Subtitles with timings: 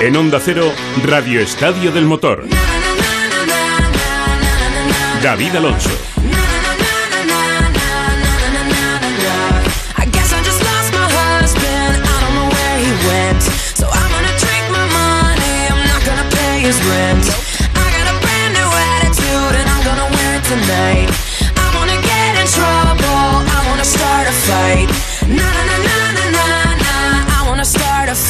[0.00, 0.72] En Onda Cero,
[1.04, 2.46] Radio Estadio del Motor.
[5.22, 5.90] David Alonso.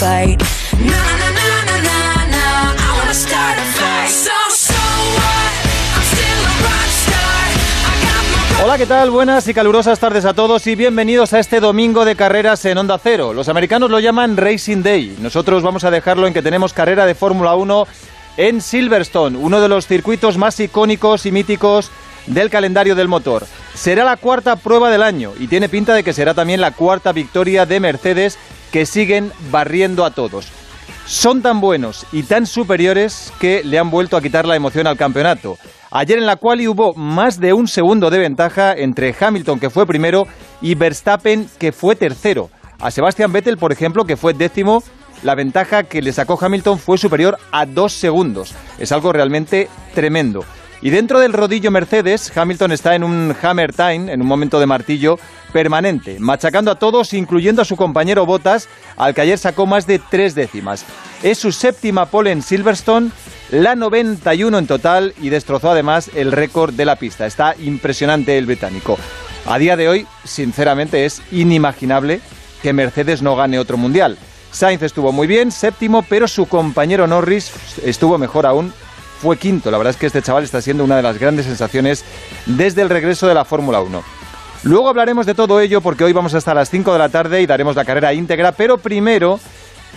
[0.05, 0.64] I
[8.65, 9.11] Hola, ¿qué tal?
[9.11, 12.99] Buenas y calurosas tardes a todos y bienvenidos a este domingo de carreras en Onda
[12.99, 13.35] Cero.
[13.35, 15.19] Los americanos lo llaman Racing Day.
[15.21, 17.87] Nosotros vamos a dejarlo en que tenemos carrera de Fórmula 1
[18.39, 21.91] en Silverstone, uno de los circuitos más icónicos y míticos
[22.27, 23.47] del calendario del motor.
[23.75, 27.13] Será la cuarta prueba del año y tiene pinta de que será también la cuarta
[27.13, 28.39] victoria de Mercedes
[28.73, 30.49] que siguen barriendo a todos.
[31.05, 34.97] Son tan buenos y tan superiores que le han vuelto a quitar la emoción al
[34.97, 35.59] campeonato.
[35.97, 39.87] Ayer en la quali hubo más de un segundo de ventaja entre Hamilton, que fue
[39.87, 40.27] primero,
[40.61, 42.51] y Verstappen, que fue tercero.
[42.81, 44.83] A Sebastian Vettel, por ejemplo, que fue décimo,
[45.23, 48.57] la ventaja que le sacó Hamilton fue superior a dos segundos.
[48.81, 50.45] Es algo realmente tremendo.
[50.83, 54.67] Y dentro del rodillo Mercedes, Hamilton está en un hammer time, en un momento de
[54.67, 55.21] martillo
[55.55, 60.01] permanente, machacando a todos, incluyendo a su compañero Bottas, al que ayer sacó más de
[60.01, 60.85] tres décimas.
[61.23, 63.13] Es su séptima pole en Silverstone,
[63.53, 67.25] la 91 en total y destrozó además el récord de la pista.
[67.25, 68.99] Está impresionante el británico.
[69.47, 72.21] A día de hoy, sinceramente, es inimaginable
[72.61, 74.19] que Mercedes no gane otro mundial.
[74.51, 77.53] Sainz estuvo muy bien, séptimo, pero su compañero Norris
[77.85, 78.73] estuvo mejor aún,
[79.23, 79.71] fue quinto.
[79.71, 82.05] La verdad es que este chaval está siendo una de las grandes sensaciones
[82.45, 84.24] desde el regreso de la Fórmula 1.
[84.65, 87.47] Luego hablaremos de todo ello porque hoy vamos hasta las 5 de la tarde y
[87.47, 89.39] daremos la carrera íntegra, pero primero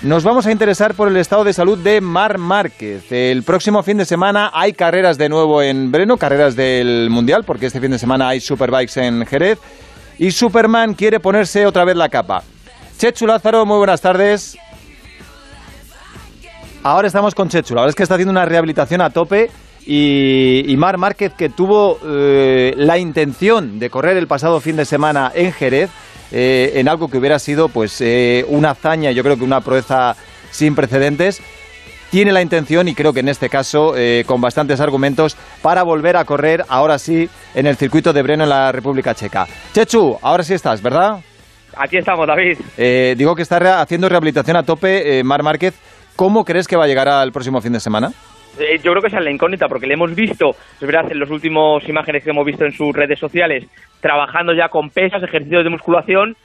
[0.02, 3.10] nos vamos a interesar por el estado de salud de Mar Márquez.
[3.10, 7.68] El próximo fin de semana hay carreras de nuevo en Breno, carreras del Mundial, porque
[7.68, 9.58] este fin de semana hay Superbikes en Jerez.
[10.20, 12.44] Y Superman quiere ponerse otra vez la capa.
[12.98, 14.58] Chechu Lázaro, muy buenas tardes.
[16.84, 17.74] Ahora estamos con Chechu.
[17.74, 19.50] La verdad es que está haciendo una rehabilitación a tope.
[19.90, 24.84] Y, y Mar Márquez, que tuvo eh, la intención de correr el pasado fin de
[24.84, 25.90] semana en Jerez,
[26.34, 30.18] eh, en algo que hubiera sido pues eh, una hazaña, yo creo que una proeza
[30.52, 31.42] sin precedentes,
[32.10, 36.18] tiene la intención, y creo que en este caso eh, con bastantes argumentos, para volver
[36.18, 39.48] a correr ahora sí en el circuito de Breno en la República Checa.
[39.74, 41.20] Chechu, ahora sí estás, ¿verdad?
[41.76, 42.58] Aquí estamos, David.
[42.78, 45.76] Eh, digo que está haciendo rehabilitación a tope, eh, Mar Márquez.
[46.16, 48.12] ¿Cómo crees que va a llegar al próximo fin de semana?
[48.60, 51.20] Eh, yo creo que esa es la incógnita, porque le hemos visto, es verdad, en
[51.20, 53.66] las últimas imágenes que hemos visto en sus redes sociales,
[54.02, 56.36] trabajando ya con pesas, ejercicios de musculación,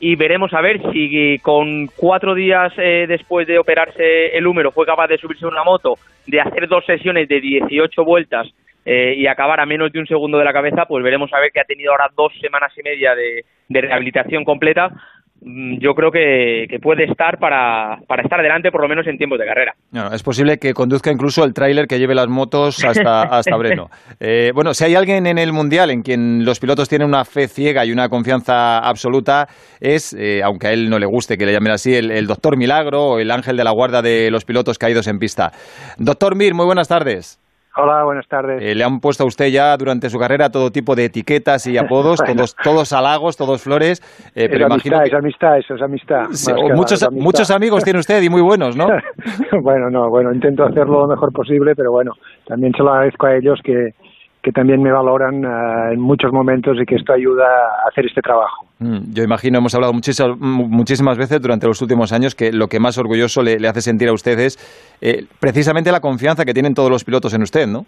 [0.00, 4.86] y veremos a ver si con cuatro días eh, después de operarse el húmero fue
[4.86, 5.94] capaz de subirse una moto,
[6.26, 8.46] de hacer dos sesiones de 18 vueltas
[8.84, 11.50] eh, y acabar a menos de un segundo de la cabeza, pues veremos a ver
[11.52, 14.92] que ha tenido ahora dos semanas y media de, de rehabilitación completa.
[15.40, 19.16] Mm, Yo creo que, que puede estar para, para estar adelante, por lo menos en
[19.18, 19.74] tiempos de carrera.
[19.92, 23.88] No, es posible que conduzca incluso el tráiler que lleve las motos hasta, hasta Breno.
[24.20, 27.46] Eh, bueno, si hay alguien en el Mundial en quien los pilotos tienen una fe
[27.48, 29.46] ciega y una confianza absoluta,
[29.80, 32.56] es, eh, aunque a él no le guste que le llamen así, el, el doctor
[32.56, 35.52] Milagro o el ángel de la guarda de los pilotos caídos en pista.
[35.98, 37.38] Doctor Mir, muy buenas tardes.
[37.80, 38.60] Hola, buenas tardes.
[38.60, 41.78] Eh, le han puesto a usted ya durante su carrera todo tipo de etiquetas y
[41.78, 42.34] apodos, Bueno.
[42.34, 44.00] todos, todos halagos, todos flores,
[44.34, 45.08] eh, es pero imagino amistad, que...
[45.08, 46.24] es amistad, eso es amistad.
[46.32, 47.24] Sí, muchos, es amistad.
[47.24, 48.88] muchos amigos tiene usted y muy buenos, ¿no?
[49.62, 52.14] bueno, no, bueno, intento hacerlo lo mejor posible, pero bueno,
[52.46, 53.94] también se lo agradezco a ellos que,
[54.42, 58.20] que también me valoran eh, en muchos momentos y que esto ayuda a hacer este
[58.22, 58.66] trabajo.
[58.78, 62.78] Mm, Yo imagino, hemos hablado muchísimas, muchísimas veces durante los últimos años que lo que
[62.80, 64.56] más orgulloso le, le hace sentir a usted es
[65.00, 67.84] eh, precisamente la confianza que tienen todos los pilotos en usted, ¿no?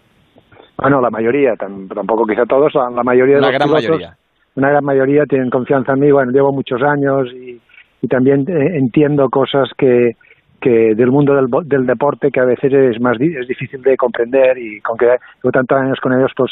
[0.77, 3.85] Bueno, la mayoría, tam- tampoco quizá todos, la, la mayoría de La los gran pilotos,
[3.89, 4.15] mayoría.
[4.55, 6.11] una gran mayoría tienen confianza en mí.
[6.11, 7.61] Bueno, llevo muchos años y,
[8.01, 10.15] y también eh, entiendo cosas que,
[10.61, 14.57] que del mundo del, del deporte que a veces es más es difícil de comprender
[14.57, 16.51] y con que llevo tantos años con ellos, pues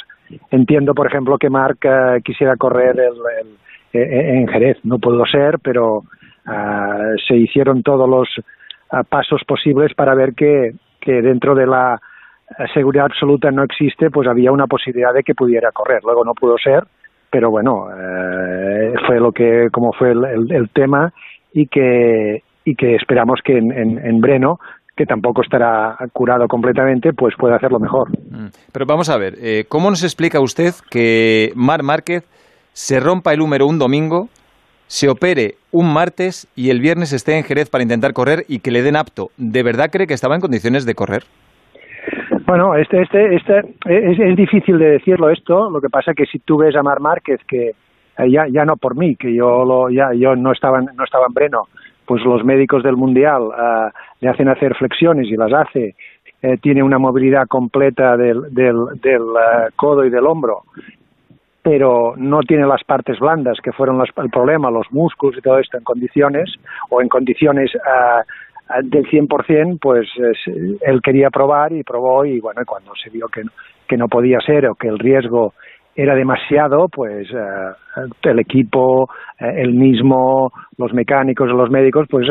[0.51, 3.55] entiendo, por ejemplo, que Marc eh, quisiera correr el, el-
[3.93, 4.77] eh, en Jerez.
[4.83, 6.03] No pudo ser, pero
[6.45, 8.27] ah, se hicieron todos los
[8.91, 11.99] ah, pasos posibles para ver que, que dentro de la
[12.73, 16.01] seguridad absoluta no existe, pues había una posibilidad de que pudiera correr.
[16.03, 16.83] Luego no pudo ser,
[17.31, 21.11] pero bueno, eh, fue lo que, como fue el, el- el tema
[21.53, 24.59] y que, y que esperamos que en, en, en Breno,
[24.95, 28.09] que tampoco estará curado completamente, pues pueda hacerlo mejor.
[28.09, 28.47] Mm.
[28.71, 32.23] Pero vamos a ver, eh, ¿cómo nos explica usted que Mar Márquez
[32.73, 34.29] se rompa el húmero un domingo
[34.89, 38.71] se opere un martes y el viernes esté en Jerez para intentar correr y que
[38.71, 39.27] le den apto.
[39.37, 41.23] ¿De verdad cree que estaba en condiciones de correr?
[42.47, 45.69] Bueno, este, este, este es, es difícil de decirlo esto.
[45.69, 48.77] Lo que pasa que si tú ves a Mar Márquez que eh, ya, ya no
[48.77, 51.67] por mí, que yo lo, ya yo no estaba no estaba en Breno,
[52.09, 55.93] pues los médicos del mundial uh, le hacen hacer flexiones y las hace.
[56.41, 60.63] Eh, tiene una movilidad completa del, del, uh, codo y del hombro
[61.61, 65.59] pero no tiene las partes blandas que fueron las, el problema, los músculos y todo
[65.59, 66.51] esto en condiciones
[66.89, 72.61] o en condiciones uh, del 100%, pues es, él quería probar y probó y bueno,
[72.65, 73.43] cuando se vio que,
[73.87, 75.53] que no podía ser o que el riesgo
[76.01, 79.07] era demasiado, pues uh, el equipo, uh,
[79.57, 82.27] el mismo, los mecánicos, los médicos, pues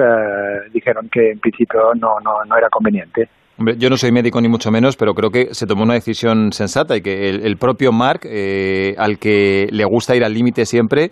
[0.72, 3.28] dijeron que en principio no, no, no era conveniente.
[3.58, 6.52] Hombre, yo no soy médico ni mucho menos, pero creo que se tomó una decisión
[6.52, 10.64] sensata y que el, el propio Mark, eh, al que le gusta ir al límite
[10.64, 11.10] siempre,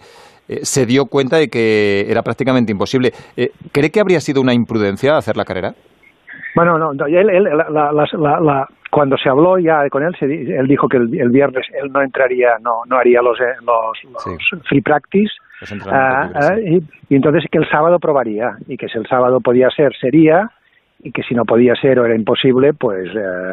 [0.49, 3.11] eh, se dio cuenta de que era prácticamente imposible.
[3.37, 5.75] Eh, ¿Cree que habría sido una imprudencia hacer la carrera?
[6.55, 10.67] Bueno, no, él, él, la, la, la, cuando se habló ya con él, se, él
[10.67, 14.57] dijo que el, el, viernes él no entraría, no, no haría los, los, los sí.
[14.71, 15.35] free practice.
[15.61, 19.69] Uh, uh, y, y entonces que el sábado probaría y que si el sábado podía
[19.69, 20.51] ser, sería
[21.01, 23.53] y que si no podía ser o era imposible, pues eh,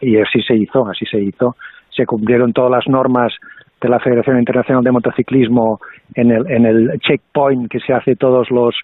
[0.00, 1.56] y así se hizo, así se hizo.
[1.90, 3.34] Se cumplieron todas las normas
[3.80, 5.80] de la Federación Internacional de Motociclismo
[6.14, 8.76] en el, en el checkpoint que se hace todos los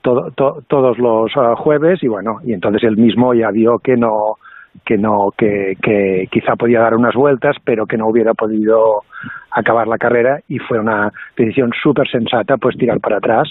[0.00, 3.96] to, to, todos los uh, jueves y bueno, y entonces él mismo ya vio que
[3.96, 4.36] no
[4.84, 9.02] que no que, que quizá podía dar unas vueltas, pero que no hubiera podido
[9.50, 13.48] acabar la carrera y fue una decisión súper sensata pues tirar para atrás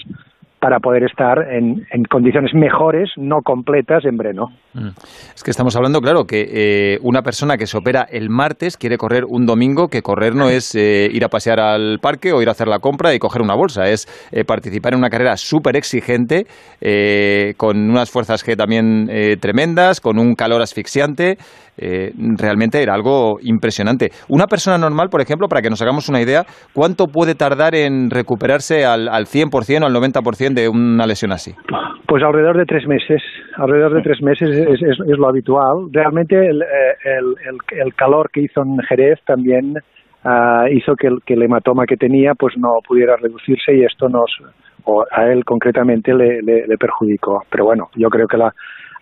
[0.64, 4.46] para poder estar en, condiciones mejores, no completas, en Breno.
[4.72, 4.88] Mm.
[5.34, 6.46] Es que estamos hablando, claro, que
[6.94, 10.48] eh, una persona que se opera el martes quiere correr un domingo, que correr no
[10.48, 13.42] es eh, ir a pasear al parque o ir a hacer la compra y coger
[13.42, 16.46] una bolsa, es eh, participar en una carrera súper exigente,
[17.58, 19.10] con unas fuerzas G también
[19.40, 21.36] tremendas, con un calor asfixiante.
[21.76, 24.10] Eh, realmente era algo impresionante.
[24.28, 26.42] Una persona normal, por ejemplo, para que nos hagamos una idea,
[26.72, 31.52] ¿cuánto puede tardar en recuperarse al, al 100% o al 90% de una lesión así?
[32.06, 33.22] Pues alrededor de tres meses.
[33.56, 35.88] Alrededor de tres meses es, lo habitual.
[35.92, 39.74] Realmente el, el, calor que hizo en Jerez también
[40.24, 44.30] uh, hizo que el, hematoma que tenía pues no pudiera reducirse y esto nos
[44.86, 47.40] o a él concretamente le perjudicó.
[47.50, 48.52] Pero bueno, yo creo que la,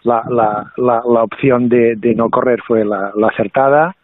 [0.05, 3.97] la, la, la, la opción de, de, no correr fue la, acertada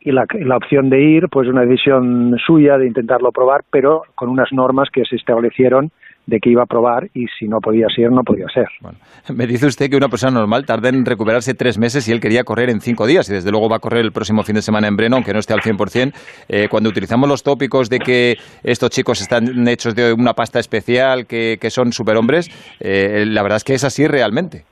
[0.00, 4.28] y la, la, opción de ir, pues una decisión suya de intentarlo probar, pero con
[4.28, 5.90] unas normas que se establecieron
[6.26, 8.68] de que iba a probar y si no podía ser, no podía ser.
[8.80, 8.98] Bueno,
[9.34, 12.44] me dice usted que una persona normal tarda en recuperarse tres meses y él quería
[12.44, 14.88] correr en cinco días y desde luego va a correr el próximo fin de semana
[14.88, 16.12] en Breno, aunque no esté al 100%.
[16.48, 21.26] Eh, cuando utilizamos los tópicos de que estos chicos están hechos de una pasta especial,
[21.26, 22.48] que, que son superhombres,
[22.80, 24.64] eh, la verdad es que es así realmente.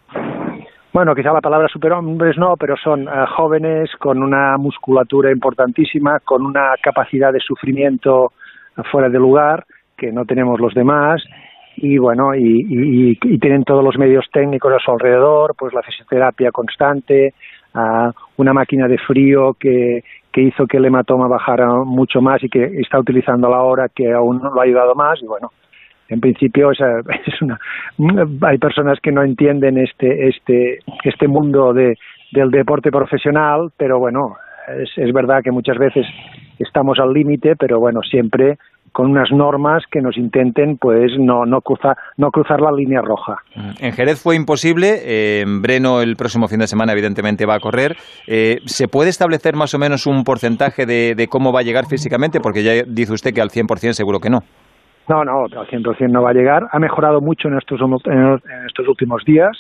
[0.93, 6.45] Bueno, quizá la palabra superhombres no, pero son uh, jóvenes con una musculatura importantísima, con
[6.45, 8.33] una capacidad de sufrimiento
[8.91, 9.65] fuera de lugar
[9.97, 11.23] que no tenemos los demás.
[11.77, 16.51] Y bueno y, y, tienen todos los medios técnicos a su alrededor pues la fisioterapia
[16.51, 17.33] constante
[17.75, 20.03] uh, una máquina de frío que,
[20.33, 23.89] que hizo que el hematoma bajara mucho más y que está utilizando a la hora
[23.89, 25.53] que aún no lo ha ayudado más y bueno
[26.11, 26.79] en principio es,
[27.43, 27.59] una
[28.43, 31.97] hay personas que no entienden este este este mundo de
[32.33, 34.37] del deporte profesional pero bueno
[34.69, 36.07] es, es verdad que muchas veces
[36.59, 38.59] estamos al límite pero bueno siempre
[38.93, 43.37] con unas normas que nos intenten pues no, no, cruzar, no cruzar la línea roja.
[43.79, 47.61] En Jerez fue imposible, eh, en Breno el próximo fin de semana evidentemente va a
[47.61, 47.97] correr.
[48.27, 51.87] Eh, ¿Se puede establecer más o menos un porcentaje de, de, cómo va a llegar
[51.87, 52.41] físicamente?
[52.41, 54.41] Porque ya dice usted que al 100% seguro que no.
[55.09, 56.69] No, no, al 100% no va a llegar.
[56.71, 59.57] Ha mejorado mucho en estos, en estos últimos días,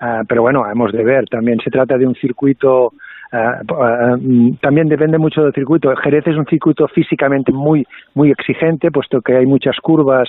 [0.00, 1.26] uh, pero bueno, hemos de ver.
[1.26, 2.92] También se trata de un circuito
[3.32, 5.94] Uh, uh, también depende mucho del circuito.
[6.02, 10.28] Jerez es un circuito físicamente muy, muy exigente, puesto que hay muchas curvas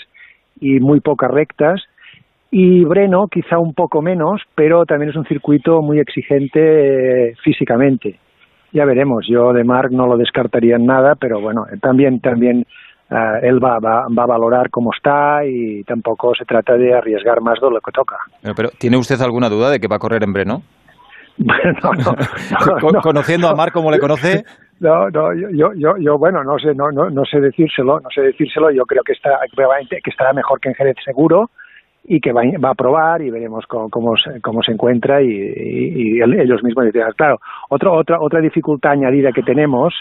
[0.59, 1.81] y muy pocas rectas.
[2.51, 8.19] Y Breno quizá un poco menos, pero también es un circuito muy exigente eh, físicamente.
[8.73, 12.65] Ya veremos, yo de Marc no lo descartaría en nada, pero bueno, también, también
[13.11, 17.41] uh, él va, va, va, a valorar cómo está y tampoco se trata de arriesgar
[17.41, 18.17] más de lo que toca.
[18.41, 20.61] Pero, pero ¿tiene usted alguna duda de que va a correr en Breno?
[21.41, 21.93] No,
[22.91, 24.43] no, Conociendo a Mar como le conoce.
[24.81, 28.21] No, no, yo, yo, yo, bueno, no sé, no, no, no sé decírselo, no sé
[28.21, 28.71] decírselo.
[28.71, 31.51] Yo creo que está, que estará mejor que en Jerez seguro
[32.03, 35.27] y que va, va a probar y veremos cómo, cómo, se, cómo se encuentra y,
[35.27, 37.37] y, y ellos mismos dicen, claro,
[37.69, 39.93] otro, otra, otra dificultad añadida que tenemos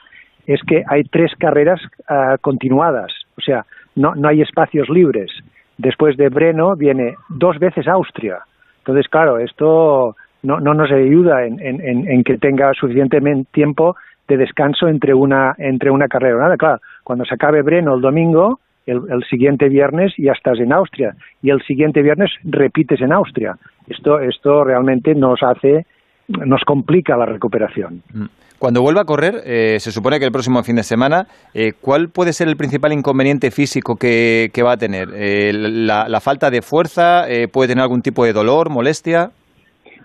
[0.52, 3.64] es que hay tres carreras uh, continuadas, o sea,
[3.94, 5.30] no, no hay espacios libres.
[5.78, 8.40] Después de Breno viene dos veces Austria.
[8.78, 13.96] Entonces, claro, esto no, no nos ayuda en, en, en que tenga suficientemente tiempo
[14.28, 16.56] de descanso entre una, entre una carrera nada.
[16.56, 21.14] Claro, cuando se acabe Breno el domingo, el, el, siguiente viernes ya estás en Austria
[21.42, 23.56] y el siguiente viernes repites en Austria.
[23.86, 25.86] Esto, esto realmente nos hace,
[26.28, 28.02] nos complica la recuperación.
[28.12, 28.24] Mm.
[28.60, 31.24] Cuando vuelva a correr, eh, se supone que el próximo fin de semana,
[31.54, 35.08] eh, ¿cuál puede ser el principal inconveniente físico que, va a tener?
[35.14, 37.26] Eh, la, falta de fuerza?
[37.26, 39.30] Eh, ¿Puede tener algún tipo de dolor, molestia?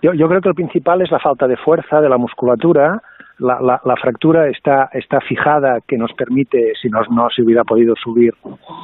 [0.00, 3.02] Yo, yo creo que el principal es la falta de fuerza de la musculatura,
[3.40, 7.62] la, la, la, fractura está, está fijada que nos permite, si no, no se hubiera
[7.62, 8.32] podido subir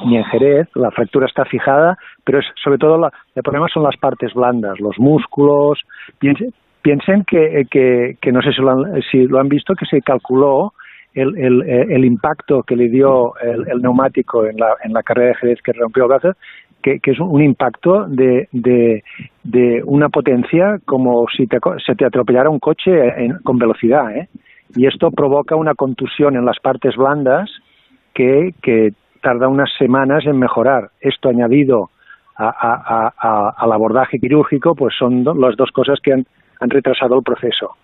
[0.05, 3.81] ni en Jerez, la fractura está fijada, pero es, sobre todo la, el problema son
[3.81, 5.79] las partes blandas, los músculos.
[6.83, 10.01] Piensen que, que, que, no sé si lo, han, si lo han visto, que se
[10.01, 10.73] calculó
[11.15, 15.29] el, el, el impacto que le dio el, el, neumático en la, en la carrera
[15.29, 16.33] de Jerez que rompió el brazo,
[16.81, 19.03] que, que, es un impacto de, de,
[19.43, 24.15] de, una potencia como si te, se te atropellara un coche en, con velocidad.
[24.15, 24.27] ¿eh?
[24.75, 27.49] Y esto provoca una contusión en las partes blandas
[28.13, 28.89] que, que
[29.21, 30.89] tarda unas semanas en mejorar.
[30.99, 31.89] Esto añadido
[32.35, 36.25] a, a, al abordaje quirúrgico, pues son las dos cosas que han,
[36.63, 37.75] han retrasado el proceso.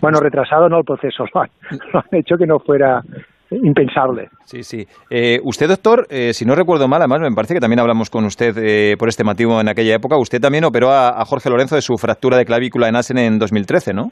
[0.00, 1.50] Bueno, retrasado no el proceso, lo han,
[1.92, 3.02] lo han hecho que no fuera
[3.50, 4.28] impensable.
[4.44, 4.86] Sí, sí.
[5.10, 8.24] Eh, usted, doctor, eh, si no recuerdo mal, además me parece que también hablamos con
[8.24, 11.76] usted eh, por este motivo en aquella época, usted también operó a, a, Jorge Lorenzo
[11.76, 14.10] de su fractura de clavícula en Asen en 2013, ¿no?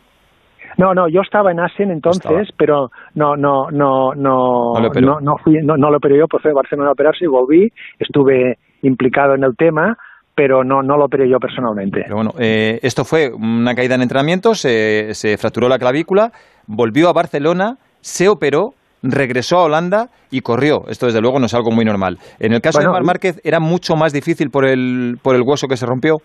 [0.76, 5.20] No, no, yo estaba en Asen entonces, pero no, no, no, no, no, lo no,
[5.20, 7.72] no, fui, no, no lo operé yo, pues fui a Barcelona a operarse y volví,
[7.98, 9.96] estuve implicado en el tema,
[10.34, 12.00] pero no, no lo operé yo personalmente.
[12.02, 16.32] Pero bueno, eh, esto fue una caída en entrenamiento, se, se fracturó la clavícula,
[16.66, 18.70] volvió a Barcelona, se operó,
[19.02, 20.82] regresó a Holanda y corrió.
[20.88, 22.18] Esto, desde luego, no es algo muy normal.
[22.40, 25.42] En el caso bueno, de Mar Márquez, ¿era mucho más difícil por el, por el
[25.42, 26.16] hueso que se rompió?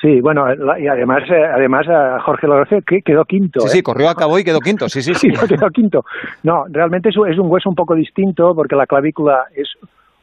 [0.00, 0.42] Sí, bueno,
[0.80, 1.86] y además, eh, además
[2.24, 3.60] Jorge Lorenzo quedó quinto.
[3.60, 3.70] Sí, ¿eh?
[3.70, 5.14] sí, corrió, acabó y quedó quinto, sí, sí.
[5.14, 6.00] sí, sí quedó quinto.
[6.42, 9.68] No, realmente es un hueso un poco distinto porque la clavícula es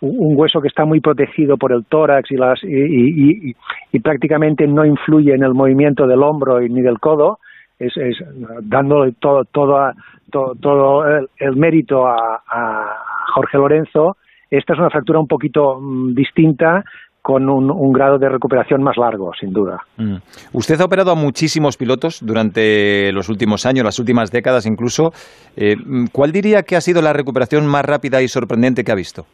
[0.01, 3.53] un hueso que está muy protegido por el tórax y, las, y,
[3.91, 7.39] y, prácticamente no influye en el movimiento del hombro ni del codo,
[7.77, 8.17] es, es
[8.63, 9.91] dándole todo, todo,
[10.61, 11.03] todo,
[11.37, 12.95] el, mérito a, a,
[13.33, 14.17] Jorge Lorenzo.
[14.49, 16.83] Esta es una fractura un poquito um, distinta,
[17.21, 19.77] con un, un, grado de recuperación más largo, sin duda.
[19.97, 20.15] Mm.
[20.53, 25.11] Usted ha operado a muchísimos pilotos durante los últimos años, las últimas décadas incluso.
[25.55, 25.75] Eh,
[26.11, 29.25] ¿Cuál diría que ha sido la recuperación más rápida y sorprendente que ha visto?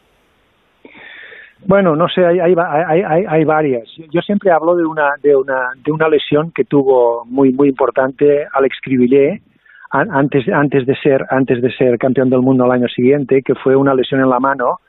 [1.64, 3.88] Bueno, no sé, hay, hay, hay, hay, varias.
[4.10, 8.46] Yo siempre hablo de una, de, una, de una lesión que tuvo muy, muy importante
[8.52, 9.42] Alex Cribillet
[9.90, 13.74] antes, antes, de ser, antes de ser campeón del mundo al año siguiente, que fue
[13.74, 14.80] una lesión en la mano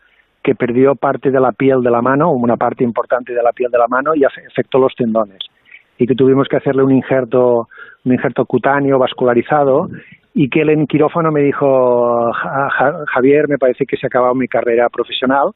[0.43, 3.71] que perdió parte de la piel de la mano, una parte importante de la piel
[3.71, 5.39] de la mano y afectó los tendones.
[5.97, 7.67] Y que tuvimos que hacerle un injerto,
[8.05, 9.89] un injerto cutáneo vascularizado
[10.33, 12.31] y que él en quirófano me dijo,
[13.13, 15.51] Javier, me parece que se ha acabado mi carrera profesional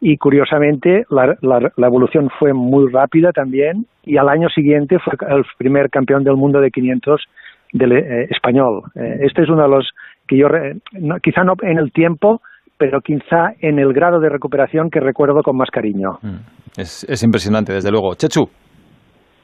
[0.00, 5.14] y curiosamente la, la, la, evolución fue muy rápida también y al año siguiente fue
[5.28, 7.24] el primer campeón del mundo de 500
[7.72, 8.82] del eh, español.
[8.94, 9.90] Eh, este es uno de los
[10.26, 10.48] que yo,
[10.92, 12.40] no, quizá no en el tiempo,
[12.78, 16.18] pero quizá en el grado de recuperación que recuerdo con más cariño.
[16.22, 16.80] Mm.
[16.80, 18.14] Es, es impresionante, desde luego.
[18.14, 18.48] Chechu.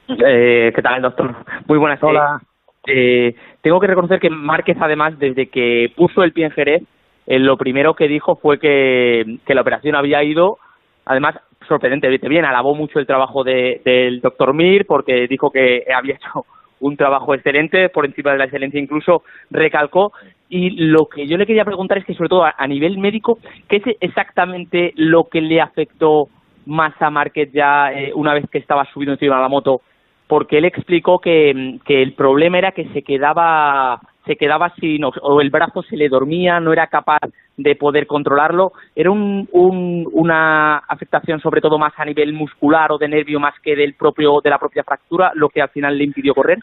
[0.07, 1.35] Eh, ¿Qué tal, doctor?
[1.67, 2.01] Muy buenas.
[2.03, 2.39] Hola.
[2.85, 6.83] Eh, tengo que reconocer que Márquez, además, desde que puso el pie en Jerez,
[7.25, 10.57] eh, lo primero que dijo fue que, la operación había ido,
[11.05, 11.35] además,
[11.67, 12.45] sorprendentemente bien.
[12.45, 16.45] Alabó mucho el trabajo de, del doctor Mir porque dijo que había hecho
[16.79, 20.11] un trabajo excelente, por encima de la excelencia incluso recalcó.
[20.49, 23.39] Y lo que yo le quería preguntar es que, sobre todo a, nivel médico,
[23.69, 26.27] ¿qué es exactamente lo que le afectó
[26.65, 29.81] más a Márquez ya eh, una vez que estaba subido encima de la moto?
[30.27, 35.49] Porque él explicó que el problema era que se quedaba se quedaba sin o el
[35.49, 37.21] brazo se le dormía, no era capaz
[37.57, 38.73] de poder controlarlo.
[38.95, 43.53] Era un, un, una afectación sobre todo más a nivel muscular o de nervio más
[43.61, 46.59] que del propio de la propia fractura, lo que al final le impidió correr.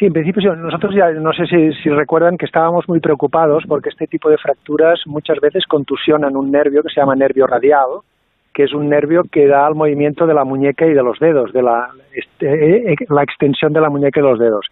[0.00, 4.06] Sí, en principio nosotros ya no sé si, recuerdan que estábamos muy preocupados porque este
[4.06, 8.00] tipo de fracturas muchas veces contusionan un nervio que se llama nervio radial,
[8.54, 11.52] que es un nervio que da al movimiento de la muñeca y de los dedos,
[11.52, 14.66] de la, este, la extensión de la muñeca y los dedos.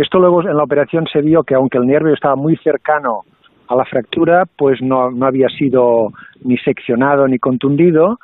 [0.00, 3.20] Esto luego en la operación se vio que aunque el nervio estaba muy cercano
[3.68, 6.08] a la fractura, pues no, no había sido
[6.42, 8.18] ni seccionado ni contundido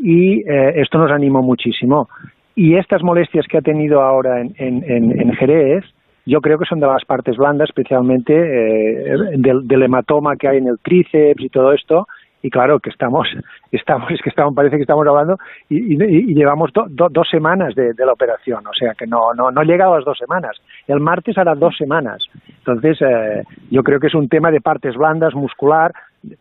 [0.00, 2.08] y eh, esto nos animó muchísimo.
[2.56, 5.84] Y estas molestias que ha tenido ahora en, en, en, en Jerez,
[6.26, 10.58] yo creo que son de las partes blandas, especialmente eh, del, del, hematoma que hay
[10.58, 12.08] en el tríceps y todo esto,
[12.42, 13.28] y claro que estamos,
[13.72, 15.36] estamos, es que estamos, parece que estamos hablando
[15.68, 19.06] y, y, y llevamos do, do, dos semanas de, de, la operación, o sea que
[19.06, 20.56] no, no, no llega a las dos semanas.
[20.86, 22.24] El martes hará dos semanas.
[22.48, 25.92] Entonces, eh, yo creo que es un tema de partes blandas, muscular,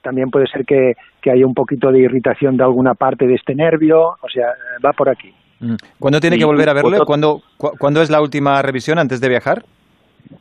[0.02, 3.56] también puede ser que, que haya un poquito de irritación de alguna parte de este
[3.56, 4.48] nervio, o sea,
[4.86, 5.34] va por aquí.
[5.60, 5.76] Mm.
[6.00, 7.00] ¿Cuándo tiene que volver a verle?
[7.06, 9.64] ¿Cuándo, ¿Cuándo es la última revisión antes de viajar?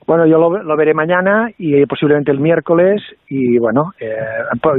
[0.06, 4.16] Bueno, yo lo, lo, veré mañana y posiblemente el miércoles y bueno, eh,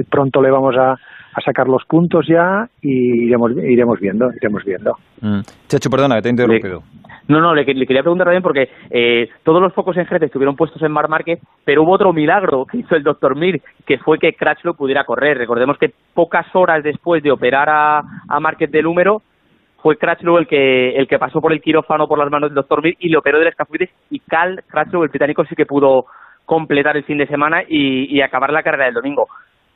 [0.09, 4.97] pronto le vamos a, a, sacar los puntos ya y iremos, iremos viendo, iremos viendo.
[5.21, 5.41] Mm.
[5.67, 6.83] Checho, perdona, que te he interrumpido.
[7.27, 10.55] No, no, le, le, quería preguntar también porque eh, todos los focos en Jerez estuvieron
[10.55, 14.17] puestos en Mar Márquez, pero hubo otro milagro que hizo el doctor Mir, que fue
[14.19, 15.37] que Crutchlow pudiera correr.
[15.37, 19.21] Recordemos que pocas horas después de operar a, a Márquez del húmero,
[19.81, 22.83] fue Crutchlow el que, el que pasó por el quirófano por las manos del doctor
[22.83, 26.05] Mir y le operó del escafoides y Cal Crutchlow, el británico, sí que pudo
[26.45, 29.27] completar el fin de semana y, y acabar la carrera del domingo.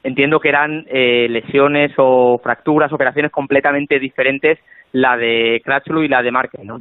[0.04, 4.60] Entiendo que eran eh, lesiones o fracturas, operaciones completamente diferentes,
[4.92, 6.80] la de Crutchlow y la de Márquez, ¿no?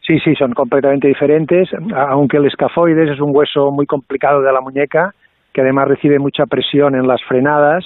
[0.00, 4.60] Sí, sí, son completamente diferentes, aunque el escafoides es un hueso muy complicado de la
[4.60, 5.12] muñeca,
[5.52, 7.84] que además recibe mucha presión en las frenadas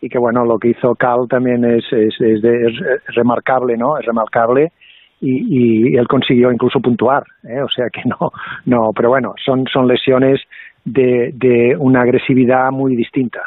[0.00, 3.98] y que bueno, lo que hizo Cal también es, es, es, de, es remarcable, ¿no?
[3.98, 4.72] Es remarcable
[5.20, 7.60] y, y, él consiguió incluso puntuar, ¿eh?
[7.60, 8.32] o sea que no,
[8.64, 10.40] no, pero bueno, son, son lesiones
[10.84, 13.40] de, de una agresividad muy distinta.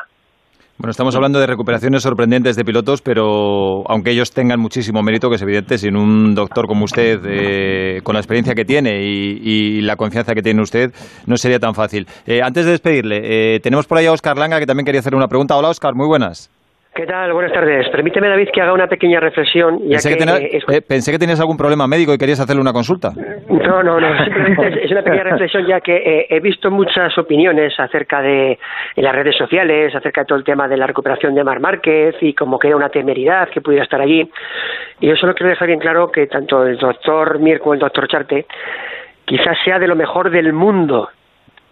[0.83, 5.37] Bueno, estamos hablando de recuperaciones sorprendentes de pilotos, pero aunque ellos tengan muchísimo mérito, que
[5.37, 9.95] es evidente, sin un doctor como usted, eh, con la experiencia que tiene y, la
[9.95, 10.91] confianza que tiene usted,
[11.25, 12.05] no sería tan fácil.
[12.25, 13.21] Eh, antes de despedirle,
[13.55, 15.55] eh, tenemos por ahí a Oscar Langa, que también quería hacer una pregunta.
[15.55, 16.49] Hola, Oscar, muy buenas.
[16.95, 17.33] ¿Qué tal?
[17.33, 17.89] Buenas tardes.
[17.89, 19.79] Permíteme, David, que haga una pequeña reflexión.
[19.79, 20.63] Ya pensé, que, que tenés, es...
[20.69, 23.09] eh, pensé, que tenías algún problema médico y querías hacerle una consulta.
[23.49, 24.23] No, no, no.
[24.23, 28.59] Simplemente es una pequeña reflexión, ya que eh, he visto muchas opiniones acerca de
[28.95, 32.15] en las redes sociales, acerca de todo el tema de la recuperación de Mar Márquez
[32.21, 34.29] y como que era una temeridad que pudiera estar allí.
[34.99, 38.07] Y yo solo quiero dejar bien claro que tanto el doctor Mir como el doctor
[38.07, 38.45] Charte
[39.25, 41.09] quizás sea de lo mejor del mundo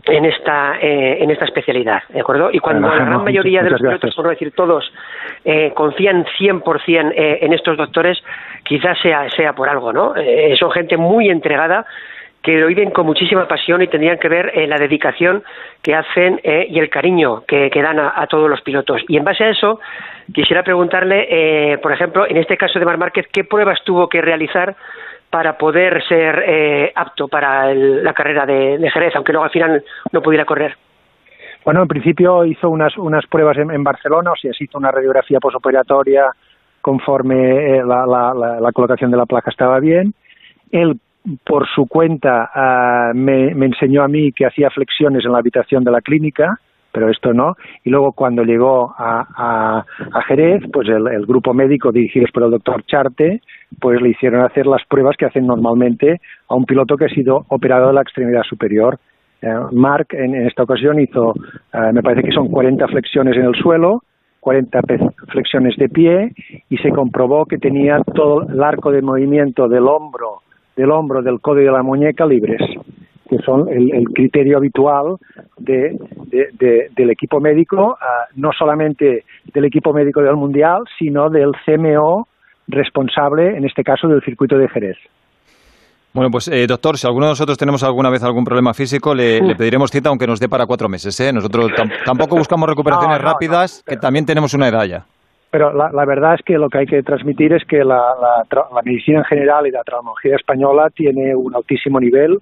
[0.06, 2.50] en esta eh, en esta especialidad, ¿de acuerdo?
[2.52, 4.92] Y cuando la gran mayoría de los pilotos, por no decir todos,
[5.46, 8.22] eh, confían 100% eh, en estos doctores,
[8.64, 10.16] quizás sea sea por algo, ¿no?
[10.16, 11.86] Eh, son gente muy entregada
[12.42, 15.44] que lo viven con muchísima pasión y tendrían que ver eh, la dedicación
[15.82, 19.02] que hacen eh, y el cariño que, que dan a, a, todos los pilotos.
[19.08, 19.80] Y en base a eso,
[20.34, 24.22] quisiera preguntarle, eh, por ejemplo, en este caso de Mar Márquez, ¿qué pruebas tuvo que
[24.22, 24.76] realizar
[25.32, 29.84] para poder ser eh, apto para el, la carrera de, Jerez, aunque luego al final
[30.12, 30.76] no pudiera correr?
[31.64, 35.40] Bueno, en principio hizo unas, unas pruebas en, Barcelona, o sea, se hizo una radiografía
[35.40, 36.26] posoperatoria
[36.82, 40.14] conforme eh, la, la, la, la, colocación de la placa estaba bien.
[40.72, 41.00] Él,
[41.46, 45.84] por su cuenta, uh, me, me enseñó a mí que hacía flexiones en la habitación
[45.84, 46.60] de la clínica,
[46.92, 47.56] pero esto no.
[47.84, 52.44] Y luego cuando llegó a, a, a Jerez, pues el, el, grupo médico dirigidos por
[52.44, 53.42] el doctor Charte,
[53.80, 57.46] pues le hicieron hacer las pruebas que hacen normalmente a un piloto que ha sido
[57.50, 59.00] operado de la extremidad superior.
[59.42, 61.34] Eh, Mark en, esta ocasión hizo,
[61.74, 64.04] eh, me parece que son 40 flexiones en el suelo,
[64.40, 64.80] 40
[65.30, 66.32] flexiones de pie
[66.70, 70.42] y se comprobó que tenía todo el arco de movimiento del hombro,
[70.76, 72.62] del hombro, del codo y de la muñeca libres
[73.32, 75.16] que son el, el criterio habitual
[75.58, 81.30] de, de, de, del equipo médico, uh, no solamente del equipo médico del Mundial, sino
[81.30, 82.28] del CMO
[82.68, 84.98] responsable, en este caso, del circuito de Jerez.
[86.14, 89.40] Bueno, pues eh, doctor, si alguno de nosotros tenemos alguna vez algún problema físico, le,
[89.40, 89.46] sí.
[89.46, 91.18] le pediremos cita aunque nos dé para cuatro meses.
[91.22, 91.32] ¿eh?
[91.32, 95.06] Nosotros tam tampoco buscamos recuperaciones no, no, rápidas, no, que también tenemos una edad ya.
[95.52, 98.44] Pero la, la, verdad es que lo que hay que transmitir es que la, la,
[98.52, 102.40] la medicina en general y la traumatología española tiene un altísimo nivel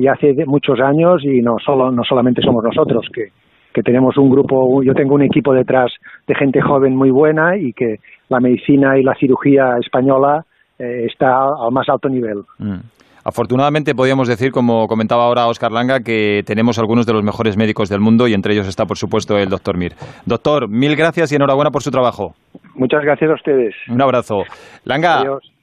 [0.00, 3.28] ya hace muchos años y no solo no solamente somos nosotros que
[3.72, 5.92] que tenemos un grupo, yo tengo un equipo detrás
[6.26, 7.96] de gente joven muy buena y que
[8.28, 10.44] la medicina y la cirugía española
[10.78, 12.42] eh, está al más alto nivel.
[12.58, 12.78] Mm.
[13.22, 17.90] Afortunadamente podríamos decir, como comentaba ahora Oscar Langa, que tenemos algunos de los mejores médicos
[17.90, 19.92] del mundo y entre ellos está, por supuesto, el doctor Mir.
[20.24, 22.34] Doctor, mil gracias y enhorabuena por su trabajo.
[22.74, 23.74] Muchas gracias a ustedes.
[23.90, 24.44] Un abrazo.
[24.84, 25.20] Langa.
[25.20, 25.59] Adiós.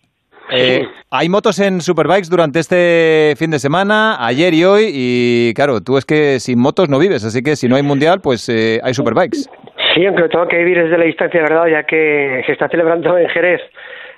[0.51, 5.81] Eh, hay motos en Superbikes durante este fin de semana, ayer y hoy, y claro,
[5.81, 8.79] tú es que sin motos no vives, así que si no hay mundial, pues eh,
[8.83, 9.49] hay Superbikes.
[9.93, 11.67] Sí, aunque lo tengo que vivir desde la distancia, ¿verdad?
[11.67, 13.61] Ya que se está celebrando en Jerez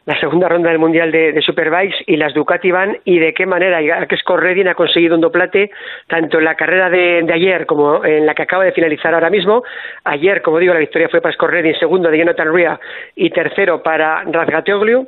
[0.05, 3.45] la segunda ronda del Mundial de, de, Superbikes y las Ducati van y de qué
[3.45, 5.69] manera que Scorredin ha conseguido un doplate
[6.07, 9.29] tanto en la carrera de, de, ayer como en la que acaba de finalizar ahora
[9.29, 9.61] mismo.
[10.05, 12.79] Ayer, como digo, la victoria fue para Scorredin, segundo de Jonathan Ria
[13.15, 15.07] y tercero para Razgatoglu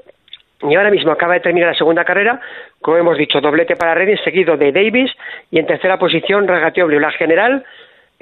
[0.69, 2.39] y ahora mismo acaba de terminar la segunda carrera,
[2.81, 5.11] como hemos dicho, doblete para Redding, seguido de Davis,
[5.49, 6.99] y en tercera posición Ragatiobli.
[6.99, 7.65] La general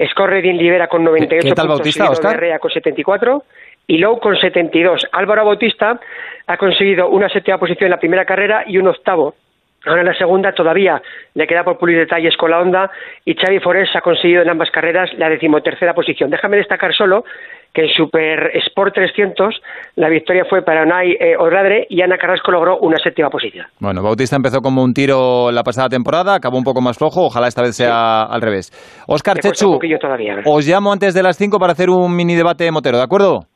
[0.08, 3.44] Scorredin lidera con 98 ¿Qué tal puntos, Bautista, Rea con 74
[3.86, 5.06] y Lowe con 72.
[5.12, 6.00] Álvaro Bautista
[6.46, 9.34] ha conseguido una séptima posición en la primera carrera y un octavo.
[9.86, 11.00] Ahora en la segunda todavía
[11.34, 12.90] le queda por pulir detalles con la Honda
[13.24, 16.30] y Xavi Forés ha conseguido en ambas carreras la decimotercera posición.
[16.30, 17.24] Déjame destacar solo
[17.72, 19.60] que en Super Sport 300
[19.96, 23.66] la victoria fue para Unai eh, y Ana Carrasco logró una séptima posición.
[23.78, 27.48] Bueno, Bautista empezó como un tiro la pasada temporada, acabó un poco más flojo, ojalá
[27.48, 28.70] esta vez sea al revés.
[29.06, 29.78] Un Chechu,
[30.46, 33.49] os llamo antes de las 5 para hacer un mini debate motero, ¿de acuerdo?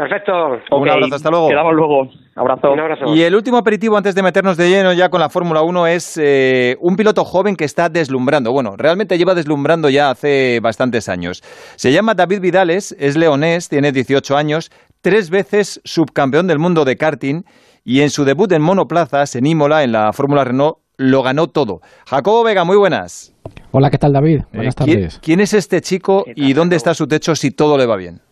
[0.00, 0.32] Perfecto.
[0.70, 1.48] Un abrazo, hasta luego.
[1.48, 2.08] Quedamos luego.
[2.34, 2.72] Abrazo.
[2.72, 3.14] Un abrazo.
[3.14, 6.18] Y el último aperitivo antes de meternos de lleno ya con la Fórmula 1 es
[6.18, 8.50] eh, un piloto joven que está deslumbrando.
[8.50, 11.42] Bueno, realmente lleva deslumbrando ya hace bastantes años.
[11.76, 14.70] Se llama David Vidales, es leonés, tiene 18 años,
[15.02, 17.42] tres veces subcampeón del mundo de karting
[17.84, 21.82] y en su debut en monoplazas en Imola, en la Fórmula Renault, lo ganó todo.
[22.08, 23.34] Jacobo Vega, muy buenas.
[23.70, 24.44] Hola, ¿qué tal David?
[24.54, 25.20] Buenas Eh, ¿quién, tardes.
[25.22, 27.96] quién es este chico ¿Qué tal, y dónde está su techo si todo le va
[27.96, 28.22] bien?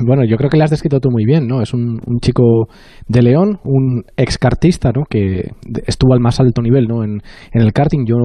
[0.00, 1.60] Bueno, yo creo que le has descrito tú muy bien, ¿no?
[1.60, 2.68] Es un, un chico
[3.08, 5.02] de León, un excartista, ¿no?
[5.08, 5.50] Que
[5.86, 7.04] estuvo al más alto nivel, ¿no?
[7.04, 7.20] En,
[7.52, 8.06] en el karting.
[8.06, 8.16] Yo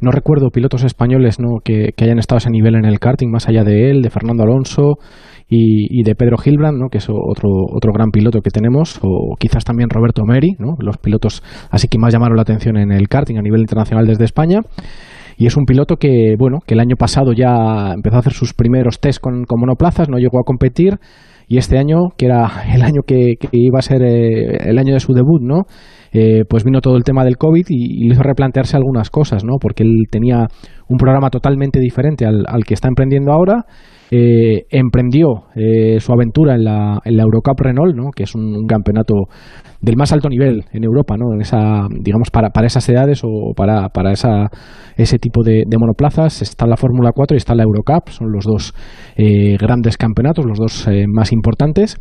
[0.00, 1.58] no recuerdo pilotos españoles, ¿no?
[1.62, 4.08] Que, que hayan estado a ese nivel en el karting, más allá de él, de
[4.08, 4.94] Fernando Alonso
[5.48, 6.88] y, y de Pedro Gilbrand, ¿no?
[6.88, 10.76] Que es otro, otro gran piloto que tenemos, o quizás también Roberto Meri, ¿no?
[10.78, 14.24] Los pilotos así que más llamaron la atención en el karting a nivel internacional desde
[14.24, 14.60] España.
[15.36, 18.54] Y es un piloto que, bueno, que el año pasado ya empezó a hacer sus
[18.54, 20.98] primeros test con, con monoplazas, no llegó a competir.
[21.48, 24.94] Y este año, que era el año que, que iba a ser eh, el año
[24.94, 25.66] de su debut, ¿no?
[26.18, 29.56] Eh, pues vino todo el tema del COVID y, le hizo replantearse algunas cosas, ¿no?
[29.60, 30.46] Porque él tenía
[30.88, 33.66] un programa totalmente diferente al, al que está emprendiendo ahora.
[34.10, 38.12] Eh, emprendió eh, su aventura en la, en la Eurocup Renault, ¿no?
[38.14, 39.14] que es un, campeonato
[39.82, 41.34] del más alto nivel en Europa, ¿no?
[41.34, 44.48] En esa, digamos, para, para esas edades o para, para esa,
[44.96, 46.40] ese tipo de, monoplazas.
[46.40, 48.72] Está la Fórmula 4 y está la Eurocup, son los dos
[49.58, 52.00] grandes campeonatos, los dos más importantes.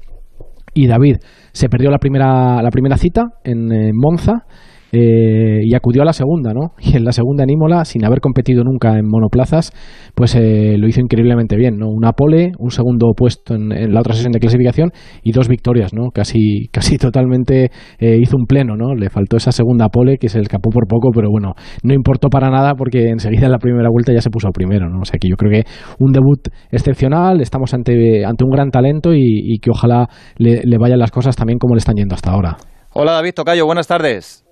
[0.75, 1.17] Y David.
[1.53, 4.43] Se perdió la primera, la primera cita en Monza
[4.91, 6.73] eh, y acudió a la segunda, ¿no?
[6.85, 9.71] Y en la segunda en Imola, sin haber competido nunca en monoplazas,
[10.13, 11.87] pues eh, lo hizo increíblemente bien, ¿no?
[11.89, 14.91] Una pole, un segundo puesto en, la otra sesión de clasificación
[15.23, 16.11] y dos victorias, ¿no?
[16.13, 18.93] Casi, casi totalmente eh, hizo un pleno, ¿no?
[18.93, 22.29] Le faltó esa segunda pole que se le escapó por poco, pero bueno, no importó
[22.29, 25.01] para nada porque enseguida en la primera vuelta ya se puso primero, ¿no?
[25.01, 25.69] O sea que yo creo que
[25.99, 31.11] un debut excepcional, estamos ante, ante un gran talento y, que ojalá le vayan las
[31.11, 32.57] cosas también como le están yendo hasta ahora.
[32.97, 34.44] Hola David Tocayo, buenas tardes.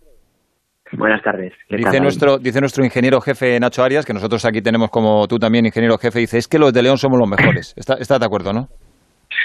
[0.98, 1.54] Buenas tardes.
[1.68, 5.28] ¿Qué tal, Dice nuestro, dice nuestro ingeniero jefe Nacho Arias, que nosotros aquí tenemos como
[5.28, 7.74] tú también ingeniero jefe, dice, es que los de León somos los mejores.
[7.78, 8.68] ¿Está- ¿Estás de acuerdo, no?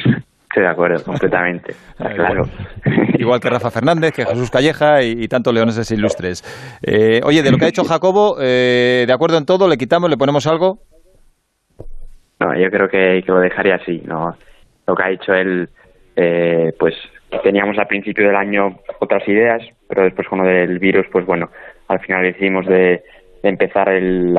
[0.04, 1.72] Estoy de acuerdo, completamente.
[1.90, 2.42] Está claro.
[3.18, 6.42] Igual que Rafa Fernández, que Jesús Calleja y, y tantos leoneses ilustres.
[6.82, 9.68] Eh, oye, de lo que ha dicho Jacobo, eh, ¿de acuerdo en todo?
[9.68, 10.78] ¿Le quitamos, le ponemos algo?
[12.40, 14.02] No, yo creo que, que lo dejaría así.
[14.06, 14.36] No,
[14.86, 15.68] lo que ha dicho él,
[16.16, 16.94] eh, pues
[17.42, 21.50] teníamos al principio del año otras ideas, pero después con lo del virus, pues bueno,
[21.88, 23.02] al final decidimos de,
[23.42, 24.36] empezar el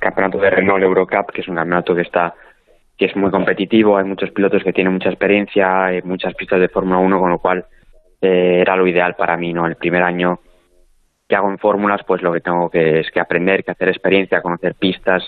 [0.00, 2.34] campeonato de Renault Eurocup, que es un campeonato que está
[2.96, 6.68] que es muy competitivo, hay muchos pilotos que tienen mucha experiencia, hay muchas pistas de
[6.68, 7.64] Fórmula 1, con lo cual
[8.20, 9.66] eh, era lo ideal para mí, ¿no?
[9.66, 10.40] El primer año
[11.26, 14.42] que hago en fórmulas, pues lo que tengo que es que aprender, que hacer experiencia,
[14.42, 15.22] conocer pistas,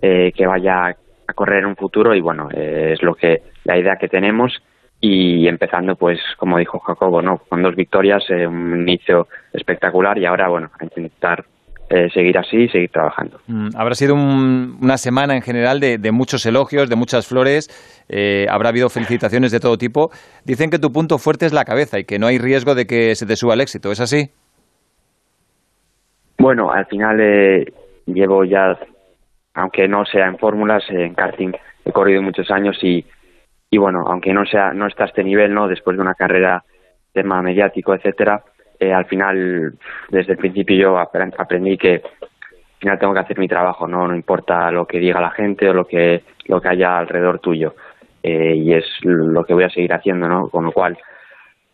[0.00, 3.76] eh, que vaya a correr en un futuro y bueno, eh, es lo que la
[3.76, 4.62] idea que tenemos
[5.00, 10.26] y empezando pues como dijo Jacobo, no, con dos victorias, eh, un inicio espectacular y
[10.26, 11.44] ahora bueno, a intentar
[11.90, 13.40] eh, seguir así y seguir trabajando.
[13.46, 17.70] Mm, Habrá sido un- una semana en general de, de muchos elogios, de muchas flores.
[18.10, 20.10] eh, habrá habido felicitaciones de todo tipo.
[20.44, 23.14] Dicen que tu punto fuerte es la cabeza y que no hay riesgo de que
[23.14, 23.90] se te suba el éxito.
[23.92, 24.30] ¿Es así?
[26.38, 27.72] Bueno, al final eh,
[28.06, 28.78] llevo ya,
[29.54, 31.52] aunque no sea en fórmulas, en karting
[31.84, 33.04] he corrido muchos años y,
[33.70, 36.62] y bueno, aunque no sea no está a este nivel, no, después de una carrera
[37.12, 38.42] tema mediático, etcétera,
[38.80, 39.74] eh, al final
[40.10, 44.06] desde el principio yo apre- aprendí que al final tengo que hacer mi trabajo, no
[44.06, 47.74] no importa lo que diga la gente o lo que lo que haya alrededor tuyo
[48.22, 50.98] Eh, y es lo que voy a seguir haciendo, no, con lo cual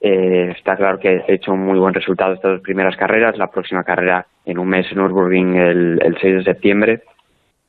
[0.01, 3.39] eh, está claro que he hecho un muy buen resultado estas dos primeras carreras.
[3.39, 7.01] La próxima carrera en un mes en Nürburgring el, el 6 de septiembre.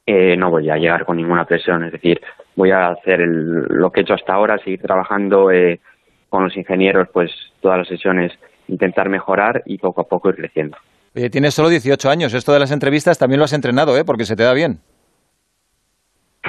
[0.06, 2.22] Eh, no voy a llegar con ninguna presión, es decir,
[2.56, 5.80] voy a hacer el- lo que he hecho hasta ahora, seguir trabajando eh,
[6.30, 8.32] con los ingenieros, pues todas las sesiones,
[8.68, 10.78] intentar mejorar y poco a poco ir creciendo.
[11.16, 12.34] Oye, tienes solo 18 años.
[12.34, 14.04] Esto de las entrevistas también lo has entrenado, ¿eh?
[14.04, 14.80] Porque se te da bien.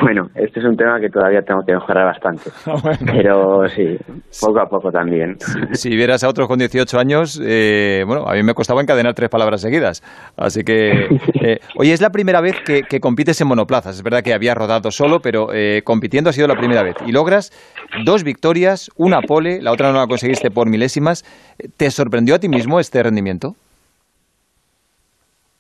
[0.03, 2.51] Bueno, este es un tema que todavía tengo que mejorar bastante.
[3.07, 3.97] Pero sí,
[4.41, 5.37] poco a poco también.
[5.73, 9.31] Si, vieras a otros con 18 años, eh, bueno, a mí me costaba encadenar tres
[9.31, 10.03] palabras seguidas.
[10.37, 10.91] Así que,
[11.43, 13.97] eh, oye, es la primera vez que, que, compites en monoplazas.
[13.97, 16.97] Es verdad que había rodado solo, pero eh, compitiendo ha sido la primera vez.
[17.07, 17.51] Y logras
[18.05, 21.25] dos victorias, una pole, la otra no la conseguiste por milésimas.
[21.77, 23.55] ¿Te sorprendió a ti mismo este rendimiento?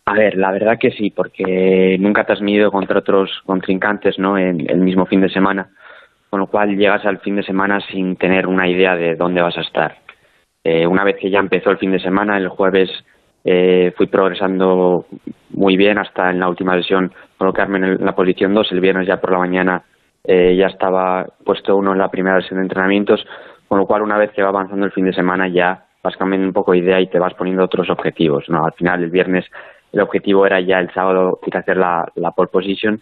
[0.09, 4.39] A ver, la verdad que sí, porque nunca te has medido contra otros contrincantes, ¿no?
[4.39, 5.69] En el mismo fin de semana,
[6.31, 9.59] con lo cual llegas al fin de semana sin tener una idea de dónde vas
[9.59, 9.97] a estar.
[10.63, 12.89] Eh, una vez que ya empezó el fin de semana, el jueves
[13.45, 15.07] eh, fui progresando
[15.51, 18.71] muy bien hasta en la última sesión colocarme en, la posición 2.
[18.71, 19.83] El viernes ya por la mañana
[20.23, 23.27] eh, ya estaba puesto uno en la primera sesión de entrenamientos,
[23.67, 26.47] con lo cual una vez que va avanzando el fin de semana ya vas cambiando
[26.47, 28.45] un poco de idea y te vas poniendo otros objetivos.
[28.49, 28.65] ¿no?
[28.65, 29.45] Al final el viernes
[29.97, 33.01] el objetivo era ya el sábado ir a hacer la, pole position.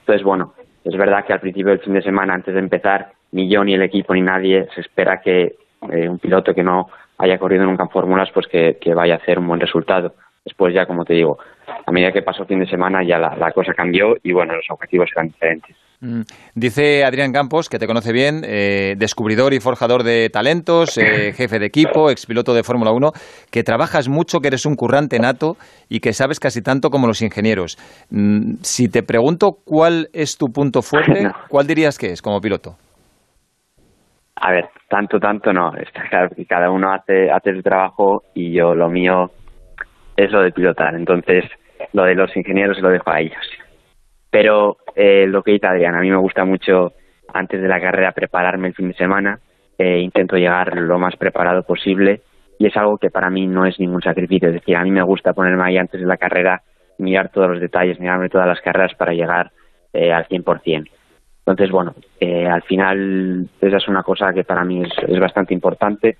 [0.00, 0.54] Entonces, bueno,
[0.84, 3.74] es verdad que al principio del fin de semana, antes de empezar, ni yo, ni
[3.74, 5.56] el equipo, ni nadie se espera que
[5.90, 9.16] eh, un piloto que no haya corrido nunca en fórmulas, pues que, que, vaya a
[9.16, 10.14] hacer un buen resultado.
[10.46, 11.38] Después ya, como te digo,
[11.84, 14.54] a medida que pasó el fin de semana ya la, la cosa cambió y bueno,
[14.54, 15.76] los objetivos eran diferentes.
[16.00, 16.20] Mm.
[16.54, 21.58] Dice Adrián Campos, que te conoce bien, eh, descubridor y forjador de talentos, eh, jefe
[21.58, 23.10] de equipo, expiloto de Fórmula 1,
[23.50, 25.56] que trabajas mucho, que eres un currante nato
[25.88, 27.76] y que sabes casi tanto como los ingenieros.
[28.10, 31.32] Mm, si te pregunto cuál es tu punto fuerte, no.
[31.48, 32.76] ¿cuál dirías que es como piloto?
[34.36, 35.74] A ver, tanto, tanto no.
[35.80, 39.30] Está claro que cada uno hace, hace su trabajo y yo lo mío
[40.16, 40.94] es lo de pilotar.
[40.94, 41.44] Entonces,
[41.92, 43.46] lo de los ingenieros lo dejo a ellos.
[44.30, 46.92] Pero eh, lo que dice Adrián, a mí me gusta mucho
[47.32, 49.38] antes de la carrera prepararme el fin de semana,
[49.78, 52.22] eh, intento llegar lo más preparado posible
[52.58, 55.02] y es algo que para mí no es ningún sacrificio, es decir, a mí me
[55.02, 56.62] gusta ponerme ahí antes de la carrera,
[56.98, 59.50] mirar todos los detalles, mirarme todas las carreras para llegar
[59.92, 60.88] eh, al 100%.
[61.40, 65.54] Entonces, bueno, eh, al final esa es una cosa que para mí es, es bastante
[65.54, 66.16] importante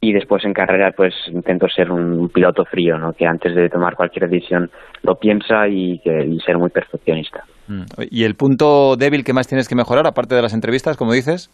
[0.00, 3.12] y después en carrera pues intento ser un piloto frío, ¿no?
[3.12, 4.70] que antes de tomar cualquier decisión
[5.02, 7.44] lo piensa y, que, y ser muy perfeccionista.
[7.68, 7.82] Mm.
[8.10, 11.50] ¿Y el punto débil que más tienes que mejorar, aparte de las entrevistas, como dices?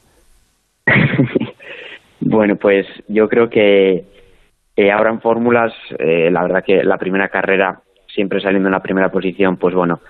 [2.21, 4.05] bueno, pues yo creo que
[4.77, 8.83] eh, ahora en fórmulas, eh, la verdad que la primera carrera, siempre saliendo en la
[8.83, 10.01] primera posición, pues bueno,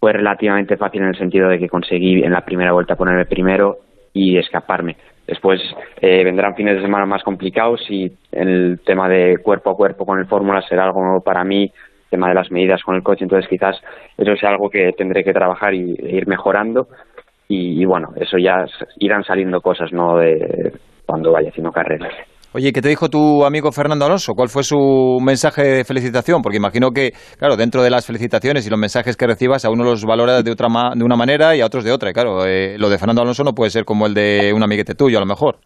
[0.00, 3.78] fue relativamente fácil en el sentido de que conseguí en la primera vuelta ponerme primero
[4.14, 4.96] y escaparme.
[5.26, 5.60] Después
[6.00, 10.18] eh, vendrán fines de semana más complicados y el tema de cuerpo a cuerpo con
[10.18, 13.24] el Fórmula será algo nuevo para mí, el tema de las medidas con el coche,
[13.24, 13.80] entonces quizás
[14.18, 16.88] eso sea algo que tendré que trabajar y e ir mejorando
[17.46, 18.64] y, bueno, eso ya
[18.98, 20.16] irán saliendo cosas, ¿no?
[20.16, 20.72] De
[21.06, 22.12] cuando vaya haciendo carreras.
[22.56, 24.34] Oye, ¿qué te dijo tu amigo Fernando Alonso?
[24.34, 26.40] ¿Cuál fue su mensaje de felicitación?
[26.40, 29.82] Porque imagino que, claro, dentro de las felicitaciones y los mensajes que recibas, a uno
[29.82, 32.10] los valora de otra de una manera y a otros de otra.
[32.10, 34.94] Y claro, eh, lo de Fernando Alonso no puede ser como el de un amiguete
[34.94, 35.56] tuyo, a lo mejor.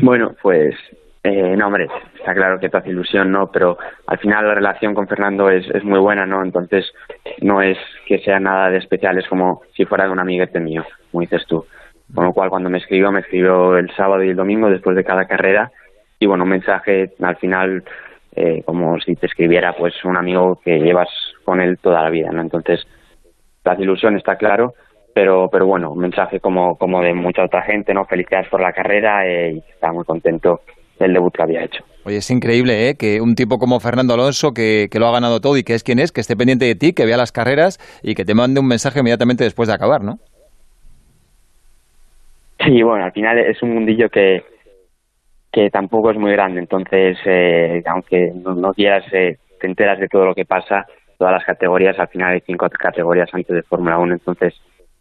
[0.00, 0.74] Bueno, pues,
[1.24, 1.86] eh, no, hombre,
[2.18, 3.50] está claro que te hace ilusión, ¿no?
[3.52, 6.42] Pero al final la relación con Fernando es, es muy buena, ¿no?
[6.42, 6.86] Entonces,
[7.42, 10.84] no es que sea nada de especial, es como si fuera de un amiguete mío,
[11.12, 11.66] como dices tú.
[12.12, 15.04] Con lo cual, cuando me escribió, me escribió el sábado y el domingo después de
[15.04, 15.72] cada carrera.
[16.18, 17.84] Y bueno, un mensaje al final,
[18.34, 21.08] eh, como si te escribiera pues un amigo que llevas
[21.44, 22.40] con él toda la vida, ¿no?
[22.40, 22.86] Entonces,
[23.64, 24.74] la ilusión está claro,
[25.14, 28.04] pero, pero bueno, un mensaje como, como de mucha otra gente, ¿no?
[28.04, 30.60] Felicidades por la carrera eh, y está muy contento
[30.98, 31.84] del debut que había hecho.
[32.04, 32.96] Oye, es increíble, ¿eh?
[32.96, 35.82] Que un tipo como Fernando Alonso, que, que lo ha ganado todo y que es
[35.82, 38.60] quien es, que esté pendiente de ti, que vea las carreras y que te mande
[38.60, 40.18] un mensaje inmediatamente después de acabar, ¿no?
[42.64, 44.42] Sí, bueno, al final es un mundillo que,
[45.52, 50.08] que tampoco es muy grande, entonces, eh, aunque no, no quieras, eh, te enteras de
[50.08, 50.86] todo lo que pasa,
[51.18, 54.54] todas las categorías, al final hay cinco categorías antes de Fórmula 1, entonces,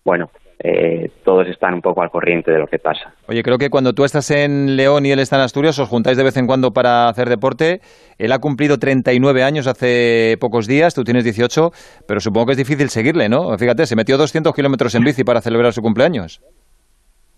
[0.04, 3.13] bueno, eh, todos están un poco al corriente de lo que pasa.
[3.28, 6.15] Oye, creo que cuando tú estás en León y él está en Asturias, os juntáis
[6.15, 7.82] de vez en cuando para hacer deporte.
[8.17, 11.71] Él ha cumplido 39 años hace pocos días, tú tienes 18,
[12.08, 13.58] pero supongo que es difícil seguirle, ¿no?
[13.58, 16.41] Fíjate, se metió 200 kilómetros en bici para celebrar su cumpleaños.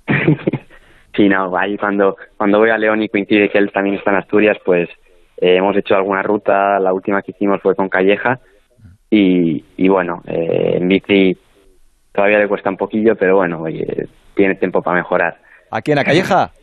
[1.15, 4.17] sí, no, ahí cuando, cuando voy a León y coincide que él también está en
[4.17, 4.89] Asturias, pues
[5.37, 8.39] eh, hemos hecho alguna ruta, la última que hicimos fue con Calleja
[9.09, 11.37] y, y bueno, eh, en bici
[12.11, 15.37] todavía le cuesta un poquillo, pero bueno, oye, tiene tiempo para mejorar.
[15.71, 16.51] ¿A quién, a Calleja?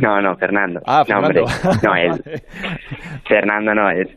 [0.00, 0.80] No, no, Fernando.
[0.86, 1.44] Ah, no, Fernando.
[1.44, 2.22] Hombre, no, él.
[3.28, 4.08] Fernando no, es,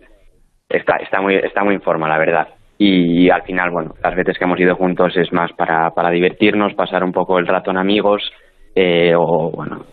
[0.70, 4.38] está, está, muy, está muy en forma, la verdad y al final, bueno, las veces
[4.38, 7.78] que hemos ido juntos es más para, para divertirnos, pasar un poco el rato en
[7.78, 8.32] amigos
[8.76, 9.84] eh, o, bueno,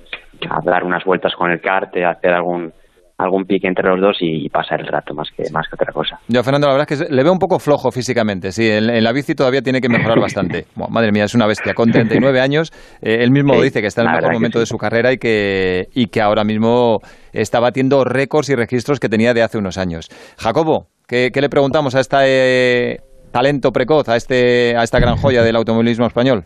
[0.50, 2.72] a dar unas vueltas con el kart, hacer algún
[3.18, 6.18] algún pique entre los dos y, pasar el rato más que más que otra cosa.
[6.28, 8.52] Yo, Fernando, la verdad es que le veo un poco flojo físicamente.
[8.52, 10.66] Sí, en, la bici todavía tiene que mejorar bastante.
[10.76, 11.74] madre mía, es una bestia.
[11.74, 14.76] Con 39 años, eh, él mismo dice que está en el mejor momento de su
[14.76, 16.98] carrera y que, y que ahora mismo
[17.32, 20.08] está batiendo récords y registros que tenía de hace unos años.
[20.38, 23.00] Jacobo, ¿qué, le preguntamos a este
[23.32, 26.44] talento precoz, a, este, a esta gran joya del automovilismo español?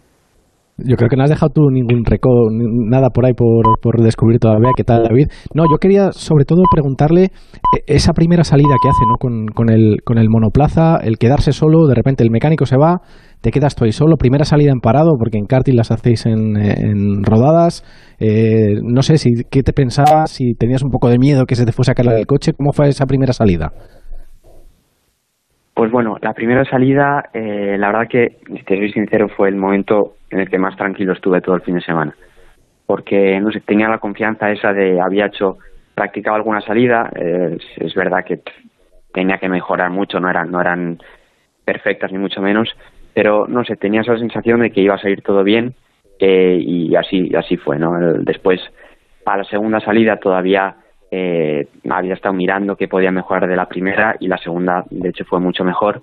[0.78, 4.38] Yo creo que no has dejado tú ningún récord, nada por ahí por, por, descubrir
[4.38, 4.70] todavía.
[4.76, 5.26] ¿Qué tal, David?
[5.52, 9.16] No, yo quería sobre todo preguntarle eh, esa primera salida que hace ¿no?
[9.18, 13.00] con, con, el, con el monoplaza, el quedarse solo, de repente el mecánico se va,
[13.42, 14.16] te quedas tú ahí solo.
[14.16, 17.82] Primera salida en parado, porque en karting las hacéis en, en rodadas.
[18.20, 21.66] Eh, no sé, si qué te pensabas, si tenías un poco de miedo que se
[21.66, 22.52] te fuese a caer el coche.
[22.56, 23.72] ¿Cómo fue esa primera salida?
[25.74, 29.56] Pues bueno, la primera salida, eh, la verdad que, si te soy sincero, fue el
[29.56, 32.14] momento en el que más tranquilo estuve todo el fin de semana.
[32.86, 35.58] Porque, no sé, tenía la confianza esa de, había hecho,
[35.94, 38.40] practicado alguna salida, eh, es verdad que
[39.12, 40.98] tenía que mejorar mucho, no eran, no eran
[41.64, 42.74] perfectas ni mucho menos,
[43.12, 45.74] pero no sé, tenía esa sensación de que iba a salir todo bien
[46.20, 47.98] eh, y así, así fue, ¿no?
[48.20, 48.60] Después,
[49.24, 50.76] para la segunda salida todavía
[51.10, 55.24] eh, había estado mirando que podía mejorar de la primera y la segunda, de hecho,
[55.24, 56.02] fue mucho mejor.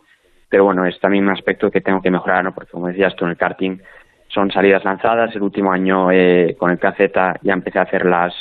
[0.49, 2.53] Pero bueno, es también un aspecto que tengo que mejorar, ¿no?
[2.53, 3.77] Porque como decías tú en el karting,
[4.35, 5.33] son salidas lanzadas.
[5.35, 8.33] El último año eh, con el KZ ya empecé a hacerlas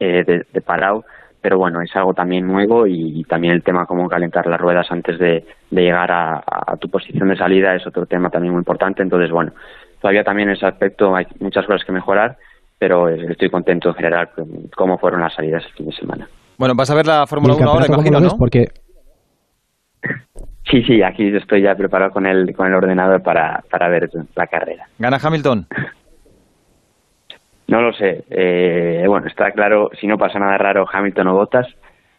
[0.00, 1.04] eh, de, de parado,
[1.42, 5.18] pero bueno, es algo también nuevo y, también el tema cómo calentar las ruedas antes
[5.18, 6.42] de, llegar a,
[6.80, 9.02] tu posición de salida es otro tema también muy importante.
[9.02, 9.52] Entonces, bueno,
[10.00, 12.38] todavía también en ese aspecto hay muchas cosas que mejorar,
[12.78, 16.28] pero estoy contento en general con cómo fueron las salidas el fin de semana.
[16.56, 18.30] Bueno, vas a ver la Fórmula 1 ahora, imagino, ¿no?
[18.38, 18.68] Porque
[20.70, 24.46] Sí, sí, aquí estoy ya preparado con el, con el ordenador para, para ver la
[24.46, 24.86] carrera.
[24.98, 25.66] ¿Gana Hamilton?
[27.68, 28.24] No lo sé.
[28.30, 31.66] Eh, bueno, está claro, si no pasa nada raro, Hamilton o Bottas.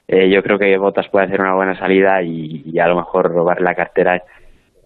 [0.08, 3.62] Eh, yo creo que Bottas puede hacer una buena salida y, a lo mejor robar
[3.62, 4.22] la cartera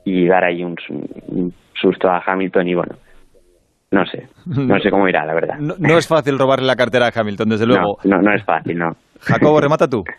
[0.05, 0.75] y dar ahí un,
[1.73, 2.95] susto a Hamilton y bueno,
[3.91, 5.57] no sé, no sé cómo irá, la verdad.
[5.59, 7.97] No, es fácil robarle la cartera a Hamilton, desde luego.
[8.05, 8.95] No, no, no es fácil, no.
[9.19, 10.03] Jacobo, remata tú.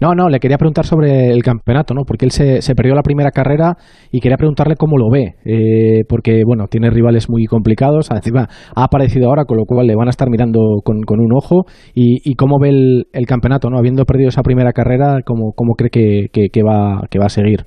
[0.00, 2.02] No, no, le quería preguntar sobre el campeonato, ¿no?
[2.06, 3.76] Porque él se, se perdió la primera carrera
[4.10, 8.84] y quería preguntarle cómo lo ve, eh, porque, bueno, tiene rivales muy complicados, encima ha
[8.84, 12.34] aparecido ahora, con lo cual le van a estar mirando con, con un ojo, y,
[12.34, 13.78] cómo ve el, campeonato, ¿no?
[13.78, 17.60] Habiendo perdido esa primera carrera, ¿cómo, cómo cree que, que, va, que va a seguir?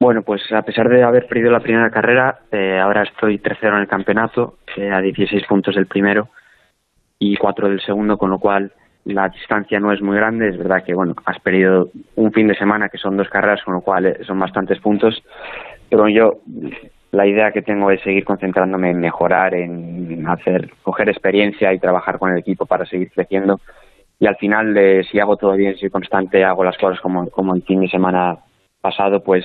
[0.00, 3.82] Bueno, pues a pesar de haber perdido la primera carrera, eh, ahora estoy tercero en
[3.82, 6.28] el campeonato, eh, a 16 puntos del primero
[7.18, 8.72] y 4 del segundo, con lo cual
[9.04, 12.54] la distancia no es muy grande, es verdad que bueno, has perdido un fin de
[12.54, 15.22] semana que son dos carreras, con lo cual eh, son bastantes puntos,
[15.90, 16.40] pero yo
[17.10, 22.18] la idea que tengo es seguir concentrándome en mejorar, en hacer, coger experiencia y trabajar
[22.18, 23.60] con el equipo para seguir creciendo.
[24.18, 27.54] Y al final, eh, si hago todo bien, si constante, hago las cosas como, como
[27.54, 28.38] el fin de semana
[28.80, 29.44] pasado, pues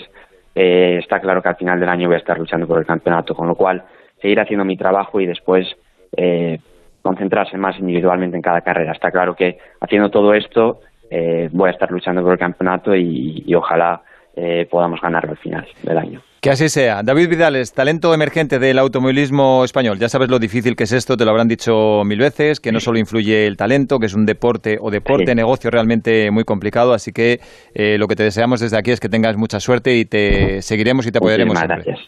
[0.56, 3.36] eh, está claro que al final del año voy a estar luchando por el campeonato,
[3.36, 3.84] con lo cual
[4.22, 5.68] seguir haciendo mi trabajo y después
[6.16, 6.60] eh,
[7.08, 8.92] concentrarse más individualmente en cada carrera.
[8.92, 13.54] Está claro que haciendo todo esto eh, voy a estar luchando por el campeonato y,
[13.56, 14.02] ojalá
[14.36, 16.22] eh, podamos ganarlo al final del año.
[16.42, 17.02] Que así sea.
[17.04, 19.98] David Vidales, talento emergente del automovilismo español.
[19.98, 22.80] Ya sabes lo difícil que es esto, te lo habrán dicho mil veces, que no
[22.80, 26.94] solo influye el talento, que es un deporte o deporte, negocio realmente muy complicado.
[26.94, 27.40] Así que
[27.74, 31.08] eh, lo que te deseamos desde aquí es que tengas mucha suerte y te seguiremos
[31.08, 31.60] y te apoyaremos.
[31.60, 32.00] Gracias.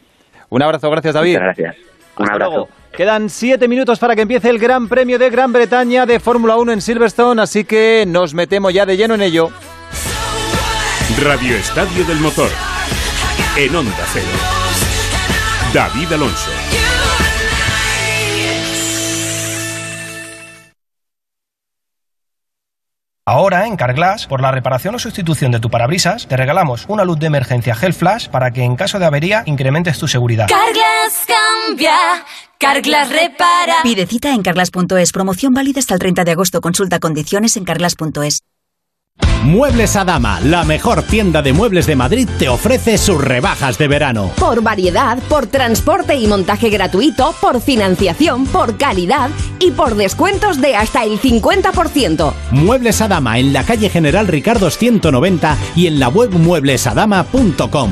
[0.50, 1.40] Un abrazo, gracias David.
[1.40, 1.99] Muchas gracias.
[2.20, 2.70] Un abrazo.
[2.92, 6.74] Quedan siete minutos para que empiece el Gran Premio de Gran Bretaña de Fórmula 1
[6.74, 9.50] en Silverstone, así que nos metemos ya de lleno en ello.
[11.24, 12.50] Radio Estadio del Motor.
[13.58, 14.26] En Onda Cero.
[15.74, 16.79] David Alonso.
[23.30, 27.20] Ahora, en Carglass, por la reparación o sustitución de tu parabrisas, te regalamos una luz
[27.20, 30.48] de emergencia Gel Flash para que en caso de avería incrementes tu seguridad.
[30.48, 31.94] Carglass cambia,
[32.58, 33.76] Carglass repara.
[33.84, 35.12] Pide cita en carglass.es.
[35.12, 36.60] Promoción válida hasta el 30 de agosto.
[36.60, 38.42] Consulta condiciones en carglass.es.
[39.44, 44.32] Muebles Adama, la mejor tienda de muebles de Madrid, te ofrece sus rebajas de verano.
[44.38, 49.30] Por variedad, por transporte y montaje gratuito, por financiación, por calidad
[49.60, 52.34] y por descuentos de hasta el 50%.
[52.52, 57.92] Muebles Adama en la calle General Ricardo 190 y en la web mueblesadama.com.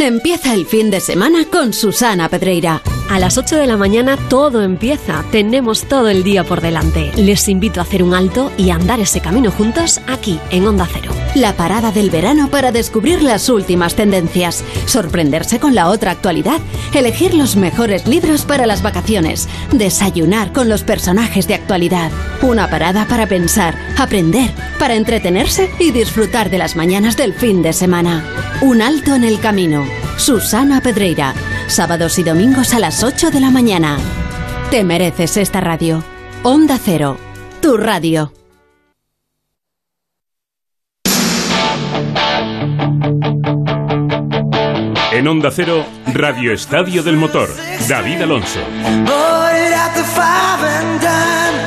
[0.00, 4.62] Empieza el fin de semana con Susana Pedreira A las 8 de la mañana todo
[4.62, 5.24] empieza.
[5.30, 7.12] Tenemos todo el día por delante.
[7.16, 11.12] Les invito a hacer un alto y andar ese camino juntos aquí en Onda Cero.
[11.34, 16.60] La parada del verano para descubrir las últimas tendencias, sorprenderse con la otra actualidad,
[16.94, 22.10] elegir los mejores libros para las vacaciones, desayunar con los personajes de actualidad.
[22.42, 27.74] Una parada para pensar, aprender, para entretenerse y disfrutar de las mañanas del fin de
[27.74, 28.24] semana.
[28.62, 29.84] Un alto en el camino.
[30.16, 31.34] Susana Pedreira.
[31.66, 33.98] Sábados y domingos a las 8 de la mañana.
[34.70, 36.02] Te mereces esta radio.
[36.42, 37.18] Onda Cero.
[37.60, 38.32] Tu radio.
[45.12, 45.84] En Onda Cero,
[46.14, 47.50] Radio Estadio del Motor.
[47.86, 48.60] David Alonso.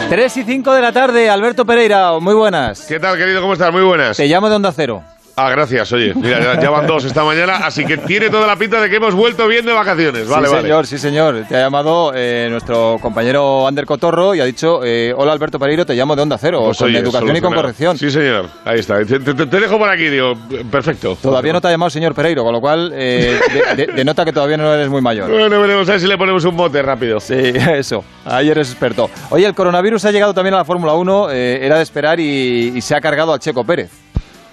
[0.09, 2.81] 3 y 5 de la tarde, Alberto Pereira, muy buenas.
[2.87, 3.41] ¿Qué tal, querido?
[3.41, 3.71] ¿Cómo estás?
[3.71, 4.17] Muy buenas.
[4.17, 5.03] Te llamo de Onda Cero.
[5.39, 6.13] Ah, gracias, oye.
[6.15, 9.13] Mira, ya, van dos esta mañana, así que tiene toda la pinta de que hemos
[9.13, 10.27] vuelto bien de vacaciones.
[10.27, 10.63] Vale, sí, vale.
[10.63, 11.45] señor, sí, señor.
[11.47, 15.85] Te ha llamado eh, nuestro compañero Ander Cotorro y ha dicho, eh, hola Alberto Pereiro,
[15.85, 17.95] te llamo de Onda Cero, Pues, con oye, educación y con corrección.
[17.99, 18.47] Sí, señor.
[18.65, 18.97] Ahí está.
[19.05, 20.33] Te, te- te dejo por aquí, digo.
[20.71, 21.15] Perfecto.
[21.21, 23.39] Todavía no te ha llamado señor Pereiro, con lo cual eh,
[23.75, 25.29] de- de- denota que todavía no eres muy mayor.
[25.29, 27.19] Bueno, veremos a ver si le ponemos un bote rápido.
[27.19, 27.35] Sí,
[27.75, 28.03] eso.
[28.25, 29.07] Ahí eres experto.
[29.29, 32.73] Oye, el coronavirus ha llegado también a la Fórmula 1, eh, era de esperar y,
[32.75, 33.91] y se ha cargado al Checo Pérez.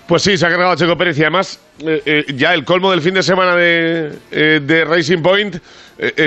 [0.06, 2.90] Pues sí, se ha cargado a Checo Pérez y además eh, eh, ya el colmo
[2.90, 5.56] del fin de semana de, eh, de Racing Point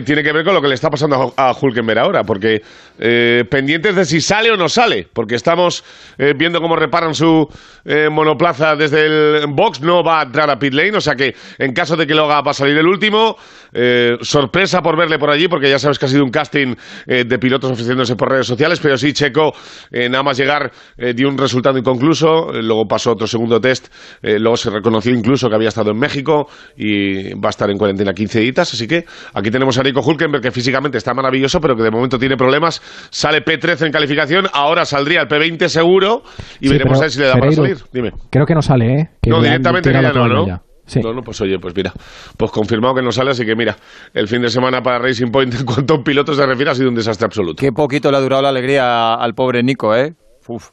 [0.05, 2.61] tiene que ver con lo que le está pasando a, a Hulkenberg ahora, porque
[2.99, 5.83] eh, pendientes de si sale o no sale, porque estamos
[6.17, 7.47] eh, viendo cómo reparan su
[7.85, 11.35] eh, monoplaza desde el box, no va a entrar a pit lane, o sea que
[11.57, 13.37] en caso de que lo haga va a salir el último.
[13.73, 16.73] Eh, sorpresa por verle por allí, porque ya sabes que ha sido un casting
[17.05, 19.53] de pilotos ofreciéndose por redes sociales, pero sí, Checo,
[19.91, 20.71] nada más llegar,
[21.15, 23.87] dio un resultado inconcluso, luego pasó otro segundo test,
[24.21, 28.13] luego se reconoció incluso que había estado en México y va a estar en cuarentena
[28.13, 31.83] 15 días, así que aquí tenemos a Nico Hulkenberg, que físicamente está maravilloso, pero que
[31.83, 36.23] de momento tiene problemas, sale P13 en calificación, ahora saldría el P20 seguro,
[36.59, 37.89] y Sí, veremos pero, a ver si le da Pereiro, para salir.
[37.93, 38.11] Dime.
[38.29, 39.09] Creo que no sale, ¿eh?
[39.21, 40.47] Que No, directamente ya no, ¿no?
[40.47, 40.61] ya.
[40.85, 41.01] Sí.
[41.01, 41.91] No, no, pues oye, pues mira,
[42.37, 43.75] pues confirmado que no sale, así que mira,
[44.13, 46.87] el fin de semana para Racing Point en cuanto a pilotos se refiere ha sido
[46.87, 47.59] un desastre absoluto.
[47.61, 50.13] Qué poquito le ha durado la alegría al pobre Nico, ¿eh?
[50.47, 50.69] Uf.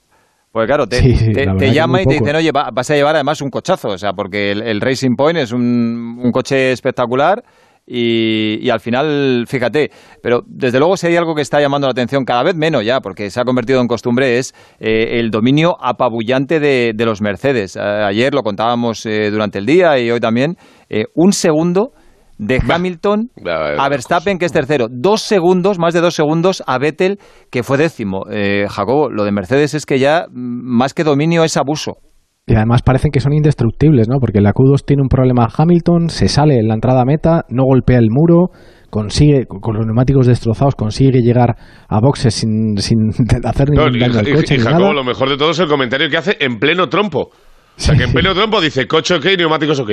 [0.52, 3.16] Pues claro, te, Sí, te- te llama y te dicen, oye, va- vas a llevar
[3.16, 7.42] además un cochazo, o sea, porque el, el Racing Point es un, un coche espectacular
[7.86, 9.90] y, y al final, fíjate,
[10.22, 13.00] pero desde luego si hay algo que está llamando la atención cada vez menos ya,
[13.00, 17.76] porque se ha convertido en costumbre, es eh, el dominio apabullante de, de los Mercedes.
[17.76, 20.56] Ayer lo contábamos eh, durante el día y hoy también,
[20.88, 21.92] eh, un segundo
[22.38, 23.30] de Hamilton
[23.78, 24.88] a Verstappen, que es tercero.
[24.90, 27.18] Dos segundos, más de dos segundos a Vettel,
[27.50, 28.24] que fue décimo.
[28.68, 31.98] Jacobo, lo de Mercedes es que ya mm, más que dominio es abuso.
[32.46, 34.18] Y además parecen que son indestructibles, ¿no?
[34.20, 37.64] Porque la Q2 tiene un problema Hamilton, se sale en la entrada a meta, no
[37.64, 38.50] golpea el muro,
[38.90, 41.56] consigue, con los neumáticos destrozados, consigue llegar
[41.88, 42.98] a boxes sin, sin
[43.44, 45.50] hacer No, ningún y, daño al y- coche y ni Jacobo, lo mejor de todo
[45.52, 47.30] es el comentario que hace en pleno trompo.
[47.30, 47.30] O
[47.80, 49.90] sea, que en pleno trompo dice coche ok, neumáticos ok.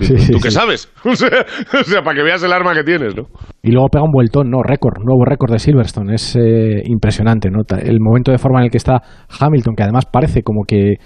[0.00, 0.92] Sí, ¿Tú qué sabes?
[1.04, 3.24] O sea, para que veas el arma que tienes, ¿no?
[3.62, 6.14] Y luego pega un vueltón, no, récord, nuevo récord de Silverstone.
[6.14, 7.62] Es eh, impresionante, ¿no?
[7.82, 9.00] El momento de forma en el que está
[9.40, 10.98] Hamilton, que además parece como que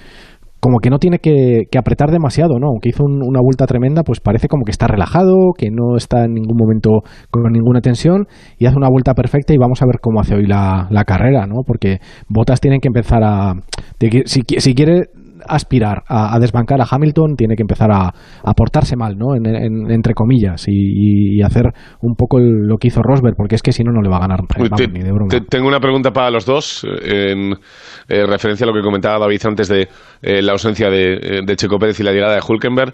[0.63, 2.69] como que no tiene que, apretar demasiado, ¿no?
[2.69, 6.25] Aunque hizo un- una vuelta tremenda, pues parece como que está relajado, que no está
[6.25, 7.01] en ningún momento
[7.33, 8.27] con ninguna tensión
[8.59, 11.63] y hace una vuelta perfecta y vamos a ver cómo hace hoy la, carrera, ¿no?
[11.67, 11.99] Porque
[12.29, 13.55] Botas tienen que empezar a...
[14.25, 15.09] si, si quiere
[15.49, 19.34] aspirar a, a desbancar a Hamilton, tiene que empezar a, a portarse mal, ¿no?
[19.34, 21.66] En- en- entre comillas, y, y hacer
[22.01, 24.16] un poco el- lo que hizo Rosberg, porque es que si no, no le va
[24.16, 25.28] a ganar Uy, vamos, te- ni de broma.
[25.28, 27.53] te- tengo una pregunta para los dos, eh, en
[28.09, 29.88] eh, referencia a lo que comentaba David antes de
[30.22, 32.93] eh, la ausencia de, eh, de Checo Pérez y la llegada de Hulkenberg.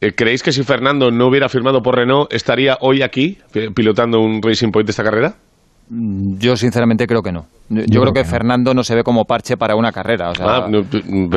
[0.00, 4.18] Eh, ¿Creéis que si Fernando no hubiera firmado por Renault, estaría hoy aquí eh, pilotando
[4.20, 5.34] un Racing Point de esta carrera?
[5.90, 7.46] Mm, Yo sinceramente creo que no.
[7.68, 10.30] Yo, creo que, Fernando no se ve como parche para una carrera.
[10.30, 10.80] O sea, Ah, no,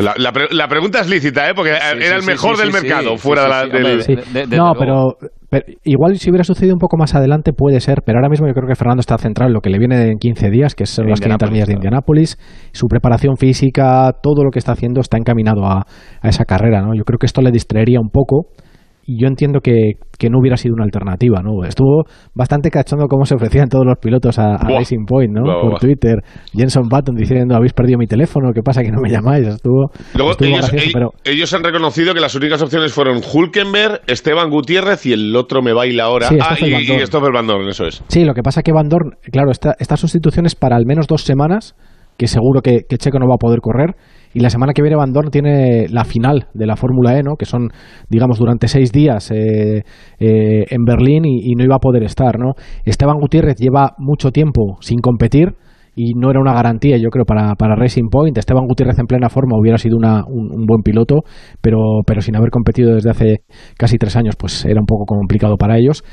[0.02, 1.54] la, la pre- la pregunta es lícita, ¿eh?
[1.56, 4.50] porque era sí, el mejor sí, del sí, mercado, sí, fuera sí, de del...
[4.50, 5.14] de- no, pero,
[5.50, 8.54] pero igual si hubiera sucedido un poco más adelante puede ser, pero ahora mismo yo
[8.54, 11.08] creo que Fernando está centrado en lo que le viene en 15 días, que son
[11.08, 15.18] las 500 millas de Indianápolis, Indianápolis, su preparación física, todo lo que está haciendo está
[15.18, 15.86] encaminado a,
[16.22, 16.96] a esa carrera, ¿no?
[16.96, 18.48] Yo creo que esto le distraería un poco
[19.06, 21.66] y yo entiendo que, que no hubiera sido una alternativa, ¿no?
[21.66, 24.58] Estuvo bastante cachondo cómo se ofrecían todos los pilotos a.
[24.58, 25.44] Racing Point, ¿no?
[25.44, 25.80] Buah, Por buah.
[25.80, 26.16] Twitter,
[26.54, 29.46] Jenson Button diciendo, habéis perdido mi teléfono, ¿qué pasa que no me llamáis?
[29.48, 31.10] Estuvo, Luego, estuvo ellos, gracioso, ell- pero...
[31.26, 35.74] ellos han reconocido que las únicas opciones fueron Hulkenberg, Esteban Gutiérrez y el otro me
[35.74, 36.28] baila ahora.
[36.30, 38.04] Sí, ah, y, y Stoffel Van Dorn, eso es.
[38.08, 41.08] Sí, lo que pasa que Van Dorn, claro, esta, esta sustitución es para al menos
[41.08, 41.76] dos semanas,
[42.18, 43.96] que seguro que, que Checo no va a poder correr,
[44.34, 47.36] y la semana que viene Van Dorn tiene la final de la Fórmula E, ¿no?
[47.36, 47.70] que son,
[48.10, 49.84] digamos, durante seis días eh,
[50.20, 52.40] eh, en Berlín y, no iba a poder estar.
[52.40, 52.54] ¿no?
[52.84, 55.56] Esteban Gutiérrez lleva mucho tiempo sin competir
[55.96, 58.36] y no era una garantía, yo creo, para, para Racing Point.
[58.38, 61.22] Esteban Gutiérrez en plena forma hubiera sido una, un, un buen piloto,
[61.62, 63.38] pero, pero sin haber competido desde hace
[63.78, 66.04] casi tres años, pues era un poco complicado para ellos.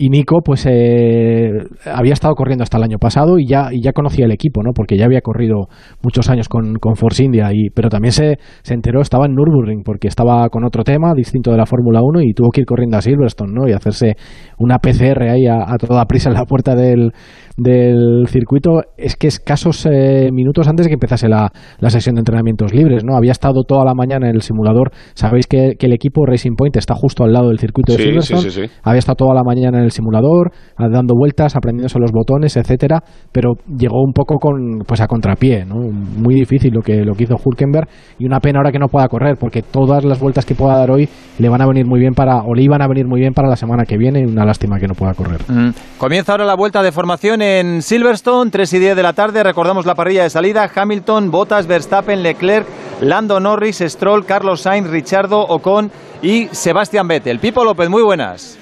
[0.00, 1.50] Y Nico, pues eh,
[1.92, 4.70] había estado corriendo hasta el año pasado y ya, y ya conocía el equipo, ¿no?
[4.72, 5.66] Porque ya había corrido
[6.04, 9.82] muchos años con, con Force India, y, pero también se, se enteró, estaba en Nürburgring,
[9.82, 12.96] porque estaba con otro tema distinto de la Fórmula 1 y tuvo que ir corriendo
[12.96, 13.68] a Silverstone, ¿no?
[13.68, 14.14] Y hacerse
[14.58, 17.12] una PCR ahí a, a toda prisa en la puerta del,
[17.56, 18.82] del circuito.
[18.96, 23.02] Es que escasos eh, minutos antes de que empezase la, la sesión de entrenamientos libres,
[23.04, 23.16] ¿no?
[23.16, 24.92] Había estado toda la mañana en el simulador.
[25.14, 28.04] Sabéis que, que el equipo Racing Point está justo al lado del circuito de Sí,
[28.04, 28.40] Silverstone.
[28.42, 28.70] sí, sí, sí.
[28.84, 33.02] Había estado toda la mañana en el simulador, a- dando vueltas, aprendiéndose los botones, etcétera,
[33.32, 35.76] pero llegó un poco con pues a contrapié, ¿no?
[35.76, 39.08] Muy difícil lo que lo que hizo Hulkenberg y una pena ahora que no pueda
[39.08, 41.08] correr porque todas las vueltas que pueda dar hoy
[41.38, 43.48] le van a venir muy bien para o le iban a venir muy bien para
[43.48, 45.40] la semana que viene una lástima que no pueda correr.
[45.48, 45.70] Mm.
[45.98, 49.42] Comienza ahora la vuelta de formación en Silverstone, 3 y 10 de la tarde.
[49.42, 52.66] Recordamos la parrilla de salida: Hamilton, Bottas, Verstappen, Leclerc,
[53.00, 55.90] Lando Norris, Stroll, Carlos Sainz, Richardo, Ocon
[56.22, 57.38] y Sebastián Vettel.
[57.38, 58.58] Pipo López, muy buenas.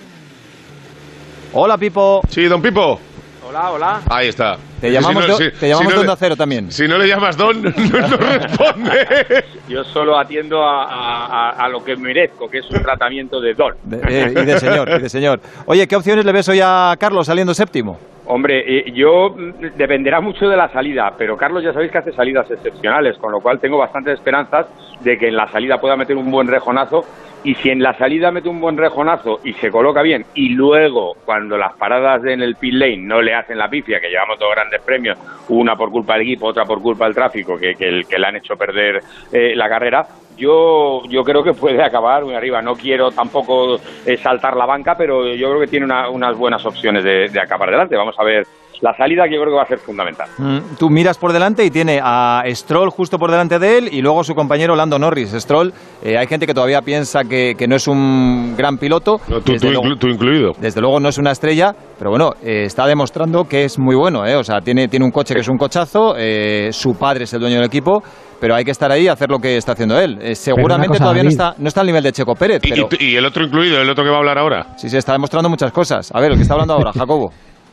[1.59, 2.21] Hola, Pipo.
[2.29, 3.01] Sí, don Pipo.
[3.49, 4.01] Hola, hola.
[4.11, 4.59] Ahí está.
[4.79, 6.71] Te llamamos, Si no- de, si- te llamamos si no de le- Onda Cero también.
[6.71, 9.45] Si no le llamas Don, no, no responde.
[9.67, 13.75] Yo solo atiendo a, a- lo que merezco, que es un tratamiento de don.
[14.07, 15.41] Eh, y de señor, y de señor.
[15.65, 17.99] Oye, ¿qué opciones le ves hoy a Carlos saliendo séptimo?
[18.29, 22.12] Hombre, eh, yo mm, dependerá mucho de la salida, pero Carlos ya sabéis que hace
[22.12, 24.66] salidas excepcionales, con lo cual tengo bastantes esperanzas
[25.01, 27.05] de que en la salida pueda meter un buen rejonazo.
[27.45, 31.14] Y si en la salida mete un buen rejonazo y se coloca bien, y luego
[31.24, 34.51] cuando las paradas en el pit lane no le hacen la pifia, que llevamos dos
[34.53, 35.16] grandes premios,
[35.49, 38.37] una por culpa del equipo, otra por culpa del tráfico, que, que, que le han
[38.37, 39.01] hecho perder
[39.33, 40.05] eh, la carrera,
[40.37, 42.61] yo, yo creo que puede acabar muy arriba.
[42.62, 46.64] No quiero tampoco eh, saltar la banca, pero yo creo que tiene una- unas buenas
[46.66, 47.97] opciones de, de acabar delante.
[47.97, 48.47] Vamos a ver
[48.82, 50.28] la salida, que yo creo que va a ser fundamental.
[50.37, 54.03] Mm, Tú miras por delante y tiene a Stroll justo por delante de él y
[54.03, 55.30] luego su compañero Lando Norris.
[55.32, 55.72] Stroll,
[56.05, 59.16] eh, hay gente que todavía piensa que, que no es un gran piloto.
[59.28, 60.53] No, tú, Desde tú luego- inclu- tú incluido.
[60.61, 64.26] Desde luego no es una estrella, pero bueno, eh, está demostrando que es muy bueno.
[64.26, 64.37] ¿eh?
[64.37, 67.41] O sea, tiene, tiene un coche que es un cochazo, eh, su padre es el
[67.41, 68.03] dueño del equipo,
[68.41, 70.18] pero hay que estar ahí y hacer lo que está haciendo él.
[70.20, 72.89] Eh, seguramente cosa, todavía no está, no está al nivel de Checo Pérez, Y, pero
[72.99, 74.66] y- y el otro incluido, el otro que va a hablar ahora.
[74.76, 76.11] sí, sí, está demostrando muchas cosas.
[76.14, 77.30] A ver, el que está hablando ahora, Jacobo.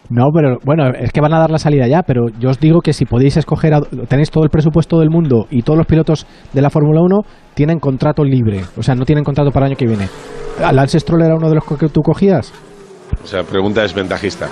[0.09, 2.81] No, pero bueno, es que van a dar la salida ya, pero yo os digo
[2.81, 6.27] que si podéis escoger, a- tenéis todo el presupuesto del mundo y todos los pilotos
[6.51, 7.21] de la Fórmula 1
[7.53, 10.09] tienen contrato libre, o sea, no tienen contrato para el año que viene.
[10.71, 12.53] ¿Lance Stroll era uno de los que tú cogías?
[13.23, 14.47] O sea, pregunta desventajista.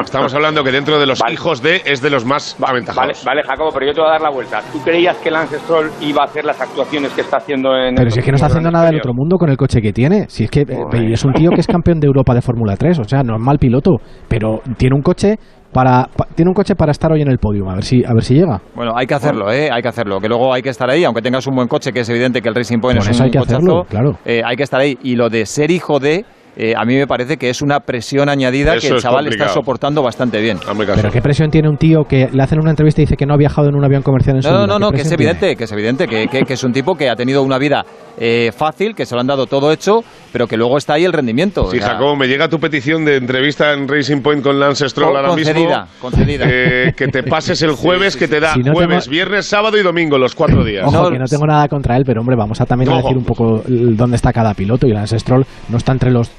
[0.00, 3.24] Estamos hablando que dentro de los hijos de es de los más aventajados.
[3.24, 4.60] vale, Jacobo, pero yo te voy a dar la vuelta.
[4.72, 8.06] ¿Tú creías que Lance Stroll iba a hacer las actuaciones que está haciendo en Pero
[8.08, 9.92] el si es que no está haciendo nada del otro mundo con el coche que
[9.92, 10.24] tiene.
[10.28, 12.98] Si es que eh, es un tío que es campeón de Europa de Fórmula 3,
[12.98, 13.92] o sea, no es mal piloto,
[14.28, 15.36] pero tiene un coche
[15.72, 18.12] para pa- tiene un coche para estar hoy en el podio, a ver si a
[18.14, 18.60] ver si llega.
[18.74, 19.68] Bueno, hay que hacerlo, ¿eh?
[19.72, 20.18] Hay que hacerlo.
[20.20, 22.48] Que luego hay que estar ahí, aunque tengas un buen coche, que es evidente que
[22.48, 24.18] el Racing Point Por es eso un hay que cochazo, hacerlo, claro.
[24.24, 24.98] eh, hay que estar ahí.
[25.04, 26.24] Y lo de ser hijo de,
[26.56, 29.26] eh, a mí me parece que es una presión añadida Eso que el es chaval
[29.26, 30.58] está soportando bastante bien.
[30.94, 33.34] Pero qué presión tiene un tío que le hacen una entrevista y dice que no
[33.34, 34.66] ha viajado en un avión comercial en su No, vida?
[34.66, 35.14] no, ¿Qué no, que es tiene?
[35.24, 37.84] evidente, que es evidente, que, que- que es un tipo que ha tenido una vida
[38.18, 41.12] eh, fácil, que se lo han dado todo hecho, pero que luego está ahí el
[41.12, 41.68] rendimiento.
[41.70, 44.88] Sí, O sea, Jacobo, me llega tu petición de entrevista en Racing Point con Lance
[44.88, 45.86] Stroll Con- ahora concedida, mismo.
[46.00, 46.44] concedida.
[46.48, 49.76] Eh, que te pases el jueves, que te da Si no jueves, tengo- viernes, sábado
[49.78, 50.86] y domingo, los cuatro días.
[50.86, 53.24] Ojo, que no tengo nada contra él, pero hombre, vamos a también a decir un
[53.24, 56.30] poco dónde está cada piloto y Lance Stroll no está entre los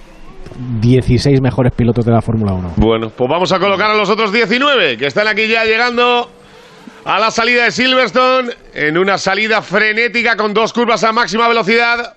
[0.81, 2.73] 16 mejores pilotos de la Fórmula 1.
[2.77, 6.29] Bueno, pues vamos a colocar a los otros 19 que están aquí ya llegando
[7.05, 12.15] a la salida de Silverstone en una salida frenética con dos curvas a máxima velocidad.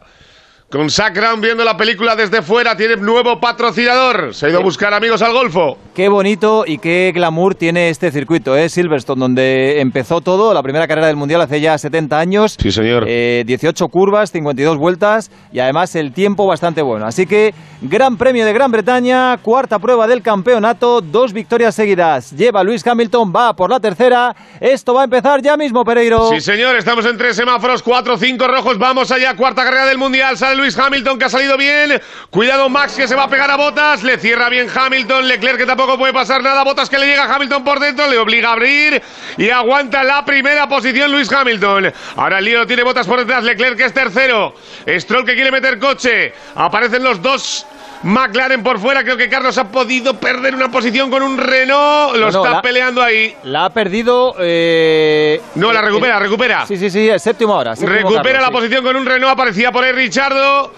[0.70, 4.35] Con Zach Brown viendo la película desde fuera, tiene nuevo patrocinador.
[4.35, 5.79] Se ha ido a buscar amigos al Golfo.
[5.95, 8.68] Qué bonito y qué glamour tiene este circuito, ¿eh?
[8.68, 12.57] Silverstone, donde empezó todo, la primera carrera del Mundial hace ya 70 años.
[12.61, 13.07] Sí, señor.
[13.09, 17.07] Eh, 18 curvas, 52 vueltas y además el tiempo bastante bueno.
[17.07, 22.33] Así que Gran Premio de Gran Bretaña, cuarta prueba del campeonato, dos victorias seguidas.
[22.33, 24.35] Lleva Luis Hamilton, va por la tercera.
[24.59, 26.29] Esto va a empezar ya mismo, Pereiro.
[26.31, 28.79] Sí, señor, estamos en tres semáforos, cuatro, cinco rojos.
[28.79, 30.37] Vamos allá, cuarta carrera del Mundial.
[30.37, 32.01] Sale Luis Hamilton, que ha salido bien.
[32.31, 34.03] Cuidado, Max, que se va a pegar a Botas.
[34.03, 35.29] Le cierra bien Hamilton.
[35.29, 36.64] Leclerc, que tampoco puede pasar nada.
[36.64, 38.11] Botas, que le llega a Hamilton por dentro.
[38.11, 39.01] Le obliga a abrir.
[39.37, 41.93] Y aguanta la primera posición Luis Hamilton.
[42.16, 43.45] Ahora el lío tiene Botas por detrás.
[43.45, 44.53] Leclerc, que es tercero.
[44.99, 46.33] Stroll, que quiere meter coche.
[46.57, 47.68] Aparecen los dos
[48.03, 49.03] McLaren por fuera.
[49.03, 52.14] Creo que Carlos ha podido perder una posición con un Renault.
[52.16, 53.34] Lo No, está la- peleando ahí.
[53.44, 54.34] La ha perdido.
[54.38, 56.66] eh, No, la eh, recupera, eh, recupera.
[56.66, 57.74] Sí, sí, sí, séptimo ahora.
[57.76, 58.53] séptimo Recupera Carlos, la sí.
[58.53, 60.72] posición con un Renault, aparecía por ahí Richardo.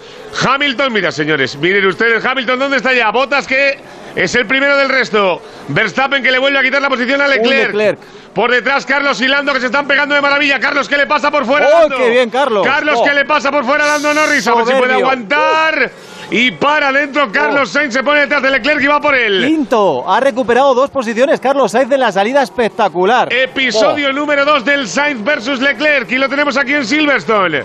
[0.46, 3.10] Hamilton, mira señores, miren ustedes, Hamilton, ¿dónde está ya?
[3.10, 3.78] Botas que
[4.14, 5.42] es el primero del resto.
[5.68, 7.74] Verstappen que le vuelve a quitar la posición a Leclerc.
[7.74, 7.98] Leclerc.
[8.34, 10.60] Por detrás Carlos y Lando que se están pegando de maravilla.
[10.60, 11.66] Carlos que le pasa por fuera.
[11.68, 11.96] ¡Oh, Lando.
[11.96, 12.64] qué bien, Carlos!
[12.64, 13.04] Carlos Oh.
[13.04, 14.46] que le pasa por fuera a Lando Norris.
[14.46, 15.90] A ver si puede aguantar.
[16.32, 19.44] Y para adentro Carlos Sainz se pone detrás de Leclerc y va por él.
[19.44, 23.32] Quinto, ha recuperado dos posiciones Carlos Sainz de la salida espectacular.
[23.32, 27.64] Episodio número 2 del Sainz versus Leclerc y lo tenemos aquí en Silverstone.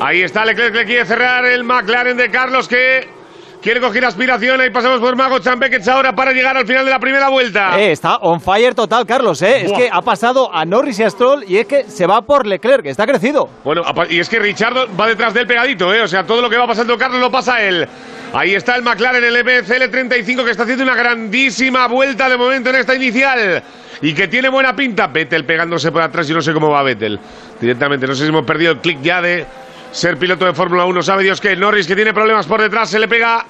[0.00, 3.19] Ahí está Leclerc que quiere cerrar el McLaren de Carlos que
[3.62, 4.60] quiere coger aspiración.
[4.60, 7.78] Ahí pasamos por Mago Chambeckets ahora para llegar al final de la primera vuelta.
[7.80, 9.66] Eh, está on fire total, Carlos, ¿eh?
[9.66, 12.46] Es que ha pasado a Norris y a Stroll y es que se va por
[12.46, 13.48] Leclerc, que está crecido.
[13.64, 16.02] Bueno, y es que Richardo va detrás del pegadito, ¿eh?
[16.02, 17.86] O sea, todo lo que va pasando Carlos lo pasa él.
[18.32, 22.76] Ahí está el McLaren, el MCL35, que está haciendo una grandísima vuelta de momento en
[22.76, 23.62] esta inicial.
[24.02, 25.08] Y que tiene buena pinta.
[25.08, 27.18] Vettel pegándose por atrás y no sé cómo va Vettel.
[27.60, 29.44] Directamente, no sé si hemos perdido el clic ya de
[29.92, 31.02] ser piloto de Fórmula 1.
[31.02, 33.44] Sabe Dios que Norris, que tiene problemas por detrás, se le pega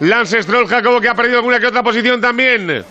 [0.00, 2.84] Lance Stroll, Jacobo, que ha perdido alguna que otra posición también.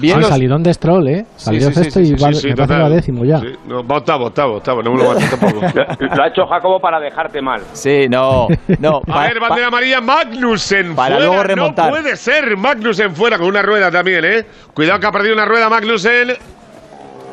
[0.00, 1.26] Sí, salidón de Stroll, ¿eh?
[1.36, 3.38] Salió sí, sí, sexto sí, y sí, va, sí, me va décimo ya.
[3.38, 4.82] Sí, no, va octavo, octavo, octavo.
[4.82, 5.60] No me lo tampoco.
[6.16, 7.62] Lo ha hecho Jacobo para dejarte mal.
[7.72, 8.48] Sí, no,
[8.80, 9.00] no.
[9.08, 11.30] A ver, bandera amarilla, Magnussen Para fuera.
[11.30, 11.86] luego remontar.
[11.86, 14.44] No puede ser Magnussen fuera con una rueda también, ¿eh?
[14.74, 16.32] Cuidado que ha perdido una rueda Magnussen.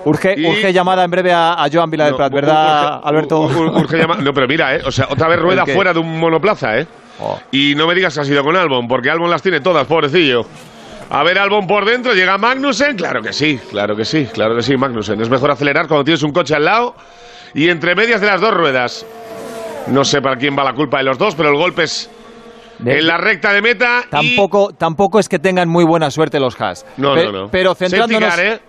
[0.05, 3.01] Urge, Y- urge llamada en breve a, a Joan Vila del No, Prat, ¿verdad, urge-
[3.09, 3.47] Alberto?
[3.49, 4.81] ur- ur- urge llama- no, pero mira, ¿eh?
[4.85, 6.87] O sea, otra vez rueda fuera de un monoplaza, ¿eh?
[7.19, 7.39] Oh.
[7.51, 10.45] Y no me digas que ha sido con Albon, porque Albon las tiene todas, pobrecillo.
[11.09, 12.95] A ver, Albon por dentro, llega Magnussen.
[12.97, 15.21] Claro que sí, claro que sí, claro que sí, Magnussen.
[15.21, 16.95] Es mejor acelerar cuando tienes un coche al lado
[17.53, 19.05] y entre medias de las dos ruedas.
[19.87, 22.09] No sé para quién va la culpa de los dos, pero el golpe es
[22.79, 24.05] De- en la recta de meta.
[24.05, 26.85] y- Tampoco, tampoco es que tengan muy buena suerte los Haas.
[26.97, 27.47] No, Pe- no, no.
[27.51, 28.37] Pero centrándonos.
[28.39, 28.59] ¿eh?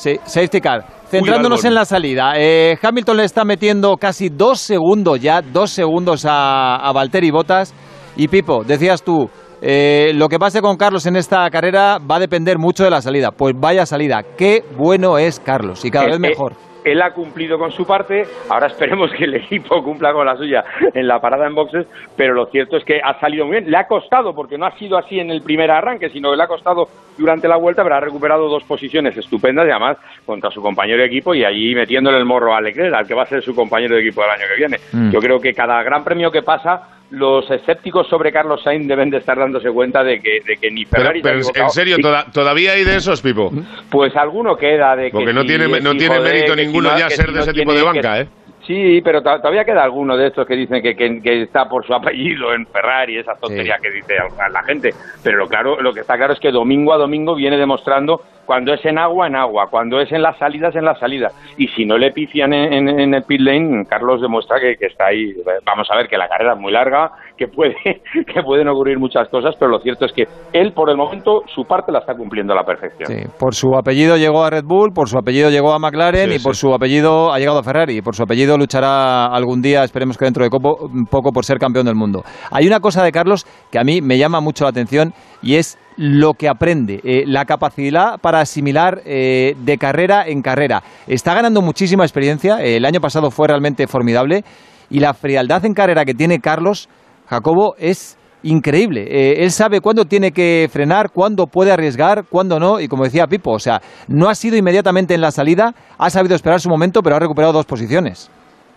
[0.00, 0.82] Sí, safety car.
[1.10, 6.24] Centrándonos en la salida, eh, Hamilton le está metiendo casi dos segundos ya, dos segundos
[6.26, 7.74] a, a Valtteri Bottas.
[8.16, 9.28] Y Pipo, decías tú,
[9.60, 13.02] eh, lo que pase con Carlos en esta carrera va a depender mucho de la
[13.02, 13.30] salida.
[13.30, 16.54] Pues vaya salida, qué bueno es Carlos y cada Eh, vez mejor.
[16.84, 20.64] Él ha cumplido con su parte, ahora esperemos que el equipo cumpla con la suya
[20.94, 23.70] en la parada en boxes, pero lo cierto es que ha salido muy bien.
[23.70, 26.42] Le ha costado, porque no ha sido así en el primer arranque, sino que le
[26.42, 30.62] ha costado durante la vuelta, pero ha recuperado dos posiciones estupendas y además contra su
[30.62, 33.42] compañero de equipo y allí metiéndole el morro a Leclerc, al que va a ser
[33.42, 34.76] su compañero de equipo del año que viene.
[34.92, 35.10] Mm.
[35.10, 39.16] Yo creo que cada gran premio que pasa, los escépticos sobre Carlos Sainz deben de
[39.18, 42.84] estar dándose cuenta de que, de que ni Ferrari pero en- serio, toda- todavía hay
[42.84, 43.50] de esos, Pipo.
[43.90, 46.90] pues alguno queda de que Porque no si tiene, no tiene de, mérito si ninguno
[46.92, 48.28] no- ya ser si de ese tipo de que- banca, ¿eh?
[48.66, 51.84] Sí, pero to- todavía queda alguno de estos que dicen que, que- que está por
[51.86, 54.90] su apellido en Ferrari, esa tontería que dice a- la gente.
[55.24, 58.72] Pero lo claro, lo que está claro es que domingo a domingo viene demostrando cuando
[58.74, 61.32] es en agua, en agua, cuando es en las salidas, en las salidas.
[61.56, 64.86] Y si no le pician en, en- en el pit lane, Carlos demuestra que, que
[64.86, 65.34] está ahí.
[65.64, 67.74] Vamos a ver que la carrera es muy larga, que puede
[68.26, 71.64] que pueden ocurrir muchas cosas, pero lo cierto es que él, por el momento, su
[71.64, 73.08] parte la está cumpliendo a la perfección.
[73.08, 76.36] Sí, por su apellido llegó a Red Bull, por su apellido llegó a McLaren Sí,
[76.36, 76.60] y por sí.
[76.60, 77.96] su apellido ha llegado a Ferrari.
[77.96, 81.56] Y por su apellido luchará algún día, esperemos que dentro de copo- poco, por ser
[81.58, 82.22] campeón del mundo.
[82.50, 85.78] Hay una cosa de Carlos que a mí me llama mucho la atención y es
[85.96, 90.82] lo que aprende, eh, la capacidad para asimilar eh, de carrera en carrera.
[91.06, 94.42] Está ganando muchísima experiencia, eh, el año pasado fue realmente formidable
[94.90, 96.88] y la frialdad en carrera que tiene Carlos
[97.30, 99.06] Jacobo es increíble.
[99.08, 102.80] Eh, él sabe cuándo tiene que frenar, cuándo puede arriesgar, cuándo no.
[102.80, 106.34] Y como decía Pipo, o sea, no ha sido inmediatamente en la salida, ha sabido
[106.34, 108.30] esperar su momento, pero ha recuperado dos posiciones.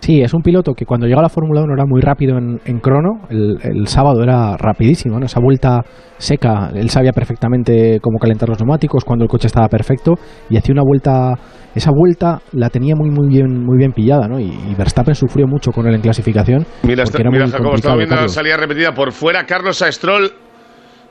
[0.03, 2.59] Sí, es un piloto que cuando llegó a la Fórmula 1 era muy rápido en,
[2.65, 3.21] en crono.
[3.29, 5.25] El, el sábado era rapidísimo, ¿no?
[5.25, 5.79] Esa vuelta
[6.17, 10.15] seca, él sabía perfectamente cómo calentar los neumáticos, cuando el coche estaba perfecto
[10.49, 11.33] y hacía una vuelta.
[11.73, 14.39] Esa vuelta la tenía muy muy bien muy bien pillada, ¿no?
[14.41, 16.65] Y, y Verstappen sufrió mucho con él en clasificación.
[16.83, 19.45] Mira, está- mira Jacobo, estaba viendo la salida repetida por fuera.
[19.45, 20.31] Carlos Saestrol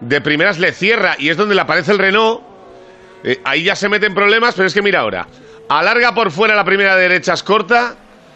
[0.01, 2.41] de primeras le cierra y es donde le aparece el Renault.
[3.25, 5.27] Eh, ahí ya se mete en problemas, pero es que mira ahora.
[5.71, 7.95] Alarga por fuera la primera derecha, es corta.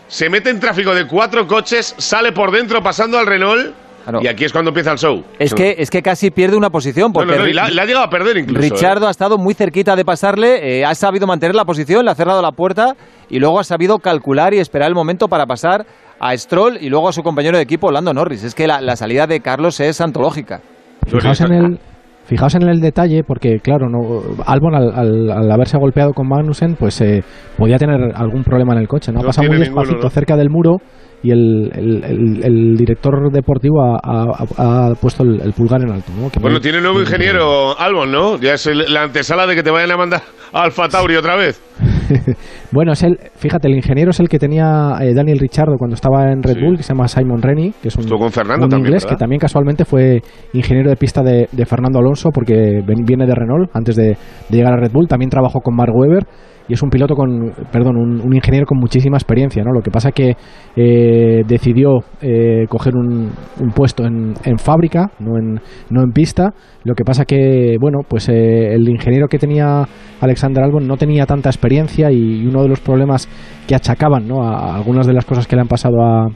[0.08, 3.74] Se mete en tráfico de cuatro coches, sale por dentro pasando al Renault.
[4.04, 4.20] Claro.
[4.22, 5.24] Y aquí es cuando empieza el show.
[5.36, 8.04] Es que, es que casi pierde una posición porque no, no, la, la ha llegado
[8.04, 8.64] a perder incluso.
[8.64, 8.70] ¿eh?
[8.70, 12.14] Richardo ha estado muy cerquita de pasarle, eh, ha sabido mantener la posición, le ha
[12.14, 12.94] cerrado la puerta
[13.28, 15.86] y luego ha sabido calcular y esperar el momento para pasar
[16.20, 18.44] a Stroll y luego a su compañero de equipo, Lando Norris.
[18.44, 20.60] Es que la, la salida de Carlos es antológica.
[21.04, 21.80] Fijaos en el,
[22.26, 26.74] fijaos en el detalle, porque claro, no, Albon al, al- al haberse golpeado con Magnussen,
[26.78, 27.22] pues eh,
[27.56, 29.20] podía tener algún problema en el coche, ¿no?
[29.20, 30.10] Ha No pasado muy ninguno, despacito ¿no?
[30.10, 30.76] cerca del muro
[31.22, 36.12] y el, el- el- el director deportivo ha, ha- ha puesto el, pulgar en alto,
[36.20, 36.28] ¿no?
[36.30, 38.38] Que Bueno, no- tiene nuevo ingeniero Albon, ¿no?
[38.38, 40.22] Ya es la antesala de que te vayan a mandar
[40.52, 41.60] a Alfa Tauri otra vez.
[42.72, 46.30] Bueno, es el, fíjate, el ingeniero es el que tenía eh, Daniel Richardo cuando estaba
[46.32, 46.60] en Red Sí.
[46.64, 49.16] Bull, que se llama Simon Rennie, que es un, con Fernando un también, inglés ¿verdad?
[49.16, 50.20] que también casualmente fue
[50.52, 54.16] ingeniero de pista de, de Fernando Alonso porque ven- viene de Renault antes de, de
[54.56, 55.08] llegar a Red Bull.
[55.08, 56.24] También trabajó con Mark Webber
[56.68, 59.72] y es un piloto con, perdón, un, un ingeniero con muchísima experiencia, ¿no?
[59.72, 60.36] Lo que pasa que
[60.76, 65.60] eh, decidió eh, coger un, un puesto en, en fábrica, no en,
[65.90, 66.52] no en pista.
[66.84, 69.84] Lo que pasa que, bueno, pues eh, el ingeniero que tenía
[70.20, 73.28] Alexander Albon no tenía tanta experiencia y uno de los problemas
[73.66, 74.42] que achacaban, ¿no?
[74.42, 76.26] A, a algunas de las cosas que le han pasado a,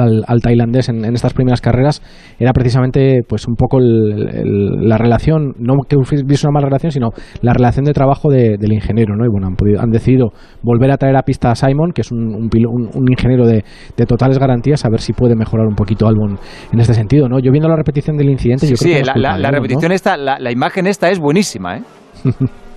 [0.00, 2.02] al, al tailandés en, en estas primeras carreras
[2.38, 6.92] era precisamente pues un poco el- el- la relación no que hubiese una mala relación
[6.92, 7.08] sino
[7.42, 9.24] la relación de trabajo de- del ingeniero ¿no?
[9.24, 10.28] y bueno han, podido- han decidido
[10.62, 13.64] volver a traer a pista a Simon que es un, un un- un ingeniero de,
[13.96, 16.38] de totales garantías a ver si puede mejorar un poquito Albon
[16.72, 17.38] en este sentido ¿no?
[17.38, 19.48] yo viendo la repetición del incidente yo Sí, creo que no es la, la- la
[19.48, 19.56] Albon, ¿no?
[19.62, 21.82] repetición esta, la, la imagen esta es buenísima, ¿eh?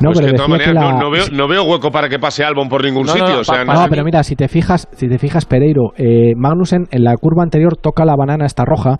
[0.00, 2.08] No, Pues pero que de todas maneras no, la- no veo, no veo hueco para
[2.08, 3.34] que pase Albon por ningún No, no, sitio.
[3.34, 5.44] no, o sea, pa- no No, sé- pero mira, si te fijas, si te fijas,
[5.44, 8.96] Pereiro, eh, Magnussen en la curva anterior toca la banana esta roja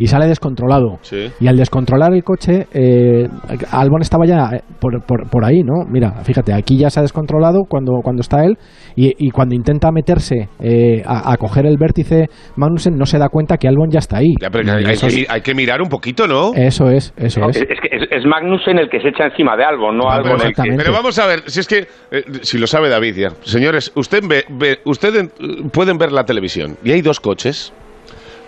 [0.00, 0.98] y sale descontrolado.
[1.02, 1.30] Sí.
[1.38, 3.28] Y al descontrolar el coche, eh,
[3.70, 5.84] Albon estaba ya eh, por, por, por ahí, ¿no?
[5.88, 8.56] Mira, fíjate, aquí ya se ha descontrolado cuando, cuando está él
[8.96, 12.26] y, y cuando intenta meterse eh, a, a coger el vértice
[12.56, 14.34] Magnussen no se da cuenta que Albon ya está ahí.
[14.40, 16.52] Ya, pero que hay, que, es- hay que mirar un poquito, ¿no?
[16.54, 17.56] Eso es, eso es.
[17.56, 20.36] Es, es que es, es Magnussen el que se echa encima de Albon, no Albon
[20.38, 20.76] pero, el que...
[20.76, 23.28] pero vamos a ver, si es que, eh, si lo sabe David ya.
[23.42, 27.72] Señores, usted ve, ve- usted en- pueden ver la televisión y hay dos coches,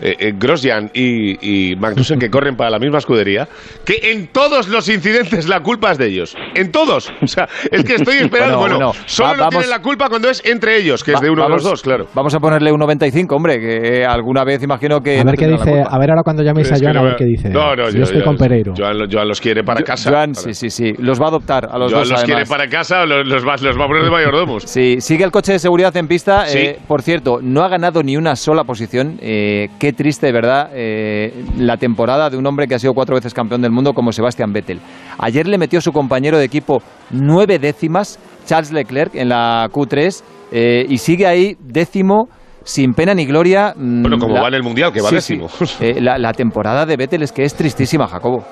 [0.03, 3.49] eh, eh, Grosjean y, y Magnussen, que corren para la misma escudería,
[3.85, 6.37] que en todos los incidentes la culpa es de ellos.
[6.55, 7.11] En todos.
[7.23, 8.59] O sea, es que estoy esperando.
[8.59, 11.13] Bueno, Bueno, bueno, solo va- no vamos- tienen la culpa cuando es entre ellos, que
[11.13, 12.07] es de uno vamos- de los dos, claro.
[12.15, 15.19] Vamos a ponerle un 95, hombre, que eh, alguna vez imagino que...
[15.21, 17.01] A no ver qué tendrá la dice, a ver ahora cuando llaméis a Joan, no
[17.01, 17.49] a ver qué dice.
[17.51, 18.75] No, no, yo, estoy con Pereiro.
[18.77, 20.11] Joan, lo- Joan los quiere para casa.
[20.11, 20.93] Joan, Para- sí, sí, sí.
[20.99, 23.47] Los va a adoptar a los Joan dos, los quiere para casa o los, los
[23.47, 24.65] va, los va a poner de mayordomos.
[24.65, 26.47] Sí, sigue el coche de seguridad en pista.
[26.47, 26.59] Sí.
[26.59, 29.19] Eh, por cierto, no ha ganado ni una sola posición.
[29.21, 33.35] Eh, qué triste, verdad, eh, la temporada de un hombre que ha sido cuatro veces
[33.35, 34.81] campeón del mundo como Sebastián Vettel.
[35.19, 40.23] Ayer le metió su compañero de equipo nueve décimas, Charles Leclerc, en la Q3
[40.53, 42.29] eh, y sigue ahí décimo.
[42.65, 43.75] Sin pena ni gloria.
[43.77, 45.49] mm, Bueno, como la- va en el Mundial, que va Sí, décimo.
[45.49, 45.65] sí.
[45.85, 48.45] Eh, la, la temporada de Vettel es que es tristísima, Jacobo.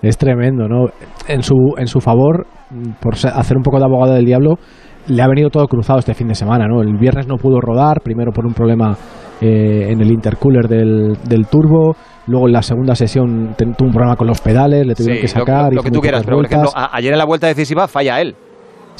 [0.00, 0.86] Es tremendo, ¿no?
[1.28, 2.46] En su, en su favor,
[3.02, 4.54] por hacer un poco de abogado del diablo,
[5.08, 6.80] le ha venido todo cruzado este fin de semana, ¿no?
[6.80, 8.96] El viernes no pudo rodar, primero por un problema
[9.40, 14.16] eh, en el intercooler del, del turbo, luego en la segunda sesión tuvo un problema
[14.16, 15.64] con los pedales, le tuvieron Sí, que lo- sacar.
[15.66, 16.90] lo, hizo que tú quieras, pero por ejemplo, vueltas.
[16.92, 18.34] a- ayer en la vuelta decisiva falla él.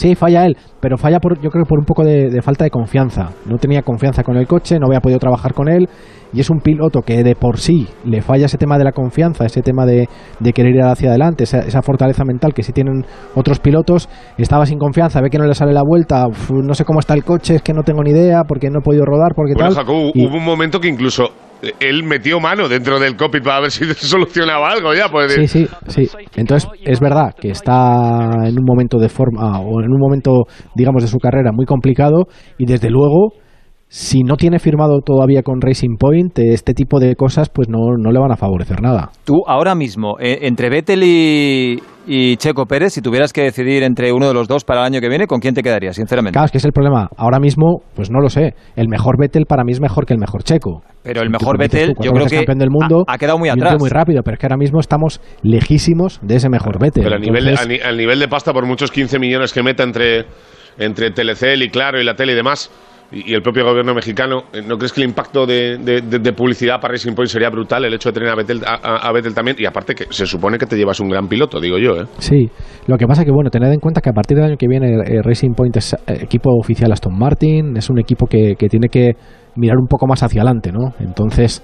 [0.01, 2.71] Sí, falla él, pero falla por, yo creo por un poco de, de falta de
[2.71, 3.29] confianza.
[3.45, 5.87] No tenía confianza con el coche, no había podido trabajar con él
[6.33, 9.45] y es un piloto que de por sí le falla ese tema de la confianza,
[9.45, 13.05] ese tema de, de querer ir hacia adelante, esa, esa fortaleza mental que si tienen
[13.35, 14.09] otros pilotos.
[14.39, 17.13] Estaba sin confianza, ve que no le sale la vuelta, uf, no sé cómo está
[17.13, 19.75] el coche, es que no tengo ni idea porque no he podido rodar, porque Bueno,
[19.75, 19.85] tal.
[20.15, 21.29] Y- hubo un momento que incluso
[21.81, 25.09] él metió mano dentro del cockpit para ver si se solucionaba algo ya.
[25.09, 26.09] Pues, Sí, sí, sí.
[26.37, 30.45] Entonces, es verdad que está en un momento de forma, o en un momento,
[30.75, 32.27] digamos, de su carrera muy complicado,
[32.59, 33.33] y desde luego,
[33.89, 38.11] si no tiene firmado todavía con Racing Point, este tipo de cosas, pues no, no
[38.13, 39.11] le van a favorecer nada.
[39.25, 44.13] Tú, ahora mismo, eh, entre Vettel y, y Checo Pérez, si tuvieras que decidir entre
[44.13, 46.35] uno de los dos para el año que viene, ¿con quién te quedarías, sinceramente?
[46.35, 47.09] Claro, es que es el problema.
[47.17, 48.55] Ahora mismo, pues no lo sé.
[48.77, 50.83] El mejor Vettel para mí es mejor que el mejor Checo.
[51.03, 53.77] Pero el mejor Vettel, yo creo que campeón del mundo ha, ha quedado muy atrás.
[53.79, 57.05] muy rápido, pero es que ahora mismo estamos lejísimos de ese mejor Vettel.
[57.05, 59.53] Pero a nivel, de, Entonces- a, ni- al nivel de pasta, por muchos 15 millones
[59.53, 60.27] que meta entre,
[60.79, 62.71] entre Telecel y Claro y la tele y demás,
[63.13, 66.33] y, el propio gobierno mexicano, eh, ¿no crees que el impacto de, de- de- de
[66.33, 67.85] publicidad para Racing Point sería brutal?
[67.85, 68.75] El hecho de tener a Vettel, a,
[69.09, 71.77] a- Vettel también, y aparte que se supone que te llevas un gran piloto, digo
[71.79, 72.05] yo, ¿eh?
[72.19, 72.49] Sí,
[72.87, 74.93] lo que pasa que, bueno, tened en cuenta que a partir del año que viene
[74.93, 78.89] eh, Racing Point es eh, equipo oficial Aston Martin, es un equipo que, que tiene
[78.89, 79.13] que
[79.57, 80.95] mirar un poco más hacia adelante, ¿no?
[80.99, 81.63] Entonces,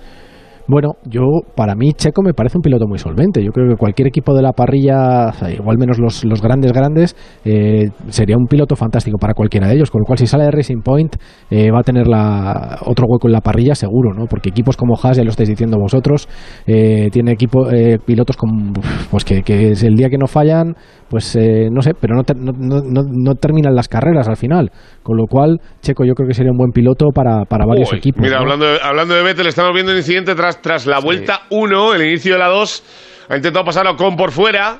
[0.68, 1.22] bueno, yo,
[1.54, 3.42] para mí, Checo me parece un piloto muy solvente.
[3.42, 7.14] Yo creo que cualquier equipo de la parrilla, igual menos los, los grandes, grandes,
[7.44, 9.92] eh, sería un piloto fantástico para cualquiera de ellos.
[9.92, 11.16] Con lo cual, si sale de Racing Point,
[11.50, 14.26] eh, va a tener la, otro hueco en la parrilla seguro, ¿no?
[14.26, 16.28] Porque equipos como Haas, ya lo estáis diciendo vosotros,
[16.66, 18.72] eh, tiene equipo, eh, pilotos con,
[19.10, 20.74] pues que, que es el día que no fallan,
[21.08, 24.70] pues eh, no sé, pero no, ter- no, no, terminan las carreras al final.
[25.02, 28.22] Con lo cual, Checo yo creo que sería un buen piloto para, para varios equipos.
[28.22, 31.94] Mira, hablando de, hablando de Vettel, estamos viendo el incidente tras, tras la vuelta 1,
[31.94, 33.26] el inicio de la 2.
[33.30, 34.78] ha intentado pasar a Ocon por fuera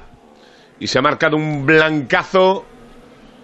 [0.81, 2.65] y se ha marcado un blancazo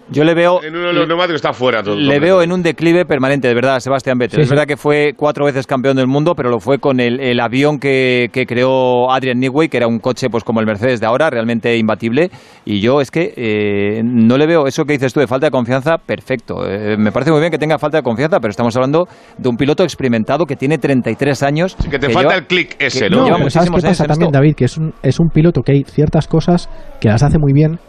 [0.09, 0.61] Yo le veo.
[0.63, 1.95] en uno de los neumáticos, está fuera todo.
[1.95, 4.37] Le veo en un declive permanente, de verdad, Sebastián Vettel.
[4.37, 4.51] Sí, es sí.
[4.51, 7.79] verdad que fue cuatro veces campeón del mundo, pero lo fue con el, el avión
[7.79, 11.29] que, que creó Adrian Newey, que era un coche pues como el Mercedes de ahora,
[11.29, 12.29] realmente imbatible.
[12.65, 15.51] Y yo es que eh, no le veo eso que dices tú de falta de
[15.51, 16.67] confianza, perfecto.
[16.67, 19.55] Eh, me parece muy bien que tenga falta de confianza, pero estamos hablando de un
[19.55, 21.75] piloto experimentado que tiene 33 años.
[21.89, 23.25] que te falta el clic ese, ¿no?
[23.25, 24.37] ¿sabes qué muchísimos años pasa también, esto.
[24.37, 24.55] David?
[24.55, 27.79] Que es un, es un piloto que hay ciertas cosas que las hace muy bien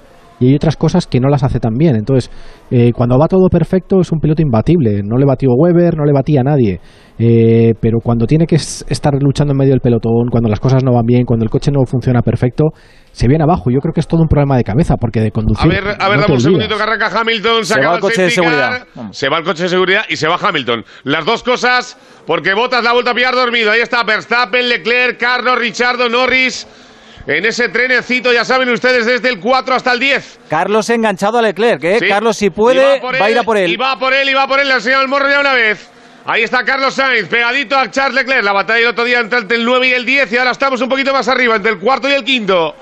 [0.45, 1.97] y hay otras cosas que no las hace tan bien.
[1.97, 2.31] Entonces,
[2.71, 5.03] eh, cuando va todo perfecto es un piloto imbatible.
[5.03, 6.81] No le batió Weber, no le batía a nadie.
[7.19, 10.83] Eh, pero cuando tiene que es- estar luchando en medio del pelotón, cuando las cosas
[10.83, 12.71] no van bien, cuando el coche no funciona perfecto,
[13.13, 13.71] se viene abajo.
[13.71, 15.71] Yo creo que es todo un problema de cabeza, porque de A conducir...
[15.71, 17.97] ver, a ver, no te dame un segundito que arranca Hamilton, se, Se acaba va
[17.97, 18.87] el coche de seguridad.
[18.97, 19.17] Vamos.
[19.17, 20.85] Se va el coche de seguridad y se va Hamilton.
[21.05, 23.71] Las dos cosas, porque Botas la ha vuelto a pillar dormido.
[23.71, 26.67] Ahí está Verstappen, Leclerc, Carlos, Richardo, Norris.
[27.27, 30.41] En ese trenecito, ya saben ustedes, desde el 4 hasta el 10.
[30.49, 31.99] Carlos enganchado a Leclerc, ¿eh?
[31.99, 32.07] Sí.
[32.07, 33.71] Carlos, si puede, va, a ir a por él.
[33.71, 35.55] Y va por él, y va por él, le ha enseñado el morro ya una
[35.55, 35.91] vez.
[36.27, 38.45] Ahí está Carlos Sainz, pegadito a Charles Leclerc.
[38.45, 40.89] La batalla del otro día entre el 9 y el 10, y ahora estamos un
[40.89, 42.75] poquito más arriba, entre el cuarto y el quinto.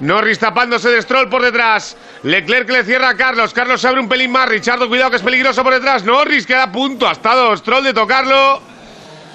[0.00, 1.94] Norris tapándose de Stroll por detrás.
[2.22, 3.52] Leclerc que le cierra a Carlos.
[3.52, 4.48] Carlos se abre un pelín más.
[4.48, 6.04] Richardo, cuidado que es peligroso por detrás.
[6.04, 7.06] Norris queda a punto.
[7.06, 8.62] Ha estado Stroll de tocarlo.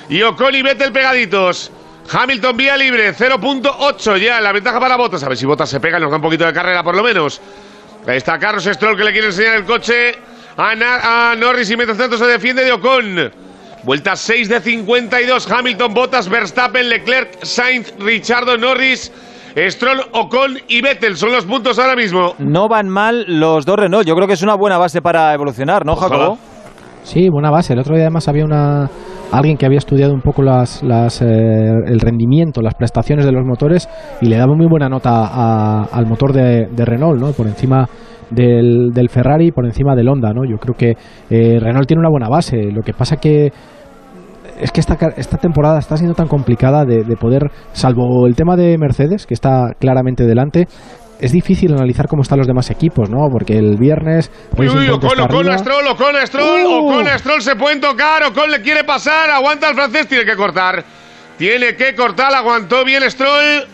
[0.10, 1.72] Y Ocon y Vettel pegaditos.
[2.12, 5.24] Hamilton vía libre, 0.8 ya, la ventaja para Bottas.
[5.24, 7.04] A ver si Bottas se pega y nos da un poquito de carrera por lo
[7.04, 7.42] menos.
[8.08, 10.14] Ahí está Carlos Stroll que le quiere enseñar el coche
[10.58, 13.32] a, Na- a Norris y mientras tanto se defiende de Ocon.
[13.84, 19.12] Vuelta 6 de 52, Hamilton, Bottas, Verstappen, Leclerc, Sainz, Richardo, Norris,
[19.68, 21.18] Stroll, Ocon y Vettel.
[21.18, 22.36] Son los puntos ahora mismo.
[22.40, 24.08] No van mal los dos Renault.
[24.08, 26.38] Yo creo que es una buena base para evolucionar, ¿no, Jacobo?
[27.04, 27.74] Sí, buena base.
[27.74, 28.90] El otro día además había una
[29.38, 31.26] alguien que había estudiado un poco las, las, eh,
[31.86, 33.88] el rendimiento, las prestaciones de los motores
[34.22, 37.32] y le daba muy buena nota a- al motor de, Renault, ¿no?
[37.32, 37.88] Por encima
[38.30, 40.46] del, del Ferrari, por encima del Honda, ¿no?
[40.46, 40.96] Yo creo que
[41.30, 42.72] eh, Renault tiene una buena base.
[42.72, 43.52] Lo que pasa que
[44.60, 48.56] es que esta, esta temporada está siendo tan complicada de, de poder, salvo el tema
[48.56, 50.68] de Mercedes, que está claramente delante,
[51.20, 53.28] es difícil analizar cómo están los demás equipos, ¿no?
[53.32, 54.32] Porque el viernes...
[54.58, 55.58] Uy, uy, Ocon, Ocon, arriba.
[55.58, 56.90] Stroll, Ocon, Stroll, Uh.
[56.90, 60.84] Ocon, Stroll se pueden tocar, Ocon le quiere pasar, aguanta el francés, tiene que cortar.
[61.38, 63.66] Tiene que cortar, aguantó bien Stroll.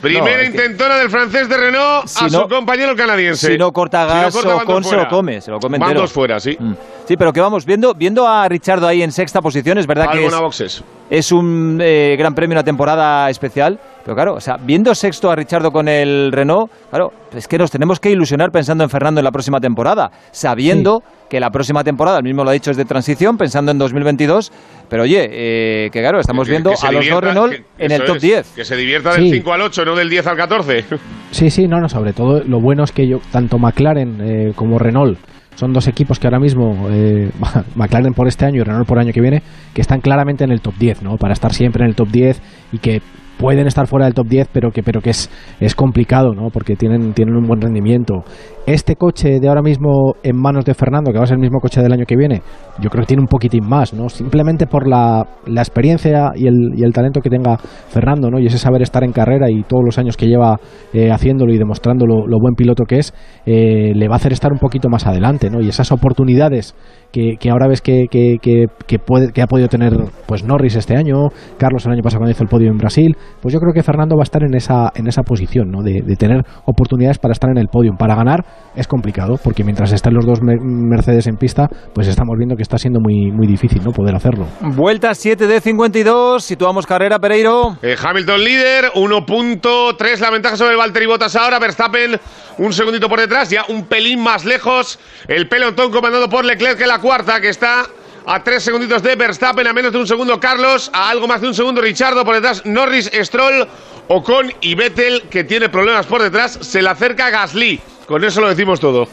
[0.00, 2.96] Primera No, es que- intentona del francés de Renault Si a no- su compañero el
[2.96, 3.48] canadiense.
[3.52, 5.76] Si no corta Si no gas, corta, van Ocon se lo come, se lo come
[5.78, 6.02] Van entero.
[6.02, 6.56] dos fuera, sí.
[6.58, 6.72] Mm.
[7.08, 10.26] Sí, pero que vamos, viendo, viendo a Richardo ahí en sexta posición, es verdad que
[10.26, 10.84] es, boxes.
[11.08, 13.80] es un eh, gran premio, una temporada especial.
[14.04, 17.70] Pero claro, o sea, viendo sexto a Richardo con el Renault, claro, es que nos
[17.70, 22.18] tenemos que ilusionar pensando en Fernando en la próxima temporada, sabiendo que la próxima temporada,
[22.18, 24.52] el mismo lo ha dicho, es de transición, pensando en 2022.
[24.90, 27.84] Pero oye, eh, que claro, estamos Que- viendo que a los dos divierta, Renault que-
[27.86, 28.52] en el top es, 10.
[28.54, 29.30] Que se divierta del Sí.
[29.32, 30.84] 5 al 8, no del 10 al 14.
[31.30, 34.78] Sí, sí, no, no, sobre todo lo bueno es que yo, tanto McLaren eh, como
[34.78, 35.18] Renault
[35.58, 37.32] son dos equipos que ahora mismo, eh,
[37.74, 39.42] McLaren por este año y Renault por año que viene,
[39.74, 41.16] que están claramente en el top 10, ¿no?
[41.16, 42.40] Para estar siempre en el top 10
[42.70, 43.02] y que
[43.38, 45.30] pueden estar fuera del top 10, pero que, pero que es,
[45.60, 46.50] es complicado, ¿no?
[46.50, 48.24] Porque tienen, tienen un buen rendimiento.
[48.66, 51.58] Este coche de ahora mismo en manos de Fernando, que va a ser el mismo
[51.60, 52.42] coche del año que viene,
[52.80, 54.08] yo creo que tiene un poquitín más, ¿no?
[54.10, 58.38] Simplemente por la, la experiencia y el, y el talento que tenga Fernando, ¿no?
[58.38, 60.56] Y ese saber estar en carrera y todos los años que lleva
[60.92, 63.14] eh, haciéndolo y demostrando lo, buen piloto que es,
[63.46, 65.62] eh, le va a hacer estar un poquito más adelante, ¿no?
[65.62, 66.74] Y esas oportunidades
[67.12, 69.92] que, que ahora ves que, que, que, que puede, que ha podido tener
[70.26, 71.28] pues Norris este año,
[71.58, 74.16] Carlos el año pasado cuando hizo el podio en Brasil, pues yo creo que Fernando
[74.16, 75.82] va a estar en esa, en esa posición, ¿no?
[75.82, 77.92] De, de tener oportunidades para estar en el podio.
[77.98, 78.44] Para ganar
[78.76, 82.62] es complicado, porque mientras están los dos me- Mercedes en pista, pues estamos viendo que
[82.62, 83.90] está siendo muy, muy difícil, ¿no?
[83.92, 84.46] Poder hacerlo.
[84.60, 87.76] Vuelta 7 de 52, situamos carrera, Pereiro.
[87.82, 92.12] Eh, Hamilton líder, 1.3 la ventaja sobre Valtteri Bottas ahora, Verstappen
[92.58, 96.88] un segundito por detrás, ya un pelín más lejos, el pelotón comandado por Leclerc en
[96.88, 97.86] la cuarta, que está
[98.26, 101.48] a tres segunditos de Verstappen, a menos de un segundo Carlos, a algo más de
[101.48, 103.66] un segundo Richardo por detrás, Norris, Stroll,
[104.08, 108.48] Ocon y Vettel, que tiene problemas por detrás, se le acerca Gasly, con eso lo
[108.48, 109.08] decimos todo.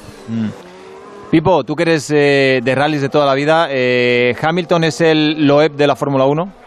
[1.32, 5.46] Pipo, tú que eres eh, de rallies de toda la vida, eh, ¿Hamilton es el
[5.46, 6.65] Loeb de la Fórmula 1?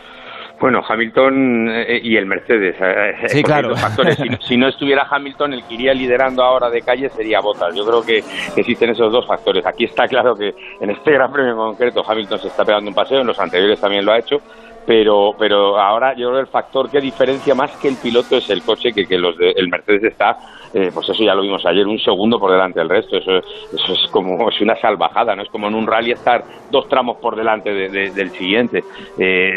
[0.61, 2.75] Bueno, Hamilton eh, y el Mercedes.
[2.81, 3.77] eh, Sí, claro.
[3.77, 4.17] factores.
[4.17, 7.75] Si, no- si no estuviera Hamilton, el que iría liderando ahora de calle sería Bottas.
[7.77, 8.23] Yo creo que,
[8.55, 9.65] que existen esos dos factores.
[9.67, 12.95] Aquí está claro que en este Gran Premio en concreto Hamilton se está pegando un
[12.95, 14.41] paseo, en los anteriores también lo ha hecho,
[14.89, 18.49] pero pero ahora yo creo que el factor que diferencia más que el piloto es
[18.49, 20.39] el coche que, que los de, el Mercedes está
[20.73, 23.17] eh, pues eso ya lo vimos ayer un segundo por delante del resto.
[23.19, 26.89] Eso, eso es como es una salvajada no es como en un rally estar dos
[26.89, 28.87] tramos por delante de- de- del siguiente.
[29.17, 29.53] Eh,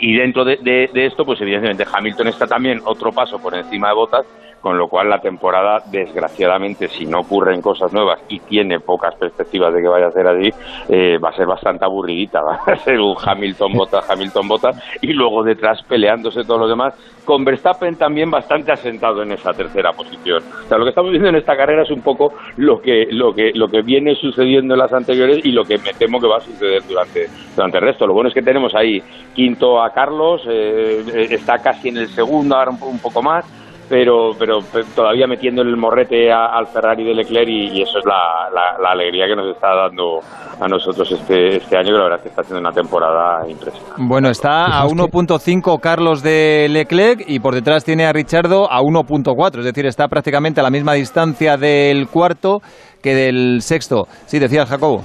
[0.00, 0.58] y dentro de,
[0.94, 4.26] esto pues evidentemente Hamilton está también otro paso por encima de Bottas
[4.60, 9.72] con lo cual la temporada, desgraciadamente, si no ocurren cosas nuevas y tiene pocas perspectivas
[9.72, 10.50] de que vaya a ser así,
[10.88, 15.12] eh, va a ser bastante aburridita, va a ser un Hamilton bota, Hamilton bota y
[15.12, 16.94] luego detrás peleándose todos los demás,
[17.24, 20.42] con Verstappen también bastante asentado en esa tercera posición.
[20.64, 23.32] O sea, lo que estamos viendo en esta carrera es un poco lo que lo
[23.34, 26.38] que lo que viene sucediendo en las anteriores y lo que me temo que va
[26.38, 28.06] a suceder durante durante el resto.
[28.06, 29.02] Lo bueno es que tenemos ahí
[29.34, 33.44] quinto a Carlos, eh, eh, está casi en el segundo, ahora un, un poco más
[33.90, 37.98] pero, pero pe- todavía metiendo el morrete a- al Ferrari de Leclerc y, y eso
[37.98, 40.20] es la, la- la alegría que nos está dando
[40.60, 43.94] a nosotros este, este año, que la verdad es que está haciendo una temporada impresionante.
[43.98, 49.58] Bueno, está a 1.5 Carlos de Leclerc y por detrás tiene a Richardo a 1.4,
[49.58, 52.60] es decir, está prácticamente a la misma distancia del cuarto
[53.02, 54.04] que del sexto.
[54.26, 55.02] Sí, decía Jacobo.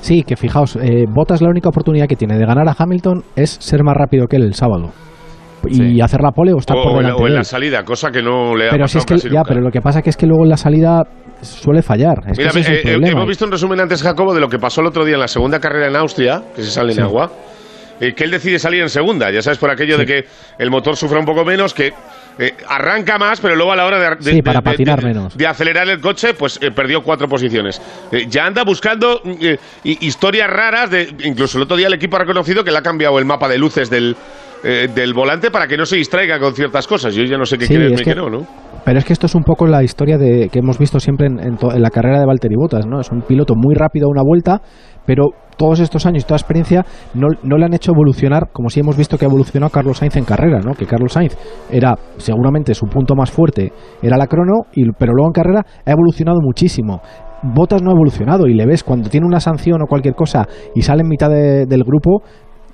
[0.00, 3.50] Sí, que fijaos, eh, Bottas la única oportunidad que tiene de ganar a Hamilton es
[3.50, 4.90] ser más rápido que él el sábado.
[5.68, 7.44] Y hacer la pole o estar O, por o en la- delante o en la
[7.44, 9.48] salida, cosa que no le ha Pero si pasado es que casi ya, nunca.
[9.48, 11.02] pero lo que pasa que es que luego en la salida
[11.42, 12.18] suele fallar.
[12.30, 14.40] Es Mira, que ese es el eh, eh, hemos visto un resumen antes, Jacobo, de
[14.40, 16.92] lo que pasó el otro día en la segunda carrera en Austria, que se sale
[16.92, 16.98] Sí.
[17.00, 17.30] en agua,
[18.00, 20.24] eh, que él decide salir en segunda, ya sabes, por aquello de que
[20.58, 21.92] el motor sufra un poco menos, que
[22.38, 25.36] eh, arranca más, pero luego a la hora de, de- Sí, para patinar de- menos.
[25.36, 27.82] de acelerar el coche, pues eh, perdió cuatro posiciones.
[28.12, 29.58] Eh, ya anda buscando hi-
[30.00, 33.18] historias raras, de, incluso el otro día el equipo ha reconocido que le ha cambiado
[33.18, 34.16] el mapa de luces del,
[34.64, 37.14] eh, del volante para que no se distraiga con ciertas cosas.
[37.14, 38.46] Yo ya no sé qué Sí, creerme que- no, ¿no?
[38.84, 41.38] Pero es que esto es un poco la historia de que hemos visto siempre en,
[41.38, 42.98] en la carrera de Valtteri Bottas, ¿no?
[43.00, 44.62] Es un piloto muy rápido a una vuelta,
[45.04, 45.24] pero
[45.58, 48.96] todos estos años y toda experiencia no, no le han hecho evolucionar como si hemos
[48.96, 50.72] visto que ha evolucionado Carlos Sainz en carrera, ¿no?
[50.72, 51.36] Que Carlos Sainz
[51.70, 53.70] era seguramente su punto más fuerte,
[54.02, 57.02] era la crono, y, pero luego en carrera ha evolucionado muchísimo.
[57.42, 60.80] Bottas no ha evolucionado y le ves cuando tiene una sanción o cualquier cosa y
[60.80, 62.22] sale en mitad de- del grupo,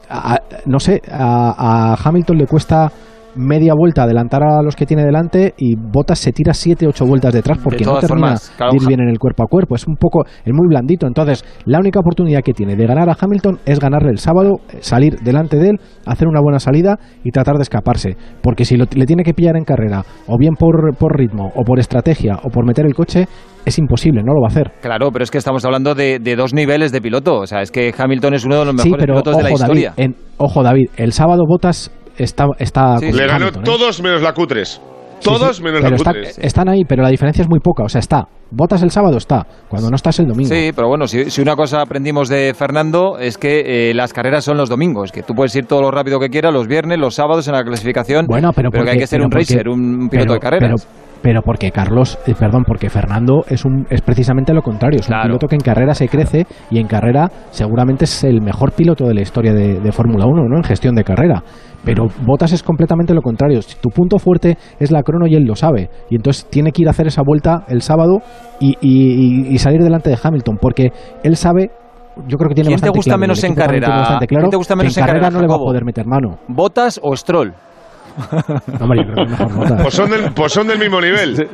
[0.08, 2.90] a- no sé, a, a Hamilton le cuesta
[3.36, 7.32] media vuelta adelantar a los que tiene delante y Bottas se tira 7 8 vueltas
[7.34, 9.86] detrás porque no termina formas, claro, de ir bien en el cuerpo a cuerpo, es
[9.86, 13.58] un poco es muy blandito, entonces la única oportunidad que tiene de ganar a Hamilton
[13.66, 15.76] es ganarle el sábado, eh, salir delante de él,
[16.06, 19.56] hacer una buena salida y tratar de escaparse, porque si lo- le tiene que pillar
[19.56, 23.26] en carrera, o bien por, por ritmo, o por estrategia, o por meter el coche,
[23.64, 24.72] es imposible, no lo va a hacer.
[24.80, 27.38] Claro, pero es que estamos hablando de, de dos niveles de piloto.
[27.40, 29.42] O sea, es que Hamilton es uno de los Sí, mejores pero pilotos ojo de
[29.42, 29.92] la David, historia.
[29.96, 33.64] en- ojo David, el sábado Bottas está, está Le ganó Hamilton, ¿eh?
[33.64, 34.80] todos menos la Q3.
[35.18, 36.44] Sí, Todos sí, menos pero la está- Q3.
[36.44, 37.84] están ahí, pero la diferencia es muy poca.
[37.84, 38.24] O sea, está.
[38.50, 39.46] Votas el sábado, está.
[39.66, 40.48] Cuando no estás el domingo.
[40.54, 44.44] Sí, pero bueno, si, si una cosa aprendimos de Fernando es que eh, las carreras
[44.44, 47.14] son los domingos, que tú puedes ir todo lo rápido que quieras, los viernes, los
[47.14, 50.08] sábados en la clasificación, Bueno, pero, que hay porque- que ser un porque- racer, un
[50.10, 50.86] piloto pero- de carreras.
[50.86, 55.00] Pero, pero porque Carlos, eh, perdón, porque Fernando es un es precisamente lo contrario.
[55.00, 58.72] Es un piloto que en carrera se crece y en carrera seguramente es el mejor
[58.72, 60.56] piloto de la historia de, de Fórmula 1, ¿no?
[60.58, 61.42] En gestión de carrera.
[61.86, 63.62] Pero Botas es completamente lo contrario.
[63.62, 65.88] Si tu punto fuerte es la crono y él lo sabe.
[66.10, 68.18] Y entonces tiene que ir a hacer esa vuelta el sábado
[68.60, 70.58] y, y- y salir delante de Hamilton.
[70.60, 70.90] Porque
[71.22, 71.70] él sabe
[72.26, 73.88] yo creo que tiene ¿Quién te bastante gusta claro, menos en carrera?
[73.88, 75.56] bastante claro ¿Quién te gusta que menos en en carrera carrera, no le va a
[75.58, 75.66] Jacobo?
[75.70, 76.38] poder meter mano.
[76.48, 77.52] ¿Botas o Stroll?
[78.80, 79.82] Hombre, yo creo que mejor Bottas.
[79.82, 81.48] Pues son, del, pues son del mismo nivel.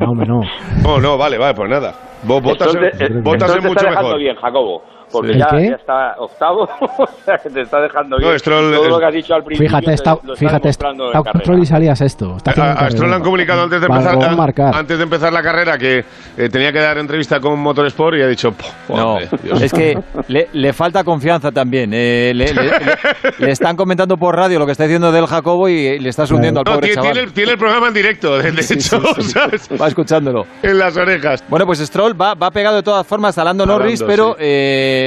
[0.00, 0.40] No, hombre, no.
[0.82, 1.92] No, no, vale, vale, pues nada.
[2.26, 4.18] Votas, Entonces, eh, en te mucho mejor.
[4.18, 4.80] bien, Jacobo.
[5.12, 5.68] Porque ¿El ya, qué?
[5.70, 6.62] ya está octavo,
[6.98, 8.30] o sea que te está dejando bien.
[8.32, 10.88] No, Stroll Todo lo que has dicho al principio Fíjate, te- está, lo fíjate, está
[11.32, 12.36] control y salías esto.
[12.36, 14.74] Está haciendo A, a Stroll le han comunicado antes de empezar, a- marcar.
[14.74, 16.04] antes de empezar la carrera que
[16.36, 19.62] eh, tenía que dar entrevista con Motorsport y ha dicho, "Poh, No, Dios".
[19.62, 19.96] es que
[20.28, 21.90] le, le falta confianza también.
[21.94, 22.72] eh, le, le- le-
[23.38, 26.60] le están comentando por radio lo que está diciendo del Jacobo y le estás hundiendo
[26.60, 27.12] al No, pobre tiene, chaval.
[27.12, 29.30] tiene el, tiene el programa en directo, de Sí, hecho, sí, sí.
[29.30, 29.68] ¿sabes?
[29.80, 30.46] Va escuchándolo.
[30.62, 31.44] En las orejas.
[31.48, 34.44] Bueno, pues Stroll va, va pegado de todas formas a Lando Norris, pero sí.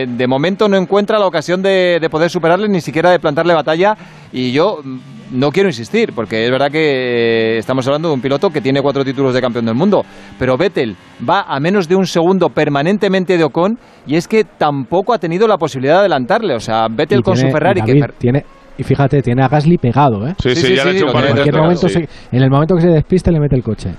[0.07, 3.95] De momento no encuentra la ocasión de, de poder superarle, ni siquiera de plantarle batalla.
[4.31, 4.97] Y yo mm,
[5.31, 8.81] no quiero insistir, porque es verdad que eh, estamos hablando de un piloto que tiene
[8.81, 10.03] cuatro títulos de campeón del mundo.
[10.39, 10.95] Pero Vettel
[11.27, 13.77] va a menos de un segundo permanentemente de Ocon,
[14.07, 16.55] y es que tampoco ha tenido la posibilidad de adelantarle.
[16.55, 18.45] O sea, Vettel Y con tiene- su Ferrari, que David, Fer- tiene,
[18.77, 20.35] y fíjate, tiene a Gasly pegado, ¿eh?
[20.41, 21.93] Sí, sí, sí, ya le sí, par de tiene En, cualquier momento sí.
[21.95, 23.89] se- en el momento que se despiste le mete el coche.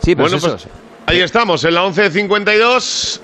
[0.00, 0.68] Sí, pero Bueno, es eso, pues sí.
[1.06, 3.20] ahí estamos, en la 11.52,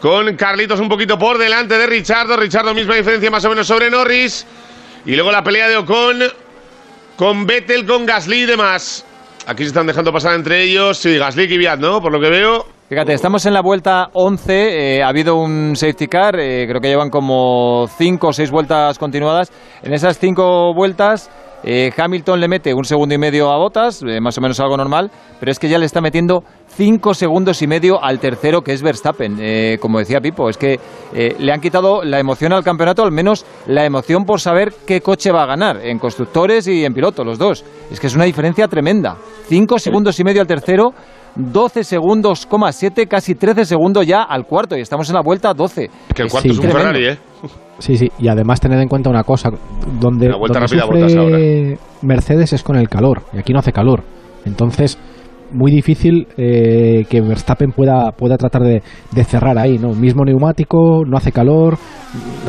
[0.00, 2.36] con Carlitos un poquito por delante de Richardo.
[2.36, 4.46] Richardo, misma diferencia más o menos sobre Norris.
[5.04, 6.22] Y luego la pelea de Ocon
[7.16, 9.04] con Vettel, con Gasly y demás.
[9.46, 10.98] Aquí se están dejando pasar entre ellos.
[10.98, 12.00] Sí, Gasly y Kvyat, ¿no?
[12.00, 12.66] Por lo que veo.
[12.88, 16.88] Fíjate, estamos en la vuelta 11, eh, ha habido un safety car, eh, creo que
[16.88, 19.52] llevan como 5 o 6 vueltas continuadas.
[19.82, 21.30] En esas 5 vueltas,
[21.64, 24.76] eh, Hamilton le mete un segundo y medio a Bottas, eh, más o menos algo
[24.76, 28.72] normal, pero es que ya le está metiendo 5 segundos y medio al tercero, que
[28.72, 29.38] es Verstappen.
[29.40, 30.78] Eh, como decía Pipo, es que
[31.12, 35.32] le han quitado la emoción al campeonato, al menos la emoción por saber qué coche
[35.32, 37.64] va a ganar, en constructores y en piloto, los dos.
[37.90, 39.16] Es que es una diferencia tremenda.
[39.48, 40.92] 5 segundos y medio al tercero,
[41.38, 45.54] 12 segundos, coma 7, casi 13 segundos ya al cuarto, y estamos en la vuelta
[45.54, 45.88] 12.
[46.14, 46.92] Que el cuarto Sí, es un tremendo.
[46.92, 47.18] Ferrari, ¿eh?
[47.78, 49.50] Sí, sí, y además tened en cuenta una cosa,
[50.00, 53.72] donde, La vuelta donde rápida, sufre Mercedes es con el calor, y aquí no hace
[53.72, 54.02] calor.
[54.44, 54.98] Entonces,
[55.52, 58.82] muy difícil eh, que Verstappen pueda, pueda tratar de,
[59.12, 59.94] de cerrar ahí, ¿no?
[59.94, 61.76] Mismo neumático, no hace calor,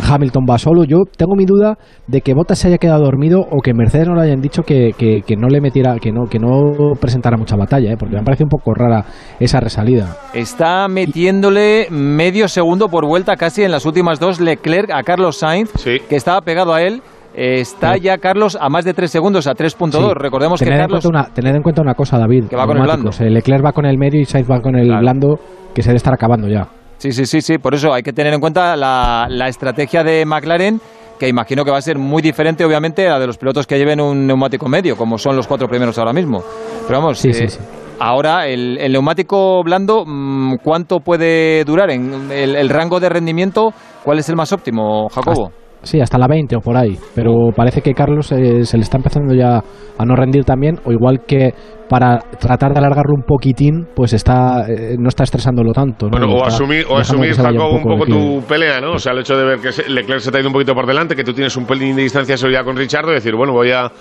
[0.10, 0.84] Hamilton va solo.
[0.84, 1.78] Yo tengo mi duda
[2.08, 4.91] de que Bottas se haya quedado dormido o que Mercedes no le hayan dicho que,
[4.97, 7.97] que- que no le metiera, que no, que no presentara mucha batalla, ¿eh?
[7.97, 9.06] porque me parece un poco rara
[9.39, 10.18] esa resalida.
[10.34, 15.72] Está metiéndole medio segundo por vuelta casi en las últimas dos Leclerc a Carlos Sainz,
[15.84, 17.02] que estaba pegado a él.
[17.39, 19.91] Está ya Carlos a más de 3 segundos, a 3.2.
[19.91, 20.13] Sí.
[20.13, 21.05] Recordemos que Carlos...
[21.05, 22.47] En cuenta una, tened en cuenta una cosa, David.
[22.49, 22.89] Que va con el.
[22.89, 25.39] Eh, Leclerc va con el medio y Sainz va con el blando,
[25.73, 26.67] que se debe estar acabando ya.
[26.97, 27.57] Sí, sí, sí, sí.
[27.57, 30.81] Por eso hay que tener en cuenta la, la estrategia de McLaren,
[31.17, 33.77] que imagino que va a ser muy diferente, obviamente, a la de los pilotos que
[33.77, 36.43] lleven un neumático medio, como son los cuatro primeros ahora mismo.
[36.87, 37.59] Pero vamos, Sí, sí, eh, sí.
[37.99, 41.89] ahora el, el neumático blando, mm, ¿cuánto puede durar?
[41.89, 43.73] En el, el rango de rendimiento,
[44.03, 45.51] ¿cuál es el más óptimo, Jacobo?
[45.82, 46.97] Sí, hasta la 20 o por ahí.
[47.15, 49.63] Pero parece que Carlos eh, se le está empezando ya
[49.97, 51.53] a no rendir también, o igual que
[51.89, 56.07] para tratar de alargarlo un poquitín, pues está eh, no está estresándolo tanto.
[56.07, 56.11] ¿no?
[56.11, 58.41] Bueno, o asumir, o asumir Jacob, un poco el equilibrio.
[58.41, 58.91] tu pelea, ¿no?
[58.93, 60.86] O sea, el hecho de ver que Leclerc se te ha ido un poquito por
[60.86, 63.53] delante, que tú tienes un pelín de distancia de seguridad con Richardo, y decir, bueno,
[63.53, 63.91] voy a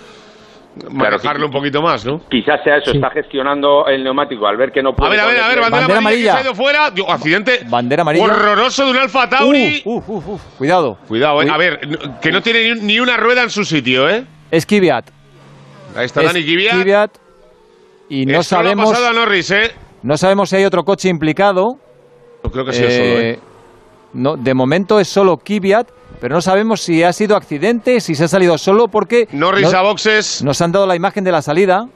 [0.90, 2.20] manejarlo un poquito más, ¿no?
[2.30, 5.10] Quizás sea eso, está gestionando el neumático al ver que no A puede.
[5.12, 6.32] ver, a ver, a ver, bandera, Bandera amarilla, amarilla.
[6.36, 6.90] que se ha ido fuera.
[6.90, 8.24] Digo, accidente Bandera amarilla.
[8.24, 9.82] horroroso de un Alfa Tauri.
[9.84, 10.98] Uh, Cuidado.
[11.08, 11.48] Cuidado, eh.
[11.50, 11.80] A ver,
[12.22, 14.24] que no tiene ni, una rueda en su sitio, ¿eh?
[14.50, 15.10] Es Kvyat.
[15.96, 16.82] Ahí está Es Dani Kvyat.
[16.82, 17.10] Kvyat.
[18.10, 19.70] Y no Esto le ha sabemos, pasado a Norris, ¿eh?
[20.02, 21.76] no sabemos si hay otro coche implicado.
[22.44, 23.38] Yo creo que ha sido solo, ¿eh?
[24.14, 25.88] No, de momento es solo Kvyat,
[26.20, 29.78] pero no sabemos si ha sido accidente, si se ha salido solo, porque Norris no-
[29.78, 30.42] a boxes.
[30.44, 31.86] nos han dado la imagen de la salida.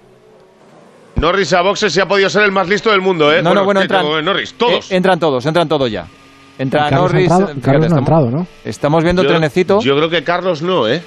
[1.17, 3.43] Norris a boxes se ha podido ser el más listo del mundo, ¿eh?
[3.43, 4.03] No, no, bueno, ¿qué entran.
[4.03, 4.91] tengo, eh, Norris, todos.
[4.91, 6.07] Eh, entran todos, entran todos ya.
[6.59, 7.23] Entra Y Carlos ha Norris.
[7.23, 8.47] entrado- fíjate, Carlos no ha estamos, entrado, ¿no?
[8.65, 9.81] estamos viendo Yo- trenecito.
[9.81, 11.03] Yo creo que Carlos no, ¿eh?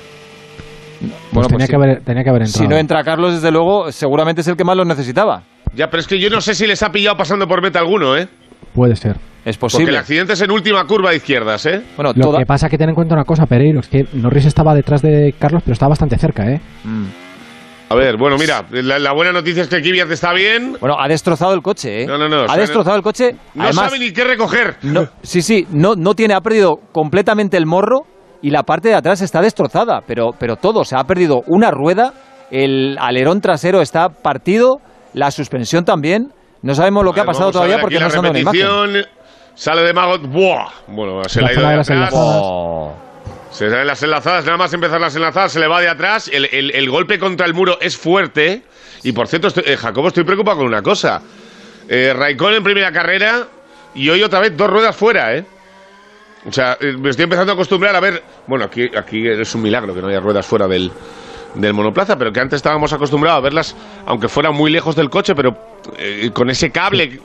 [1.33, 1.69] Pues tenía, sí.
[1.69, 2.63] que haber, tenía que haber entrado.
[2.63, 5.43] Si no entra Carlos, desde luego, seguramente es el que más lo necesitaba.
[5.73, 8.15] Ya, pero es que yo no sé si les ha pillado pasando por meta alguno,
[8.17, 8.27] ¿eh?
[8.73, 9.17] Puede ser.
[9.45, 9.97] Es Porque el posible.
[9.99, 11.81] accidente es en última curva de izquierdas, ¿eh?
[11.95, 14.07] Bueno, Lo toda- que pasa es que ten en cuenta una cosa, Pereiro, es que
[14.13, 16.59] Norris estaba detrás de Carlos, pero estaba bastante cerca, ¿eh?
[16.83, 17.05] Mm.
[17.89, 20.75] A ver, bueno, mira, la, la buena noticia es que Kvyat está bien.
[20.79, 22.07] Bueno, ha destrozado el coche, ¿eh?
[22.07, 23.35] No, no, no, Ha destrozado el coche.
[23.53, 24.77] No Además, sabe ni qué recoger.
[24.81, 27.99] no- sí, sí, no, no tiene, ha perdido completamente el morro
[28.41, 32.13] y la parte de atrás está destrozada, pero, pero todo, se ha perdido una rueda,
[32.49, 34.77] el alerón trasero está partido,
[35.13, 36.29] la suspensión también.
[36.65, 39.05] No sabemos lo que ha pasado todavía porque no se una imagen.
[39.53, 40.23] Sale de Magot.
[40.23, 40.67] ¡Buah!
[40.87, 42.09] Bueno, se La le ha ido de las atrás.
[42.11, 42.41] enlazadas.
[42.43, 42.93] Oh.
[43.51, 46.27] Se salen las enlazadas, nada más empezar las enlazadas, se le va de atrás.
[46.33, 48.63] El, el- el golpe contra el muro es fuerte.
[49.03, 51.21] Y por cierto, estoy- eh, Jacobo, estoy preocupado con una cosa.
[51.87, 53.47] Eh, Raikkonen en primera carrera
[53.93, 55.45] y hoy otra vez dos ruedas fuera, ¿eh?
[56.47, 58.23] O sea, eh, me estoy empezando a acostumbrar a ver.
[58.47, 60.91] Bueno, aquí, aquí es un milagro que no haya ruedas fuera del,
[61.57, 63.75] del monoplaza, pero que antes estábamos acostumbrados a verlas,
[64.05, 65.51] aunque fuera muy lejos del coche, pero
[65.97, 67.19] eh, con ese cable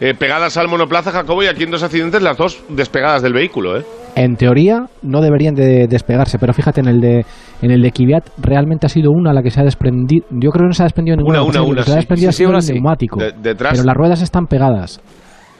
[0.00, 3.78] eh, pegadas al monoplaza, Jacobo, y aquí en dos accidentes las dos despegadas del vehículo,
[3.78, 3.84] ¿eh?
[4.14, 7.24] En teoría no deberían de despegarse, pero fíjate en el de
[7.62, 10.26] en el de Kvyat realmente ha sido una la que se ha desprendido.
[10.30, 11.40] Yo creo que no se ha desprendido ninguna.
[11.42, 12.72] Una, una, lo una, que se ha desprendido Sí, sí, ha sido una el sí.
[12.74, 13.18] neumático.
[13.18, 13.72] De- detrás.
[13.72, 15.00] Pero las ruedas están pegadas.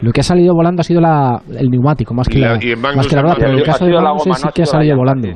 [0.02, 2.64] Lo que ha salido volando ha sido la, el neumático, más que Y la- la,
[2.64, 3.36] y en más que la rueda.
[3.38, 5.28] Pero en el caso Ha de goma, sí que ha salido volando.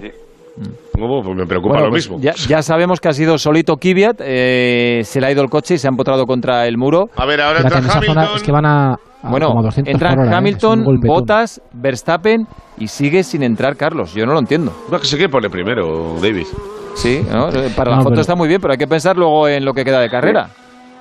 [0.94, 1.22] ¿Cómo?
[1.22, 2.18] Pues me preocupa Bueno, lo pues mismo.
[2.22, 5.74] ya, ya sabemos que ha sido solito Kvyat, eh, se le ha ido el coche
[5.74, 7.06] y se ha empotrado contra el muro.
[7.16, 8.36] A ver, ahora entra esa zona Hamilton.
[8.36, 10.34] es que van a, a Bueno, como a 200 entran hora, ¿eh?
[10.34, 11.14] Hamilton, golpetón.
[11.16, 12.46] Bottas, Verstappen
[12.78, 14.14] y sigue sin entrar Carlos.
[14.14, 14.72] Yo no lo entiendo.
[14.90, 16.46] No, que sé que pone primero, David.
[16.94, 17.50] Sí, ¿no?
[17.50, 19.62] Eh, para la No, foto pero- está muy bien, pero hay que pensar luego en
[19.64, 20.48] lo que queda de carrera.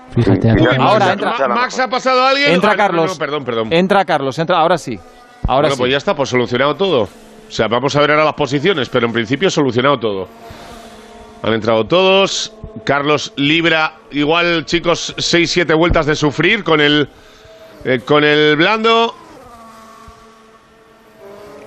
[0.09, 0.49] Fíjate,
[0.79, 2.51] Ahora Max, entra- Ma- Max ha pasado a alguien.
[2.53, 3.11] Entra Ah, Carlos.
[3.13, 3.67] no, perdón, perdón.
[3.71, 4.59] Entra Carlos, entra.
[4.59, 4.99] Ahora sí.
[5.47, 5.79] Ahora bueno, sí.
[5.79, 7.07] pues ya está, pues solucionado todo.
[7.47, 10.27] O sea, vamos a ver ahora las posiciones, pero en principio solucionado todo.
[11.43, 12.51] Han entrado todos.
[12.83, 17.07] Carlos libra, igual, chicos, 6-7 vueltas de sufrir con el,
[17.85, 19.13] eh, con el blando.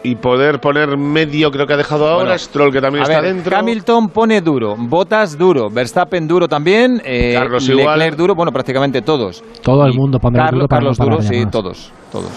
[0.02, 2.24] y poder poner medio, creo que ha dejado ahora.
[2.26, 3.56] Bueno, Stroll, que también A está ver, dentro.
[3.56, 8.16] Hamilton pone duro, Bottas duro, Verstappen duro también, eh, Carlos Leclerc igual.
[8.16, 9.42] duro, bueno, prácticamente todos.
[9.60, 12.30] Todo el mundo pondrá Carlos, duro para Carlos no duro, sí, todos, todos.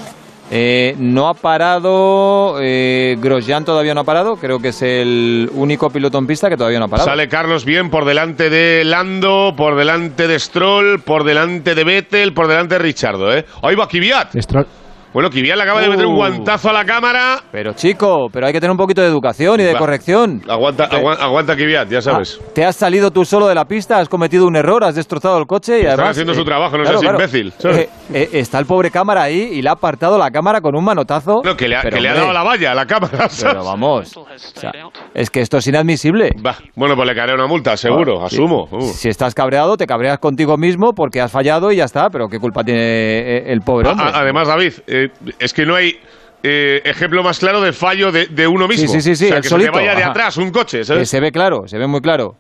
[0.53, 5.89] Eh, no ha parado, eh, Grosjean todavía no ha parado, creo que es el único
[5.89, 7.07] piloto en pista que todavía no ha parado.
[7.09, 12.33] Sale Carlos bien por delante de Lando, por delante de Stroll, por delante de Vettel,
[12.33, 13.45] por delante de Richardo, ¿eh?
[13.63, 14.33] Ahí va Kvyat.
[14.35, 14.67] Stroll-
[15.13, 16.17] Bueno, Kvyat le acaba de meter un Uh.
[16.17, 17.39] guantazo a la cámara.
[17.51, 19.79] Pero chico, pero hay que tener un poquito de educación y de Va.
[19.79, 20.41] corrección.
[20.47, 22.39] Aguanta, agua- aguanta Kvyat, ya sabes.
[22.41, 25.37] Ah, te has salido tú solo de la pista, has cometido un error, has destrozado
[25.37, 26.09] el coche y Está además...
[26.11, 27.25] haciendo eh, su trabajo, no claro, seas claro.
[27.25, 27.53] imbécil.
[27.81, 30.83] Eh, eh, está el pobre cámara ahí y le ha apartado la cámara con un
[30.85, 31.41] manotazo.
[31.43, 33.27] No, que le ha, Pero, que le ha dado la valla, a la cámara.
[33.29, 33.43] ¿sabes?
[33.43, 34.71] Pero vamos, o sea,
[35.13, 36.29] es que esto es inadmisible.
[36.45, 38.35] Va, bueno, pues le caerá una multa, seguro, Sí.
[38.37, 38.67] asumo.
[38.71, 38.81] Uh.
[38.81, 42.39] Si estás cabreado, te cabreas contigo mismo porque has fallado y ya está, pero ¿qué
[42.39, 44.07] culpa tiene eh, el pobre A- hombre?
[44.07, 44.73] a- además, David,
[45.05, 45.09] eh,
[45.39, 45.99] es que no hay
[46.43, 48.87] eh, ejemplo más claro de fallo de, de uno mismo.
[48.87, 49.73] Sí, sí, sí, sí, o sea, el que solito.
[49.73, 50.11] se vaya de ajá.
[50.11, 51.09] atrás un coche, Que ¿sabes?
[51.09, 52.35] se ve claro, se ve muy claro.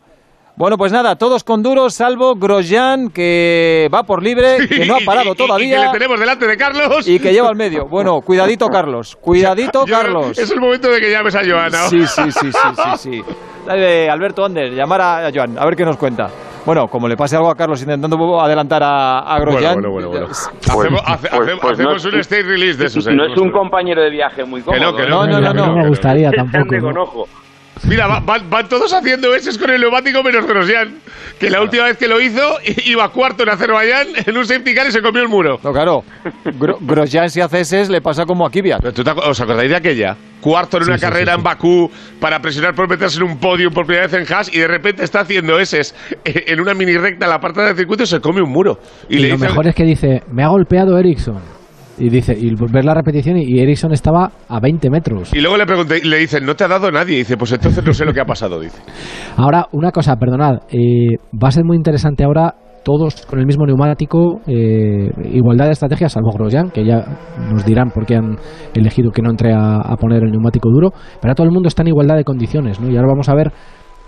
[0.57, 4.99] Bueno, pues nada, todos con duros, salvo Grosjean, que va por libre, que no ha
[5.05, 5.77] parado todavía.
[5.77, 7.07] Y que le tenemos delante de Carlos.
[7.07, 7.87] y que lleva al medio.
[7.87, 9.15] Bueno, cuidadito, Carlos.
[9.21, 10.37] Cuidadito, Yo Carlos.
[10.37, 11.87] Es el momento de que llames a Joana.
[11.87, 13.23] Sí, sí, sí, sí, sí, sí.
[13.65, 16.29] Dale, Alberto Ander, llamar a a Joan, a ver qué nos cuenta.
[16.65, 19.73] Bueno, como le pase algo a Carlos intentando adelantar a, a Grosjean.
[19.73, 20.35] Bueno, bueno, bueno, bueno.
[20.35, 23.07] ya- Hacemos, hace- pues- hacemos- pues no hacemos es- un state release de esos.
[23.07, 23.13] ¿eh?
[23.13, 24.97] No es un compañero de viaje muy Que no, cómodo.
[24.97, 25.09] que ¿eh?
[25.09, 25.25] no.
[25.25, 25.75] No, no, no, no.
[25.75, 27.27] me gustaría tampoco.
[27.87, 30.95] Mira, va- van, van todos haciendo ese con el neumático menos Grosjean.
[31.39, 32.39] Que la última vez que lo hizo,
[32.85, 35.59] iba cuarto en Azerbaiyán en un safety car y se comió el muro.
[35.63, 36.03] No, claro.
[36.59, 38.81] Gro- Grosjean si hace ese le pasa como a Kvyat.
[38.81, 40.15] Pero ¿tú te acu- ¿Os acordáis de aquella?
[40.39, 41.89] Cuarto en una Sí, carrera sí, en Bakú
[42.19, 45.03] para presionar por meterse en un podio por primera vez en Haas y de repente
[45.03, 45.81] está haciendo ese
[46.23, 48.79] en una mini recta en la parte del circuito y se come un muro.
[49.09, 51.60] Y, Y, le lo dice, mejor es que dice, me ha golpeado Ericsson.
[51.97, 55.33] Y dice, y ver la repetición y, Ericsson estaba a 20 metros.
[55.33, 57.15] y luego le pregunté, le dicen, no te ha dado nadie.
[57.15, 58.81] Y dice, pues entonces no sé lo que ha pasado, dice.
[59.37, 63.65] Ahora, una cosa, perdonad, eh, va a ser muy interesante ahora todos con el mismo
[63.65, 67.05] neumático, eh, igualdad de estrategias, salvo Grosjean, que ya
[67.51, 68.37] nos dirán por qué han
[68.73, 71.67] elegido que no entre a, a poner el neumático duro, pero ahora todo el mundo
[71.67, 72.89] está en igualdad de condiciones, ¿no?
[72.89, 73.51] Y ahora vamos a ver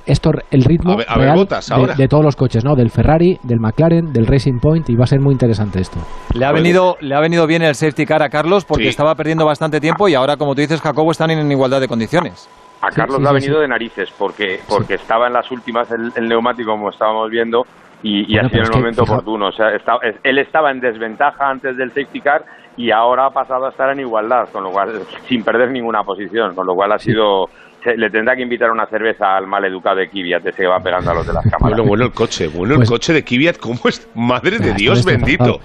[0.06, 1.94] esto, el ritmo A ver- a ver real Bottas de, ahora.
[1.96, 2.76] de todos los coches, ¿no?
[2.76, 6.00] Del Ferrari, del McLaren, del Racing Point, y va a ser muy interesante esto.
[6.34, 8.90] Le ha, venido, le ha venido bien el safety car a Carlos porque Sí.
[8.90, 12.50] estaba perdiendo bastante tiempo y ahora, como tú dices, Jacobo, están en igualdad de condiciones.
[12.82, 13.62] A Carlos sí, le ha venido sí.
[13.62, 17.66] de narices porque porque estaba en las últimas el, el neumático como estábamos viendo
[18.02, 19.48] y, y Bueno, ha sido en el momento oportuno.
[19.48, 22.44] O sea, está- es- él estaba en desventaja antes del safety car
[22.76, 25.00] y ahora ha pasado a estar en igualdad, con lo cual
[25.30, 27.46] sin perder ninguna posición, con lo cual ha sido
[27.84, 31.12] se- le tendrá que invitar una cerveza al maleducado de Kvyat ese que va pegando
[31.12, 31.62] a los de las cámaras.
[31.78, 34.08] Bueno, bueno el coche, bueno Pues- el coche de Kvyat, ¿cómo es?
[34.16, 35.60] Madre de Ah, Dios bendito.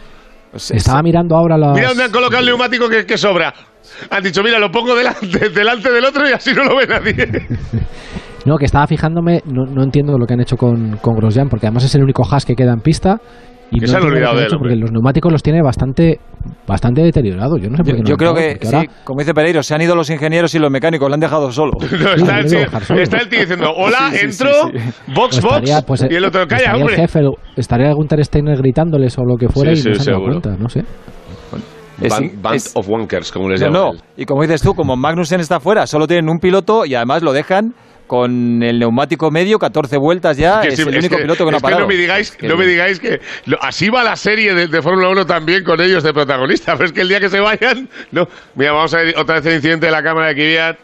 [0.52, 0.76] destrozado.
[0.76, 1.74] Estaba mirando ahora las...
[1.74, 3.52] Mira dónde han colocado el neumático que, que sobra.
[4.10, 7.26] Han dicho, mira, lo pongo delante, delante del otro y así no lo ve nadie.
[8.46, 11.66] No, que estaba fijándome, no, no entiendo lo que han hecho con, con Grosjean, porque
[11.66, 13.20] además es el único Haas que queda en pista.
[13.70, 14.50] Y Que no se han olvidado de él.
[14.58, 16.18] Porque los neumáticos los tiene bastante
[16.66, 17.60] bastante deteriorados.
[17.60, 19.74] Yo no sé por Yo, qué no yo creo que, sí, como dice Pereiro, se
[19.74, 21.72] han ido los ingenieros y los mecánicos, lo han dejado solo.
[21.80, 22.38] No, Sí, está,
[22.78, 23.00] el solo.
[23.02, 25.12] está el tío diciendo, hola, Sí, sí, entro, sí, sí.
[25.14, 26.94] box, ahora box, estaría, pues, y el otro, calla, estaría hombre.
[26.94, 27.20] el jefe,
[27.56, 30.56] estaría Gunter Steiner gritándoles o lo que fuera Sí, y no se han dado cuenta,
[30.58, 30.84] no sé.
[32.00, 33.82] Es- Band, band es- of Wankers, como les No, llaman.
[33.96, 34.02] no.
[34.16, 37.32] Y como dices tú, como Magnussen está fuera, solo tienen un piloto y además lo
[37.32, 37.74] dejan
[38.08, 40.60] con el neumático medio, 14 vueltas ya.
[40.62, 41.82] Que es el es único que- piloto que no ha es que parado.
[41.82, 44.82] no me digáis, Que- no me digáis que lo- así va la serie de, de
[44.82, 46.74] Fórmula 1 también con ellos de protagonistas.
[46.78, 48.28] Pero es que el día que se vayan, no.
[48.56, 50.76] Mira, vamos a ver otra vez el incidente de la cámara de Kvyat,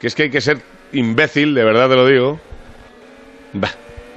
[0.00, 0.58] que es que hay que ser
[0.92, 2.38] imbécil, de verdad te lo digo.
[3.54, 3.70] Bah.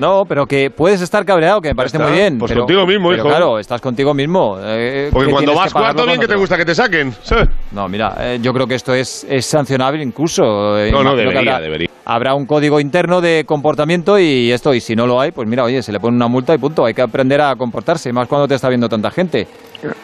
[0.03, 2.37] No, pero que puedes estar cabreado, que me parece muy bien.
[2.37, 3.29] Pues pero- contigo mismo, pero hijo.
[3.29, 4.57] Claro, estás contigo mismo.
[4.61, 7.47] eh, Porque que cuando vas cuarto, bien que te gusta que te saquen, ¿sabes?
[7.71, 10.77] No, mira, eh, yo creo que esto es, es sancionable incluso.
[10.77, 11.89] eh, No, no, debería, habrá, debería.
[12.03, 15.63] Habrá un código interno de comportamiento y esto, y si no lo hay, pues mira,
[15.63, 16.83] oye, se le pone una multa y punto.
[16.85, 19.47] Hay que aprender a comportarse, más cuando te está viendo tanta gente.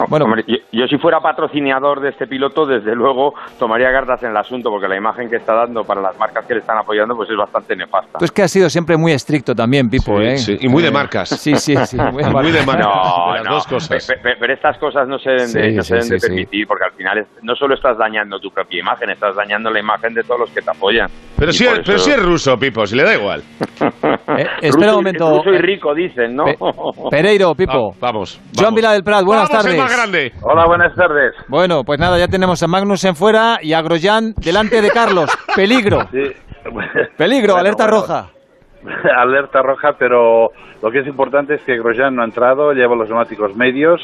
[0.08, 4.30] Bueno, Hombre, yo, yo si fuera patrocinador de este piloto, desde luego tomaría cartas en
[4.30, 7.16] el asunto, porque la imagen que está dando para las marcas que le están apoyando
[7.16, 8.18] pues es bastante nefasta.
[8.18, 10.38] tú es que has sido siempre muy estricto también, Pipo, Sí, ¿eh?
[10.38, 11.28] sí, y muy de marcas.
[11.30, 11.96] Sí, sí, sí.
[12.12, 12.86] Muy de Muy de marcas.
[12.86, 14.06] No, las no, dos cosas.
[14.06, 16.20] pe- pe- Pero, estas cosas no se deben de, no sí, se deben sí, de
[16.20, 16.26] sí.
[16.26, 19.80] permitir, porque al final es- no solo estás dañando tu propia imagen, estás dañando la
[19.80, 21.08] imagen de todos los que te apoyan.
[21.40, 23.42] Pero si, es, pero eso- si es ruso, Pipo, si le da igual.
[24.38, 25.38] Eh, espera un momento.
[25.38, 26.44] ruso y rico, dicen, ¿no?
[26.44, 26.56] Pe-
[27.10, 27.90] Pereiro, Pipo.
[27.94, 28.38] Ah, vamos.
[28.54, 28.74] Joan vamos.
[28.76, 29.78] Vila del Prat, buenas Vamos, tardes.
[29.80, 30.32] más grande.
[30.42, 31.32] Hola, buenas tardes.
[31.48, 35.28] Bueno, pues nada, ya tenemos a Magnussen fuera y a Grosjean delante de Carlos.
[35.56, 36.02] Peligro.
[36.12, 36.30] Sí.
[37.16, 38.00] Peligro, Bueno, alerta bueno.
[38.02, 38.30] roja.
[39.16, 40.50] Alerta roja, pero
[40.82, 44.00] lo que es importante es que Grosjean no ha entrado, lleva los neumáticos medios,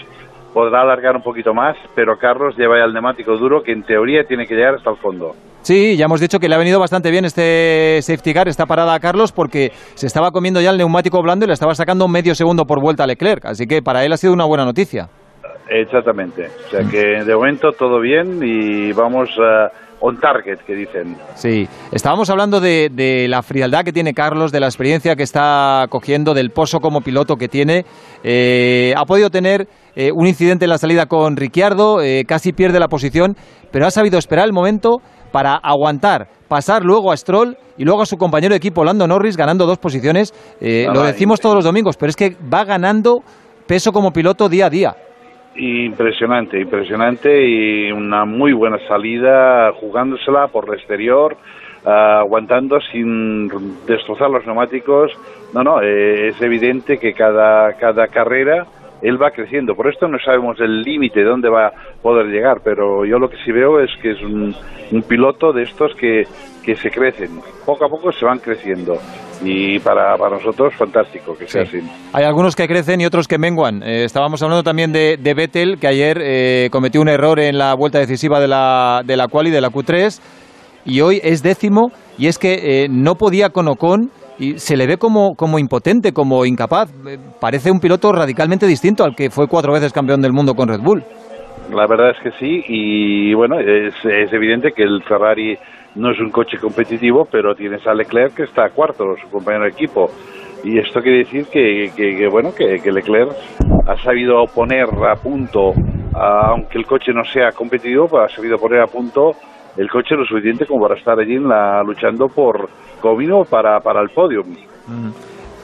[0.52, 4.24] podrá alargar un poquito más, pero Carlos lleva ya el neumático duro que en teoría
[4.24, 5.32] tiene que llegar hasta el fondo.
[5.66, 8.94] Sí, ya hemos dicho que le ha venido bastante bien este safety car, esta parada
[8.94, 12.36] a Carlos, porque se estaba comiendo ya el neumático blando y le estaba sacando medio
[12.36, 13.44] segundo por vuelta a Leclerc.
[13.46, 15.08] Así que para él ha sido una buena noticia.
[15.68, 16.46] Exactamente.
[16.68, 21.16] O sea que de momento todo bien y vamos a on target, que dicen.
[21.34, 25.86] Sí, estábamos hablando de, de, la frialdad que tiene Carlos, de la experiencia que está
[25.88, 27.84] cogiendo, del pozo como piloto que tiene.
[28.22, 29.66] Eh, ha podido tener
[29.96, 33.34] eh, un incidente en la salida con Ricciardo, eh, casi pierde la posición,
[33.72, 35.00] pero ha sabido esperar el momento
[35.32, 39.36] para aguantar, pasar luego a Stroll y luego a su compañero de equipo Lando Norris
[39.36, 40.32] ganando dos posiciones.
[40.60, 43.22] Eh, lo decimos todos los domingos, pero es que va ganando
[43.66, 44.96] peso como piloto día a día.
[45.56, 51.36] Impresionante, impresionante y una muy buena salida jugándosela por el exterior,
[51.84, 53.48] uh, aguantando sin
[53.86, 55.12] destrozar los neumáticos.
[55.54, 58.66] No, no, eh, es evidente que cada, cada carrera
[59.02, 59.74] él va creciendo.
[59.74, 63.36] Por esto no sabemos el límite, dónde va a poder llegar, pero yo lo que
[63.44, 64.54] sí veo es que es un,
[64.92, 66.24] un piloto de estos que,
[66.64, 67.40] que se crecen.
[67.64, 68.94] Poco a poco se van creciendo
[69.44, 71.78] y para, para nosotros fantástico que sea Sí.
[71.78, 71.88] así.
[72.14, 73.82] Hay algunos que crecen y otros que menguan.
[73.82, 77.74] Eh, estábamos hablando también de, de Vettel, que ayer eh, cometió un error en la
[77.74, 80.20] vuelta decisiva de la, de la quali, de la Q3,
[80.86, 84.86] y hoy es décimo, y es que eh, no podía con Ocon y se le
[84.86, 86.90] ve como, como impotente, como incapaz.
[87.06, 90.68] Eh, parece un piloto radicalmente distinto al que fue cuatro veces campeón del mundo con
[90.68, 91.02] Red Bull.
[91.72, 95.58] La verdad es que sí y bueno, es, evidente que el Ferrari
[95.96, 99.70] no es un coche competitivo, pero tienes a Leclerc que está cuarto, su compañero de
[99.70, 100.10] equipo.
[100.62, 103.30] Y esto quiere decir que, que- bueno que, Leclerc
[103.86, 105.72] ha sabido poner a punto,
[106.14, 109.34] a- aunque el coche no sea competitivo, pues ha sabido poner a punto
[109.76, 112.68] el coche lo suficiente como para estar allí en la, luchando por
[113.00, 114.42] comino para, para el podio.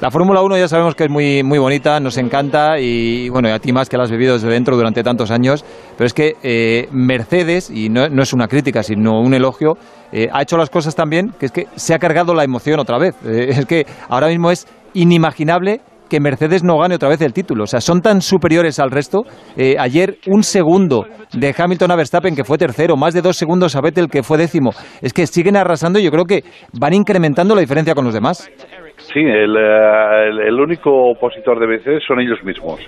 [0.01, 3.60] La Fórmula 1 ya sabemos que es muy, muy bonita, nos encanta y bueno, a
[3.60, 5.64] ti más que la has vivido desde dentro durante tantos años,
[5.97, 9.76] pero es que eh, Mercedes, y no, no es una crítica, sino un elogio,
[10.10, 12.80] eh, ha hecho las cosas tan bien que es que se ha cargado la emoción
[12.80, 13.14] otra vez.
[13.24, 15.80] Eh, es que ahora mismo es inimaginable
[16.12, 17.64] que Mercedes no gane otra vez el título.
[17.64, 19.22] O sea, son tan superiores al resto.
[19.56, 23.74] Eh, ayer un segundo de Hamilton a Verstappen, que fue tercero, más de dos segundos
[23.76, 24.72] a Vettel, que fue décimo.
[25.01, 26.43] Es que siguen arrasando y yo creo que
[26.78, 28.52] van incrementando la diferencia con los demás.
[28.98, 32.78] Sí, el, eh, único opositor de Mercedes son ellos mismos.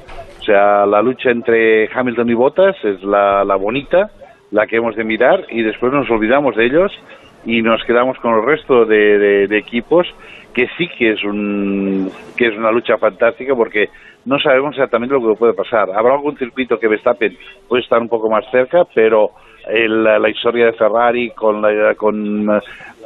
[0.40, 4.10] O sea, la lucha entre Hamilton y Bottas es la, bonita,
[4.50, 6.92] la que hemos de mirar, y después nos olvidamos de ellos
[7.46, 10.06] y nos quedamos con el resto de equipos,
[10.54, 13.88] que sí que es, un, que es una lucha fantástica porque
[14.24, 15.90] no sabemos exactamente lo que puede pasar.
[15.94, 17.36] Habrá algún circuito que Verstappen
[17.68, 19.30] puede estar un poco más cerca, pero
[19.68, 22.48] el- la historia de Ferrari con, la, con,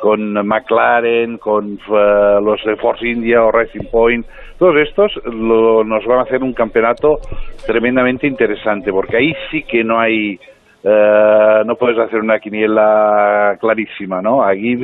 [0.01, 4.27] con McLaren, con eh, los de Force India o Racing Point,
[4.59, 7.19] todos estos lo- nos van a hacer un campeonato
[7.67, 10.39] tremendamente interesante, porque ahí sí que no hay
[10.91, 14.43] eh, no puedes hacer una quiniela clarísima, ¿no?
[14.43, 14.83] Aquí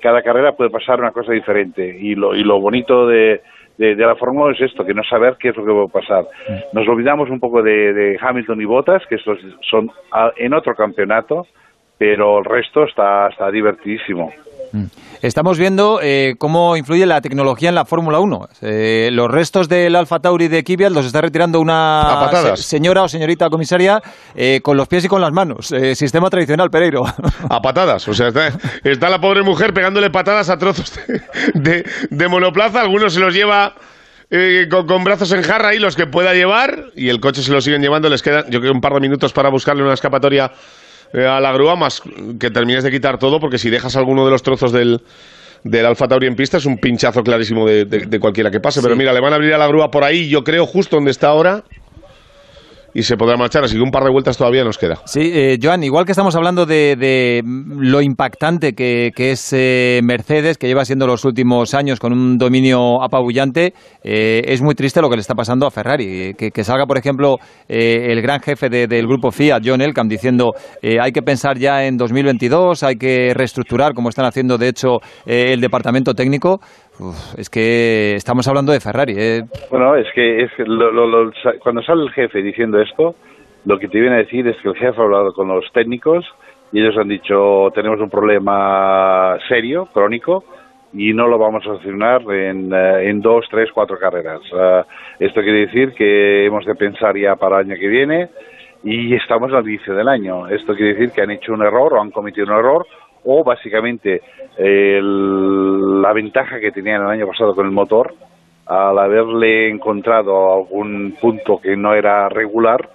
[0.00, 3.40] cada carrera puede pasar una cosa diferente y lo, y lo bonito de,
[3.78, 6.24] de, la Fórmula es esto, que no saber qué es lo que puede pasar.
[6.72, 10.74] Nos olvidamos un poco de, de Hamilton y Bottas, que estos son ah, en otro
[10.74, 11.46] campeonato,
[11.98, 14.32] pero el resto está, está divertidísimo.
[15.22, 18.48] Estamos viendo eh, cómo influye la tecnología en la Fórmula 1.
[18.62, 23.08] Eh, los restos del Alfa Tauri de Kvyat los está retirando una se- señora o
[23.08, 24.02] señorita comisaria
[24.34, 25.72] eh, con los pies y con las manos.
[25.72, 27.04] Eh, sistema tradicional, Pereiro.
[27.48, 28.06] A patadas.
[28.08, 28.52] O sea, está,
[28.84, 31.20] está la pobre mujer pegándole patadas a trozos de,
[31.54, 32.80] de- de monoplaza.
[32.82, 33.74] Algunos se los lleva
[34.30, 36.86] eh, con, con brazos en jarra y los que pueda llevar.
[36.94, 38.08] Y el coche se lo siguen llevando.
[38.08, 40.52] Les quedan, yo creo, un par de minutos para buscarle una escapatoria
[41.24, 42.02] a la grúa, más
[42.38, 45.00] que termines de quitar todo, porque si dejas alguno de los trozos del,
[45.64, 48.80] del Alfa Tauri en pista es un pinchazo clarísimo de, de- de cualquiera que pase.
[48.82, 51.10] Pero mira, le van a abrir a la grúa por ahí, yo creo, justo donde
[51.10, 51.64] está ahora.
[52.98, 54.96] Y se podrá marchar, así que un par de vueltas todavía nos queda.
[55.04, 60.00] Sí, eh, Joan, igual que estamos hablando de, de lo impactante que, que es eh,
[60.02, 65.02] Mercedes, que lleva siendo los últimos años con un dominio apabullante, eh, es muy triste
[65.02, 66.06] lo que le está pasando a Ferrari.
[66.06, 67.36] Eh, Que, que salga, por ejemplo,
[67.68, 70.52] eh, el gran jefe de- del grupo Fiat, John Elkann, diciendo
[70.82, 75.60] hay que pensar ya en 2022, hay que reestructurar, como están haciendo, de hecho, el
[75.60, 76.60] departamento técnico.
[76.98, 79.14] Uf, es que estamos hablando de Ferrari.
[79.16, 79.42] eh.
[79.70, 83.14] Bueno, es que, es que lo- cuando sale el jefe diciendo esto,
[83.64, 86.24] lo que te viene a decir es que el jefe ha hablado con los técnicos
[86.72, 90.44] y ellos han dicho tenemos un problema serio, crónico,
[90.92, 94.40] y no lo vamos a solucionar en, eh, en dos, tres, cuatro carreras.
[95.18, 98.28] Esto quiere decir que hemos de pensar ya para el año que viene
[98.84, 100.48] y estamos al inicio del año.
[100.48, 102.86] Esto quiere decir que han hecho un error o han cometido un error
[103.26, 104.22] o básicamente
[104.56, 108.14] el- la ventaja que tenían el año pasado con el motor
[108.66, 112.88] al haberle encontrado algún punto que no era regular,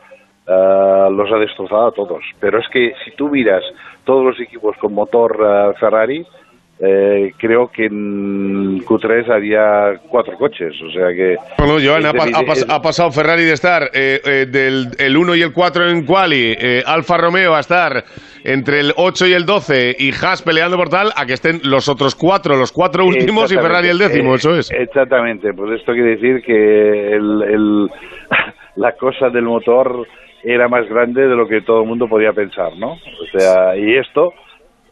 [0.48, 2.24] eh, los ha destrozado a todos.
[2.40, 3.64] Pero es que si tú miras
[4.04, 6.26] todos los equipos con motor eh, Ferrari,
[6.84, 11.36] eh, creo que en Q3 había cuatro coches, o sea que...
[11.60, 14.88] Bueno, Joan, ha, pa- ha pas- evidente- ha pasado Ferrari de estar eh, eh, del
[14.98, 18.04] el 1 y el 4 en quali, eh, Alfa Romeo a estar
[18.44, 21.88] entre el 8 y el 12 y Haas peleando por tal, a que estén los
[21.88, 23.56] otros cuatro, los cuatro últimos y.
[23.56, 24.72] Ferrari el décimo, Eh, eso es.
[24.72, 27.90] Exactamente, pues esto quiere decir que el, el-
[28.78, 30.08] la cosa del motor
[30.44, 32.94] era más grande de lo que todo el mundo podía pensar, ¿no?
[32.94, 34.34] O sea, y esto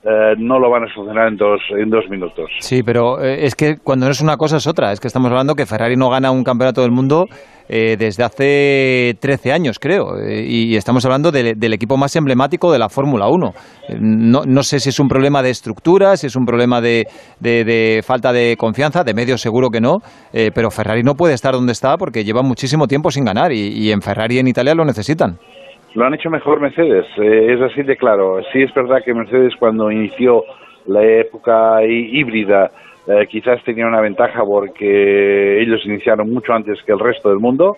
[0.03, 2.49] eh, no lo van a solucionar en dos, en dos minutos.
[2.59, 4.91] Sí, pero eh, es que cuando no es una cosa es otra.
[4.91, 7.25] Es que estamos hablando que Ferrari no gana un campeonato del mundo
[7.67, 10.17] eh, desde hace 13 años, creo.
[10.17, 13.53] eh, y estamos hablando de- del equipo más emblemático de la Fórmula 1.
[13.89, 17.05] Eh, no, no sé si es un problema de estructura, si es un problema de,
[17.39, 19.97] de- falta de confianza, de medios seguro que no.
[20.31, 23.51] pero Ferrari no puede estar donde está porque lleva muchísimo tiempo sin ganar.
[23.51, 25.37] Y, y en Ferrari en Italia lo necesitan.
[25.95, 28.41] Lo han hecho mejor Mercedes, eh, es así de claro.
[28.53, 30.43] Sí es verdad que Mercedes cuando inició
[30.85, 32.69] la época hí- híbrida
[33.07, 37.77] eh, quizás tenía una ventaja porque ellos iniciaron mucho antes que el resto del mundo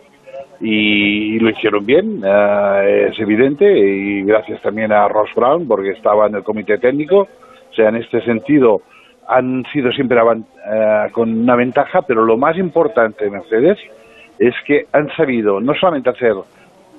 [0.59, 6.27] y, lo hicieron bien, eh, es evidente, y gracias también a Ross Brown porque estaba
[6.27, 7.27] en el comité técnico.
[7.71, 8.81] O sea, en este sentido
[9.27, 13.79] han sido siempre eh, con una ventaja, pero lo más importante de Mercedes
[14.37, 16.33] es que han sabido no solamente hacer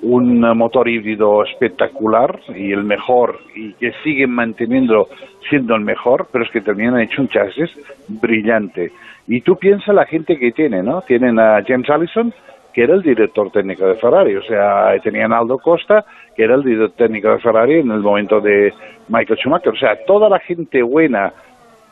[0.03, 5.07] un motor híbrido espectacular y el mejor y que siguen manteniendo
[5.49, 7.69] siendo el mejor, pero es que también han hecho un chasis
[8.07, 8.91] brillante.
[9.27, 11.01] Y tú piensas la gente que tiene, ¿no?
[11.01, 12.33] Tienen a James Allison,
[12.73, 16.03] que era el director técnico de Ferrari, o sea, tenían Aldo Costa,
[16.35, 18.73] que era el director técnico de Ferrari en el momento de
[19.09, 21.31] Michael Schumacher, o sea, toda la gente buena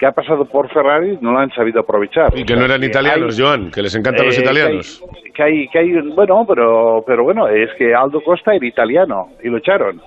[0.01, 2.35] que ha pasado por Ferrari no la han sabido aprovechar.
[2.35, 5.03] Y que no eran italianos, Joan, que les encantan los Eh, italianos.
[5.35, 8.65] Que hay, que hay, que hay- bueno, pero, pero bueno, es que Aldo Costa era
[8.65, 10.01] italiano y lo echaron.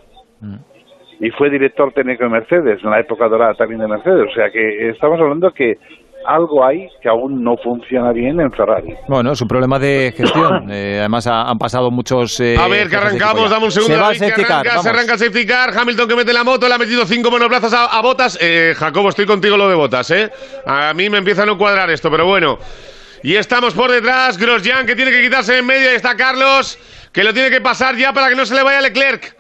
[1.20, 4.26] Y fue director técnico de Mercedes en la época dorada también de Mercedes.
[4.32, 5.78] O sea que estamos hablando que
[6.26, 8.94] algo hay que aún no funciona bien en Ferrari.
[9.09, 10.66] Bueno, es un problema de gestión.
[10.70, 12.38] Eh, además, ha- han pasado muchos.
[12.40, 13.94] eh, A ver, que arrancamos, dame un segundo.
[13.94, 15.78] Se va David, que safety car, arranca, se arranca el safety car.
[15.78, 18.38] Hamilton que mete la moto, le ha metido cinco monobrazos a, a botas.
[18.40, 20.30] Eh, Jacobo, estoy contigo lo de botas, ¿eh?
[20.66, 22.59] A mí me empieza a no cuadrar esto, pero bueno.
[23.22, 24.36] Y estamos por detrás.
[24.38, 25.90] Grosjean que tiene que quitarse en medio.
[25.92, 26.78] Y está Carlos,
[27.12, 29.36] que lo tiene que pasar ya para que no se le vaya Leclerc.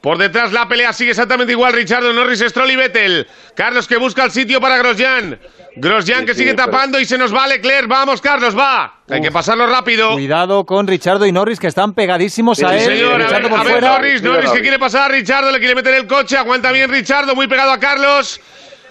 [0.00, 1.72] Por detrás la pelea sigue exactamente igual.
[1.72, 3.26] Richardo, Norris, Stroll y Vettel.
[3.54, 5.38] Carlos que busca el sitio para Grosjean.
[5.76, 7.88] Grosjean que sí, sigue pero- tapando y se nos va Leclerc.
[7.88, 9.00] Vamos, Carlos, va.
[9.10, 10.12] Hay que pasarlo rápido.
[10.12, 12.84] Cuidado con Richardo y Norris, que están pegadísimos a él.
[12.84, 13.88] señor, a ver, Richardo por a ver, fuera.
[13.90, 17.34] Norris, Norris que quiere pasar a Richardo, le quiere meter el coche, aguanta bien Richardo,
[17.34, 18.40] muy pegado a Carlos.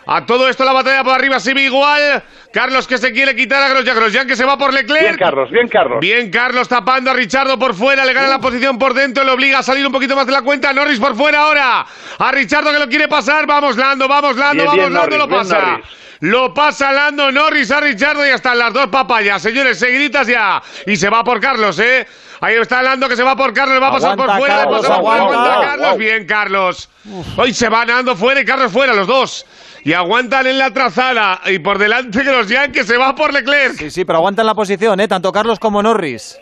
[0.07, 2.23] A todo esto la batalla por arriba sigue igual.
[2.53, 5.01] Carlos que se quiere quitar a Grosjean, Grosjean que se va por Leclerc.
[5.03, 5.99] Bien, Carlos, bien, Carlos.
[5.99, 9.59] Bien, Carlos tapando a Richardo por fuera, le gana la posición por dentro, le obliga
[9.59, 10.71] a salir un poquito más de la cuenta.
[10.73, 11.85] Norris por fuera ahora.
[12.19, 13.45] A Richardo que lo quiere pasar.
[13.47, 15.79] Vamos, Lando, vamos, Lando, Bien, vamos, bien, Lando, Norris, lo pasa.
[16.21, 20.61] Lo pasa Lando Norris a Richardo y hasta las dos papayas, señores, seguiditas ya.
[20.85, 22.07] Y se va por Carlos, ¿eh?
[22.41, 24.55] Ahí está Lando que se va por Carlos, le va a pasar Aguanta, por fuera,
[24.57, 25.53] le Carlos, pasa por fuera, aguanta.
[25.53, 25.97] aguanta Carlos.
[25.97, 26.89] Bien, Carlos.
[27.37, 29.45] Hoy se va Nando fuera y Carlos fuera, los dos.
[29.85, 31.41] Y aguantan en la trazada.
[31.45, 33.75] Y por delante que los Yankees se va por Leclerc.
[33.75, 35.07] Sí, sí, pero aguantan la posición, ¿eh?
[35.07, 36.39] Tanto Carlos como Norris.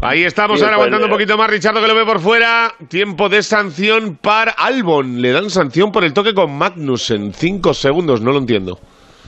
[0.00, 1.50] Ahí estamos Sí, ahora pues, aguantando un eh, poquito más.
[1.50, 2.72] Richardo que lo ve por fuera.
[2.88, 5.20] Tiempo de sanción para Albon.
[5.20, 7.32] Le dan sanción por el toque con Magnussen.
[7.32, 8.78] Cinco segundos, no lo entiendo.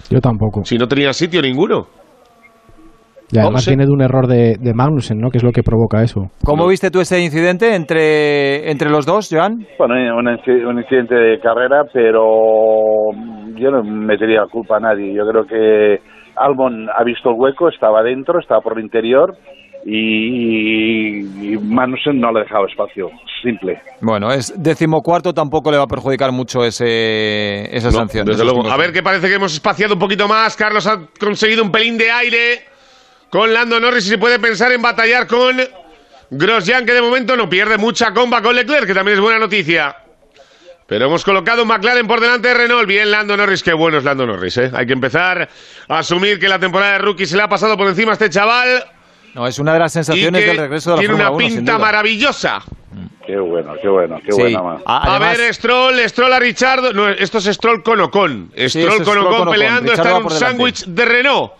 [0.09, 0.63] Yo tampoco.
[0.65, 1.89] Si no tenía sitio ninguno.
[3.31, 3.71] Y además sé.
[3.73, 5.31] viene de un error de, de Magnussen, ¿no?
[5.31, 6.31] Que es lo que provoca eso.
[6.45, 9.67] ¿Cómo viste tú ese incidente entre, entre los dos, Joan?
[9.79, 13.11] Bueno, un, un incidente de carrera, pero
[13.57, 15.13] yo no metería la culpa a nadie.
[15.15, 15.99] Yo creo que
[16.37, 19.35] Albon ha visto el hueco, estaba dentro, estaba por el interior
[19.85, 21.23] y,
[21.63, 23.11] Magnussen no le ha dejado espacio.
[23.43, 23.79] Simple.
[24.01, 28.27] Bueno, es decimocuarto, tampoco le va a perjudicar mucho ese, esa No, sanción.
[28.27, 28.69] desde luego.
[28.69, 30.57] A ver, que parece que hemos espaciado un poquito más.
[30.57, 32.39] Carlos ha conseguido un pelín de aire
[33.31, 35.57] con Lando Norris y se puede pensar en batallar con
[36.31, 39.97] Grosjean, que de momento no pierde mucha comba con Leclerc, que también es buena noticia.
[40.87, 42.87] Pero hemos colocado un McLaren por delante de Renault.
[42.89, 44.71] Bien, Lando Norris, qué bueno es Lando Norris, ¿eh?
[44.75, 45.47] Hay que empezar
[45.89, 48.31] a asumir que la temporada de rookie se le ha pasado por encima a este
[48.31, 48.85] chaval.
[49.35, 51.57] No, es una de las sensaciones del regreso de la tiene Fórmula una 1, sin
[51.59, 52.63] pinta maravillosa.
[53.27, 54.41] Qué bueno, qué bueno, qué Sí.
[54.41, 54.83] buena más.
[54.87, 56.93] A- A además- ver, Stroll, Stroll a Richardo.
[56.95, 58.51] No, esto es Stroll con Ocon.
[58.57, 59.53] Stroll es con Ocon con Ocon.
[59.53, 59.93] peleando.
[59.93, 61.53] Está en un sándwich de Renault.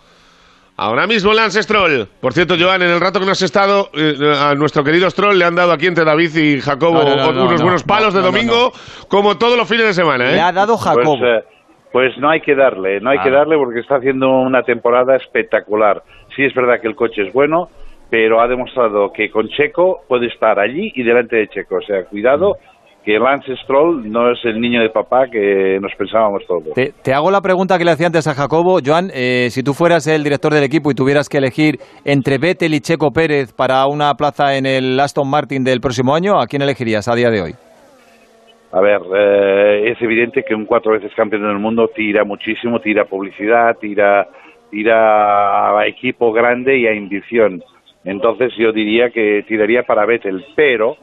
[0.81, 2.07] Ahora mismo Lance Stroll.
[2.21, 5.37] Por cierto, Joan, en el rato que no has estado, eh, a nuestro querido Stroll
[5.37, 7.83] le han dado aquí entre David y Jacobo No, no, no, no, unos no, buenos
[7.83, 8.71] palos no, de no, no, domingo,
[9.09, 10.29] como todos los fines de semana.
[10.29, 10.35] ¿eh?
[10.35, 11.19] Le ha dado Jacobo.
[11.19, 11.43] Pues, eh,
[11.91, 16.01] pues no hay que darle, no hay que darle porque está haciendo una temporada espectacular.
[16.33, 17.67] Sí es verdad que el coche es bueno,
[18.09, 21.75] pero ha demostrado que con Checo puede estar allí y delante de Checo.
[21.75, 22.55] O sea, cuidado
[23.03, 26.73] que Lance Stroll no es el niño de papá que nos pensábamos todos.
[26.73, 28.79] Te, te hago la pregunta que le hacía antes a Jacobo.
[28.85, 32.73] Joan, eh, si tú fueras el director del equipo y tuvieras que elegir entre Vettel
[32.73, 36.61] y Checo Pérez para una plaza en el Aston Martin del próximo año, ¿a quién
[36.61, 37.51] elegirías a día de hoy?
[38.71, 43.05] A ver, eh, es evidente que un cuatro veces campeón del mundo tira muchísimo, tira
[43.05, 44.27] publicidad, tira,
[44.69, 47.63] tira a equipo grande y a ambición.
[48.05, 50.97] Entonces yo diría que tiraría para Vettel, pero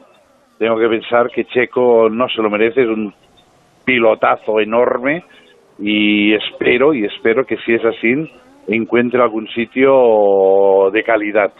[0.57, 3.13] tengo que pensar que Checo no se lo merece, es un
[3.85, 5.23] pilotazo enorme
[5.79, 8.29] y espero, y espero que si es así,
[8.67, 11.51] encuentre algún sitio de calidad.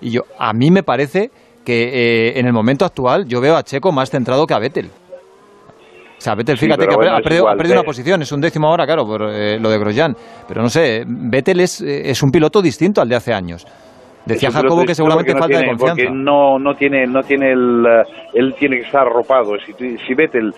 [0.00, 1.30] Y yo, a mí me parece
[1.64, 1.88] que
[2.28, 4.86] eh, en el momento actual yo veo a Checo más centrado que a Vettel.
[4.86, 7.78] O sea, Vettel, fíjate que ha, bueno, ha es perdido, igual, ha perdido eh.
[7.78, 10.14] una posición, es un décimo ahora, claro, por eh, lo de Grosjean.
[10.48, 13.66] Pero no sé, Vettel es, eh, es un piloto distinto al de hace años.
[14.26, 16.02] Decía Jacobo que seguramente no falta de tiene- confianza.
[16.02, 18.02] Porque no, no tiene, no tiene el, eh,
[18.34, 19.54] él tiene que estar arropado.
[19.64, 20.52] Si, si Vettel,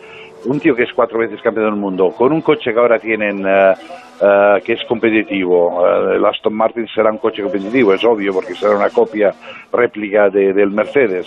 [0.47, 3.45] un tío que es cuatro veces campeón del mundo, con un coche que ahora tienen,
[3.47, 3.75] eh,
[4.23, 8.55] eh, que es competitivo, eh, el Aston Martin será un coche competitivo, es obvio, porque
[8.55, 9.35] será una copia
[9.73, 11.27] réplica de- del Mercedes.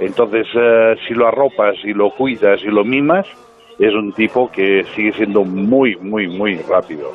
[0.00, 0.46] Entonces,
[1.06, 3.26] si lo arropas y lo cuidas y lo mimas,
[3.78, 7.12] es un tipo que sigue siendo muy, muy, muy rápido.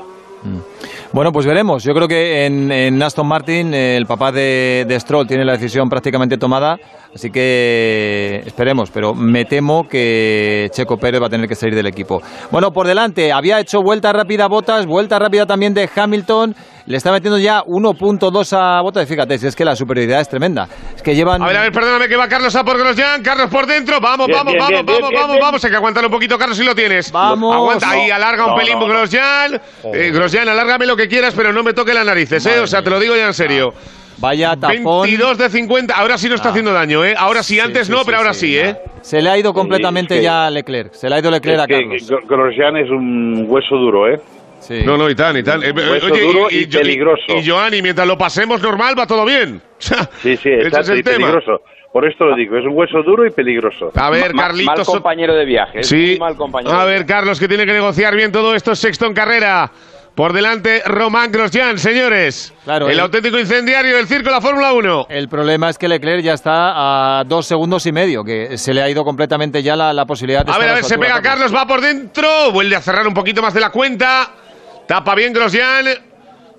[1.11, 1.83] Bueno, pues veremos.
[1.83, 5.89] Yo creo que en, en Aston Martin el papá de, de Stroll tiene la decisión
[5.89, 6.77] prácticamente tomada,
[7.13, 11.87] así que esperemos, pero me temo que Checo Pérez va a tener que salir del
[11.87, 12.21] equipo.
[12.51, 16.55] Bueno, por delante, había hecho vuelta rápida Botas, vuelta rápida también de Hamilton,
[16.85, 20.67] le está metiendo ya 1.2 a Botas, fíjate, si es que la superioridad es tremenda.
[20.95, 21.41] Es que llevan...
[21.43, 23.21] A ver, a ver, perdóname que va Carlos a por Grosjean.
[23.21, 23.99] Carlos por dentro.
[24.01, 25.63] Vamos, Bien, vamos, bien, vamos, bien, vamos, bien, vamos, bien, vamos.
[25.63, 27.11] Hay que aguantar un poquito, Carlos, si lo tienes.
[27.11, 27.55] Vamos.
[27.55, 28.87] Aguanta ahí, alarga un no, pelín no, no.
[28.87, 29.61] Grosjean.
[29.93, 32.59] Eh, Grosjean, alárgame lo que quieras, pero no me toque las narices, ¿eh?
[32.59, 33.73] O sea, te lo digo ya en serio.
[34.19, 35.03] Vaya tapón.
[35.07, 35.93] 22 de 50.
[35.95, 37.15] Ahora sí no está haciendo daño, ¿eh?
[37.17, 38.75] Ahora sí, antes sí, no, sí, pero ahora sí, sí, ¿eh?
[39.01, 41.57] Se le ha ido completamente es que- ya a Leclerc, se le ha ido Leclerc
[41.57, 42.11] Es a que Carlos.
[42.11, 44.19] Gro- Grosjean es un hueso duro, ¿eh?
[44.85, 45.63] No, no, y tan, y tan.
[45.63, 47.23] Eh, Hueso oye, duro y yo- peligroso.
[47.29, 49.61] Y, Joan, y mientras lo pasemos normal, va todo bien.
[49.79, 51.17] Sí, sí, Ese exacto, es el y tema.
[51.17, 51.61] peligroso.
[51.93, 53.91] Por esto lo digo, es un hueso duro y peligroso.
[53.95, 54.77] A ver, Carlitos.
[54.77, 55.81] Mal compañero de viaje.
[55.81, 56.17] Sí.
[56.19, 56.75] mal compañero.
[56.75, 58.75] A ver, Carlos, que tiene que negociar bien todo esto.
[58.75, 59.71] Sexto en carrera.
[60.19, 62.51] Por delante, Román Grosjean, señores.
[62.65, 65.07] Claro, el el- auténtico incendiario del circo de la Fórmula 1.
[65.09, 68.81] El problema es que Leclerc ya está a dos segundos y medio, que se le
[68.81, 71.55] ha ido completamente ya la, la posibilidad de A ver, a ver, se pega Carlos,
[71.55, 72.51] va por dentro.
[72.51, 74.29] Vuelve a cerrar un poquito más de la cuenta.
[74.85, 75.85] Tapa bien Grosjean.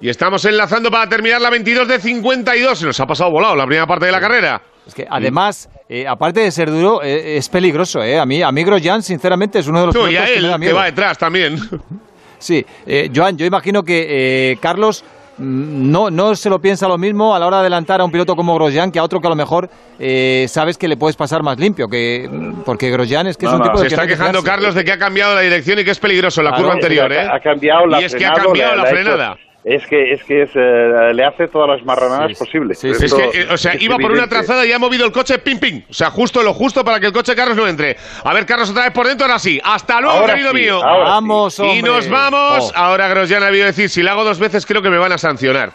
[0.01, 2.79] Y estamos enlazando para terminar la 22 de 52.
[2.79, 4.63] Se nos ha pasado volado la primera parte de la carrera.
[4.87, 8.03] Es que además, eh, aparte de ser duro, eh, es peligroso.
[8.03, 8.19] Eh.
[8.19, 10.49] A mí, a mí Grosjean, sinceramente, es uno de los No, y a que me
[10.49, 11.59] da él, que va detrás también.
[12.41, 14.07] Sí, eh, Joan, yo imagino que
[14.53, 15.05] eh, Carlos
[15.39, 18.11] mm, no, no se lo piensa lo mismo a la hora de adelantar a un
[18.11, 21.17] piloto como Grosjean que a otro que a lo mejor eh, sabes que le puedes
[21.17, 23.95] pasar más limpio, que mm, porque Grosjean es que es un tipo de Se que
[23.95, 24.43] está no hay que quejando.
[24.43, 27.13] Carlos de que ha cambiado la dirección y que es peligroso la Claro, curva anterior,
[27.13, 27.29] ha, ¿eh?
[27.33, 29.37] ha cambiado la y es que ha cambiado la, hecho- frenada.
[29.65, 32.83] Es que es que es, eh, le hace todas las marranadas posibles.
[32.83, 35.39] Es que, eh, o sea, es iba por una trazada y ha movido el coche
[35.39, 35.83] pim pim.
[35.89, 37.97] O sea, justo lo justo para que el coche de Carlos no entre.
[38.25, 39.61] A ver, Carlos otra vez por dentro, ahora sí.
[39.63, 40.81] Hasta luego, Ahora querido sí, mío.
[40.81, 41.83] Vamos, Y hombre.
[41.83, 42.73] nos vamos.
[42.75, 42.79] Oh.
[42.79, 45.19] Ahora Grosjean ha habido decir, si la hago dos veces creo que me van a
[45.19, 45.73] sancionar.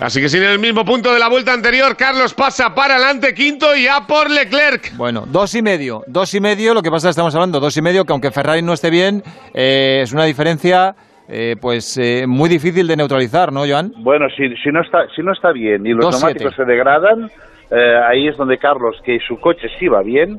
[0.00, 3.74] Así que sin el mismo punto de la vuelta anterior, Carlos pasa para adelante, quinto
[3.74, 4.96] y a por Leclerc.
[4.96, 7.76] Bueno, dos y medio, dos y medio, lo que pasa es que estamos hablando, dos
[7.76, 9.24] y medio, que aunque Ferrari no esté bien,
[9.54, 10.94] eh, es una diferencia
[11.28, 13.92] eh, pues eh, muy difícil de neutralizar, ¿no, Joan?
[13.98, 17.30] Bueno, si, si no está si no está bien y los neumáticos se degradan,
[17.70, 20.36] eh, ahí es donde Carlos, que su coche sí va bien,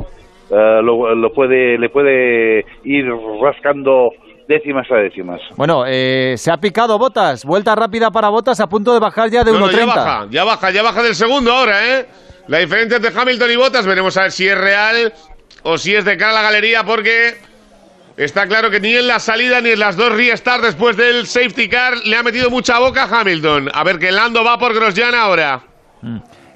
[0.50, 3.06] eh, lo, lo puede le puede ir
[3.42, 4.10] rascando
[4.48, 5.40] décimas a décimas.
[5.56, 9.44] Bueno, eh, se ha picado Botas, vuelta rápida para Botas a punto de bajar ya
[9.44, 9.78] de No, no, 1.30.
[9.78, 12.06] ya baja, ya baja, ya baja del segundo ahora, ¿eh?
[12.48, 15.14] La diferencia entre Hamilton y Bottas, veremos a ver si es real
[15.62, 17.36] o si es de cara a la galería, porque
[18.26, 21.70] está claro que ni en la salida ni en las dos restart después del safety
[21.70, 23.70] car le ha metido mucha boca a Hamilton.
[23.74, 25.62] A ver que Lando va por Grosjean ahora.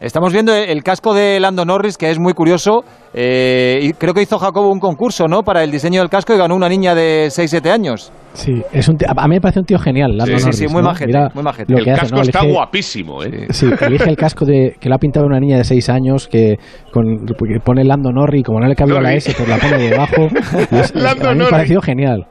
[0.03, 2.83] Estamos viendo el casco de Lando Norris, que es muy curioso.
[3.13, 5.43] eh, y creo que hizo Jacobo un concurso, ¿no?
[5.43, 8.11] Para el diseño del casco y ganó una niña de 6-7 años.
[8.33, 10.17] Sí, es un tío- a mí me parece un tío genial.
[10.17, 10.87] Lando Sí, sí, Norris, sí, muy ¿no?
[10.89, 11.71] majete, Mira muy majete.
[11.71, 12.21] lo El que hace, casco ¿no?
[12.23, 13.45] está Elige- guapísimo, ¿eh?
[13.51, 16.57] Sí, elige el casco de, que lo ha pintado una niña de 6 años que,
[16.91, 19.13] con, que pone Lando Norris, como no le cabía la.
[19.13, 20.27] S, pues la pone debajo.
[20.71, 22.25] Es- Lando a mí me pareció genial.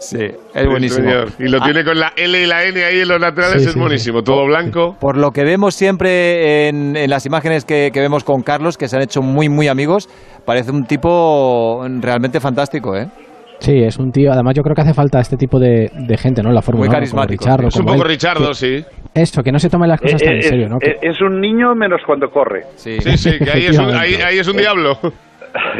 [0.00, 0.18] Sí,
[0.54, 1.08] es buenísimo.
[1.36, 1.44] Sí.
[1.44, 3.68] Y lo Ah, tiene con la L y la N ahí en los laterales, Sí,
[3.68, 4.22] es sí, buenísimo.
[4.24, 4.96] Todo blanco.
[4.98, 8.88] Por lo que vemos siempre en, en las imágenes que, que vemos con Carlos, que
[8.88, 10.08] se han hecho muy, muy amigos,
[10.46, 13.08] parece un tipo realmente fantástico, ¿eh?
[13.58, 14.32] Sí, es un tío.
[14.32, 16.48] Además, yo creo que hace falta este tipo de, de gente, ¿no?
[16.48, 18.84] En la Fórmula 1, como carismático, Richardo, Es un como poco él, Richardo, que- sí.
[19.12, 20.78] Eso, que no se tomen las cosas tan en Eh, serio, ¿no?
[20.80, 22.62] eh, es un niño menos cuando corre.
[22.76, 24.96] Sí, Sí, sí, que ahí es un, ahí, ahí es un diablo.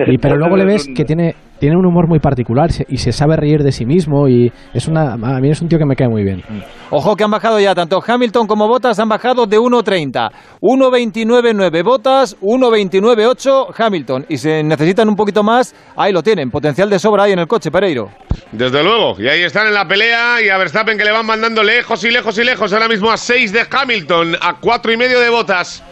[0.07, 3.37] Y, pero luego le ves que tiene, tiene un humor muy particular y se sabe
[3.37, 6.09] reír de sí mismo y es una, a mí es un tío que me cae
[6.09, 6.43] muy bien.
[6.91, 10.31] Ojo que han bajado ya, tanto Hamilton como Bottas han bajado de 1.30.
[10.61, 14.27] 1.29.9 Bottas, 1.29.8 Hamilton.
[14.29, 17.47] Y se necesitan un poquito más, ahí lo tienen, potencial de sobra ahí en el
[17.47, 18.11] coche, Pereiro.
[18.53, 21.63] Desde luego, y ahí están en la pelea y a Verstappen que le van mandando
[21.63, 25.21] lejos y lejos y lejos, ahora mismo a 6 de Hamilton, a cuatro y medio
[25.21, 25.85] de botas.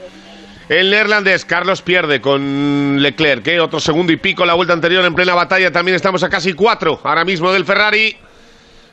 [0.69, 5.15] El neerlandés Carlos pierde con Leclerc, que otro segundo y pico la vuelta anterior en
[5.15, 8.17] plena batalla, también estamos a casi cuatro ahora mismo del Ferrari.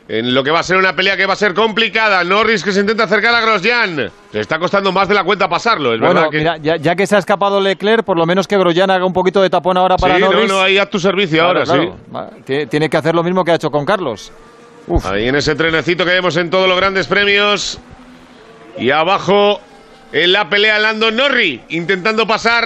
[0.08, 2.24] En lo que va a ser una pelea que va a ser complicada.
[2.24, 3.96] Norris que se intenta acercar a Grosjean.
[4.32, 6.38] Le está costando más de la cuenta pasarlo, es Bueno, verdad que...
[6.38, 9.14] mira, ya, ya que se ha escapado Leclerc, por lo menos que Grosjean haga un
[9.14, 10.48] poquito de tapón ahora para sí, Norris.
[10.48, 12.32] no, no, ahí a tu servicio Claro, ahora, claro.
[12.46, 12.68] sí.
[12.70, 14.32] Tiene que hacer lo mismo que ha hecho con Carlos.
[15.06, 17.80] Ahí en ese trenecito que vemos en todos los grandes premios.
[18.78, 19.60] Y abajo
[20.11, 22.64] en la pelea Lando Norri intentando pasar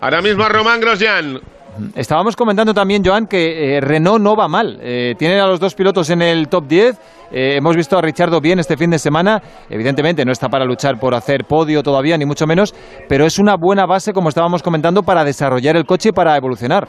[0.00, 1.40] ahora mismo a Román Grosjean.
[1.94, 4.78] Estábamos comentando también, Joan, que eh, Renault no va mal.
[4.82, 6.98] Eh, tienen a los dos pilotos en el top 10.
[7.32, 9.40] Eh, hemos visto a Richardo bien este fin de semana.
[9.68, 12.74] Evidentemente no está para luchar por hacer podio todavía, ni mucho menos,
[13.08, 16.88] pero es una buena base, como estábamos comentando, para desarrollar el coche y para evolucionar.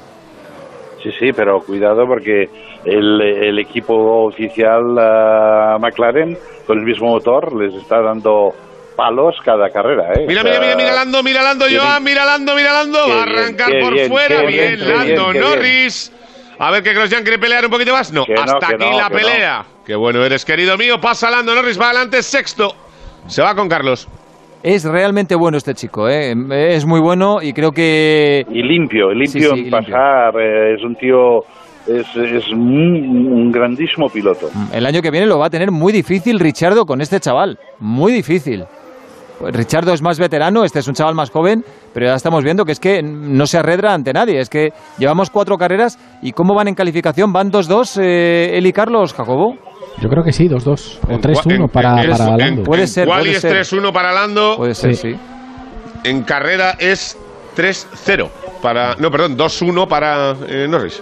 [1.03, 2.49] Sí, sí, pero cuidado porque
[2.85, 8.53] el, el equipo oficial ah, McLaren con el mismo motor les está dando
[9.01, 10.13] palos cada carrera.
[10.13, 10.25] ¿eh?
[10.27, 12.99] Mira, O sea, mira, mira, mira Lando, mira Lando, Joan, mira Lando, mira Lando.
[13.09, 14.41] Va a arrancar por bien, fuera.
[14.43, 15.43] Bien, Lando bien, qué bien.
[15.43, 16.13] Norris.
[16.59, 18.13] A ver que Grosjean quiere pelear un poquito más.
[18.13, 19.65] No, Que no, hasta aquí no, la que pelea.
[19.85, 20.99] Qué bueno eres, querido mío.
[21.01, 22.75] Pasa Lando Norris, va adelante, sexto.
[23.27, 24.07] Se va con Carlos.
[24.63, 26.35] Es realmente bueno este chico, ¿eh?
[26.75, 28.45] es muy bueno y creo que...
[28.47, 29.71] Y limpio, limpio Sí, sí, en limpio.
[29.79, 30.39] pasar.
[30.39, 31.39] eh, es un tío,
[31.87, 34.51] es, es un, un grandísimo piloto.
[34.71, 37.57] El año que viene lo va a tener muy difícil Richardo con este chaval.
[37.79, 38.65] Muy difícil.
[39.51, 41.63] Richardo es más veterano, este es un chaval más joven,
[41.93, 44.39] pero ya estamos viendo que es que no se arredra ante nadie.
[44.39, 47.31] Es que llevamos cuatro carreras y ¿cómo van en calificación?
[47.33, 49.55] ¿Van 2-2 eh, él y Carlos, Jacobo?
[50.01, 52.63] Yo creo que sí, 2-2 o En 3-1 cua- para, en- para en- Lando.
[52.63, 53.79] Puede en ser, quali puede es ser.
[53.81, 54.55] 3-1 para Lando.
[54.57, 55.11] Puede ser, Sí.
[55.13, 55.19] sí.
[56.03, 57.17] En carrera es
[57.55, 58.29] 3-0
[58.61, 58.95] para...
[58.95, 61.01] No, perdón, 2-1 para eh, Norris.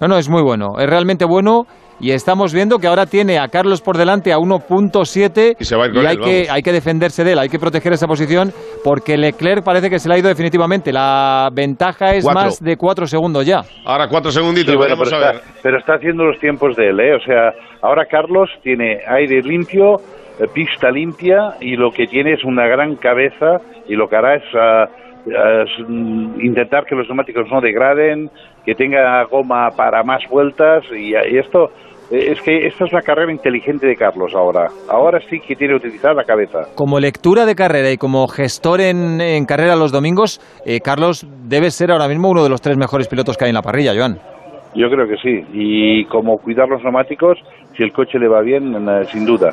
[0.00, 1.66] No, no, es muy bueno, es realmente bueno
[2.02, 5.84] y estamos viendo que ahora tiene a Carlos por delante a 1.7 Y se va
[5.84, 6.50] a ir con hay, él, que, vamos.
[6.50, 8.50] hay que defenderse de él, hay que proteger esa posición
[8.84, 10.92] porque Leclerc parece que se le ha ido definitivamente.
[10.92, 12.42] La ventaja es Cuatro.
[12.42, 13.60] más de 4 segundos ya.
[13.86, 15.36] Ahora cuatro segunditos, Sí, bueno, vamos pero, a ver.
[15.36, 17.14] está, pero está haciendo los tiempos de él, ¿eh?
[17.14, 19.96] O sea, ahora Carlos tiene aire limpio,
[20.40, 24.34] eh, pista limpia y lo que tiene es una gran cabeza y lo que hará
[24.34, 24.42] es,
[25.26, 28.28] es, mm, intentar que los neumáticos no degraden,
[28.64, 33.00] que tenga goma para más vueltas y, y esto eh, es que esta es la
[33.00, 34.68] carrera inteligente de Carlos ahora.
[34.88, 36.60] Ahora sí que tiene que utilizar la cabeza.
[36.74, 41.70] Como lectura de carrera y como gestor en, en carrera los domingos, eh, Carlos debe
[41.70, 44.18] ser ahora mismo uno de los tres mejores pilotos que hay en la parrilla, Joan.
[44.74, 45.46] Yo creo que sí.
[45.52, 47.38] Y como cuidar los neumáticos,
[47.76, 49.50] si el coche le va bien, eh, sin duda.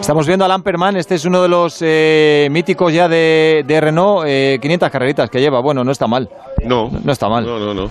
[0.00, 4.24] Estamos viendo a Lamperman, este es uno de los eh, míticos ya de, de Renault,
[4.26, 6.28] eh, 500 carreritas que lleva, bueno, no está mal.
[6.64, 6.88] No.
[7.04, 7.44] No está mal.
[7.44, 7.90] No, no, no.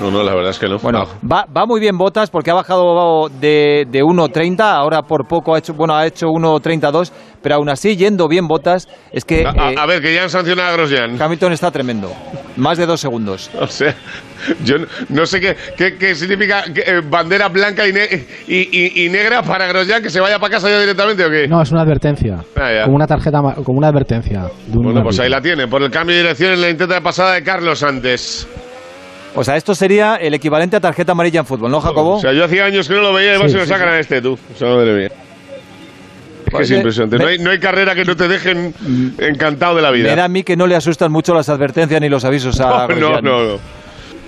[0.00, 0.78] No, no, la verdad es que no.
[0.78, 5.26] Bueno, Ah, va, va muy bien Botas porque ha bajado de, de 1.30, ahora por
[5.28, 9.46] poco ha hecho, bueno, ha hecho 1.32, pero aún así yendo bien Botas, es que
[9.46, 11.20] a, eh, a ver, que ya han sancionado a Grosjean.
[11.20, 12.12] Hamilton está tremendo,
[12.56, 13.50] más de dos segundos.
[13.60, 13.94] O sea,
[14.64, 18.56] yo no, no sé qué, qué, qué significa que, eh, bandera blanca y, ne- y,
[18.76, 21.46] y- y negra para Grosjean que se vaya para casa ya directamente o qué.
[21.46, 22.38] No, es una advertencia.
[22.56, 22.80] Ah.
[22.84, 24.46] Como una tarjeta, como una advertencia.
[24.66, 26.94] De un Bueno, pues ahí la tiene, por el cambio de dirección en la intenta
[26.96, 28.48] de pasada de Carlos antes.
[29.34, 32.16] O sea, esto sería el equivalente a tarjeta amarilla en fútbol, ¿no, Jacobo?
[32.16, 33.70] O sea, yo hacía años que no lo veía y además Sí, se lo sí,
[33.70, 33.94] sacan sí.
[33.94, 34.32] a este, tú.
[34.54, 35.06] O sea, madre mía.
[35.06, 37.18] Es que Pues, es impresionante.
[37.18, 38.74] No hay, no hay carrera que no te dejen
[39.18, 40.10] encantado de la vida.
[40.10, 42.86] Me da a mí que no le asustan mucho las advertencias ni los avisos a
[42.88, 43.24] No, no, Grosjean.
[43.24, 43.58] no, no.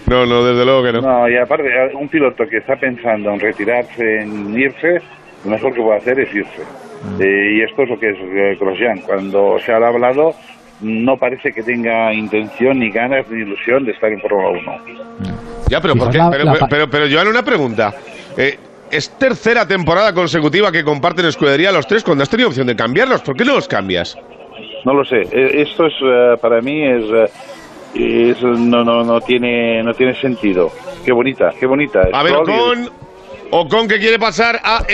[0.07, 1.01] No, no, desde luego que no.
[1.01, 1.65] No, y aparte,
[1.99, 5.01] un piloto que está pensando en retirarse, en irse,
[5.45, 6.63] lo mejor que puede hacer es irse.
[7.21, 8.99] Eh, y esto es lo que es eh, Grosjean.
[9.01, 10.35] Cuando se ha hablado,
[10.81, 14.79] no parece que tenga intención, ni ganas, ni ilusión de estar en Fórmula 1.
[15.69, 16.19] Ya, pero ¿por qué?
[16.19, 17.95] la- pero, la pero, pero, pero, Joan, una pregunta.
[18.37, 18.59] Eh,
[18.91, 23.23] ¿Es tercera temporada consecutiva que comparten escudería los tres cuando has tenido opción de cambiarlos?
[23.23, 24.17] ¿Por qué no los cambias?
[24.85, 25.23] No lo sé.
[25.33, 27.05] Eh, Esto es, eh, para mí, es,
[27.95, 30.71] eh, es- no, no, no, tiene, no tiene sentido.
[31.05, 32.03] Qué bonita, qué bonita.
[32.13, 32.91] A ver, y- Ocon,
[33.51, 34.85] Ocon que quiere pasar a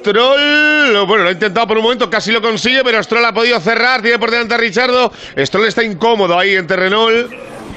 [0.00, 1.06] Stroll.
[1.06, 4.02] Bueno, lo ha intentado por un momento, casi lo consigue, pero Stroll ha podido cerrar,
[4.02, 5.12] tiene por delante a Richardo.
[5.38, 7.30] Stroll está incómodo ahí entre Renault.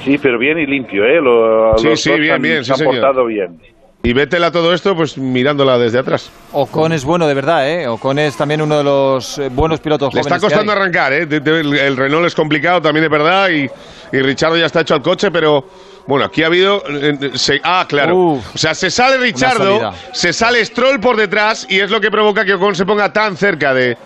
[0.04, 1.20] Sí, pero bien y limpio, ¿eh?
[1.20, 3.60] Lo- Sí, los sí, bien, han- bien, sí, se han portado bien.
[4.02, 6.30] Y Vettel a todo esto, pues mirándola desde atrás.
[6.52, 7.86] Ocon es bueno de verdad, ¿eh?
[7.88, 10.82] Ocon es también uno de los eh, buenos pilotos Le jóvenes está costando que hay.
[10.82, 11.24] arrancar, ¿eh?
[11.26, 13.66] De- de- el, el Renault es complicado también, de verdad, y,
[14.14, 15.66] y Richardo ya está hecho al coche, pero
[16.06, 16.82] bueno, aquí ha habido...
[16.88, 18.16] eh, eh, se- ah, claro.
[18.34, 22.44] o sea, se sale Richardo, se sale Stroll por detrás y es lo que provoca
[22.44, 23.96] que Ocon se ponga tan cerca de...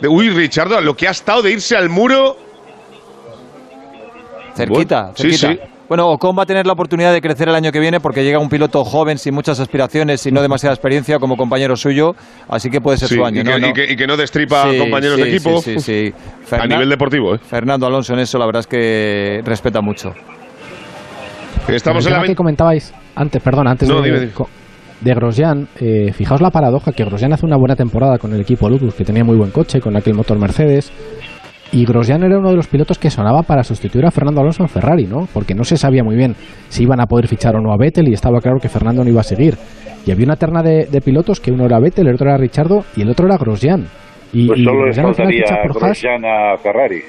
[0.00, 2.36] de uy, Richardo, lo que ha estado de irse al muro...
[4.54, 5.48] Cerquita, Bueno, cerquita.
[5.52, 5.58] sí.
[5.88, 8.40] Bueno, Ocon va a tener la oportunidad de crecer el año que viene porque llega
[8.40, 12.16] un piloto joven sin muchas aspiraciones y no demasiada experiencia como compañero suyo,
[12.48, 13.42] así que puede ser Sí, su año.
[13.42, 13.68] y, que, ¿no?
[13.68, 15.62] y que- y que no destripa Sí, a compañeros de sí, equipo.
[15.62, 16.12] Sí, sí,
[16.48, 16.54] sí.
[16.56, 17.38] A nivel deportivo, ¿eh?
[17.38, 20.12] Fernando Alonso en eso, la verdad es que respeta mucho.
[21.68, 22.22] Estamos en la...
[22.22, 24.32] que comentabais antes, perdón, antes No, de, dime, dime.
[24.32, 24.48] co-
[25.00, 28.68] de Grosjean, eh, fijaos la paradoja que Grosjean hace una buena temporada con el equipo
[28.68, 30.90] Lotus, que tenía muy buen coche, con aquel motor Mercedes,
[31.72, 34.68] y Grosjean era uno de los pilotos que sonaba para sustituir a Fernando Alonso en
[34.68, 35.28] Ferrari, ¿no?
[35.34, 36.34] Porque no se sabía muy bien
[36.68, 39.10] si iban a poder fichar o no a Vettel y estaba claro que Fernando no
[39.10, 39.56] iba a seguir.
[40.06, 42.84] Y había una terna de, de pilotos que uno era Vettel, el otro era Richardo
[42.96, 43.86] y el otro era Grosjean.
[44.32, 45.82] Y, Pues y solo le Grosjean al final faltaría ficha por Haas.
[46.02, 47.00] Grosjean a Ferrari.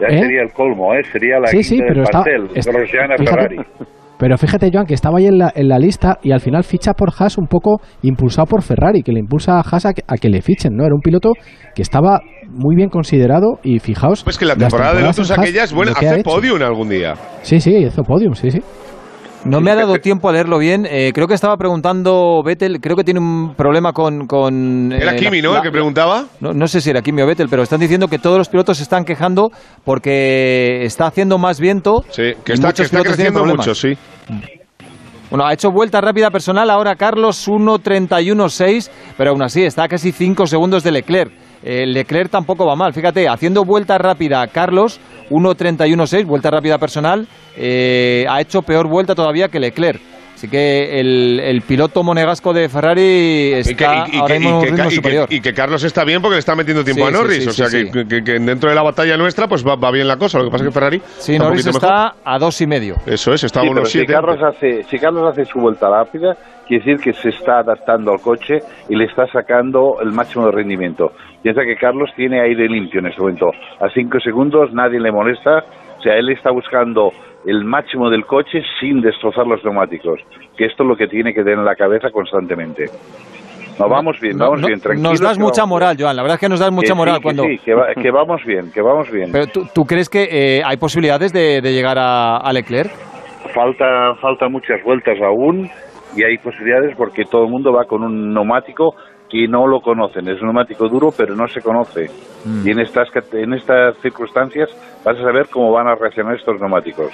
[0.00, 0.18] Ya ¿Eh?
[0.20, 1.02] sería el colmo, ¿eh?
[1.12, 2.44] Sería la Sí, quinta sí, del está- pastel.
[2.54, 3.56] está- fíjate- Ferrari.
[4.18, 6.92] Pero fíjate, Joan, que estaba ahí en la, en la lista y al final ficha
[6.92, 10.16] por Haas un poco impulsado por Ferrari, que le impulsa a Haas a que, a
[10.16, 10.84] que le fichen, ¿no?
[10.84, 11.32] Era un piloto
[11.74, 12.20] que estaba
[12.50, 14.22] muy bien considerado y fijaos...
[14.22, 16.22] Pues que la temporada de Lotus en Haas, aquella es buena, lo que ha hace
[16.22, 17.14] podium algún día.
[17.40, 18.60] Sí, sí, hizo podium, sí, sí.
[19.44, 20.86] No me ha dado tiempo a leerlo bien.
[20.88, 24.26] eh, creo que estaba preguntando Vettel, creo que tiene un problema con...
[24.26, 25.52] con Era eh, Kimi, la- ¿no?
[25.54, 26.24] la- el que preguntaba.
[26.40, 28.76] No, no sé si era Kimi o Vettel, pero están diciendo que todos los pilotos
[28.76, 29.50] se están quejando
[29.84, 32.04] porque está haciendo más viento.
[32.10, 33.96] Sí, que está, que está creciendo mucho, sí.
[35.30, 40.12] Bueno, ha hecho vuelta rápida personal ahora Carlos 1.31.6, pero aún así está a casi
[40.12, 41.32] 5 segundos de Leclerc.
[41.62, 44.98] Eh, Leclerc tampoco va mal, fíjate, haciendo vuelta rápida Carlos
[45.30, 47.26] 1.31.6, vuelta rápida personal,
[47.56, 50.00] eh, ha hecho peor vuelta todavía que Leclerc.
[50.40, 54.40] Así que el, el piloto monegasco de Ferrari Y que, está y- y ahora que-
[54.40, 55.26] mismo un ritmo superior.
[55.30, 57.42] y que Carlos está bien porque le está metiendo tiempo Sí, a Norris.
[57.42, 59.90] sí, o sea sí, que, que- que dentro de la batalla nuestra pues va, va
[59.90, 60.38] bien la cosa.
[60.38, 62.12] Lo que pasa es que Ferrari Sí, está Norris está mejor.
[62.24, 62.94] a dos y medio.
[63.04, 64.14] Eso es, está a unos si 7.
[64.14, 66.34] Carlos, hace, si Carlos hace su vuelta rápida,
[66.66, 70.52] quiere decir que se está adaptando al coche y le está sacando el máximo de
[70.52, 71.12] rendimiento.
[71.42, 73.50] Piensa que Carlos tiene aire limpio en este momento.
[73.78, 75.64] A cinco segundos nadie le molesta.
[75.98, 77.12] O sea, él está buscando
[77.46, 80.20] el máximo del coche sin destrozar los neumáticos.
[80.56, 82.86] Que esto es lo que tiene que tener en la cabeza constantemente.
[83.78, 85.12] No, vamos bien, No, vamos no, bien, tranquilos.
[85.12, 87.18] Nos das mucha moral, Joan, la verdad es que nos das mucha Que moral sí,
[87.20, 87.42] que cuando...
[87.44, 89.32] sí, que, va- que vamos bien, que vamos bien.
[89.32, 92.90] Pero ¿tú, tú crees que eh, hay posibilidades de, de llegar a, a Leclerc?
[93.54, 95.68] falta falta muchas vueltas aún
[96.14, 98.94] y hay posibilidades porque todo el mundo va con un neumático
[99.28, 100.28] que no lo conocen.
[100.28, 102.06] Es un neumático duro, pero no se conoce.
[102.44, 102.66] Mm.
[102.66, 104.68] Y en estas en estas circunstancias
[105.04, 107.12] vas a saber cómo van a reaccionar estos neumáticos.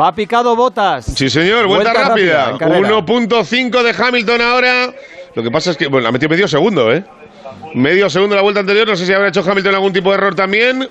[0.00, 1.04] Va picado botas.
[1.06, 2.50] Sí, señor, vuelta, rápida.
[2.50, 2.88] en carrera.
[2.88, 4.92] 1.5 de Hamilton ahora.
[5.34, 7.04] Lo que pasa es que, bueno, ha metido medio segundo, ¿eh?
[7.74, 8.86] Medio segundo la vuelta anterior.
[8.88, 10.88] No sé si habrá hecho Hamilton algún tipo de error también.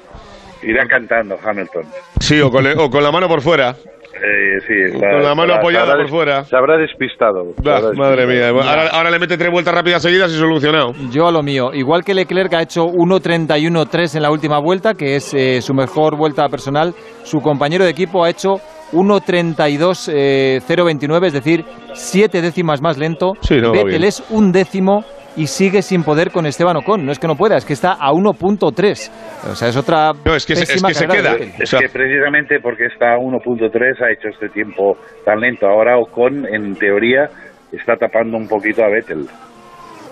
[0.63, 1.83] Irá cantando Hamilton.
[2.19, 3.75] Sí, o con, le- o con la mano por fuera.
[4.23, 6.43] Eh, sí, está- Con la mano apoyada por fuera.
[6.45, 7.53] Se habrá despistado.
[7.61, 8.53] se habrá madre despistado.
[8.55, 8.69] mía.
[8.69, 10.93] Ahora, ahora le mete tres vueltas rápidas seguidas y solucionado.
[11.11, 11.71] Yo a lo mío.
[11.73, 16.15] Igual que Leclerc ha hecho 1.31.3 en la última vuelta, que es eh, su mejor
[16.17, 18.59] vuelta personal, su compañero de equipo ha hecho
[18.93, 23.33] 1.32.029, es decir, siete décimas más lento.
[23.41, 25.03] Sí, no, Vettel es un décimo
[25.37, 27.05] y sigue sin poder con Esteban Ocon.
[27.05, 29.11] No es que no pueda, es que está a 1.3.
[29.51, 30.11] O sea, es otra.
[30.25, 31.35] No, es que se- es que se queda.
[31.59, 35.67] Es que precisamente porque está a 1.3 ha hecho este tiempo tan lento.
[35.67, 37.29] Ahora Ocon, en teoría,
[37.71, 39.25] está tapando un poquito a Vettel.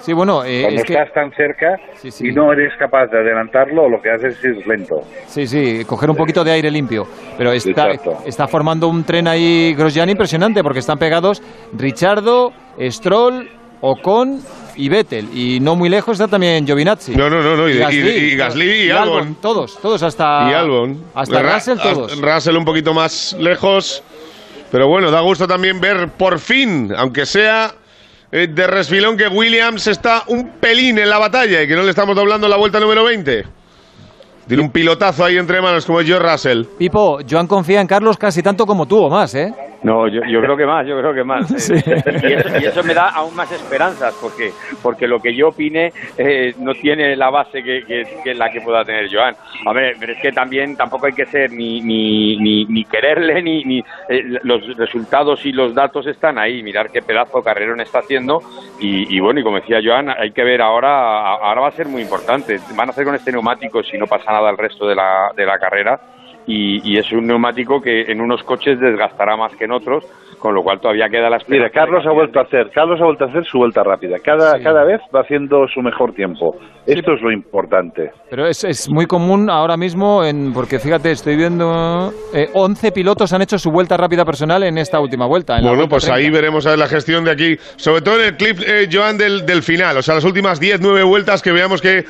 [0.02, 0.94] Sí, bueno, eh, Cuando es que.
[0.94, 2.28] estás tan cerca Sí, sí.
[2.28, 4.98] y no eres capaz de adelantarlo, lo que haces es ir lento.
[5.26, 7.06] Sí, sí, coger un poquito de aire limpio.
[7.40, 8.20] Pero está, Exacto.
[8.24, 11.42] está formando un tren ahí Grosjean impresionante porque están pegados
[11.76, 13.50] Richardo, Stroll,
[13.82, 14.42] Ocon
[14.76, 15.30] y Vettel.
[15.38, 17.16] Y no muy lejos está también Giovinazzi.
[17.16, 19.36] No, no, no, no, y- y- y Gasly y Albon.
[19.42, 20.48] Todos, todos hasta.
[20.50, 21.04] y Albon.
[21.14, 22.20] Hasta Ra- Russell, todos.
[22.22, 24.04] Russell un poquito más lejos.
[24.72, 27.74] Pero bueno, da gusto también ver por fin, aunque sea
[28.32, 31.92] eh, de resfilón, que Williams está un pelín en la batalla y que no le
[31.92, 33.46] estamos doblando la vuelta número 20.
[34.48, 36.64] Tiene un pilotazo ahí entre manos como George Russell.
[36.78, 39.54] Pipo, Joan confía en Carlos casi tanto como tú o más, ¿eh?
[39.86, 41.48] No, yo, yo creo que más, yo creo que más.
[41.62, 41.74] Sí.
[41.76, 44.52] Eh, Y, eso, y eso me da aún más esperanzas, porque
[44.82, 48.62] porque lo que yo opine eh, no tiene la base que, que, que la que
[48.62, 49.36] pueda tener Joan.
[49.66, 53.42] A ver, pero es que también tampoco hay que ser ni ni, ni, ni quererle,
[53.42, 53.80] ni, ni
[54.10, 56.64] eh, los resultados y los datos están ahí.
[56.64, 58.40] Mirar qué pedazo de carrerón está haciendo.
[58.80, 61.88] Y, y bueno, y como decía Joan, hay que ver ahora, ahora va a ser
[61.88, 62.58] muy importante.
[62.76, 65.46] Van a hacer con este neumático, si no pasa nada el resto de la, de
[65.46, 66.00] la carrera,
[66.48, 70.06] y, y es un neumático que en unos coches desgastará más que en otros,
[70.40, 71.74] con lo cual todavía queda la Mira, esperanza.
[71.74, 74.18] Carlos ha vuelto a hacer, Carlos ha vuelto a hacer su vuelta rápida.
[74.24, 76.56] Cada, cada vez va haciendo su mejor tiempo.
[76.86, 78.12] Esto es lo importante.
[78.30, 83.34] Pero es, es muy común ahora mismo, en, porque fíjate, estoy viendo, eh, 11 pilotos
[83.34, 85.56] han hecho su vuelta rápida personal en esta última vuelta.
[85.56, 86.18] en Bueno, vuelta pues 30.
[86.20, 89.18] ahí veremos a ver la gestión de aquí, sobre todo en el clip, eh, Joan,
[89.18, 92.04] del, del final, o sea, las últimas 10, 9 vueltas que veamos que eh,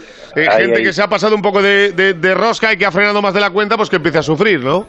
[0.50, 0.84] Ahí, gente ahí.
[0.84, 3.34] que se ha pasado un poco de, de- de rosca y que ha frenado más
[3.34, 4.86] de la cuenta, pues que empiece a sufrir, ¿no?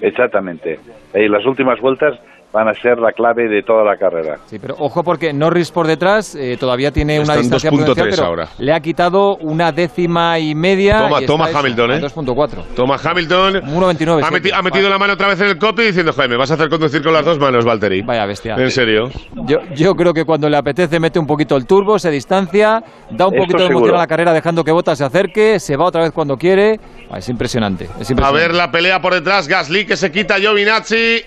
[0.00, 0.78] Exactamente.
[1.14, 2.18] Y las últimas vueltas
[2.52, 4.36] van a ser la clave de toda la carrera.
[4.46, 7.74] Sí, pero ojo porque Norris por detrás eh, todavía tiene una Está en distancia 2.3
[7.76, 8.48] prudencial, pero ahora.
[8.58, 10.98] le ha quitado una décima y media.
[11.08, 12.00] Toma, y toma Hamilton, a ¿eh?
[12.02, 12.62] 2.4.
[12.76, 13.54] Toma Hamilton.
[13.62, 14.22] 1.29.
[14.22, 16.50] Ha, meti- ha metido la mano otra vez en el cockpit diciendo, joder, me vas
[16.50, 18.02] a hacer conducir con las dos manos, Valtteri.
[18.02, 18.54] Vaya bestia.
[18.56, 19.08] En serio.
[19.46, 23.26] Yo, yo creo que cuando le apetece mete un poquito el turbo, se distancia, da
[23.28, 23.78] un Esto poquito de seguro.
[23.78, 26.78] emoción a la carrera dejando que Bottas se acerque, se va otra vez cuando quiere.
[27.10, 27.84] Ah, es impresionante.
[27.84, 28.38] Es A impresionante.
[28.38, 31.22] ver la pelea por detrás, Gasly que se quita a Giovinazzi.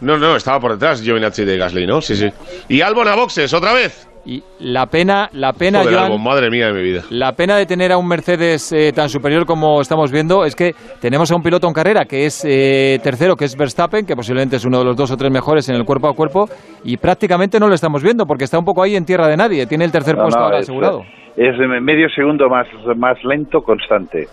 [0.00, 2.00] No, no, estaba por detrás Giovinazzi de Gasly, ¿no?
[2.00, 2.28] Sí, sí.
[2.68, 4.06] Y Albon a boxes, otra vez.
[4.24, 7.02] Y la pena, la pena, Joder, Joan, Albon, madre mía de mi vida.
[7.08, 10.74] La pena de tener a un Mercedes eh, tan superior como estamos viendo es que
[11.00, 14.56] tenemos a un piloto en carrera que es eh, tercero, que es Verstappen, que posiblemente
[14.56, 16.48] es uno de los dos o tres mejores en el cuerpo a cuerpo,
[16.84, 19.66] y prácticamente no lo estamos viendo porque está un poco ahí en tierra de nadie.
[19.66, 21.02] Tiene el tercer No, puesto no, ahora es, asegurado.
[21.36, 22.66] Es medio segundo más,
[22.96, 24.26] más lento constante.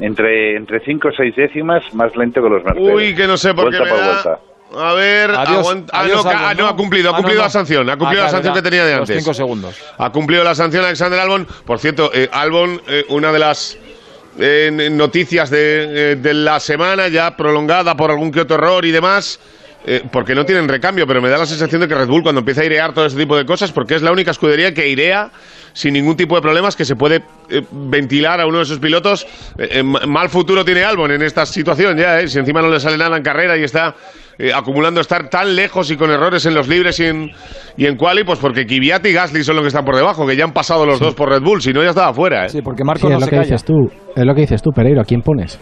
[0.00, 2.92] Entre, entre cinco o seis décimas más lento que los Mercedes.
[2.92, 4.12] Uy, que no sé por qué vuelta me por da.
[4.12, 4.47] vuelta.
[4.76, 6.68] A ver, Adiós, aguanta- ah, adiós, no, Albon, ah, no, ¿no?
[6.68, 8.94] ha cumplido, ha Ah, no, cumplido la sanción, ha cumplido la sanción que tenía de
[8.94, 9.16] antes.
[9.18, 9.74] cinco segundos.
[9.96, 11.46] Ha cumplido la sanción Alexander Albon.
[11.64, 13.78] Por cierto, eh, Albon, eh, una de las
[14.38, 18.90] eh, noticias de, eh, de la semana, ya prolongada por algún que otro error y
[18.90, 19.40] demás,
[20.12, 22.60] porque no tienen recambio, pero me da la sensación de que Red Bull cuando empieza
[22.60, 25.30] a airear todo ese tipo de cosas, porque es la única escudería que airea
[25.72, 27.22] sin ningún tipo de problemas, que se puede
[27.70, 29.26] ventilar a uno de sus pilotos.
[29.84, 32.98] Ma- mal futuro tiene Albon en esta situación ya, eh, si encima no le sale
[32.98, 33.94] nada en carrera y está
[34.38, 37.30] eh, acumulando estar tan lejos y con errores en los libres y en,
[37.76, 40.36] y en quali, pues porque Kvyat y Gasly son los que están por debajo, que
[40.36, 42.44] ya han pasado los dos por Red Bull, si no ya estaba fuera.
[42.46, 42.48] ¿eh?
[42.48, 43.42] Sí, porque Sí, Marco es no lo se que calla.
[43.48, 43.74] dices tú,
[44.14, 45.60] es lo que dices tú, Pereiro, ¿a quién pones?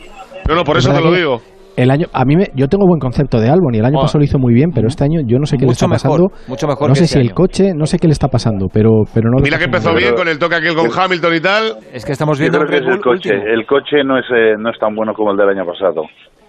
[0.48, 1.40] No, no, por Es eso te lo digo.
[1.76, 4.02] El año, a mí me, yo tengo buen concepto de Albon y el año Oh.
[4.02, 6.16] pasado lo hizo muy bien, pero este año yo no sé qué le está pasando.
[6.28, 8.66] mejor, mucho mejor no sé este si el coche, no sé qué le está pasando,
[8.72, 11.40] pero, pero no lo Mira que empezó bien con el toque aquel con Hamilton y
[11.40, 11.62] tal.
[11.92, 13.30] Es que estamos Yo viendo creo un que es el coche.
[13.34, 13.52] último.
[13.54, 16.02] El coche no es, eh, no es tan bueno como el del año pasado.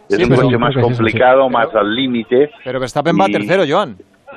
[0.09, 0.79] Es Sí, un pero- coche más sí.
[0.81, 2.49] complicado, más al límite.
[2.63, 3.95] Pero Verstappen va Y- tercero, Joan.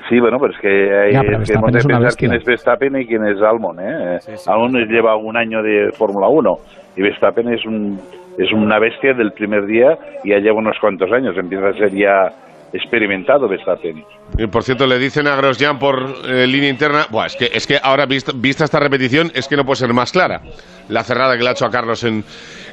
[0.09, 2.44] Sí, bueno, pero es que, hay, Ya, pero es que hemos de pensar quién es
[2.44, 3.76] Verstappen y quién es Albon.
[3.80, 4.18] ¿eh?
[4.20, 4.51] Sí, sí.
[4.51, 6.59] Albon lleva un año de Fórmula 1
[6.97, 8.01] y Verstappen es, un,
[8.38, 11.36] es una bestia del primer día y ya lleva unos cuantos años.
[11.36, 12.32] Empieza a ser ya
[12.72, 14.05] experimentado Verstappen.
[14.38, 17.06] Y por cierto, le dicen a Grosjean por eh, línea interna.
[17.10, 19.92] Buah, es que, es que ahora, vista, vista esta repetición, es que no puede ser
[19.92, 20.40] más clara
[20.88, 22.24] la cerrada que le ha hecho a Carlos en,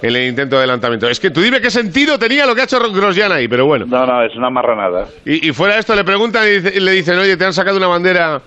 [0.01, 1.07] en el intento de adelantamiento.
[1.09, 3.85] Es que tú dime qué sentido tenía lo que ha hecho Grosjean ahí, pero bueno.
[3.87, 5.07] No, no, es una marranada.
[5.25, 7.87] Y, y fuera de esto le preguntan y, le dicen, oye, te han sacado una
[7.87, 8.41] bandera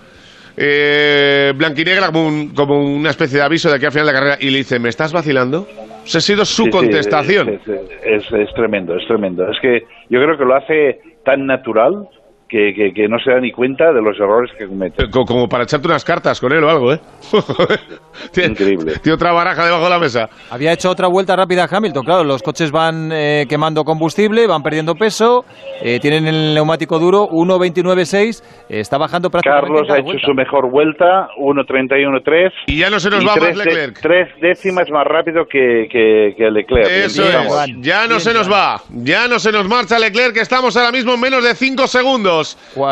[0.57, 4.19] eh, blanquinegra como, un- como una especie de aviso de aquí al final de la
[4.19, 4.37] carrera.
[4.39, 5.67] Y le dice, ¿me estás vacilando?
[6.05, 7.49] Esa ha sido su Sí, sí, contestación.
[7.49, 9.49] es, es- es- es tremendo, es tremendo.
[9.49, 12.07] Es que yo creo que lo hace tan natural
[12.51, 15.09] que, que- que no se da ni cuenta de los errores que comete.
[15.09, 16.99] Co- Como para echarte unas cartas con él o algo, ¿eh?
[18.45, 18.93] Increíble.
[19.01, 20.29] Tiene otra baraja debajo de la mesa.
[20.49, 22.03] Había hecho otra vuelta rápida a Hamilton.
[22.05, 25.45] Claro, los coches van eh, quemando combustible, van perdiendo peso,
[25.81, 29.67] eh, tienen el neumático duro 1.29.6, eh, está bajando prácticamente.
[29.67, 30.25] Carlos cada ha hecho vuelta.
[30.27, 32.51] su mejor vuelta, 1.31.3.
[32.67, 33.99] Y ya no se nos va tres, más de- Leclerc.
[34.01, 36.89] tres décimas más rápido que, que, que Leclerc.
[36.89, 40.41] Eso Bien, es, ya no se nos va, ya no se nos marcha Leclerc, que
[40.41, 42.40] estamos ahora mismo en menos de 5 segundos.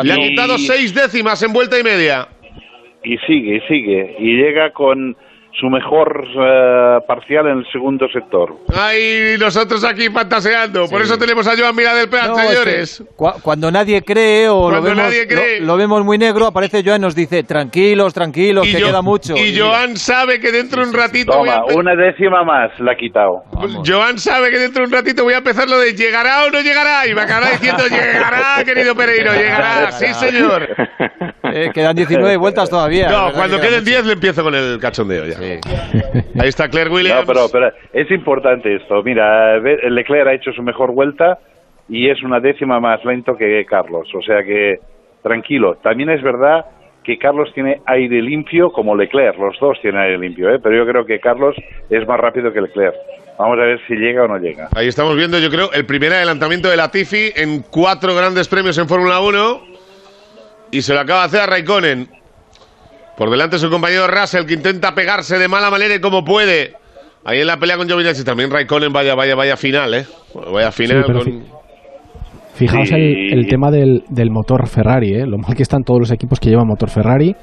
[0.02, 2.28] Le ha quitado 6 décimas en vuelta y media.
[3.02, 4.16] Y sigue, y sigue.
[4.18, 5.16] Y llega con
[5.58, 8.56] su mejor eh, parcial en el segundo sector.
[8.74, 12.54] Ay, nosotros aquí fantaseando, por eso tenemos a Joan Mira del Prat, No, es que
[12.56, 13.04] señores.
[13.16, 15.60] cua- cuando nadie cree o lo Cuando vemos, nadie cree.
[15.60, 19.02] Lo, lo vemos muy negro, aparece Joan y nos dice, tranquilos, tranquilos, que yo- queda
[19.02, 19.34] mucho.
[19.36, 22.92] y Joan sabe que dentro de un ratito voy a Toma, una décima más la
[22.92, 23.42] ha quitado.
[23.84, 26.60] Joan sabe que dentro de un ratito voy a empezar lo de llegará o no
[26.60, 30.68] llegará y me acabará diciendo llegará, querido Pereiro, llegará, sí señor.
[31.52, 33.08] eh, quedan 19 vueltas todavía.
[33.10, 35.39] No, ¿verdad cuando queden 10 le empiezo con el cachondeo ya.
[35.40, 37.20] Ahí está Claire Williams.
[37.20, 39.02] No, pero, pero es importante esto.
[39.02, 41.38] Mira, ve- Leclerc ha hecho su mejor vuelta
[41.88, 44.08] y es una décima más lento que Carlos.
[44.14, 44.78] O sea que,
[45.22, 45.76] tranquilo.
[45.82, 46.64] También es verdad
[47.02, 49.38] que Carlos tiene aire limpio como Leclerc.
[49.38, 50.58] Los dos tienen aire limpio, ¿eh?
[50.62, 51.56] pero yo creo que Carlos
[51.88, 52.94] es más rápido que Leclerc.
[53.38, 54.68] Vamos a ver si llega o no llega.
[54.76, 58.86] Ahí estamos viendo, yo creo, el primer adelantamiento de Latifi en cuatro grandes premios en
[58.86, 59.62] Fórmula 1.
[60.72, 62.06] Y se lo acaba de hacer a Raikkonen.
[63.16, 66.72] Por delante su compañero Russell, que intenta pegarse de mala manera y como puede
[67.22, 70.04] Ahí en la pelea con Giovinazzi también Raikkonen, vaya, vaya, vaya final, ¿eh?
[70.54, 71.26] Vaya final pero con...
[71.26, 71.42] fi-
[72.54, 72.94] Fijaos Sí.
[72.94, 75.26] el, el tema del, del motor Ferrari, ¿eh?
[75.26, 77.34] lo mal que están todos los equipos que llevan motor Ferrari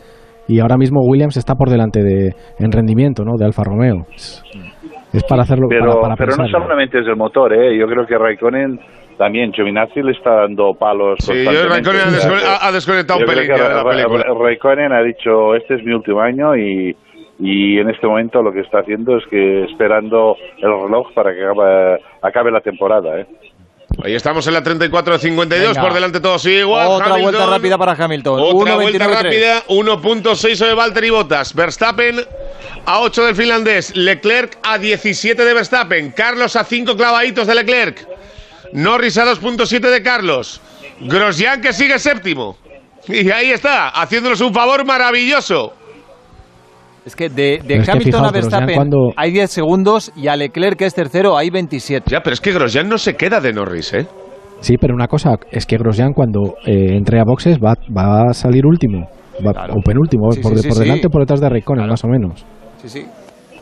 [0.47, 3.33] y ahora mismo Williams está por delante de, en rendimiento ¿no?
[3.37, 4.05] de Alfa Romeo.
[4.15, 4.43] Es,
[5.13, 7.77] es para hacerlo Pero, para, para pero no solamente es el motor, ¿eh?
[7.79, 8.79] yo creo que Raikkonen
[9.17, 11.17] también, Giovinazzi le está dando palos.
[11.19, 11.67] Sí, yo.
[11.69, 14.23] Raikkonen ha descone- ha- desconectado Yo un pelín de la película.
[14.23, 16.95] Ra- Raikkonen ha dicho, este es mi último año y,
[17.39, 21.43] y en este momento lo que está haciendo es que esperando el reloj para que
[21.43, 23.19] acabe, acabe la temporada.
[23.19, 23.25] ¿eh?
[24.03, 25.81] Ahí estamos en la 34 de 52, Venga.
[25.81, 26.87] por delante todo sigue igual.
[26.87, 28.39] Otra Hamilton, vuelta rápida para Hamilton.
[28.39, 28.81] Otra 1.29.3.
[28.81, 31.55] vuelta rápida, 1.6 sobre Valtteri Bottas.
[31.55, 32.17] Verstappen
[32.85, 33.95] a 8 del finlandés.
[33.95, 36.11] Leclerc a 17 de Verstappen.
[36.11, 38.07] Carlos a 5 clavaditos de Leclerc.
[38.73, 40.61] Norris a 2.7 de Carlos.
[41.01, 42.57] Grosjean que sigue séptimo.
[43.07, 45.73] Y ahí está, haciéndonos un favor maravilloso.
[47.05, 50.77] Es que de, que Hamilton fijaos, a Verstappen cuando- hay 10 segundos y a Leclerc,
[50.77, 52.09] que es tercero, hay 27.
[52.11, 54.07] Ya, pero es que Grosjean no se queda de Norris, ¿eh?
[54.59, 58.33] Sí, pero una cosa es que Grosjean cuando eh, entre a boxes va, va a
[58.33, 59.07] salir último
[59.45, 60.83] va- o penúltimo, Sí, por, sí, de- sí, por sí.
[60.83, 62.43] delante o por detrás de Raikkonen, más o menos.
[62.81, 63.05] Sí, sí.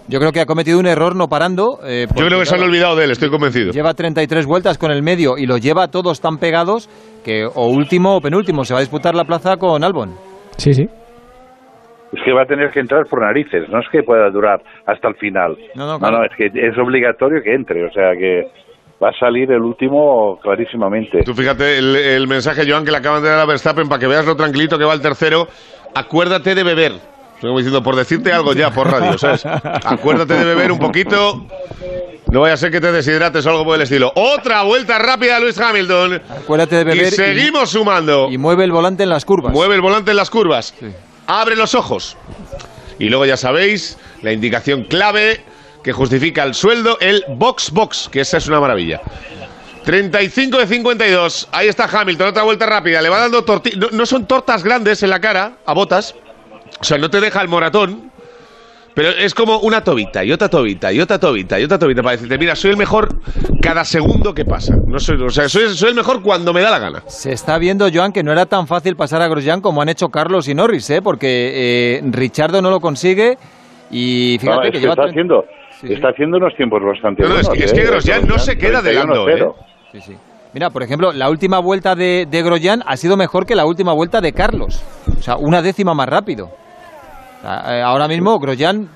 [0.08, 1.80] Yo creo que ha cometido un error no parando.
[1.84, 3.72] eh, Yo creo que se han olvidado de él, estoy convencido.
[3.72, 6.88] Lleva 33 vueltas con el medio y los lleva todos tan pegados
[7.24, 10.14] que o último o penúltimo se va a disputar la plaza con Albon.
[10.58, 10.84] Sí, sí.
[12.14, 15.08] Es que va a tener que entrar por narices, no es que pueda durar hasta
[15.10, 15.58] el final.
[15.74, 16.24] No, no, claro.
[16.24, 18.44] es que es obligatorio que entre, o sea que
[19.04, 21.24] va a salir el último clarísimamente.
[21.26, 24.08] Tú fíjate el, el mensaje, Joan, que le acaban de dar a Verstappen para que
[24.08, 25.48] veas lo tranquilito que va el tercero.
[25.94, 26.92] Acuérdate de beber.
[27.36, 29.46] Estoy diciendo, por decirte algo ya por radio, ¿sabes?
[29.46, 31.46] Acuérdate de beber un poquito.
[32.32, 34.12] No vaya a ser que te deshidrates o algo por el estilo.
[34.16, 36.22] Otra vuelta rápida, Luis Hamilton.
[36.30, 38.30] Acuérdate de beber Y seguimos sumando.
[38.32, 39.54] y mueve el volante en las curvas.
[39.54, 40.74] Mueve el volante en las curvas.
[41.28, 42.18] Abre los ojos.
[43.00, 45.42] Y luego ya sabéis, la indicación clave
[45.84, 49.02] que justifica el sueldo, el box box, que esa es una maravilla.
[49.84, 51.50] 35 de 52.
[51.52, 53.02] Ahí está Hamilton, otra vuelta rápida.
[53.02, 53.78] Le va dando tortillas.
[53.80, 56.16] No, no son tortas grandes en la cara, a botas.
[56.80, 58.12] O sea, no te deja el moratón.
[58.94, 62.14] Pero es como una tobita y otra tobita y otra tobita y otra tobita para
[62.16, 63.10] decirte, mira, soy el mejor
[63.62, 64.74] cada segundo que pasa.
[64.88, 67.04] No soy, o sea, soy, soy el mejor cuando me da la gana.
[67.08, 70.08] Se está viendo, Joan, que no era tan fácil pasar a Grosjean como han hecho
[70.08, 71.02] Carlos y Norris, ¿eh?
[71.02, 73.38] porque eh, Richardo no lo consigue
[73.92, 75.46] y fíjate No, es que que lleva está haciendo,
[75.84, 77.58] está haciendo unos tiempos bastante No, no, es buenos.
[77.60, 77.86] que- es que ¿eh?
[77.92, 79.56] Grosjean no se queda de lado, 31-0.
[79.94, 80.18] ¿eh?
[80.54, 83.92] Mira, por ejemplo, la última vuelta de, de Grosjean ha sido mejor que la última
[83.92, 84.82] vuelta de Carlos.
[85.20, 86.50] O sea, una décima más rápido.
[87.46, 88.88] Eh, ahora mismo Grosjean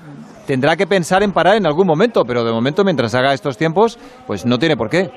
[0.46, 3.98] tendrá que pensar en parar en algún momento, pero de momento, mientras haga estos tiempos,
[4.26, 5.10] pues no tiene por qué.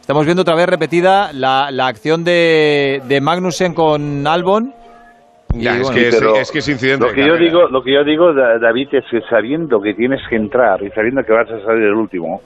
[0.00, 4.74] Estamos viendo otra vez repetida la, la acción de, de Magnussen con Albon.
[5.52, 7.06] Ya, es, que es, que es incidente.
[7.06, 10.20] Lo que yo digo, lo que yo digo, Da- David, es que sabiendo que tienes
[10.28, 12.40] que entrar y sabiendo que vas a salir el último,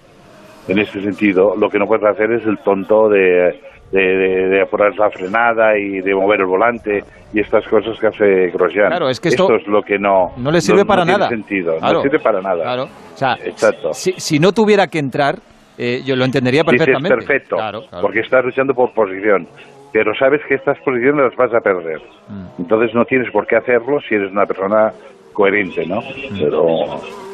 [0.68, 3.60] en este sentido, lo que no puedes hacer es el tonto de,
[3.94, 8.06] de, de- de apurar la frenada y de mover el volante y estas cosas que
[8.08, 8.88] hace Grosjean.
[8.88, 11.28] Claro, es que esto es lo que no no le sirve para tiene nada.
[11.30, 12.62] sentido, Claro, no sirve para nada.
[12.62, 12.82] Claro.
[12.84, 13.94] O sea, Exacto.
[13.94, 15.36] si, si no tuviera que entrar,
[15.78, 17.16] eh, yo lo entendería Dices perfectamente.
[17.16, 18.02] perfecto, Claro, claro.
[18.02, 19.46] porque estás luchando por posición,
[19.92, 22.00] pero sabes que estas posiciones las vas a perder.
[22.28, 22.62] Mm.
[22.62, 24.92] Entonces no tienes por qué hacerlo si eres una persona
[25.32, 26.00] coherente, ¿no?
[26.00, 26.38] Mm.
[26.40, 26.66] Pero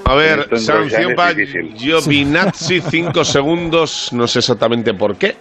[0.06, 1.34] A ver, sanción para.
[1.76, 5.34] Giovinazzi, 5 segundos, no sé exactamente por qué.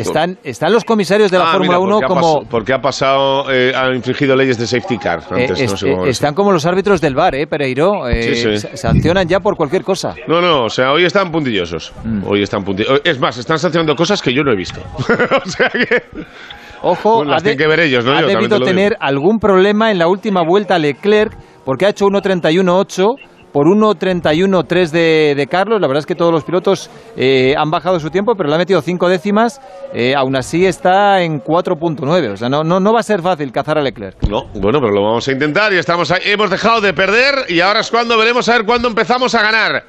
[0.00, 2.42] Están, están los comisarios de la Ah, Fórmula mira, 1 porque ha como...
[2.48, 5.90] porque ha pasado, eh, ha infringido leyes de safety car eh, antes, es- no sé
[5.90, 6.16] cómo eh, es.
[6.16, 8.08] están como los árbitros del bar, ¿eh, Pereiro?
[8.08, 8.58] Eh, Sí, sí.
[8.58, 10.14] sa- Sancionan ya por cualquier cosa.
[10.26, 11.92] No, no, o sea, hoy están puntillosos.
[12.04, 12.22] Mm.
[12.26, 13.00] Hoy están puntillosos.
[13.04, 14.80] Es más, están sancionando cosas que yo no he visto.
[15.44, 16.02] o sea que...
[16.82, 18.12] Ojo, Bueno, ha, de- que ver ellos, ¿no?
[18.12, 21.32] ha debido tener algún problema en la última vuelta Leclerc
[21.64, 23.14] porque ha hecho 1.31.8
[23.56, 25.80] por 1.31.3 de, de Carlos.
[25.80, 28.58] La verdad es que todos los pilotos eh, han bajado su tiempo, pero le ha
[28.58, 29.62] metido cinco décimas.
[29.94, 32.32] Eh, aún así está en 4.9.
[32.34, 34.22] O sea, no, no, no va a ser fácil cazar a Leclerc.
[34.28, 36.20] No, bueno, pero lo vamos a intentar y estamos ahí.
[36.26, 39.84] Hemos dejado de perder y ahora es cuando veremos a ver cuándo empezamos a ganar.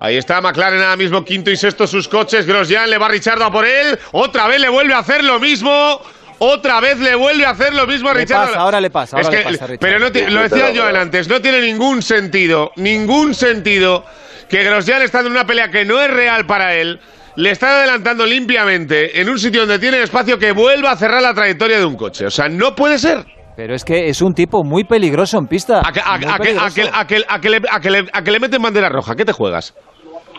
[0.00, 2.46] Ahí está McLaren ahora mismo quinto y sexto sus coches.
[2.46, 3.98] Grosjean le va Richardo a por él.
[4.12, 6.00] Otra vez le vuelve a hacer lo mismo.
[6.42, 8.46] Otra vez le vuelve a hacer lo mismo a Le Richardo.
[8.46, 10.84] pasa, ahora le pasa, Es ahora que- le pasa a pero no lo decía yo
[10.86, 14.04] antes, no tiene ningún sentido, ningún sentido
[14.48, 16.98] que Grosjean estando en una pelea que no es real para él,
[17.36, 21.34] le está adelantando limpiamente en un sitio donde tiene espacio que vuelva a cerrar la
[21.34, 22.24] trayectoria de un coche.
[22.26, 23.18] O sea, no puede ser.
[23.56, 25.82] Pero es que es un tipo muy peligroso en pista.
[25.86, 26.74] A que, a- Muy a que- a peligroso.
[26.74, 29.14] que- a que- a que le, a que le- a que le meten bandera roja,
[29.14, 29.74] ¿qué te juegas?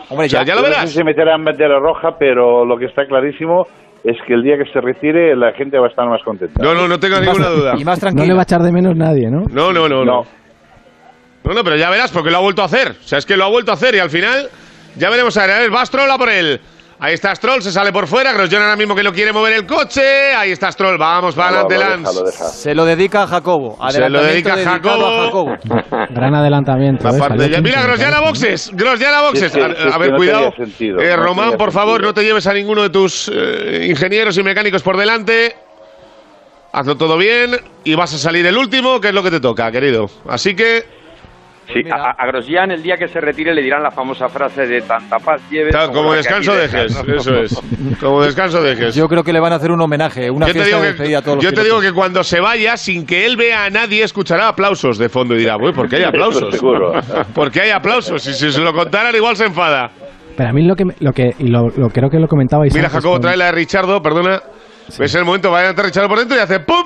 [0.08, 0.90] Hombre, O sea, ya lo Yo No verás.
[0.90, 3.66] sé si meterán bandera roja, pero lo que está clarísimo
[4.04, 6.62] es que el día que se retire la gente va a estar más contenta.
[6.62, 7.74] No, no, no tengo ninguna duda.
[7.78, 8.34] Y más No le tranquilo.
[8.36, 9.44] va a echar de menos nadie, ¿no?
[9.50, 10.24] No, no, no, no.
[11.44, 12.90] No, no, pero ya verás, porque lo ha vuelto a hacer.
[12.92, 14.48] O sea, es que lo ha vuelto a hacer y al final
[14.96, 15.50] ya veremos a ver.
[15.50, 16.60] A ver, va Stroll a por él.
[17.04, 18.32] Ahí está Stroll, se sale por fuera.
[18.32, 20.32] Grosjean ahora mismo que no quiere mover el coche.
[20.34, 22.30] Ahí está Stroll, vamos, va adelante Lance.
[22.52, 23.76] Se lo dedica a Jacobo.
[23.90, 25.06] Se lo dedica a Jacobo.
[25.08, 25.56] a Jacobo.
[26.10, 27.08] Gran adelantamiento.
[27.08, 27.48] ¿eh?
[27.50, 27.82] Ya- mira.
[27.82, 28.70] Grosjean a boxes.
[28.72, 29.50] Grosjean a boxes.
[29.52, 30.54] Sí, sí, A- sí, a sí, ver, no cuidado.
[30.58, 32.08] Eh, no Román, por favor, sentido.
[32.10, 35.56] no te lleves a ninguno de tus eh, ingenieros y mecánicos por delante.
[36.72, 39.72] Hazlo todo bien y vas a salir el último, que es lo que te toca,
[39.72, 40.08] querido.
[40.28, 40.84] Así que,
[41.72, 44.80] Sí, a, a Grosjean el día que se retire le dirán la famosa frase de
[44.82, 45.72] tanta paz lleves.
[45.72, 46.94] claro, como la que descanso dejes.
[47.04, 47.40] dejas, Eso ¿no?
[47.40, 47.62] es.
[48.00, 48.94] Como descanso dejes.
[48.94, 50.82] Yo creo que le van a hacer un homenaje, una Yo te, fiesta digo de
[50.82, 53.36] que, despedida a todos los yo te digo que cuando se vaya, sin que él
[53.36, 56.54] vea a nadie, escuchará aplausos de fondo y dirá, uy, ¿por qué hay aplausos?
[56.54, 56.92] Seguro.
[57.34, 58.26] ¿Por qué hay aplausos?
[58.26, 59.90] Y si se lo contaran, igual se enfada.
[60.36, 62.72] Pero a mí lo que, me- lo que y lo, lo creo que lo comentabais
[62.74, 64.40] Mira, antes Jacobo, trae la de Richardo, perdona.
[64.98, 66.84] Ves el momento, va a entrar Richardo por dentro y hace ¡pum!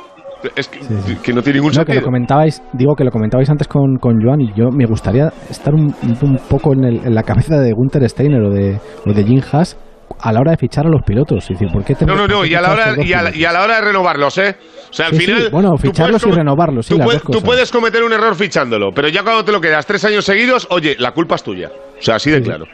[0.55, 0.79] Es que,
[1.23, 2.03] que no tiene ningún No, que lo sentido.
[2.05, 5.95] comentabais, digo que lo comentabais antes con, con Joan y yo me gustaría estar un,
[6.23, 9.41] un poco en, el- en la cabeza de Gunther Steiner o de, o de Jim
[9.53, 9.77] Haas
[10.21, 11.43] a la hora de fichar a los pilotos.
[11.45, 13.37] Es decir, ¿por qué No, no, no, y a la hora, y a la, pilotos?
[13.37, 14.57] y a la hora de renovarlos, ¿eh?
[14.89, 15.51] O sea, al Sí, sí, final.
[15.51, 16.95] bueno, ficharlos puedes y renovarlos, sí,
[17.31, 20.69] tú, puedes cometer un error fichándolo, pero ya cuando te lo quedas tres años seguidos,
[20.71, 21.71] oye, la culpa es tuya.
[21.99, 22.65] O sea, así de claro.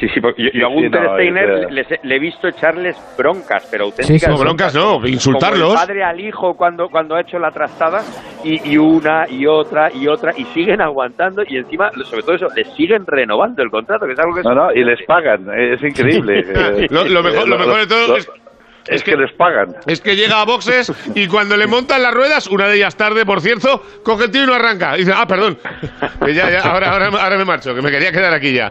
[0.00, 2.48] Sí, sí, porque yo, yo a no, Steiner es, eh, les he- le he visto
[2.48, 4.22] echarles broncas, pero auténticas.
[4.22, 4.26] sí.
[4.28, 5.60] No, broncas no, insultarlos.
[5.68, 8.02] Como el padre al hijo cuando, cuando ha hecho la trastada,
[8.42, 12.48] y, y una, y otra, y otra, y siguen aguantando, y encima, sobre todo eso,
[12.56, 14.42] les siguen renovando el contrato, que es algo que...
[14.42, 16.44] No, no, y les pagan, es increíble.
[16.46, 18.28] Eh, Lo- lo mejor- lo mejor de todo lo- es-
[18.86, 19.76] es que les pagan.
[19.86, 23.24] Es que llega a boxes y cuando le montan las ruedas, una de ellas tarde,
[23.24, 24.94] por cierto, coge el tiro y no arranca.
[24.96, 25.56] Y dice, ah, perdón.
[26.26, 28.70] Ya, ya, ahora, ahora, ahora me marcho, que me quería quedar aquí ya.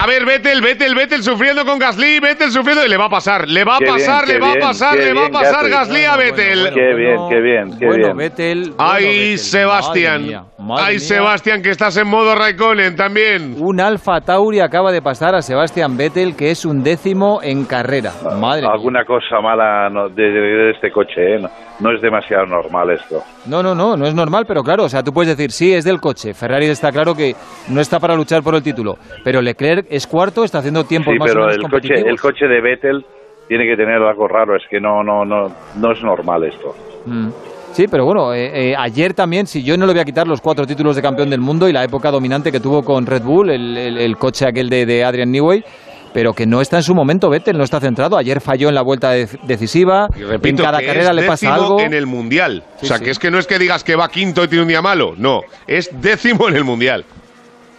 [0.00, 3.48] A ver, Vettel, Vettel, Vettel sufriendo con Gasly, Vettel sufriendo y le va a pasar,
[3.48, 6.04] le va a bien, pasar, le va a pasar, le va a pasar Gasly.
[6.04, 6.72] A Vettel.
[6.72, 8.16] Qué bien, qué bien, qué bueno, bien.
[8.16, 8.60] Vettel.
[8.70, 10.20] bueno, Ay, Vettel, Sebastián.
[10.20, 11.00] madre mía, madre Ay, mía.
[11.00, 13.56] Sebastián, que estás en modo Raikkonen también.
[13.58, 18.12] Un Alfa Tauri acaba de pasar a Sebastián Vettel, que es un décimo en carrera.
[18.40, 18.70] Madre mía.
[18.72, 21.40] Alguna cosa mala no- de, de- de este coche, ¿eh?
[21.80, 23.22] No, es demasiado normal esto.
[23.46, 25.84] No, no, no, no es normal, pero claro, o sea, tú puedes decir, sí, es
[25.84, 26.34] del coche.
[26.34, 27.36] Ferrari está claro que
[27.68, 31.18] no está para luchar por el título, pero Leclerc es cuarto, está haciendo tiempos Sí,
[31.18, 33.04] más o pero menos el coche, el coche de Vettel
[33.46, 36.74] tiene que tener algo raro, es que no, no, no, no es normal esto.
[37.06, 37.28] Mm.
[37.72, 40.40] Sí, pero bueno, eh, eh, ayer también, si yo no le voy a quitar los
[40.40, 43.50] cuatro títulos de campeón del mundo y la época dominante que tuvo con Red Bull,
[43.50, 45.62] el, el- el coche aquel de, de Adrian Newey,
[46.18, 48.16] pero que no está en su momento, Vettel no está centrado.
[48.18, 51.22] Ayer falló en la vuelta de- decisiva, Y repito en cada que carrera es le
[51.22, 51.80] pasa décimo algo.
[51.80, 52.64] en el Mundial.
[52.78, 53.04] Sí, o sea, sí.
[53.04, 55.14] que es que no es que digas que va quinto y tiene un día malo.
[55.16, 57.04] No, es décimo en el Mundial.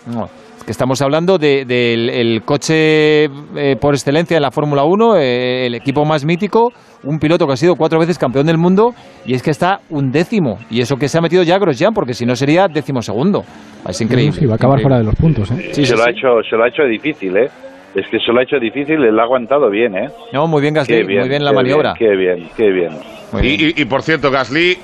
[0.05, 4.85] No, es que estamos hablando de- del el coche eh, por excelencia en la Fórmula
[4.85, 6.71] 1, eh, el equipo más mítico,
[7.03, 8.93] un piloto que ha sido cuatro veces campeón del mundo
[9.25, 10.59] y es que está un décimo.
[10.69, 13.43] Y eso que se ha metido ya Grosjean, porque si no sería décimo segundo.
[13.85, 14.39] Es increíble.
[14.39, 14.83] Sí, va a acabar increíble.
[14.83, 15.51] fuera de los puntos.
[15.51, 15.71] ¿eh?
[15.73, 16.03] Sí, se, sí, lo sí.
[16.07, 17.49] Ha hecho, se lo ha hecho difícil, ¿eh?
[17.95, 20.09] Es que se lo ha hecho difícil y lo ha aguantado bien, ¿eh?
[20.31, 21.93] No, muy bien Gasly, Qué bien, muy bien la qué maniobra.
[21.97, 22.91] Qué bien, qué bien.
[23.31, 23.73] Muy Y, bien.
[23.77, 24.77] y- y, por cierto, Gasly,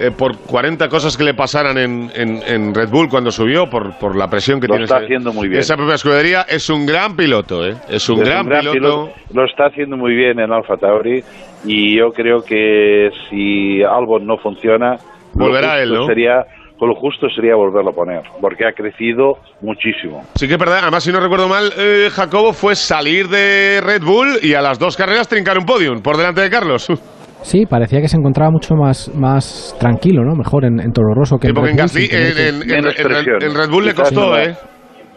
[0.00, 3.98] eh, por 40 cosas que le pasaran en, en- en Red Bull cuando subió, por,
[3.98, 5.60] por la presión que Lo tiene está ese- haciendo muy bien.
[5.60, 7.74] esa propia escudería, es un gran piloto, ¿eh?
[7.88, 9.12] Es un, Es gran, piloto.
[9.34, 11.22] Lo está haciendo muy bien en Alfa Tauri
[11.64, 14.92] y yo creo que si Albon no funciona,
[15.34, 16.06] lo Volverá justo él, ¿no?
[16.06, 16.46] Sería,
[16.86, 20.22] lo justo sería volverlo a poner, porque ha crecido muchísimo.
[20.36, 24.02] Sí que es verdad, además si no recuerdo mal, eh, Jacobo fue salir de Red
[24.04, 26.86] Bull y a las dos carreras trincar un podium por delante de Carlos.
[27.40, 30.34] Sí, parecía que se encontraba mucho más, más tranquilo, ¿no?
[30.34, 32.68] Mejor en, en Toro Rosso que Sí, en Red en Bull, tener en, en- en-
[32.68, 33.42] Menos en Red- presión.
[33.42, 34.38] en Red Bull le Quizás costó, no.
[34.38, 34.54] ¿eh?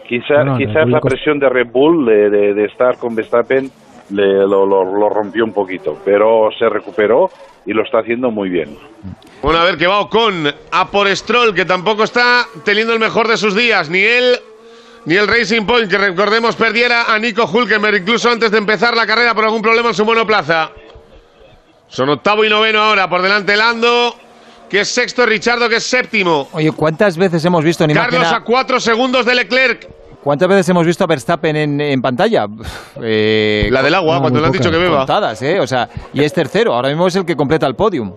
[0.08, 3.64] Quizá, No, no, quizás la presión de Red Bull de, de- de estar con Verstappen
[4.10, 7.30] le, lo, lo- lo rompió un poquito, pero se recuperó
[7.66, 8.76] y lo está haciendo muy bien.
[9.42, 13.28] Bueno, a ver qué va con a por Stroll, que tampoco está teniendo el mejor
[13.28, 13.88] de sus días.
[13.88, 14.38] Ni él,
[15.04, 19.06] ni el Racing Point, que recordemos perdiera a Nico Hulkenberg incluso antes de empezar la
[19.06, 20.70] carrera por algún problema en su monoplaza.
[21.88, 24.14] Son octavo y noveno ahora, por delante Lando,
[24.70, 26.48] que es sexto, Richardo, que es séptimo.
[26.52, 29.88] Oye, ¿cuántas veces hemos visto en Carlos a cuatro segundos de Leclerc.
[30.22, 32.46] ¿Cuántas veces hemos visto a Verstappen en, en pantalla?
[33.02, 34.98] Eh, La del agua, no, cuando le han dicho que beba.
[34.98, 35.58] Contadas, ¿eh?
[35.58, 38.12] O sea, y es tercero, ahora mismo es el que completa el podium.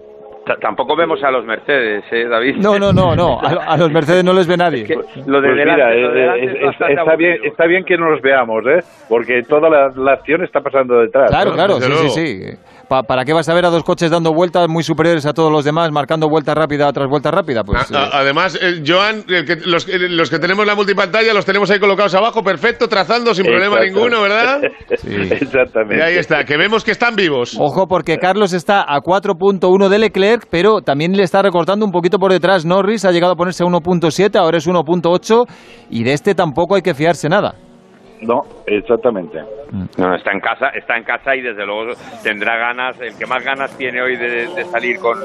[0.45, 2.57] T- Tampoco vemos a los Mercedes, ¿eh, David?
[2.57, 3.39] No, no, no, no.
[3.43, 4.85] A, a los Mercedes no les ve nadie.
[5.25, 7.65] Lo de Pues delante, mira, lo de delante es- es es- bastante está, bien, está
[7.65, 8.83] bien que no los veamos, ¿eh?
[9.09, 11.31] Porque toda la, la acción está pasando detrás.
[11.31, 11.55] Claro, ¿no?
[11.55, 12.09] claro, Desde sí, luego.
[12.13, 12.57] sí, sí.
[12.87, 15.51] Pa- ¿Para qué vas a ver a dos coches dando vueltas muy superiores a todos
[15.51, 17.63] los demás, marcando vuelta rápida tras vuelta rápida?
[17.63, 20.75] Pues, A- a- eh, además, eh, Joan, el que- los, eh, los que tenemos la
[20.75, 24.61] multipantalla los tenemos ahí colocados abajo, perfecto, trazando sin problema ninguno, ¿verdad?
[25.03, 25.97] Exactamente.
[25.97, 27.55] Y ahí está, que vemos que están vivos.
[27.59, 31.91] Ojo porque Carlos está a 4.1 de Leclerc Leclerc, pero también le está recortando un
[31.91, 32.65] poquito por detrás.
[32.65, 35.45] Norris ha llegado a ponerse a 1.7, ahora es 1.8
[35.89, 37.55] y de este tampoco hay que fiarse nada.
[38.25, 39.39] No, exactamente.
[39.97, 41.93] No, está en casa, está en casa y desde luego
[42.23, 45.17] tendrá ganas, el que más ganas tiene hoy de, de salir con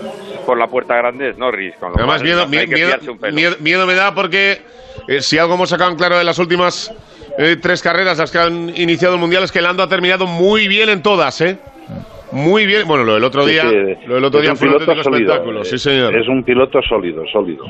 [0.47, 1.75] por la puerta grande es Norris.
[1.79, 2.99] Con lo Además, miedo, miedo-
[3.33, 4.61] miedo- miedo me da porque
[5.09, 6.93] eh, si algo hemos sacado en claro de las últimas
[7.39, 10.69] eh, tres carreras, las que han iniciado el Mundial, es que Lando ha terminado muy
[10.69, 11.59] bien en todas, ¿eh?
[12.33, 12.87] Muy bien.
[12.87, 13.77] Bueno, lo del otro día, sí,
[14.07, 16.17] lo del otro es día un fue un piloto auténtico sólido, espectáculo, eh, sí señor.
[16.17, 17.65] Es un piloto sólido, sólido.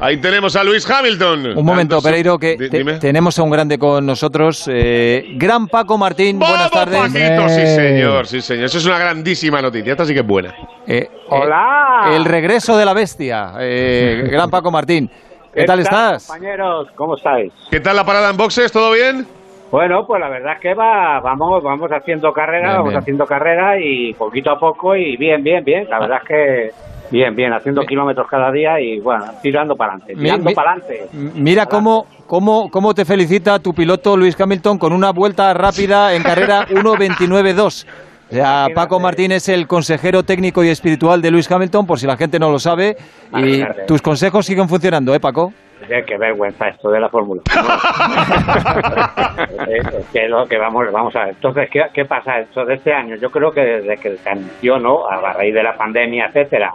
[0.00, 1.56] Ahí tenemos a Luis Hamilton.
[1.58, 2.00] Un momento.
[2.02, 4.68] Pereiro, que te- tenemos a un grande con nosotros.
[4.72, 6.98] eh, gran Paco Martín, buenas tardes.
[6.98, 8.64] Paquito, sí señor, sí señor.
[8.66, 10.54] Eso es una grandísima noticia, esta sí que es buena.
[10.86, 12.10] Eh, Hola.
[12.14, 15.10] el regreso de la bestia, eh, gran Paco Martín.
[15.54, 16.26] ¿Qué, tal estás?
[16.26, 16.88] compañeros?
[16.96, 17.50] ¿Cómo estáis?
[17.70, 18.70] ¿Qué tal la parada en boxes?
[18.70, 19.26] ¿Todo bien?
[19.70, 23.00] Bueno, pues la verdad es que va, vamos, vamos haciendo carrera, Bien, vamos bien.
[23.00, 25.88] haciendo carrera y poquito a poco y bien, bien, bien.
[25.90, 26.70] La verdad es que
[27.10, 31.08] bien, bien, haciendo kilómetros cada día y bueno, tirando para adelante, tirando para adelante.
[31.12, 36.22] Mira cómo, cómo, cómo te felicita tu piloto Luis Hamilton con una vuelta rápida en
[36.22, 37.86] carrera 1.29.2.
[38.28, 42.06] O sea, Paco Martín es el consejero técnico y espiritual de Luis Hamilton, por si
[42.08, 42.96] la gente no lo sabe.
[43.36, 45.52] Y tus consejos siguen funcionando, ¿eh, Paco?
[45.82, 47.56] Oye, qué vergüenza esto de la Fórmula 1.
[49.68, 51.34] Eh, es que lo que vamos, vamos a ver.
[51.34, 53.16] Entonces, ¿qué, qué pasa esto de este año?
[53.16, 55.06] Yo creo que desde que se anunció, ¿no?
[55.06, 56.72] A raíz de la pandemia, etcétera,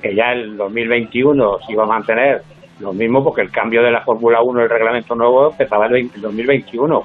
[0.00, 2.42] que ya el 2021 se iba a mantener
[2.80, 6.16] lo mismo porque el cambio de la Fórmula 1, el reglamento nuevo, empezaba el 20
[6.16, 7.02] el 2021.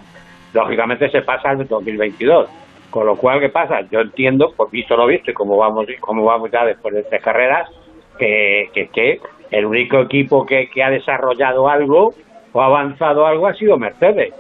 [0.53, 2.49] Lógicamente se pasa al 2022.
[2.89, 3.81] Con lo cual, ¿qué pasa?
[3.91, 7.21] Yo entiendo, por visto lo visto y como vamos, como vamos ya después de tres
[7.21, 7.69] carreras,
[8.17, 9.21] que, que, que
[9.51, 12.13] el único equipo que, que ha desarrollado algo
[12.53, 14.34] o ha avanzado algo ha sido Mercedes.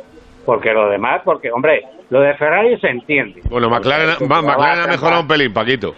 [0.45, 3.41] Porque lo demás, porque, hombre, lo de Ferrari se entiende.
[3.49, 4.37] Bueno, McLaren, va
[4.83, 5.93] ha mejorado un pelín, Paquito.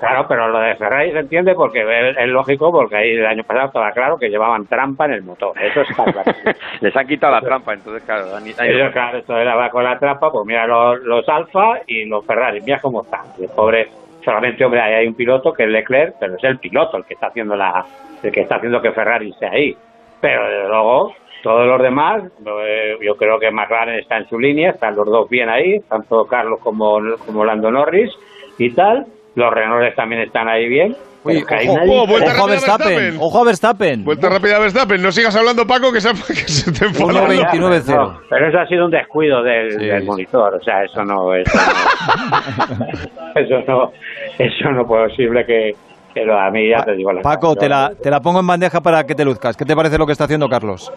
[0.00, 3.44] Claro, pero lo de Ferrari se entiende porque es, es lógico, porque ahí el año
[3.44, 5.52] pasado estaba claro que llevaban trampa en el motor.
[5.62, 6.32] Eso está claro.
[6.80, 8.34] Les han quitado la trampa, entonces claro.
[8.34, 11.80] han- han- Ellos, claro, esto era va con la trampa, pues mira los, los Alfa
[11.86, 13.20] y los Ferrari, mira cómo están.
[13.40, 13.88] El pobre,
[14.24, 17.28] solamente, hombre, hay un piloto que es Leclerc, pero es el piloto el que está
[17.28, 17.84] haciendo la,
[18.22, 19.76] el que está haciendo que Ferrari esté ahí.
[20.20, 24.70] Pero desde luego, todos los demás, eh, yo creo que McLaren está en su línea,
[24.70, 28.10] están los dos bien ahí, tanto Carlos como, como Lando Norris
[28.58, 29.06] y tal.
[29.34, 30.96] Los Renault también están ahí bien.
[31.24, 33.16] Uy, pero ojo, nadie- ojo, vuelta Ojo a Verstappen, Verstappen.
[33.20, 34.04] ojo a Verstappen.
[34.04, 35.00] Vuelta rápida a Verstappen.
[35.02, 37.28] No sigas hablando, Paco, que se, que se te enfada.
[37.28, 37.94] 1.29.0.
[37.94, 41.46] No, pero eso ha sido un descuido del, del monitor, o sea, eso no es.
[43.36, 43.92] eso no,
[44.38, 45.74] eso no es posible que,
[46.24, 48.80] lo a mí ya te digo la Paco, te la, te la pongo en bandeja
[48.80, 49.56] para que te luzcas.
[49.56, 50.92] ¿Qué te parece lo que está haciendo Carlos?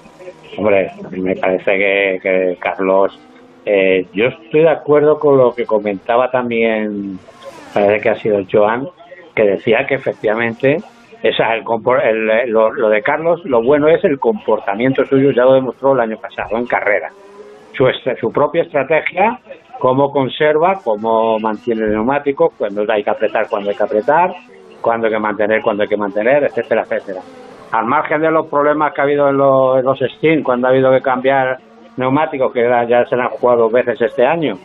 [0.58, 3.18] Hombre, me parece que, que Carlos,
[3.66, 7.20] eh, yo estoy de acuerdo con lo que comentaba también,
[7.76, 8.88] parece que ha sido Joan,
[9.36, 10.78] que decía que efectivamente
[11.22, 11.64] esa, el,
[12.30, 16.18] el- lo, de Carlos, lo bueno es el comportamiento suyo, ya lo demostró el año
[16.18, 17.10] pasado en carrera.
[17.74, 19.40] Su, est- su propia estrategia,
[19.80, 24.34] cómo conserva, cómo mantiene el neumático, cuando hay que apretar, cuando hay que apretar,
[24.82, 27.20] cuando hay que mantener, cuando hay que mantener, etcétera, etcétera.
[27.72, 30.70] Al margen de los problemas que ha habido en los, en los Steam, cuando ha
[30.70, 31.58] habido que cambiar
[31.98, 34.58] neumáticos, que ya- se han jugado dos veces este año,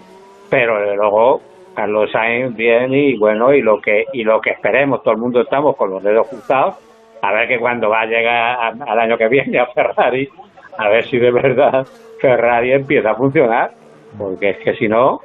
[0.50, 1.40] pero luego
[1.80, 5.40] Carlos Sainz bien y bueno y lo que y lo que esperemos todo el mundo
[5.40, 6.74] estamos con los dedos cruzados
[7.22, 10.28] a ver que cuando va a llegar al año que viene a Ferrari
[10.76, 11.86] a ver si de verdad
[12.20, 13.70] Ferrari empieza a funcionar
[14.18, 15.20] porque es que si no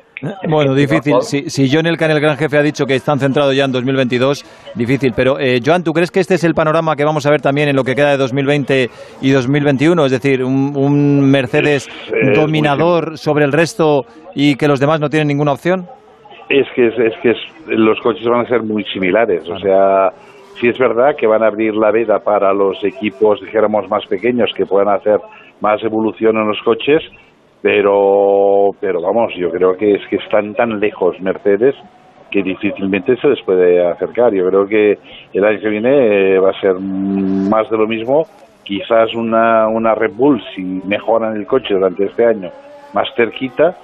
[0.48, 1.16] Bueno, difícil.
[1.22, 4.46] Si, si John Elkan, el gran jefe, ha dicho que están centrados ya en 2022,
[4.74, 5.12] difícil.
[5.14, 7.68] Pero, eh, Joan, ¿tú crees que este es el panorama que vamos a ver también
[7.68, 8.90] en lo que queda de 2020
[9.22, 10.06] y 2021?
[10.06, 11.90] Es decir, un, un Mercedes
[12.34, 15.90] dominador sobre el resto y que los demás no tienen ninguna opción.
[16.50, 19.48] Es que, es, es que es- los coches van a ser muy similares.
[19.50, 20.12] O sea,
[20.60, 24.52] sí es verdad que van a abrir la veda para los equipos, dijéramos, más pequeños
[24.56, 25.20] que puedan hacer
[25.62, 27.02] más evolución en los coches,
[27.62, 31.76] pero, pero vamos, yo creo que es que están tan lejos Mercedes
[32.30, 34.34] que difícilmente se les puede acercar.
[34.34, 35.00] Yo creo que
[35.34, 38.28] el año que viene eh, va a ser más de lo mismo.
[38.64, 42.50] Quizás una, una Red Bull, si mejoran el coche durante este año,
[42.94, 43.78] más cerquita,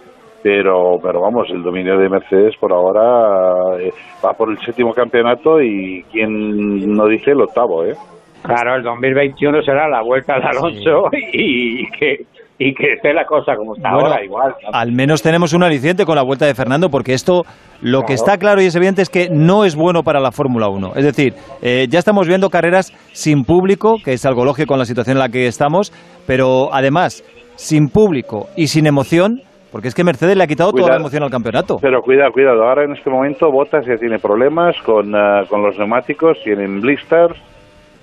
[0.44, 3.92] pero pero vamos el dominio de Mercedes por ahora eh,
[4.24, 7.96] va por el séptimo campeonato y quien no dice el octavo eh
[8.44, 12.26] claro el 2021 será la vuelta al Alonso y, que
[12.64, 16.06] y que esté la cosa como está Bueno, ahora igual Al menos tenemos un aliciente
[16.06, 17.42] con la vuelta de Fernando, porque esto
[17.82, 20.68] lo que está claro y es evidente es que no es bueno para la Fórmula
[20.70, 20.92] 1.
[20.96, 24.86] Es decir, eh, ya estamos viendo carreras sin público, que es algo lógico en la
[24.86, 25.92] situación en la que estamos,
[26.28, 27.24] pero además,
[27.56, 29.42] sin público y sin emoción,
[29.72, 31.78] Porque es que Mercedes le ha quitado toda la emoción al campeonato.
[31.82, 32.64] Pero cuidado, cuidado.
[32.64, 37.38] Ahora en este momento Bottas ya tiene problemas con, ah, con los neumáticos, tienen blisters.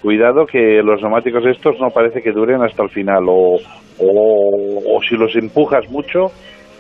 [0.01, 3.25] Cuidado que los neumáticos estos no parece que duren hasta el final.
[3.29, 3.59] O,
[3.99, 6.31] o, o si los empujas mucho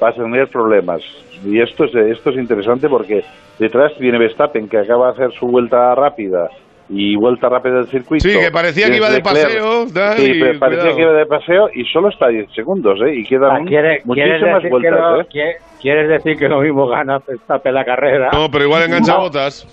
[0.01, 1.02] vas a tener problemas.
[1.44, 3.23] Y esto es, esto es interesante porque
[3.59, 6.48] detrás viene Verstappen que acaba de hacer su vuelta rápida
[6.90, 8.27] y vuelta rápida del circuito.
[8.28, 9.44] Sí, que parecía que iba de Leclerc.
[9.44, 10.97] paseo, da, Sí, y pero parecía cuidado.
[10.97, 13.15] que iba de paseo y solo está a 10 segundos, ¿eh?
[13.15, 15.27] Y quedan Ah, ¿quiere- ¿Quieres muchísimas decir, que vueltas, lo, ¿eh?
[15.31, 18.31] quie- ¿Quieres decir que lo mismo gana Verstappen la carrera?
[18.32, 19.20] No, pero igual engancha No.
[19.20, 19.66] botas.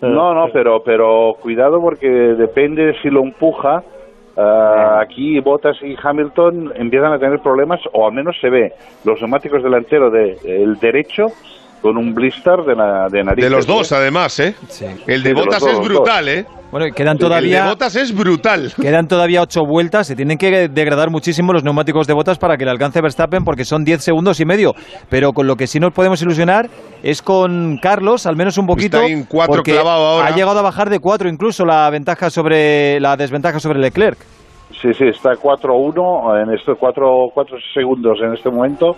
[0.00, 3.82] No, no, pero, pero cuidado porque depende de si lo empuja.
[4.38, 8.70] ah, aquí Bottas y Hamilton empiezan a tener problemas, o al menos se ve
[9.04, 11.28] los neumáticos delanteros del el derecho
[11.80, 13.44] con un blister de, la, de nariz.
[13.44, 14.54] De los dos, además, ¿eh?
[15.06, 16.46] El de Sí, de los Botas dos, es brutal, ¿eh?
[16.70, 17.62] Bueno, quedan El todavía...
[17.62, 18.72] de Botas es brutal.
[18.80, 22.64] Quedan todavía ocho vueltas, se tienen que degradar muchísimo los neumáticos de botas para que
[22.64, 24.74] le alcance Verstappen porque son 10 segundos y medio.
[25.08, 26.68] Pero con lo que sí nos podemos ilusionar
[27.02, 28.98] es con Carlos, al menos un poquito.
[29.00, 30.26] Está en cuatro porque clavado ahora.
[30.26, 34.18] Ha llegado a bajar de cuatro incluso la ventaja sobre la desventaja sobre Leclerc.
[34.82, 38.96] Sí, sí, está 4-1 en estos 4, cuatro segundos en este momento,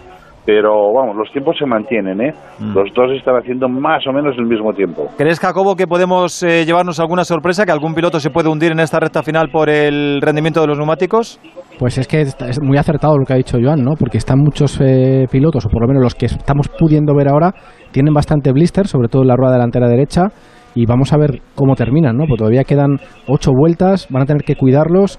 [0.48, 2.32] pero vamos, los tiempos se mantienen, ¿eh?
[2.58, 2.72] Mm.
[2.72, 5.08] Los dos están haciendo más o menos el mismo tiempo.
[5.18, 8.80] ¿Crees, Jacobo, que podemos eh, llevarnos alguna sorpresa, que algún piloto se puede hundir en
[8.80, 11.38] esta recta final por el rendimiento de los neumáticos?
[11.78, 13.90] Pues es que es muy acertado lo que ha dicho Joan, ¿no?
[13.98, 17.52] Porque están muchos eh, pilotos, o por lo menos los que estamos pudiendo ver ahora,
[17.90, 20.28] tienen bastante blister, sobre todo en la rueda delantera derecha,
[20.74, 22.24] y vamos a ver cómo terminan, ¿no?
[22.26, 22.96] Porque todavía quedan
[23.26, 25.18] ocho vueltas, van a tener que cuidarlos,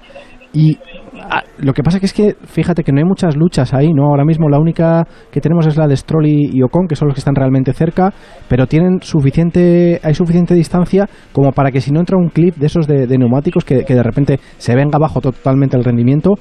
[0.52, 0.78] y
[1.30, 4.04] ah, lo que pasa que es que, fíjate que no hay muchas luchas ahí, ¿no?
[4.06, 7.08] Ahora mismo la única que tenemos es la de Stroll y, y Ocon, que son
[7.08, 8.12] los que están realmente cerca,
[8.48, 12.66] pero tienen suficiente, hay suficiente distancia como para que si no entra un clip de
[12.66, 16.34] esos de, de neumáticos que, que de repente se venga abajo totalmente el rendimiento,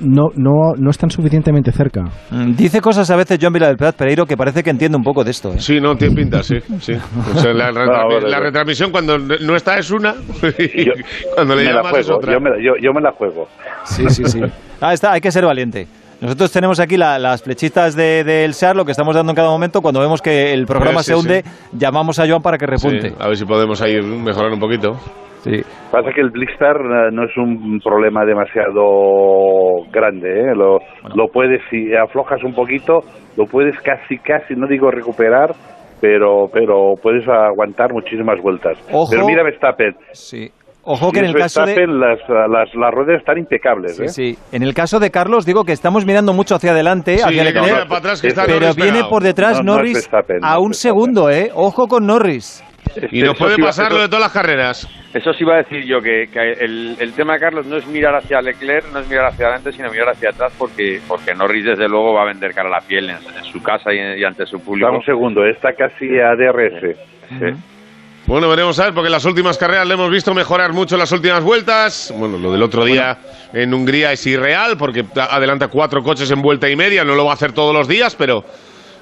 [0.00, 2.02] no, no, no están suficientemente cerca.
[2.30, 5.04] Mm, Dice cosas a veces Joan Vila del Prat Pereiro que parece que entiende un
[5.04, 5.52] poco de esto.
[5.52, 5.58] ¿eh?
[5.58, 6.58] Sí, no, tiene pinta, sí.
[6.80, 6.92] sí.
[7.34, 8.40] O sea, la, Ah, la vale.
[8.40, 10.14] retransmisión cuando no está es una
[10.58, 10.86] y
[11.34, 12.32] cuando le me la llamas es otra.
[12.32, 13.46] yo me, la- yo- yo me la juego.
[13.84, 14.40] Sí, sí, sí.
[14.80, 15.86] Ah, está, hay que ser valiente.
[16.20, 19.36] Nosotros tenemos aquí la- las flechitas del de, del SAR, lo que estamos dando en
[19.36, 19.80] cada momento.
[19.82, 21.76] Cuando vemos que el programa sí, se hunde, sí.
[21.78, 23.10] llamamos a Joan para que repunte.
[23.10, 24.92] Sí, a ver si podemos ahí mejorar un poquito.
[25.42, 25.60] Sí.
[25.90, 30.54] Pasa que el blister eh, no es un problema demasiado grande, ¿eh?
[30.54, 30.78] Lo,
[31.14, 33.00] lo puedes, si aflojas un poquito,
[33.36, 35.54] lo puedes casi, casi, no digo recuperar,
[36.00, 38.78] pero, pero puedes aguantar muchísimas vueltas.
[38.90, 39.10] Ojo.
[39.10, 39.94] Pero mira Verstappen.
[40.12, 40.50] Sí.
[40.86, 41.86] Ojo que Si en el caso de...
[41.86, 44.08] Las, las, las ruedas están impecables, ¿eh?
[44.08, 44.38] Sí, sí.
[44.52, 47.98] En el caso de Carlos, digo que estamos mirando mucho hacia adelante, Sí, hacia para
[47.98, 49.10] atrás que está pero Norris viene pegado.
[49.10, 50.08] por detrás No, Norris
[50.42, 51.50] a un segundo, ¿eh?
[51.54, 52.62] Ojo con Norris.
[53.10, 54.86] Y nos puede sí pasar lo de todas las carreras.
[55.14, 57.86] Eso sí iba a decir yo, que, que el, el tema de Carlos no es
[57.86, 61.64] mirar hacia Leclerc, no es mirar hacia adelante, sino mirar hacia atrás, porque, porque Norris
[61.64, 64.24] desde luego va a vender cara a la piel en, en su casa y, y
[64.24, 64.88] ante su público.
[64.88, 66.98] Está un segundo, está casi a DRS.
[68.26, 71.00] Bueno, veremos a ver, porque en las últimas carreras le hemos visto mejorar mucho en
[71.00, 72.12] las últimas vueltas.
[72.18, 73.18] Bueno, lo del otro día
[73.52, 77.32] en Hungría es irreal, porque adelanta cuatro coches en vuelta y media, no lo va
[77.32, 78.42] a hacer todos los días, pero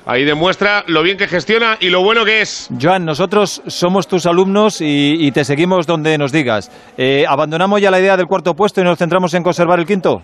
[0.06, 2.68] ahí demuestra lo bien que gestiona y lo bueno que es.
[2.80, 6.68] Joan, nosotros somos tus alumnos y, y te seguimos donde nos digas.
[6.98, 10.20] Eh, ¿Abandonamos ya la idea del cuarto puesto y nos centramos en conservar el quinto?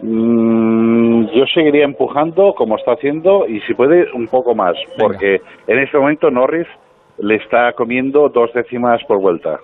[0.00, 5.78] Mm, yo seguiría empujando como está haciendo y si puede un poco más, porque en
[5.80, 6.68] este momento Norris
[7.18, 9.60] le está comiendo dos décimas por vuelta.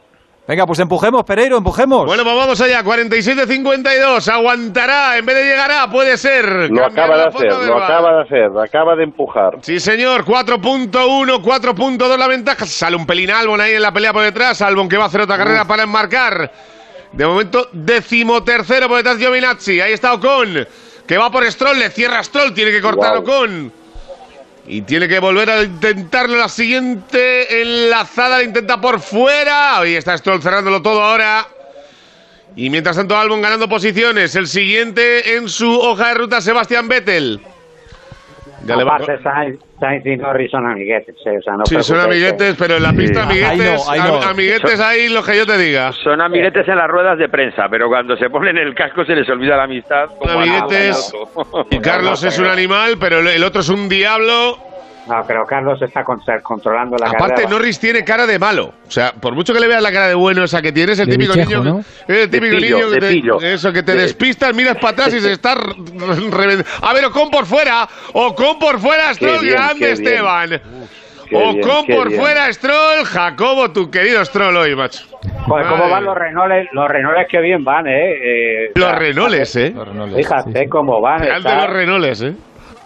[0.46, 2.04] Venga, pues empujemos, Pereiro, empujemos.
[2.04, 6.70] Bueno, pues vamos allá, 47-52, aguantará, en vez de llegará, puede ser.
[6.70, 9.54] Lo acaba de hacer, lo acaba de hacer, acaba de empujar.
[9.62, 10.90] Sí, señor, 4.1,
[11.40, 12.66] 4.2 la ventaja.
[12.66, 14.60] Sale un pelín Albon ahí en la pelea por detrás.
[14.60, 16.50] Albon que va a hacer otra carrera para enmarcar.
[17.12, 19.80] De momento, decimotercero por detrás Giovinazzi.
[19.80, 20.66] Ahí está Ocon,
[21.06, 23.22] que va por Stroll, le cierra Stroll, tiene que cortar Guau.
[23.22, 23.83] Ocon.
[24.66, 29.80] Y tiene que volver a intentarlo la siguiente enlazada, la intenta por fuera.
[29.80, 31.46] Ahí está Stroll cerrándolo todo ahora.
[32.56, 34.34] Y mientras tanto Albon ganando posiciones.
[34.36, 37.40] El siguiente en su hoja de ruta, Sebastián Vettel.
[38.66, 41.14] Ya le va a Aparte, Sainz, Sainz y Norris son amiguetes.
[41.26, 42.26] eh, o sea, no Sí, son preocupéis, eh.
[42.28, 43.42] amiguetes, pero en la pista Sí.
[43.42, 44.16] amiguetes, Ahí no, ahí no.
[44.22, 45.92] am- amiguetes ahí lo que yo te diga.
[45.92, 49.28] Son amiguetes en las ruedas de prensa, pero cuando se ponen el casco se les
[49.28, 50.06] olvida la amistad.
[50.18, 51.12] como a- Amiguetes.
[51.70, 54.58] Y Carlos es un animal, pero el otro es un diablo.
[55.06, 57.50] No, pero Carlos está con- controlando la Aparte, carrera.
[57.50, 58.72] Norris tiene cara de malo.
[58.86, 60.98] O sea, por mucho que le veas la cara de bueno esa que tiene, es
[60.98, 61.74] el De típico bichejo, niño.
[61.74, 61.80] ¿no?
[61.80, 63.40] Es el típico De pillo, niño que de te, pillo.
[63.42, 66.64] Eso, que te De- despistas, miras para atrás y se está reventando.
[66.82, 67.86] A ver, Ocon por fuera.
[68.14, 69.92] Ocon por fuera, Stroll, bien, grande.
[69.92, 70.50] Esteban.
[71.28, 72.20] Qué bien, Ocon por bien.
[72.20, 73.04] fuera, Stroll.
[73.04, 75.04] Jacobo, tu querido Stroll hoy, macho.
[75.46, 76.70] Joder, ¿cómo van los Renaults?
[76.72, 78.12] Los Renaults que bien van, ¿eh?
[78.66, 79.74] eh Los o sea, Renaults, ¿eh?
[80.16, 81.20] Fíjate cómo van.
[81.22, 82.34] Grande está- los Renaults, ¿eh?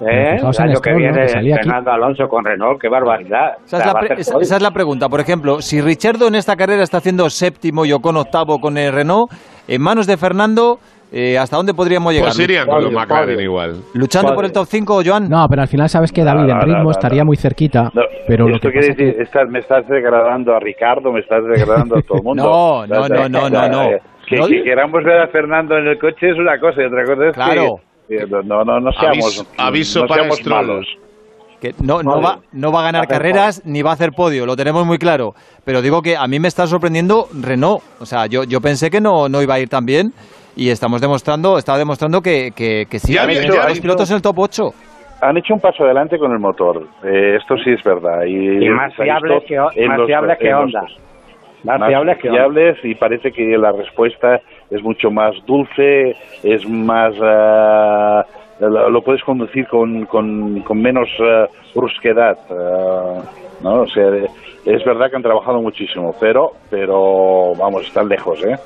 [0.01, 0.37] ¿Eh?
[0.37, 0.99] Fijaos El en que Stroll, ¿no?
[1.01, 1.65] viene Que salía aquí.
[1.65, 3.53] Fernando Alonso con Renault, qué barbaridad.
[3.65, 4.43] Esa O es, la pre- esa- podio.
[4.45, 5.09] esa es la pregunta.
[5.09, 8.93] Por ejemplo, si Richardo en esta carrera está haciendo séptimo y Ocon octavo con el
[8.93, 9.31] Renault,
[9.67, 10.79] en manos de Fernando,
[11.11, 12.29] eh, ¿hasta dónde podríamos llegar?
[12.29, 13.77] Pues irían con los McLaren igual.
[13.95, 15.29] ¿Luchando por el top 5, Joan?
[15.29, 17.27] No, pero al final sabes que David No, en no, ritmo no, no, estaría no.
[17.27, 17.91] muy cerquita,
[18.27, 22.03] pero lo que quiere decir, estás- me estás degradando a Ricardo, me estás degradando a
[22.03, 22.43] todo el mundo.
[22.87, 23.89] No, no, no, no, no, no.
[24.29, 27.29] Que, que queramos ver a Fernando en el coche es una cosa y otra cosa
[27.29, 27.77] es Claro.
[27.77, 27.88] que...
[28.45, 30.87] No, no, no seamos, Aviso- aviso no para seamos malos.
[31.61, 34.55] Que no, no, va, no va a ganar carreras ni va a hacer podio, lo
[34.57, 35.35] tenemos muy claro.
[35.65, 37.83] Pero digo que a mí me está sorprendiendo Renault.
[38.01, 40.13] O sea, yo, yo pensé que no, no iba a ir tan bien
[40.55, 44.39] y estamos demostrando, estaba demostrando que, que, que sí, los vi- pilotos en el top
[44.39, 44.71] 8.
[45.21, 48.23] Han hecho un paso adelante con el motor, eh, esto sí es verdad.
[48.25, 50.83] Y, Y más se ha fiable visto que más los- fiable que Honda.
[51.65, 52.41] Más, más fiable que Honda.
[52.41, 54.41] fiables y parece que la respuesta
[54.71, 56.13] es mucho más dulce,
[56.43, 57.15] es más...
[57.23, 58.23] ah,
[58.61, 62.37] lo, lo puedes conducir con, con, con menos ah, brusquedad.
[62.51, 63.23] ah,
[63.63, 63.83] ¿no?
[63.83, 64.05] O sea,
[64.65, 68.57] es verdad que han trabajado muchísimo, pero, pero vamos, están lejos, ¿eh?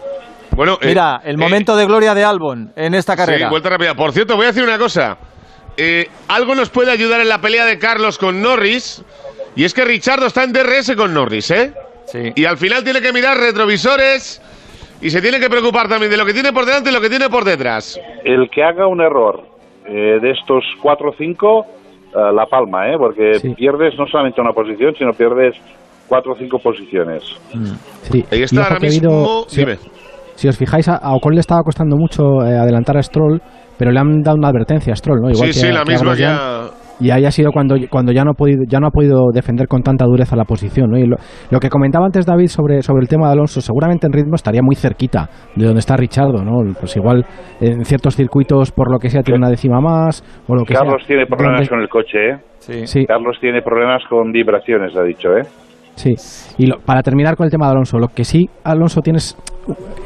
[0.54, 3.46] Bueno, eh, Mira, el momento de gloria de Albon en esta carrera.
[3.46, 3.94] Sí, vuelta rápida.
[3.94, 5.16] Por cierto, voy a decir una cosa.
[5.78, 9.02] Eh, algo nos puede ayudar en la pelea de Carlos con Norris.
[9.56, 11.72] Y es que Richardo está en DRS con Norris, ¿eh?
[12.04, 12.32] Sí.
[12.34, 14.42] Y al final tiene que mirar retrovisores.
[15.02, 17.08] Y se tiene que preocupar también de lo que tiene por delante y lo que
[17.10, 18.00] tiene por detrás.
[18.24, 19.42] El que haga un error
[19.86, 21.66] eh, de estos cuatro o cinco,
[22.14, 22.94] ah, la palma, ¿eh?
[22.96, 25.56] Porque pierdes no solamente una posición, sino pierdes
[26.08, 27.24] cuatro o cinco posiciones.
[28.02, 28.24] Sí.
[28.30, 29.44] Ahí está ahora que ha habido- mismo.
[29.48, 29.64] si,
[30.36, 33.40] si os fijáis, a, a Ocon le estaba costando mucho eh, adelantar a Stroll,
[33.78, 35.30] pero le han dado una advertencia a Stroll, ¿no?
[35.30, 36.38] Igual Sí, que sí, la que misma que Grosjean.
[37.00, 39.66] Y ahí ha sido cuando, cuando ya, no ha podido, ya no ha podido defender
[39.66, 40.90] con tanta dureza la posición.
[40.90, 40.98] ¿no?
[40.98, 41.16] Y lo,
[41.50, 44.62] lo que comentaba antes David sobre, sobre el tema de Alonso, seguramente en ritmo estaría
[44.62, 46.44] muy cerquita de donde está Richardo.
[46.44, 46.58] ¿no?
[46.78, 47.24] Pues igual
[47.60, 50.22] en ciertos circuitos, por lo que sea, tiene una décima más.
[50.46, 51.06] O lo que Carlos sea.
[51.08, 52.86] tiene problemas Donde- con el coche, ¿eh?
[52.86, 53.04] Sí.
[53.06, 55.42] Carlos tiene problemas con vibraciones, ha dicho, ¿eh?
[55.96, 56.14] Sí,
[56.58, 59.36] y lo- para terminar con el tema de Alonso, lo que sí, Alonso tienes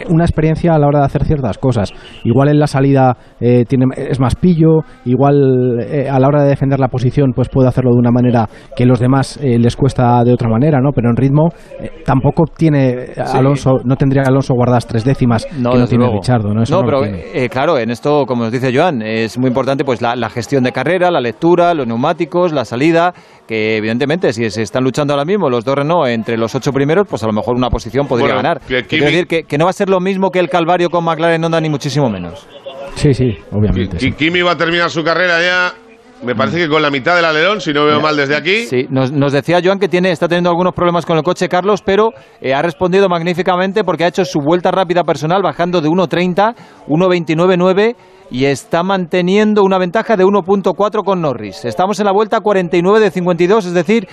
[0.09, 1.93] una experiencia a la hora de hacer ciertas cosas.
[2.25, 6.49] Igual en la salida eh, tiene, es más pillo, igual eh, a la hora de
[6.51, 10.23] defender la posición pues puede hacerlo de una manera que los demás eh, les cuesta
[10.25, 10.91] de otra manera, ¿no?
[10.95, 11.49] Pero en ritmo
[11.81, 13.37] eh, tampoco tiene Sí.
[13.37, 16.21] Alonso, no tendría Alonso guardadas tres décimas que no tiene luego.
[16.21, 16.63] Richardo, ¿no?
[16.63, 19.85] Eso no, no pero eh, claro, en esto, como nos dice Joan, es muy importante
[19.85, 23.15] pues la, la gestión de carrera, la lectura, los neumáticos, la salida,
[23.47, 27.07] que evidentemente si se están luchando ahora mismo los dos Renault entre los ocho primeros,
[27.09, 28.61] pues a lo mejor una posición podría Bueno, ganar.
[28.87, 31.43] Quiero decir que, que no va a ser lo mismo que el Calvario con McLaren
[31.45, 32.47] Honda ni muchísimo menos.
[32.95, 33.99] Sí, sí, obviamente.
[34.05, 35.75] Y Kimi va a terminar su carrera ya.
[36.23, 38.65] Me parece que con la mitad del alerón, si no veo mal desde aquí.
[38.65, 41.83] Sí, nos, nos decía Joan que tiene, está teniendo algunos problemas con el coche Carlos,
[41.85, 42.09] pero
[42.41, 46.55] eh, ha respondido magníficamente porque ha hecho su vuelta rápida personal bajando de 1.30,
[46.89, 47.97] 1.29.9
[48.31, 51.67] y está manteniendo una ventaja de 1.4 con Norris.
[51.67, 54.09] Estamos en la vuelta 49 de 52, es decir,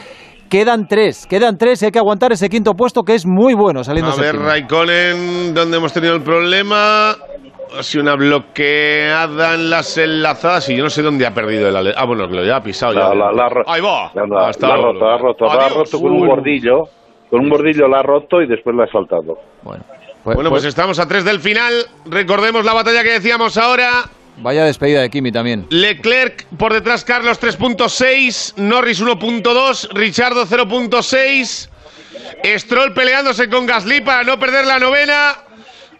[0.50, 3.84] quedan tres, quedan tres y hay que aguantar ese quinto puesto que es muy bueno
[3.84, 4.36] saliendo A ver.
[4.38, 7.12] Raikkonen, ¿dónde hemos tenido el problema?
[7.76, 11.76] Ha sido una bloqueada en las enlazadas y yo no sé dónde ha perdido el
[11.76, 12.00] alerón.
[12.00, 12.94] Ah, bueno, que lo ya ha pisado.
[12.94, 13.14] ya.
[13.16, 14.12] La, la- Ahí va.
[14.14, 14.94] La, la- Hasta la ha luego.
[14.94, 16.84] roto, la ha roto, la ha roto con un bordillo.
[17.32, 19.40] Con un bordillo la ha roto y después la ha saltado.
[19.64, 19.84] Bueno,
[20.24, 21.74] Bueno, pues estamos a tres del final.
[22.06, 24.04] Recordemos la batalla que decíamos ahora.
[24.38, 25.66] Vaya despedida de Kimi también.
[25.70, 31.70] Leclerc por detrás, Carlos 3.6, Norris 1.2, Richardo 0.6,
[32.58, 35.43] Stroll peleándose con Gasly para no perder la novena.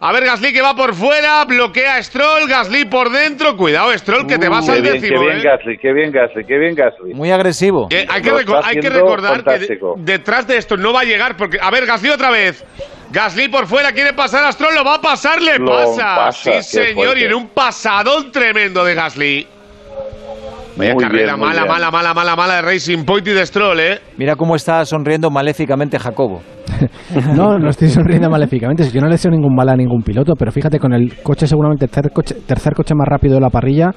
[0.06, 3.56] A ver, Gasly que va por fuera, bloquea a Stroll, Gasly por dentro.
[3.56, 5.18] Cuidado, Stroll, que te vas al décimo.
[5.22, 5.42] qué bien ¿eh?
[5.42, 7.14] Gasly, qué bien Gasly, qué bien Gasly.
[7.14, 7.88] Muy agresivo.
[7.90, 11.58] Eh, hay, que hay recordar que de- detrás de esto no va a llegar porque
[11.58, 12.62] a ver Gasly otra vez
[13.12, 16.32] Gasly por fuera quiere pasar a Stroll lo va a pasar le pasa.
[16.32, 17.20] sí señor fuerte.
[17.20, 19.48] y en un pasadón tremendo de Gasly
[20.76, 21.72] Vaya Muy carrera bien, mala bien.
[21.72, 25.30] mala mala mala mala de Racing Point y de Stroll eh Mira cómo está sonriendo
[25.30, 26.40] maléficamente Jacobo.
[27.36, 28.84] No, no estoy sonriendo maléficamente.
[28.90, 31.86] Yo no le deseo ningún mal a ningún piloto, pero fíjate, con el coche seguramente
[31.86, 33.90] tercer coche, tercer coche más rápido de la parrilla,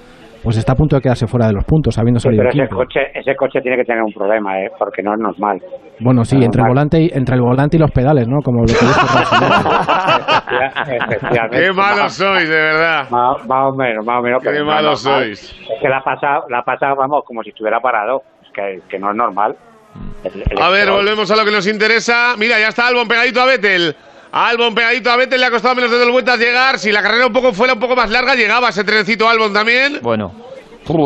[0.48, 2.60] pues está a punto de quedarse fuera de los puntos, habiendo Sí, salido pero ese
[2.62, 2.76] quinto.
[2.78, 4.72] coche, ese coche tiene que tener un problema, ¿eh?
[4.80, 5.62] porque no es normal.
[6.00, 8.38] Bueno, sí, No, entre el volante y entre el volante y los pedales, ¿no?
[8.42, 8.74] Como lo que
[11.52, 14.44] qué malos sois de verdad Más, más o menos, más o menos.
[14.44, 15.52] Qué no malos sois.
[15.52, 18.22] Es que la ha pasado, la ha pasado, vamos, como si estuviera parado.
[18.44, 19.56] Es que, que no es normal.
[20.24, 23.42] El- el a ver volvemos a lo que nos interesa mira ya está Albon pegadito
[23.42, 23.96] a Vettel
[24.32, 27.28] Albon pegadito a Vettel le ha costado menos de dos vueltas llegar si la carrera
[27.28, 30.46] un poco fuera un poco más larga llegaba ese trencito Albon también Bueno.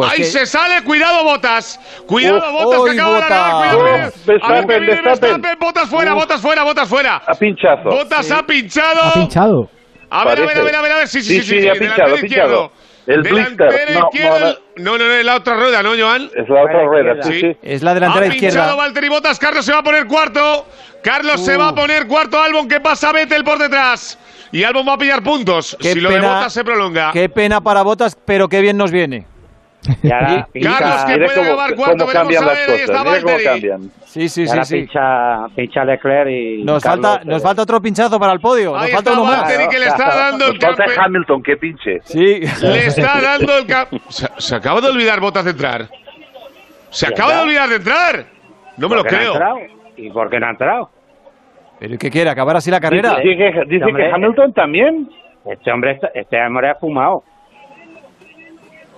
[0.04, 0.84] ¡Ahí que- se sale!
[0.84, 1.80] ¡Cuidado, Botas!
[2.06, 2.82] ¡Cuidado, Uf, Botas!
[2.84, 3.52] ¡Que acaba de largar!
[3.80, 4.12] ¡Cuidado!
[4.28, 5.58] Verstappen, Verstappen.
[5.60, 6.20] ¡Botas fuera, Uf.
[6.22, 7.16] Botas fuera, Botas fuera!
[7.26, 7.90] A pinchazo.
[7.90, 9.02] ¡Botas ha pinchado!
[9.02, 9.70] ha pinchado.
[10.12, 11.08] A ver, a ver, a ver, a ver, a ver.
[11.08, 12.72] Sí, sí, Sí, sí, sí, sí, ha pinchado, ha izquierdo.
[13.08, 13.96] El Delantera blister.
[14.00, 14.56] No, izquierda.
[14.78, 16.30] No, no, no, es la otra rueda, ¿no, Joan?
[16.36, 17.58] Es la otra rueda, sí, sí.
[17.62, 18.60] Es la delantera ha izquierda.
[18.60, 20.66] pinchado Valtteri Bottas, Carlos se va a poner cuarto.
[21.04, 21.60] Carlos se Uh.
[21.60, 24.20] va a poner cuarto, Albon, que pasa Vettel por detrás.
[24.52, 27.12] Y Albon va a pillar puntos Qué si lo de pena- Bottas se prolonga.
[27.12, 29.26] Qué pena para Botas, pero qué bien nos viene.
[30.04, 32.82] Y ahora pincha- Carlos, que puede cómo, acabar cuarto, cómo cambian a las ver, ahí
[32.82, 33.06] está cosas.
[33.06, 33.82] Mira cómo cambian.
[34.06, 34.76] Sí, sí, y sí, ahora sí.
[34.78, 38.74] pincha, pincha Leclerc y Nos Carlos, falta, nos eh, falta otro pinchazo para el podio.
[38.74, 39.42] Nos Ahí falta está uno más.
[39.42, 42.00] Valtteri que le está dando el Nos falta campe- Hamilton, que pinche.
[42.04, 42.42] Sí.
[42.62, 43.88] Le está dando el cap...
[44.10, 45.88] Se, se acaba de olvidar Botas de entrar.
[46.90, 48.26] Se ¿Ya acaba de olvidar de entrar.
[48.78, 49.34] No me lo ¿por qué no ha creo.
[49.34, 49.58] entrado?
[49.98, 50.90] ¿Y por qué no ha entrado?
[51.80, 52.30] ¿Pero qué quiere?
[52.30, 53.16] ¿Acabar así la carrera?
[53.24, 55.10] Dice, que, dice Hombre, que Hamilton también.
[55.46, 57.24] Este hombre, este hombre ha fumado.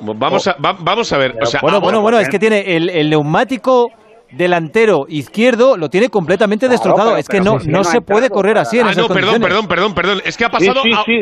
[0.04, 1.36] Vamos a, va- vamos a ver.
[1.42, 3.92] O sea, Bueno, ah, bueno, bueno, es que tiene el, el neumático
[4.32, 7.10] delantero izquierdo lo tiene completamente destrozado.
[7.12, 9.08] pero- es que pero no, no se puede entrado correr así en ah, esas no,
[9.14, 9.48] perdón, condiciones.
[9.48, 10.22] perdón, perdón, perdón.
[10.26, 10.82] Es que ha pasado.
[10.84, 11.22] sí, a- sí.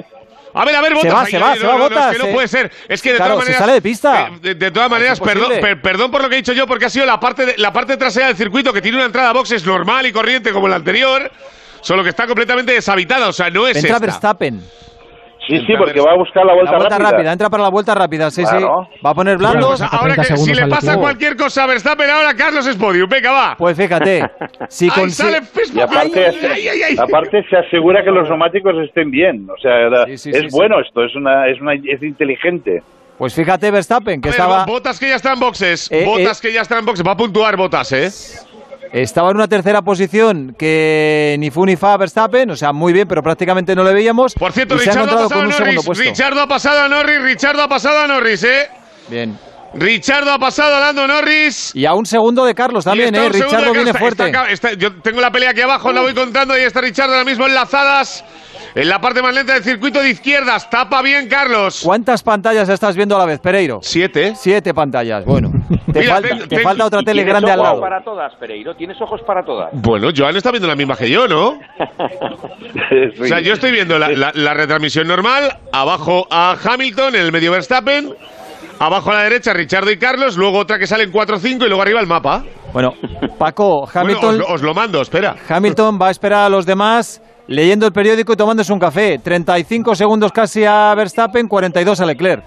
[0.54, 1.14] A ver, a ver, Se Botas.
[1.14, 2.72] va, se va, se va, no, Bottas, Es que no puede ser.
[2.90, 3.60] Es que de Claro, todas se maneras.
[3.62, 4.28] sale de pista.
[4.28, 6.86] eh, De, de todas maneras, perdón, per- perdón por lo que he dicho yo, porque
[6.86, 9.34] ha sido la parte, de- la parte trasera del circuito que tiene una entrada a
[9.34, 11.32] boxes normal y corriente como la anterior,
[11.80, 13.30] solo que está completamente deshabitada.
[13.30, 14.00] O sea, no es Entra esta.
[14.06, 14.62] Verstappen.
[15.48, 17.12] Sí, sí, porque va a buscar la vuelta, La vuelta rápida.
[17.12, 17.32] rápida.
[17.34, 18.88] entra para la vuelta rápida, sí, Claro.
[18.94, 19.00] sí.
[19.06, 19.80] Va a poner Bueno, blandos.
[19.80, 23.10] pues ahora 30 que si le pasa cualquier cosa a Verstappen, ahora Carlos es podium.
[23.10, 23.56] Venga, va.
[23.58, 24.30] Pues fíjate,
[24.70, 25.42] si sale
[25.74, 26.96] Y aparte, Ay, ay, ay, ay.
[26.98, 29.48] aparte se asegura que los neumáticos estén bien.
[29.50, 32.84] O sea, la- Sí, sí, es sí, bueno esto, es una, es una, es inteligente.
[33.18, 35.92] Pues fíjate Verstappen, que A ver, estaba, Botas que ya está en boxes.
[35.92, 36.48] Eh, botas eh.
[36.48, 37.06] que ya está en boxes.
[37.06, 38.10] Va a puntuar Botas, ¿eh?
[38.94, 43.08] Estaba en una tercera posición que ni fu ni fa Verstappen, o sea, muy bien,
[43.08, 44.34] pero prácticamente no le veíamos.
[44.34, 45.86] Por cierto, y Richardo ha pasado a Norris.
[45.98, 47.22] Richardo ha pasado a Norris.
[47.22, 48.70] Richardo ha pasado a Norris, ¿eh?
[49.10, 49.38] Bien.
[49.74, 51.72] Richardo ha pasado a Lando Norris.
[51.74, 53.30] Y a un segundo de Carlos Y también, está ¿eh?
[53.30, 53.98] Richardo viene Carlos.
[54.00, 54.26] fuerte.
[54.26, 56.54] Está está- yo tengo la pelea aquí abajo, la voy contando.
[56.54, 58.26] Ahí está Richardo ahora mismo enlazadas.
[58.74, 60.70] En la parte más lenta del circuito de izquierdas.
[60.70, 61.82] Tapa bien Carlos.
[61.84, 63.80] ¿Cuántas pantallas estás viendo a la vez, Pereiro?
[63.82, 64.34] Siete.
[64.36, 65.52] Siete pantallas, bueno.
[65.92, 67.82] Te, Mira, falta, ten- te ten- falta otra tele tienes grande al ojos lado.
[67.82, 68.74] para todas, Pereiro.
[68.76, 69.70] Tienes ojos para todas.
[69.74, 71.60] Bueno, Joan está viendo la misma que yo, ¿no?
[73.22, 77.32] O sea, yo estoy viendo la, la- la retransmisión normal, abajo a Hamilton, en el
[77.32, 78.14] medio Verstappen,
[78.80, 81.82] abajo a la derecha Richardo y Carlos, luego otra que sale en 4-5 y luego
[81.82, 82.44] arriba el mapa.
[82.74, 82.94] Bueno,
[83.38, 85.36] Paco, Bueno, Hamilton, os, lo- os lo mando, espera.
[85.50, 89.20] Hamilton va a esperar a los demás leyendo el periódico y tomándose un café.
[89.20, 92.44] 35 segundos casi a Verstappen, 42 a Leclerc.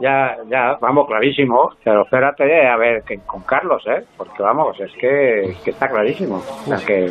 [0.00, 1.70] Ya, ya, vamos, clarísimo.
[1.84, 4.04] Pero espérate a ver que, con Carlos, ¿eh?
[4.16, 6.36] Porque vamos, es que, que está clarísimo.
[6.36, 7.10] O sea, que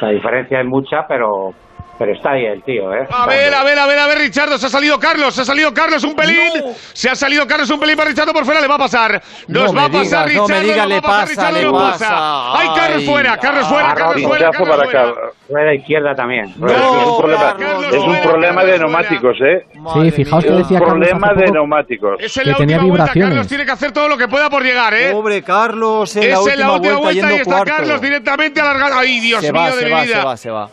[0.00, 1.52] la diferencia es mucha, pero,
[1.98, 3.06] pero está ahí el tío, ¿eh?
[3.10, 5.44] A ver, a ver, a ver, a ver, Richardo, se ha salido Carlos, se ha
[5.44, 6.50] salido Carlos un pelín,
[6.92, 9.72] se ha salido Carlos un pelín para Richardo por fuera, le va a pasar, nos
[9.72, 11.64] No va a pasar digas, no Richardo, no le va a pasar, pasa, Richardo le
[11.64, 11.98] no pasa.
[12.08, 12.58] pasa.
[12.58, 15.00] Ay, Carlos Ay, fuera, Carlos fuera, ah, Carlos fuera, Carlos para fuera.
[15.02, 15.20] acá.
[15.48, 16.54] Rueda izquierda también.
[16.56, 19.66] No, es un problema, Carlos, es un fuera, problema de neumáticos, ¿eh?
[19.74, 22.16] Madre Sí, fijaos que decía Un Carlos problema hace de neumáticos.
[22.20, 23.28] Es en Que la tenía última vuelta, vibraciones.
[23.30, 25.10] Carlos tiene que hacer todo lo que pueda por llegar, ¿eh?
[25.12, 27.72] Pobre Carlos en es la en última, la última vuelta, vuelta y yendo está cuarto.
[27.76, 28.98] Carlos directamente alargado.
[28.98, 30.16] Ay, Dios se mío va, de se mi va, vida.
[30.20, 30.70] se va, se va.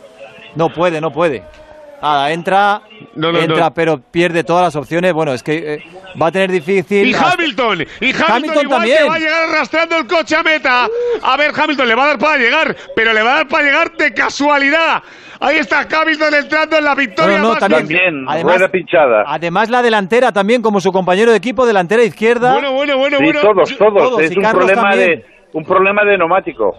[0.54, 1.42] No puede, no puede.
[2.02, 2.82] Nada, entra,
[3.14, 3.74] No, no, entra, no.
[3.74, 5.12] pero pierde todas las opciones.
[5.12, 5.82] Bueno, es que eh,
[6.20, 7.06] va a tener difícil.
[7.08, 8.98] Y Hamilton, y Hamilton, Hamilton igual también.
[8.98, 10.88] que va a llegar arrastrando el coche a meta.
[11.22, 13.64] A ver, Hamilton le va a dar para llegar, pero le va a dar para
[13.64, 15.00] llegar de casualidad.
[15.38, 17.80] Ahí está Hamilton entrando en la victoria No, no, más también.
[17.82, 19.24] También, Además- rueda pinchada.
[19.26, 22.52] Además, la delantera también, como su compañero de equipo, delantera izquierda.
[22.54, 23.40] Bueno, bueno, bueno, Sí, bueno.
[23.42, 23.94] todos, todos.
[23.94, 25.20] todos, Es un Carlos problema también.
[25.20, 26.76] de un problema de neumático.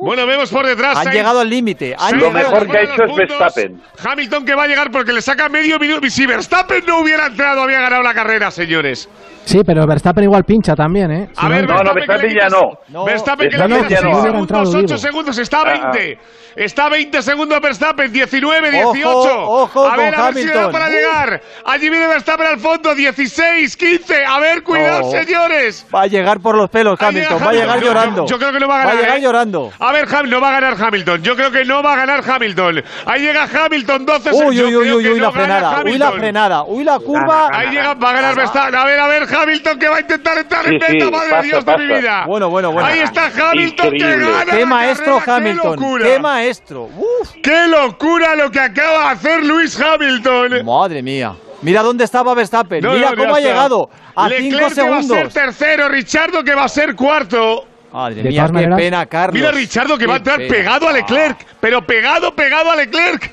[0.00, 0.96] Bueno, vemos por detrás.
[0.98, 1.96] Han Sainz- llegado al límite.
[2.12, 3.16] Lo mejor que ha hecho es.
[3.16, 3.82] Verstappen.
[4.02, 6.06] Hamilton que va a llegar porque le saca medio minuto.
[6.06, 9.08] Y Si Verstappen no hubiera entrado, había ganado la carrera, señores.
[9.48, 11.28] Sí, pero Verstappen igual pincha también, ¿eh?
[11.32, 12.60] Si A ver, No, no, Verstappen ya no.
[12.88, 13.76] No, Verstappen que le no.
[13.76, 14.98] 6 Si hubiera entrado, segundos, 8 digo.
[14.98, 16.18] segundos, está a Ah, 20.
[16.56, 19.14] Está a 20 segundos Verstappen, 19, Ojo, 18.
[19.50, 20.72] ojo a ver, con a ver si le da Hamilton.
[20.72, 21.40] para llegar.
[21.64, 24.24] Allí viene Verstappen al fondo, 16, 15.
[24.26, 25.10] A ver, cuidado, No.
[25.10, 25.86] señores.
[25.94, 27.94] Va a llegar por los pelos Hamilton, va a llegar Hamilton.
[27.94, 28.26] Llorando.
[28.26, 28.94] Yo, yo creo que no va a ganar.
[28.94, 29.22] Va a llegar ¿eh?
[29.22, 29.70] llorando.
[29.78, 31.22] A ver, Ham- no va a ganar Hamilton.
[31.22, 32.82] Yo creo que no va a ganar Hamilton.
[33.06, 35.68] Ahí llega Hamilton, 12 Uy, uy, uy, uy, uy, no la frenada.
[35.70, 36.12] Uy, la Hamilton.
[36.18, 36.64] frenada.
[36.64, 37.48] Uy, la curva.
[37.52, 38.74] Ahí llega, va a ganar Verstappen.
[38.74, 39.37] A ver, a ver, Hamilton
[39.78, 41.98] que va a intentar entrar en Sí, sí, meta, madre pasa, Dios de mi pasa.
[42.00, 42.24] vida.
[42.26, 42.86] Bueno, bueno, bueno.
[42.88, 44.16] Ahí está Hamilton Increíble.
[44.26, 44.52] que gana.
[44.52, 45.74] Qué la maestro carrera, Hamilton.
[45.74, 46.04] Qué locura.
[46.06, 46.82] Qué maestro.
[46.84, 47.32] Uf.
[47.42, 50.64] Qué locura lo que acaba de hacer Luis Hamilton.
[50.64, 51.34] Madre mía.
[51.62, 52.82] Mira dónde estaba Verstappen.
[52.82, 53.50] No, Mira no, cómo ha está.
[53.50, 53.90] llegado.
[54.14, 54.70] A Leclerc 5 que va a
[55.02, 55.32] ser segundos.
[55.34, 57.66] tercero, Richardo que va a ser cuarto.
[57.92, 59.34] Madre De mía, qué maneras- pena, Carlos.
[59.34, 60.50] Mira Richardo que va a Qué entrar pena.
[60.50, 63.32] pegado a Leclerc, pero pegado, pegado a Leclerc.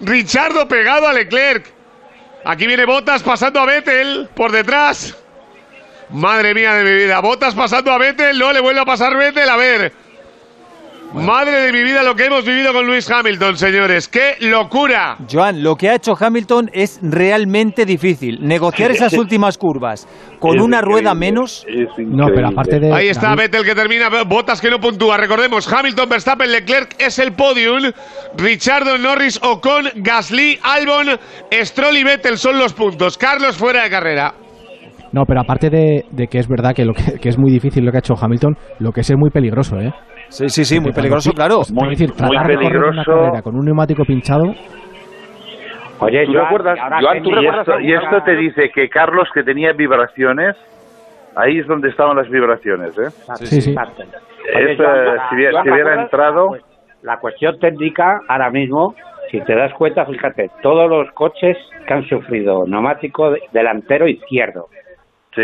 [0.00, 1.66] Richardo pegado a Leclerc.
[2.44, 5.16] Aquí viene Botas pasando a Vettel por detrás.
[6.12, 9.48] Madre mía de mi vida, Botas pasando a Vettel, no le vuelve a pasar Vettel,
[9.48, 9.92] a ver.
[11.14, 14.08] Madre de mi vida lo que hemos vivido con Luis Hamilton, señores.
[14.08, 15.18] ¡Qué locura!
[15.30, 18.38] Joan, lo que ha hecho Hamilton es realmente difícil.
[18.40, 20.08] Negociar esas últimas curvas
[20.38, 21.66] con Es una rueda menos.
[21.98, 22.92] No, pero aparte de.
[22.92, 25.18] Ahí está Vettel que termina, Botas que no puntúa.
[25.18, 27.92] Recordemos, Hamilton, Verstappen, Leclerc es el podium.
[28.36, 31.18] Richardo, Norris, Ocon, Gasly, Albon,
[31.52, 33.18] Stroll y Vettel son los puntos.
[33.18, 34.34] Carlos fuera de carrera.
[35.12, 37.84] No, pero aparte de, de que es verdad que, lo que, que es muy difícil
[37.84, 39.92] lo que ha hecho Hamilton, lo que es es muy peligroso, ¿eh?
[40.28, 41.60] Sí, sí, sí, muy peligroso, claro.
[41.60, 43.12] Es decir, muy tratar de correr una peligroso.
[43.12, 44.44] carrera con un neumático pinchado.
[46.00, 48.88] Oye, ¿Tú Joan, recuerdas, ahora Joan, que tú recuerdas- esto- y esto te dice que
[48.88, 50.56] Carlos, que tenía vibraciones,
[51.36, 53.10] ahí es donde estaban las vibraciones, ¿eh?
[53.36, 53.70] Sí, sí.
[53.70, 54.02] Exacto.
[54.02, 56.62] Oye, Esto, Joan, si hubiera- si ¿te hubiera entrado- Pues,
[57.02, 58.94] La cuestión técnica, ahora mismo,
[59.30, 64.66] si te das cuenta, fíjate, todos los coches que han sufrido neumático de- delantero izquierdo,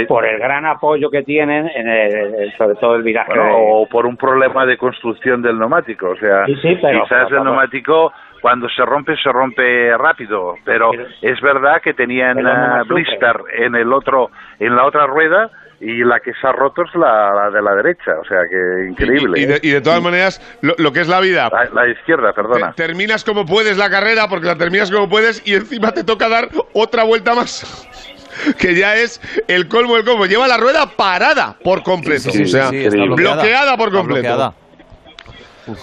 [0.08, 3.32] por el gran apoyo que tienen, en el- sobre todo el viraje.
[3.34, 6.10] Bueno, o por un problema de construcción del neumático.
[6.10, 10.54] O sea, Sí, sí, pero- quizás pero- el neumático cuando se rompe, se rompe rápido.
[10.64, 10.90] Pero,
[11.22, 12.94] es verdad que tenían sufre.
[12.94, 15.50] blister en el otro, en la otra rueda
[15.80, 18.12] y la que se ha roto es la, la de la derecha.
[18.20, 19.40] O sea, que increíble.
[19.40, 21.48] Y, y de, y de todas maneras, lo, lo que es la vida.
[21.52, 22.72] La, la izquierda, perdona.
[22.74, 26.28] Te- terminas como puedes la carrera, porque la terminas como puedes, y encima te toca
[26.28, 27.64] dar otra vuelta más.
[28.58, 30.26] Que ya es el colmo del colmo.
[30.26, 32.30] Lleva la rueda parada por completo.
[32.30, 33.34] Sí, sí, o sea, sí, bloqueada.
[33.34, 34.20] bloqueada por completo.
[34.28, 34.54] bloqueada.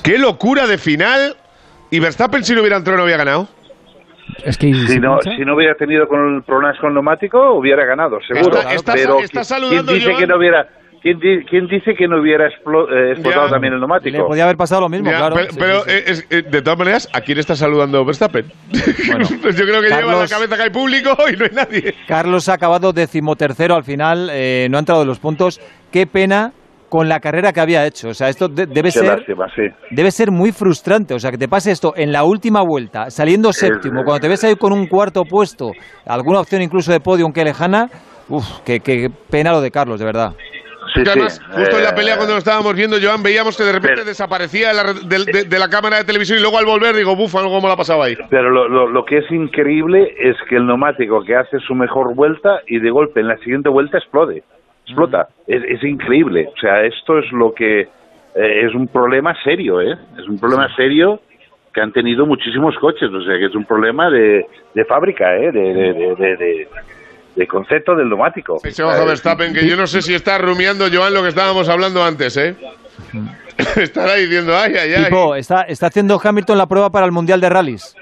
[0.03, 1.35] Qué locura de final.
[1.91, 3.47] Y Verstappen, si no hubiera entrado, no había ganado.
[4.43, 8.19] Es que Si no, si no hubiera tenido con problemas con el neumático, hubiera ganado,
[8.27, 8.57] seguro.
[8.57, 10.19] Está- está- Pero está ¿quién- saludando, ¿quién dice Joan?
[10.21, 10.67] que no hubiera,
[11.05, 13.51] quién, di- quién dice que no hubiera explo- eh, explotado Ya.
[13.51, 14.17] también el neumático?
[14.17, 15.35] Le podía haber pasado lo mismo, Ya, claro.
[15.35, 15.95] Pero, Sí, pero, sí, sí.
[15.95, 18.45] eh, es- eh, de todas maneras, ¿a quién está saludando Verstappen?
[19.41, 21.51] pues yo creo que lleva en la Carlos- cabeza que hay público y no hay
[21.53, 21.93] nadie.
[22.07, 25.61] Carlos ha acabado decimotercero al final, eh, no ha entrado en los puntos.
[25.91, 26.51] Qué pena
[26.89, 28.09] con la carrera que había hecho.
[28.09, 29.63] O sea, esto de- debe Qué ser lástima, sí.
[29.91, 31.13] debe ser muy frustrante.
[31.13, 34.43] O sea, que te pase esto en la última vuelta, saliendo séptimo, cuando te ves
[34.43, 35.71] ahí con un cuarto puesto,
[36.05, 37.89] alguna opción incluso de podio, aunque lejana.
[38.27, 40.33] Uf, qué, qué pena lo de Carlos, de verdad.
[40.95, 43.55] Sí, Que además, sí, justo en la eh, pelea cuando lo estábamos viendo, Joan, veíamos
[43.57, 46.57] que de repente desaparecía de la, de, de- de la cámara de televisión y luego
[46.57, 48.15] al volver digo, buf, algo me la ha pasado ahí.
[48.29, 52.15] Pero lo, lo, lo que es increíble es que el neumático que hace su mejor
[52.15, 54.43] vuelta y de golpe en la siguiente vuelta explode.
[54.85, 55.27] Explota.
[55.47, 56.47] Es, es increíble.
[56.55, 57.87] O sea, esto es lo que eh,
[58.65, 59.95] es un problema serio, ¿eh?
[60.19, 61.19] Es un problema serio
[61.73, 63.09] que han tenido muchísimos coches.
[63.11, 65.51] O sea, que es un problema de, de fábrica, ¿eh?
[65.51, 66.67] De,
[67.35, 68.59] de, concepto del neumático.
[68.63, 72.03] Baja Eh, Verstappen, que yo no sé si está rumiando, Joan, lo que estábamos hablando
[72.03, 72.55] antes, ¿eh?
[73.75, 75.03] Estará diciendo, ay, ay, ay.
[75.05, 77.95] Tipo, está, está haciendo Hamilton la prueba para el Mundial de Rallys.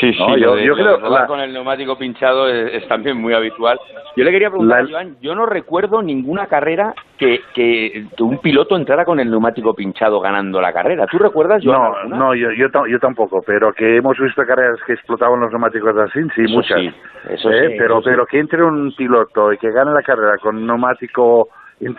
[0.00, 3.16] Sí, sí, No, yo- de- creo- rodar la- con el neumático pinchado es, es también
[3.16, 3.78] muy habitual.
[4.16, 8.38] Yo le quería preguntar La- a Joan, yo no recuerdo ninguna carrera que, que un
[8.38, 11.06] piloto entrara con el neumático pinchado ganando la carrera.
[11.06, 11.78] ¿Tú recuerdas, Joan?
[11.80, 12.16] No, alguna?
[12.16, 16.20] no, yo, yo, yo tampoco, pero que hemos visto carreras que explotaban los neumáticos así,
[16.34, 16.78] sí, Eso muchas.
[16.80, 16.90] sí,
[17.30, 18.10] eso Eh, sí, pero, eso sí.
[18.10, 21.48] pero que entre un piloto y que gane la carrera con un neumático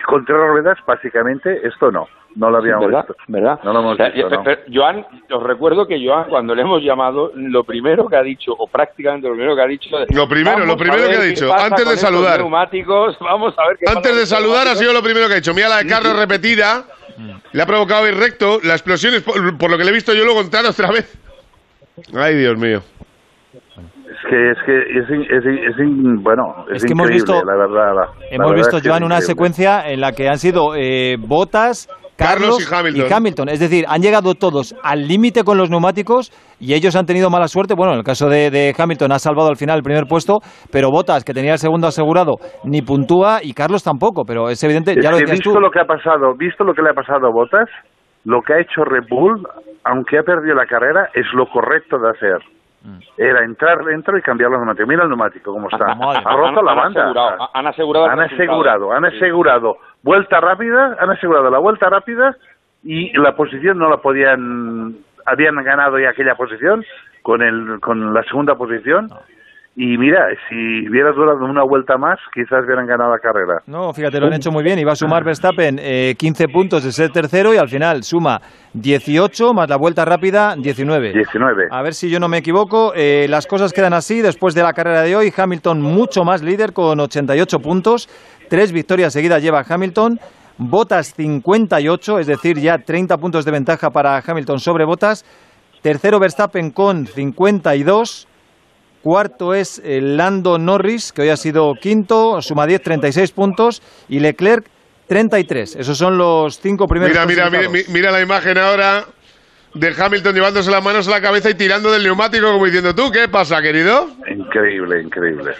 [0.06, 3.06] con tres ruedas, básicamente, esto no, no lo Sí, habíamos ¿verdad?
[3.08, 3.22] visto.
[3.28, 3.60] ¿verdad?
[3.62, 4.42] No lo hemos O sea, visto, yo- no.
[4.42, 8.52] pero, Joan, os recuerdo que Joan, cuando le hemos llamado, lo primero que ha dicho,
[8.58, 9.88] o prácticamente lo primero que ha dicho...
[10.10, 12.38] Lo primero, "Vamos lo primero que ha dicho, antes de saludar.
[12.40, 14.78] neumáticos, vamos a ver qué pasa Antes de saludar ha neumáticos".
[14.80, 15.54] sido lo primero que ha dicho.
[15.54, 16.84] Mira la de Carlos repetida.
[17.52, 18.60] Le ha provocado ir recto.
[18.62, 21.16] La explosión es por, por lo que le he visto yo luego entrar otra vez.
[22.14, 22.80] Ay, Dios mío.
[24.24, 27.44] Es que, es que, es, in- es, es bueno, es, Es que hemos increíble, visto-
[27.44, 27.94] la verdad.
[27.94, 29.26] la- la Hemos verdad visto, Joan, una increíble.
[29.26, 33.48] secuencia en la que han sido eh, Botas, Carlos Carlos, y Hamilton.
[33.48, 37.46] Es decir, han llegado todos al límite con los neumáticos y ellos han tenido mala
[37.46, 37.74] suerte.
[37.76, 40.38] Bueno, en el caso de, de Hamilton ha salvado al final el primer puesto,
[40.72, 42.34] pero Botas, que tenía el segundo asegurado,
[42.64, 44.24] ni puntúa y Carlos tampoco.
[44.26, 45.60] Pero es evidente, Es ya lo que visto tú.
[45.60, 47.68] lo que ha pasado, visto lo que le ha pasado a Bottas,
[48.24, 49.46] lo que ha hecho Red Bull,
[49.84, 52.38] aunque ha perdido la carrera, es lo correcto de hacer.
[52.88, 52.98] Mm.
[53.18, 54.88] Era entrar dentro y cambiar los neumáticos.
[54.88, 55.84] Mira el neumático cómo está.
[55.92, 57.00] Ha roto Han- la han banda.
[57.02, 62.36] asegurado, han asegurado Han asegurado, han asegurado vuelta rápida, han asegurado la vuelta rápida
[62.82, 64.94] y la posición no la podían,
[65.26, 66.84] habían ganado ya aquella posición
[67.22, 69.10] con el, con la segunda posición.
[69.80, 73.62] Y mira, si hubiera durado una vuelta más, quizás hubieran ganado la carrera.
[73.66, 74.76] No, fíjate, lo han hecho muy bien.
[74.84, 78.40] Va a sumar Verstappen eh, 15 puntos de ser tercero y al final suma
[78.72, 81.12] 18 más la vuelta rápida 19.
[81.12, 81.68] 19.
[81.70, 82.92] A ver si yo no me equivoco.
[82.96, 85.32] eh, las cosas quedan así después de la carrera de hoy.
[85.36, 88.08] Hamilton mucho más líder con 88 puntos.
[88.48, 90.18] Tres victorias seguidas lleva Hamilton.
[90.58, 95.24] Botas 58, es decir, ya 30 puntos de ventaja para Hamilton sobre Botas.
[95.82, 98.26] Tercero Verstappen con 52.
[99.12, 103.80] Cuarto es eh, Lando Norris, que hoy ha sido quinto, suma 10, 36 puntos.
[104.10, 104.66] Y Leclerc
[105.06, 105.76] 33.
[105.76, 109.04] Esos son los cinco primeros Mira, mira, mira, mira la imagen ahora.
[109.72, 113.10] de Hamilton llevándose las manos a la cabeza y tirando del neumático como diciendo, ¿tú
[113.10, 114.08] qué pasa, querido?
[114.30, 115.52] Increíble, increíble.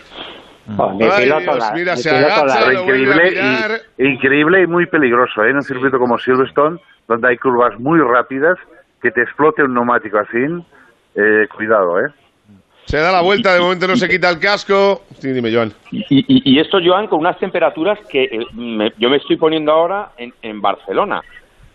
[0.77, 4.63] Oh, mi Ay, piloto Dios, la- mira, mi se piloto agacha, la- increíble y, increíble
[4.65, 5.49] y muy peligroso, ¿eh?
[5.49, 6.79] En un circuito como Silverstone,
[7.09, 8.59] donde hay curvas muy rápidas,
[9.01, 10.37] que te explote un neumático así,
[11.15, 12.11] eh, cuidado, ¿eh?
[12.89, 15.03] Se da la vuelta, de momento no se quita el casco.
[15.19, 15.73] Sí, dime, Joan.
[15.93, 19.73] Y, y- y esto, Joan, con unas temperaturas que eh, me- yo me estoy poniendo
[19.73, 21.21] ahora en, en Barcelona.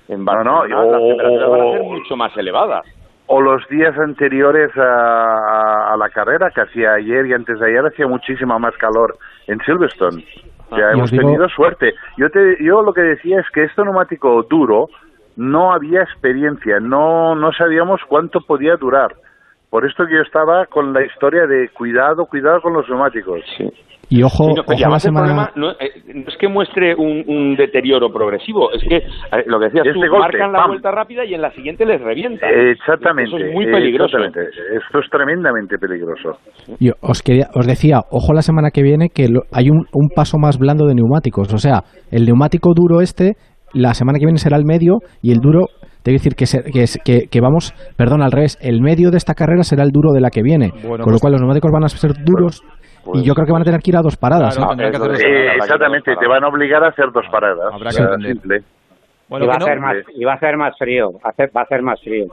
[0.07, 2.83] En Barcelona no, las o- temperaturas van a ser mucho más elevadas.
[3.27, 7.67] O los días anteriores a, a- a la carrera, que hacía ayer y antes de
[7.67, 10.25] ayer, hacía muchísima más calor en Silverstone.
[10.71, 11.93] O sea, Y hemos digo- tenido suerte.
[12.17, 14.87] Yo, te, yo lo que decía es que este neumático duro
[15.35, 19.13] no había experiencia, no, no sabíamos cuánto podía durar.
[19.73, 23.41] Por esto que yo estaba con la historia de cuidado, cuidado con los neumáticos.
[24.07, 25.25] Y ojo, Sí, no, ojo la semana...
[25.25, 29.57] problema no, eh, no es que muestre un, un deterioro progresivo, es que eh, lo
[29.57, 30.67] que decías Es tú, golpe, marcan la ¡pam!
[30.67, 32.47] vuelta rápida y en la siguiente les revienta.
[32.47, 33.35] Exactamente.
[33.35, 34.17] Eso es muy peligroso.
[34.19, 34.55] exactamente.
[34.77, 36.37] Esto es tremendamente peligroso.
[36.79, 40.09] Yo os, quería, os decía, ojo la semana que viene que lo- hay un, un
[40.15, 41.51] paso más blando de neumáticos.
[41.51, 43.31] O sea, el neumático duro este,
[43.73, 45.65] la semana que viene será el medio y el duro,
[46.03, 49.09] te quiero decir que, se- que, es- que, que vamos, perdón, al revés, el medio
[49.09, 50.69] de esta carrera será el duro de la que viene.
[50.71, 52.61] Bueno, con lo pues- cual los neumáticos van a ser duros
[53.15, 54.55] y yo creo que van a tener que ir a dos paradas.
[54.55, 54.75] Claro, ¿eh?
[54.77, 55.55] tendrán que hacer dos paradas.
[55.63, 57.73] Exactamente, te van a obligar a hacer dos paradas.
[57.73, 58.59] Habrá que simple.
[59.33, 61.29] Bueno, y, va a no- hacer más, y va a hacer más frío, va a
[61.29, 62.25] hacer, va a hacer más frío.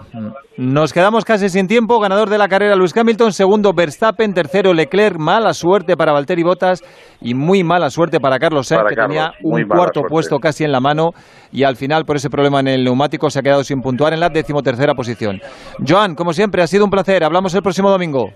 [0.59, 1.99] Nos quedamos casi sin tiempo.
[1.99, 5.17] Ganador de la carrera Luis Hamilton, segundo Verstappen, tercero Leclerc.
[5.19, 6.83] Mala suerte para Valtteri Bottas
[7.23, 10.12] y muy mala suerte para Carlos Sainz, Para que Carlos, tenía un cuarto suerte.
[10.12, 11.12] puesto casi en la mano
[11.51, 14.20] y al final por ese problema en el neumático se ha quedado sin puntuar en
[14.20, 15.41] la decimotercera posición.
[15.89, 17.25] Joan, como siempre, ha sido un placer.
[17.25, 18.27] Hablamos el próximo domingo.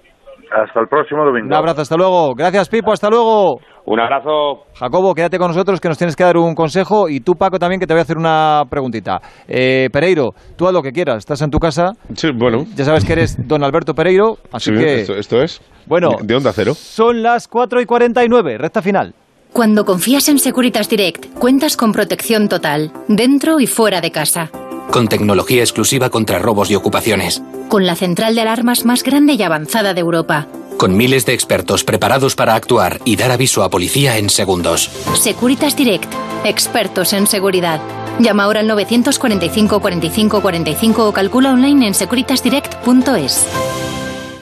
[0.53, 1.49] Hasta el próximo domingo.
[1.49, 2.33] Un abrazo, hasta luego.
[2.35, 3.59] Gracias, Pipo, hasta luego.
[3.87, 4.65] Un abrazo.
[4.75, 7.79] Jacobo, quédate con nosotros que nos tienes que dar un consejo y tú, Paco, también
[7.79, 9.21] que te voy a hacer una preguntita.
[9.47, 11.93] Eh, Pereiro, tú haz lo que quieras, estás en tu casa.
[12.15, 12.65] Sí, bueno.
[12.75, 15.01] Ya sabes que eres don Alberto Pereiro, así Sí, que...
[15.03, 15.61] esto, esto es.
[15.87, 16.13] Bueno.
[16.21, 16.73] De, de onda cero.
[16.75, 19.15] Son las 4 y 49, recta final.
[19.53, 24.51] Cuando confías en Securitas Direct, cuentas con protección total, dentro y fuera de casa.
[24.91, 27.43] Con tecnología exclusiva contra robos y ocupaciones.
[27.69, 30.47] Con la central de alarmas más grande y avanzada de Europa.
[30.79, 34.91] Con miles de expertos preparados para actuar y dar aviso a policía en segundos.
[35.15, 36.13] Securitas Direct,
[36.45, 37.81] expertos en seguridad.
[38.19, 43.47] Llama ahora al 945 45 45 o calcula online en securitasdirect.es.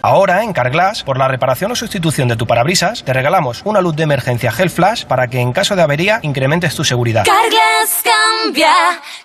[0.05, 3.95] Ahora, en Carglass, por la reparación o sustitución de tu parabrisas, te regalamos una luz
[3.95, 7.25] de emergencia Gel Flash para que en caso de avería incrementes tu seguridad.
[7.25, 8.73] Carglass cambia,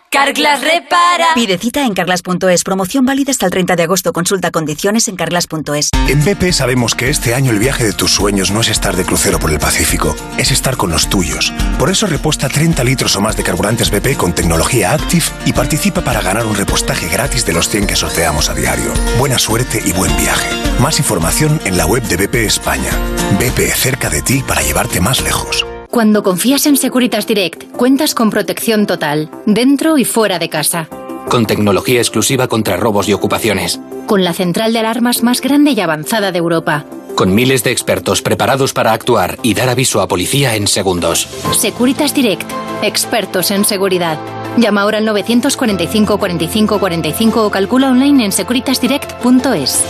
[0.10, 1.28] Carglass repara.
[1.36, 2.64] Pide cita en carglass.es.
[2.64, 4.14] Promoción válida hasta el 30 de agosto.
[4.14, 5.90] Consulta condiciones en carglass.es.
[6.08, 9.04] En BP sabemos que este año el viaje de tus sueños no es estar de
[9.04, 11.54] crucero por el Pacífico, es estar con los tuyos.
[11.78, 16.02] Por eso reposta 30 litros o más de carburantes BP con tecnología Active y participa
[16.02, 18.94] para ganar un repostaje gratis de los 100 que sorteamos a diario.
[19.20, 20.50] Buena suerte y buen viaje.
[20.80, 22.92] Más información en la web de BP España.
[23.40, 25.66] BP cerca de ti para llevarte más lejos.
[25.90, 30.90] Cuando confías en Securitas Direct, cuentas con protección total, dentro y fuera de casa.
[31.30, 33.80] Con tecnología exclusiva contra robos y ocupaciones.
[34.06, 36.86] Con la central de alarmas más grande y avanzada de Europa.
[37.16, 41.28] Con miles de expertos preparados para actuar y dar aviso a policía en segundos.
[41.58, 42.50] Securitas Direct,
[42.84, 44.20] expertos en seguridad.
[44.58, 49.84] Llama ahora al 945 45 45 o calcula online en securitasdirect.es.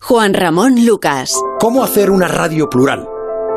[0.00, 1.34] Juan Ramón Lucas.
[1.60, 3.11] ¿Cómo hacer una radio plural?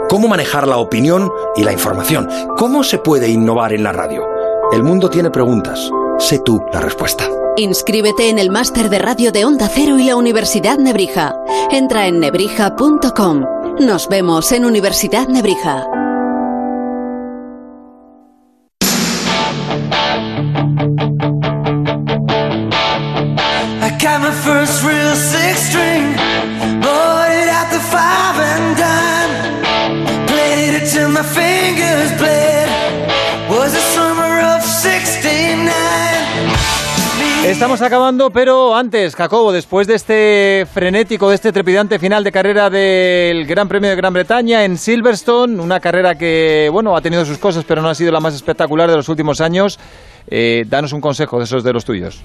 [0.10, 2.30] ¿Cómo manejar la opinión y la información?
[2.58, 4.24] ¿Cómo se puede innovar en la radio?
[4.72, 5.90] El mundo tiene preguntas.
[6.20, 7.28] Sé tú la respuesta.
[7.58, 11.36] Inscríbete en el máster de radio de Onda Cero y la Universidad Nebrija.
[11.72, 13.46] Entra en nebrija.com.
[13.80, 15.88] Nos vemos en Universidad Nebrija.
[23.82, 26.16] I got my first real six string,
[31.16, 32.68] my fingers bled.
[33.50, 35.72] Was the summer of 69.
[37.46, 42.70] Estamos acabando, pero antes, Jacobo, después de este frenético, de este trepidante final de carrera
[42.70, 47.38] del Gran Premio de Gran Bretaña en Silverstone, una carrera que, bueno, ha tenido sus
[47.38, 49.80] cosas, pero no ha sido la más espectacular de los últimos años,
[50.28, 52.24] eh, danos un consejo de esos de los tuyos.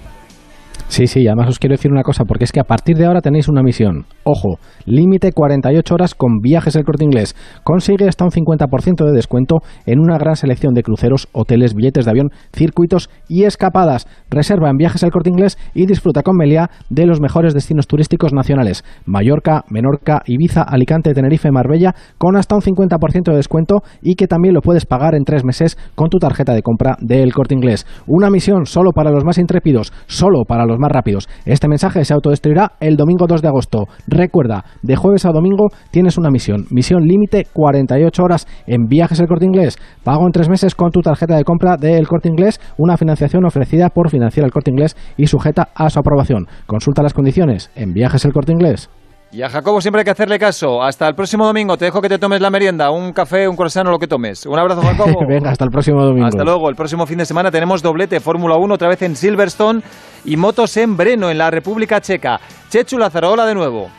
[0.91, 3.21] Sí, sí, además os quiero decir una cosa, porque es que a partir de ahora
[3.21, 4.03] tenéis una misión.
[4.25, 7.33] Ojo, límite 48 horas con viajes el corte inglés.
[7.63, 12.11] Consigue hasta un 50% de descuento en una gran selección de cruceros, hoteles, billetes de
[12.11, 14.05] avión, circuitos y escapadas.
[14.29, 18.33] Reserva en viajes el corte inglés y disfruta con Meliá de los mejores destinos turísticos
[18.33, 18.83] nacionales.
[19.05, 24.53] Mallorca, Menorca, Ibiza, Alicante, Tenerife, Marbella, con hasta un 50% de descuento y que también
[24.53, 27.87] lo puedes pagar en tres meses con tu tarjeta de compra del corte inglés.
[28.07, 31.29] Una misión solo para los más intrépidos, solo para los más rápidos.
[31.45, 33.85] Este mensaje se autodestruirá el domingo 2 de agosto.
[34.07, 36.65] Recuerda, de jueves a domingo tienes una misión.
[36.69, 39.77] Misión límite 48 horas en viajes el corte inglés.
[40.03, 43.89] Pago en tres meses con tu tarjeta de compra del corte inglés, una financiación ofrecida
[43.89, 46.47] por financiar el corte inglés y sujeta a su aprobación.
[46.65, 48.89] Consulta las condiciones en viajes el corte inglés.
[49.33, 50.83] Y a Jacobo siempre hay que hacerle caso.
[50.83, 51.77] Hasta el próximo domingo.
[51.77, 54.45] Te dejo que te tomes la merienda, un café, un croissant o lo que tomes.
[54.45, 55.25] Un abrazo, Jacobo.
[55.27, 56.27] Venga, hasta el próximo domingo.
[56.27, 56.69] Hasta luego.
[56.69, 59.81] El próximo fin de semana tenemos doblete Fórmula 1 otra vez en Silverstone
[60.25, 62.41] y motos en Breno, en la República Checa.
[62.69, 63.89] Chechu Lázaro, hola de nuevo.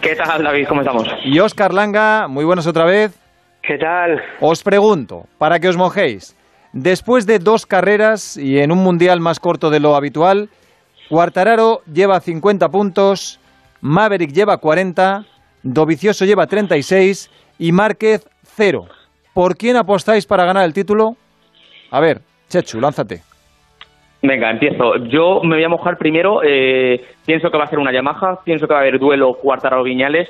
[0.00, 0.66] ¿Qué tal, David?
[0.66, 1.06] ¿Cómo estamos?
[1.24, 3.18] Y Oscar Langa, muy buenos otra vez.
[3.62, 4.18] ¿Qué tal?
[4.40, 6.34] Os pregunto, para que os mojéis,
[6.72, 10.48] después de dos carreras y en un mundial más corto de lo habitual,
[11.10, 13.40] Cuartararo lleva 50 puntos,
[13.80, 15.24] Maverick lleva 40,
[15.62, 18.86] Dovicioso lleva 36 y Márquez 0.
[19.34, 21.16] ¿Por quién apostáis para ganar el título?
[21.90, 23.22] A ver, Chechu, lánzate.
[24.22, 24.96] Venga, empiezo.
[25.06, 26.40] Yo me voy a mojar primero.
[26.44, 28.40] eh, pienso que va a ser una Yamaha.
[28.44, 30.28] Pienso que va a haber duelo Cuartararo-Viñales.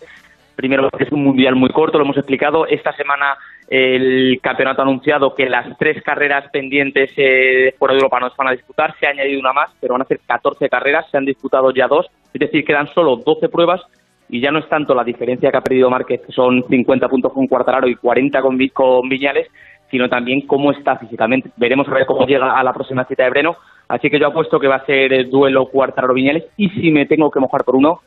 [0.57, 2.67] Primero, es un mundial muy corto, lo hemos explicado.
[2.67, 3.36] Esta semana
[3.68, 8.49] el campeonato ha anunciado que las tres carreras pendientes eh, por Europa no se van
[8.49, 8.94] a disputar.
[8.99, 11.07] Se ha añadido una más, pero van a ser 14 carreras.
[11.10, 12.07] Se han disputado ya dos.
[12.34, 13.81] Es decir, quedan solo 12 pruebas
[14.28, 17.32] y ya no es tanto la diferencia que ha perdido Márquez, que son 50 puntos
[17.32, 19.48] con Cuartararo y 40 con, Vi- con Viñales,
[19.90, 21.50] sino también cómo está físicamente.
[21.57, 23.57] Veremos a ver cómo llega a la próxima cita de Breno.
[23.89, 26.44] Así que yo apuesto que va a ser el duelo Cuartararo-Viñales.
[26.58, 28.00] Y si me tengo que mojar por uno,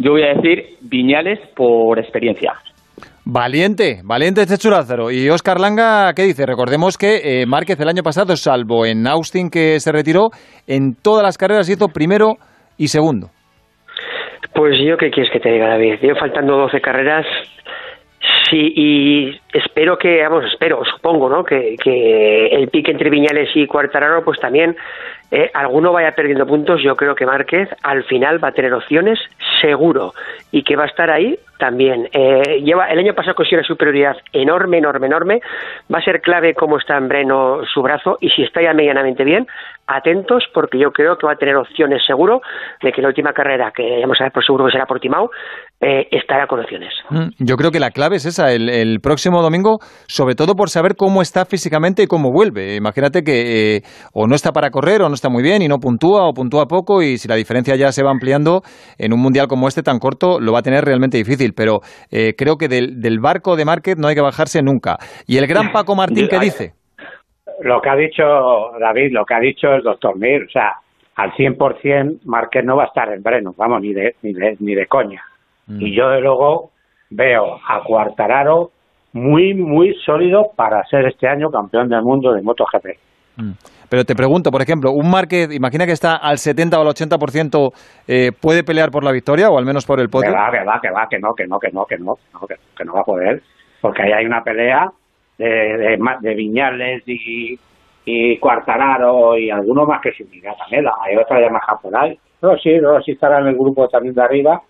[0.00, 2.54] yo voy a decir Viñales por experiencia.
[3.24, 5.10] Valiente, valiente Chechu Lázaro.
[5.10, 6.46] Y Oscar Langa, ¿qué dice?
[6.46, 10.30] Recordemos que eh, Márquez el año pasado, salvo en Austin que se retiró,
[10.66, 12.36] en todas las carreras hizo primero
[12.78, 13.28] y segundo.
[14.58, 16.00] Pues yo, ¿qué quieres que te diga, David?
[16.02, 17.24] Yo faltando 12 carreras,
[18.50, 21.44] sí, y espero que, vamos, espero, supongo, ¿no?
[21.44, 24.76] Que, que el pique entre Viñales y Cuartararo, pues también
[25.30, 26.82] eh, alguno vaya perdiendo puntos.
[26.82, 29.18] Yo creo que Márquez al final va a tener opciones,
[29.60, 30.14] seguro,
[30.50, 32.08] y que va a estar ahí también.
[32.12, 35.40] Eh, lleva El año pasado consiguió una superioridad enorme, enorme, enorme.
[35.92, 39.24] Va a ser clave cómo está en Breno su brazo, y si está ya medianamente
[39.24, 39.46] bien,
[39.86, 42.42] atentos porque yo creo que va a tener opciones seguro
[42.82, 45.30] de que la última carrera, que vamos a ver por seguro que será por Timao,
[45.80, 46.92] eh, estará con opciones.
[47.10, 50.70] Mm, Yo creo que la clave es esa, el, el próximo domingo, sobre todo por
[50.70, 52.74] saber cómo está físicamente y cómo vuelve.
[52.74, 53.82] Imagínate que eh,
[54.12, 56.66] o no está para correr o no está muy bien y no puntúa o puntúa
[56.66, 58.62] poco y si la diferencia ya se va ampliando
[58.98, 61.52] en un mundial como este tan corto lo va a tener realmente difícil.
[61.56, 61.78] Pero
[62.10, 64.96] eh, creo que del, del barco de Márquez no hay que bajarse nunca.
[65.26, 66.72] ¿Y el gran Paco Martín qué dice?
[67.62, 68.22] Lo que ha dicho
[68.80, 70.74] David, lo que ha dicho el doctor Mir, o sea,
[71.16, 74.74] al 100% Márquez no va a estar en Breno, vamos, ni de, ni de, ni
[74.74, 75.22] de coña.
[75.68, 76.70] Y yo, de luego,
[77.10, 78.70] veo a Cuartararo
[79.12, 82.86] muy, muy sólido para ser este año campeón del mundo de MotoGP.
[83.36, 83.52] Mm.
[83.90, 87.72] Pero te pregunto, por ejemplo, un Márquez, imagina que está al 70 o al 80%,
[88.06, 90.32] eh, ¿puede pelear por la victoria o al menos por el Que podio?
[90.32, 92.16] va, que va, que va, que no, que no, que no, que no,
[92.46, 93.42] que, que no va a poder,
[93.80, 94.90] porque ahí hay una pelea
[95.38, 97.58] de, de, Viñales y,
[98.04, 102.18] y Cuartararo y alguno más que sin mirar también, hay otra Yamaha por ahí.
[102.42, 104.60] No, sí, no, sí estará en el grupo también de arriba,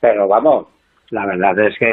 [0.00, 0.66] pero vamos,
[1.10, 1.92] la verdad es que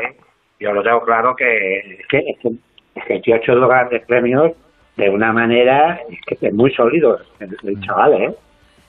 [0.60, 2.50] yo lo tengo claro que es que, es que,
[2.96, 4.54] es que el tío ha hecho dos grandes premios
[4.96, 8.36] de una manera es que es muy sólido el, el chaval, ¿eh?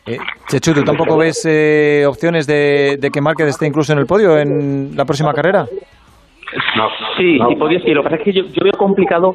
[0.07, 4.07] Eh, Chechu, ¿tú tampoco ves eh, opciones de, de que Márquez esté incluso en el
[4.07, 5.67] podio en la próxima carrera?
[7.17, 7.93] Sí, sí, podría sí.
[7.93, 9.35] Lo que pasa es que yo, yo veo complicado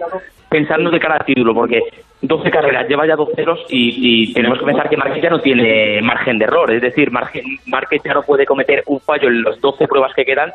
[0.49, 1.81] pensarnos de cara al título, porque
[2.21, 5.39] 12 carreras lleva ya dos ceros y, y tenemos que pensar que Márquez ya no
[5.39, 6.71] tiene margen de error.
[6.71, 10.51] Es decir, Márquez ya no puede cometer un fallo en las 12 pruebas que quedan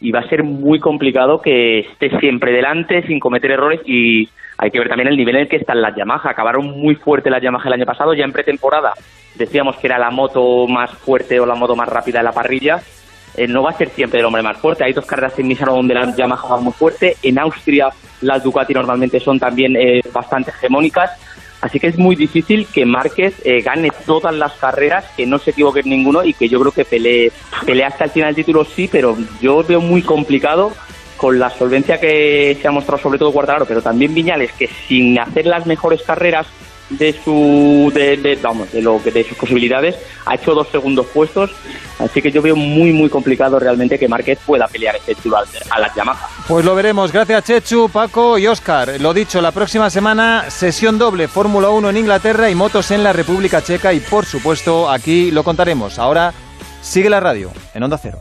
[0.00, 4.28] y va a ser muy complicado que esté siempre delante sin cometer errores y
[4.58, 6.30] hay que ver también el nivel en el que están las Yamaha.
[6.30, 8.92] Acabaron muy fuerte las Yamaha el año pasado, ya en pretemporada
[9.34, 12.80] decíamos que era la moto más fuerte o la moto más rápida de la parrilla.
[13.36, 14.84] Eh, no va a ser siempre el hombre más fuerte.
[14.84, 17.16] Hay dos carreras en Misano donde la Yamaha va muy fuerte.
[17.22, 17.88] En Austria
[18.20, 21.10] las Ducati normalmente son también eh, bastante hegemónicas.
[21.60, 25.50] Así que es muy difícil que Márquez eh, gane todas las carreras, que no se
[25.50, 27.32] equivoque en ninguno y que yo creo que pelee,
[27.64, 30.72] pelee hasta el final del título sí, pero yo veo muy complicado
[31.16, 35.18] con la solvencia que se ha mostrado sobre todo Guardaro, pero también Viñales, que sin
[35.18, 36.46] hacer las mejores carreras
[36.90, 39.96] de su de, de- vamos de lo que de sus posibilidades
[40.26, 41.50] ha hecho dos segundos puestos
[41.98, 45.46] así que yo veo muy muy complicado realmente que Márquez pueda pelear este título al-
[45.70, 47.10] a las Yamaha Pues lo veremos.
[47.10, 49.00] Gracias Chechu, Paco y Oscar.
[49.00, 53.12] Lo dicho, la próxima semana sesión doble Fórmula 1 en Inglaterra y motos en la
[53.14, 55.98] República Checa y por supuesto aquí lo contaremos.
[55.98, 56.32] Ahora
[56.82, 58.18] sigue la radio en Onda Cero.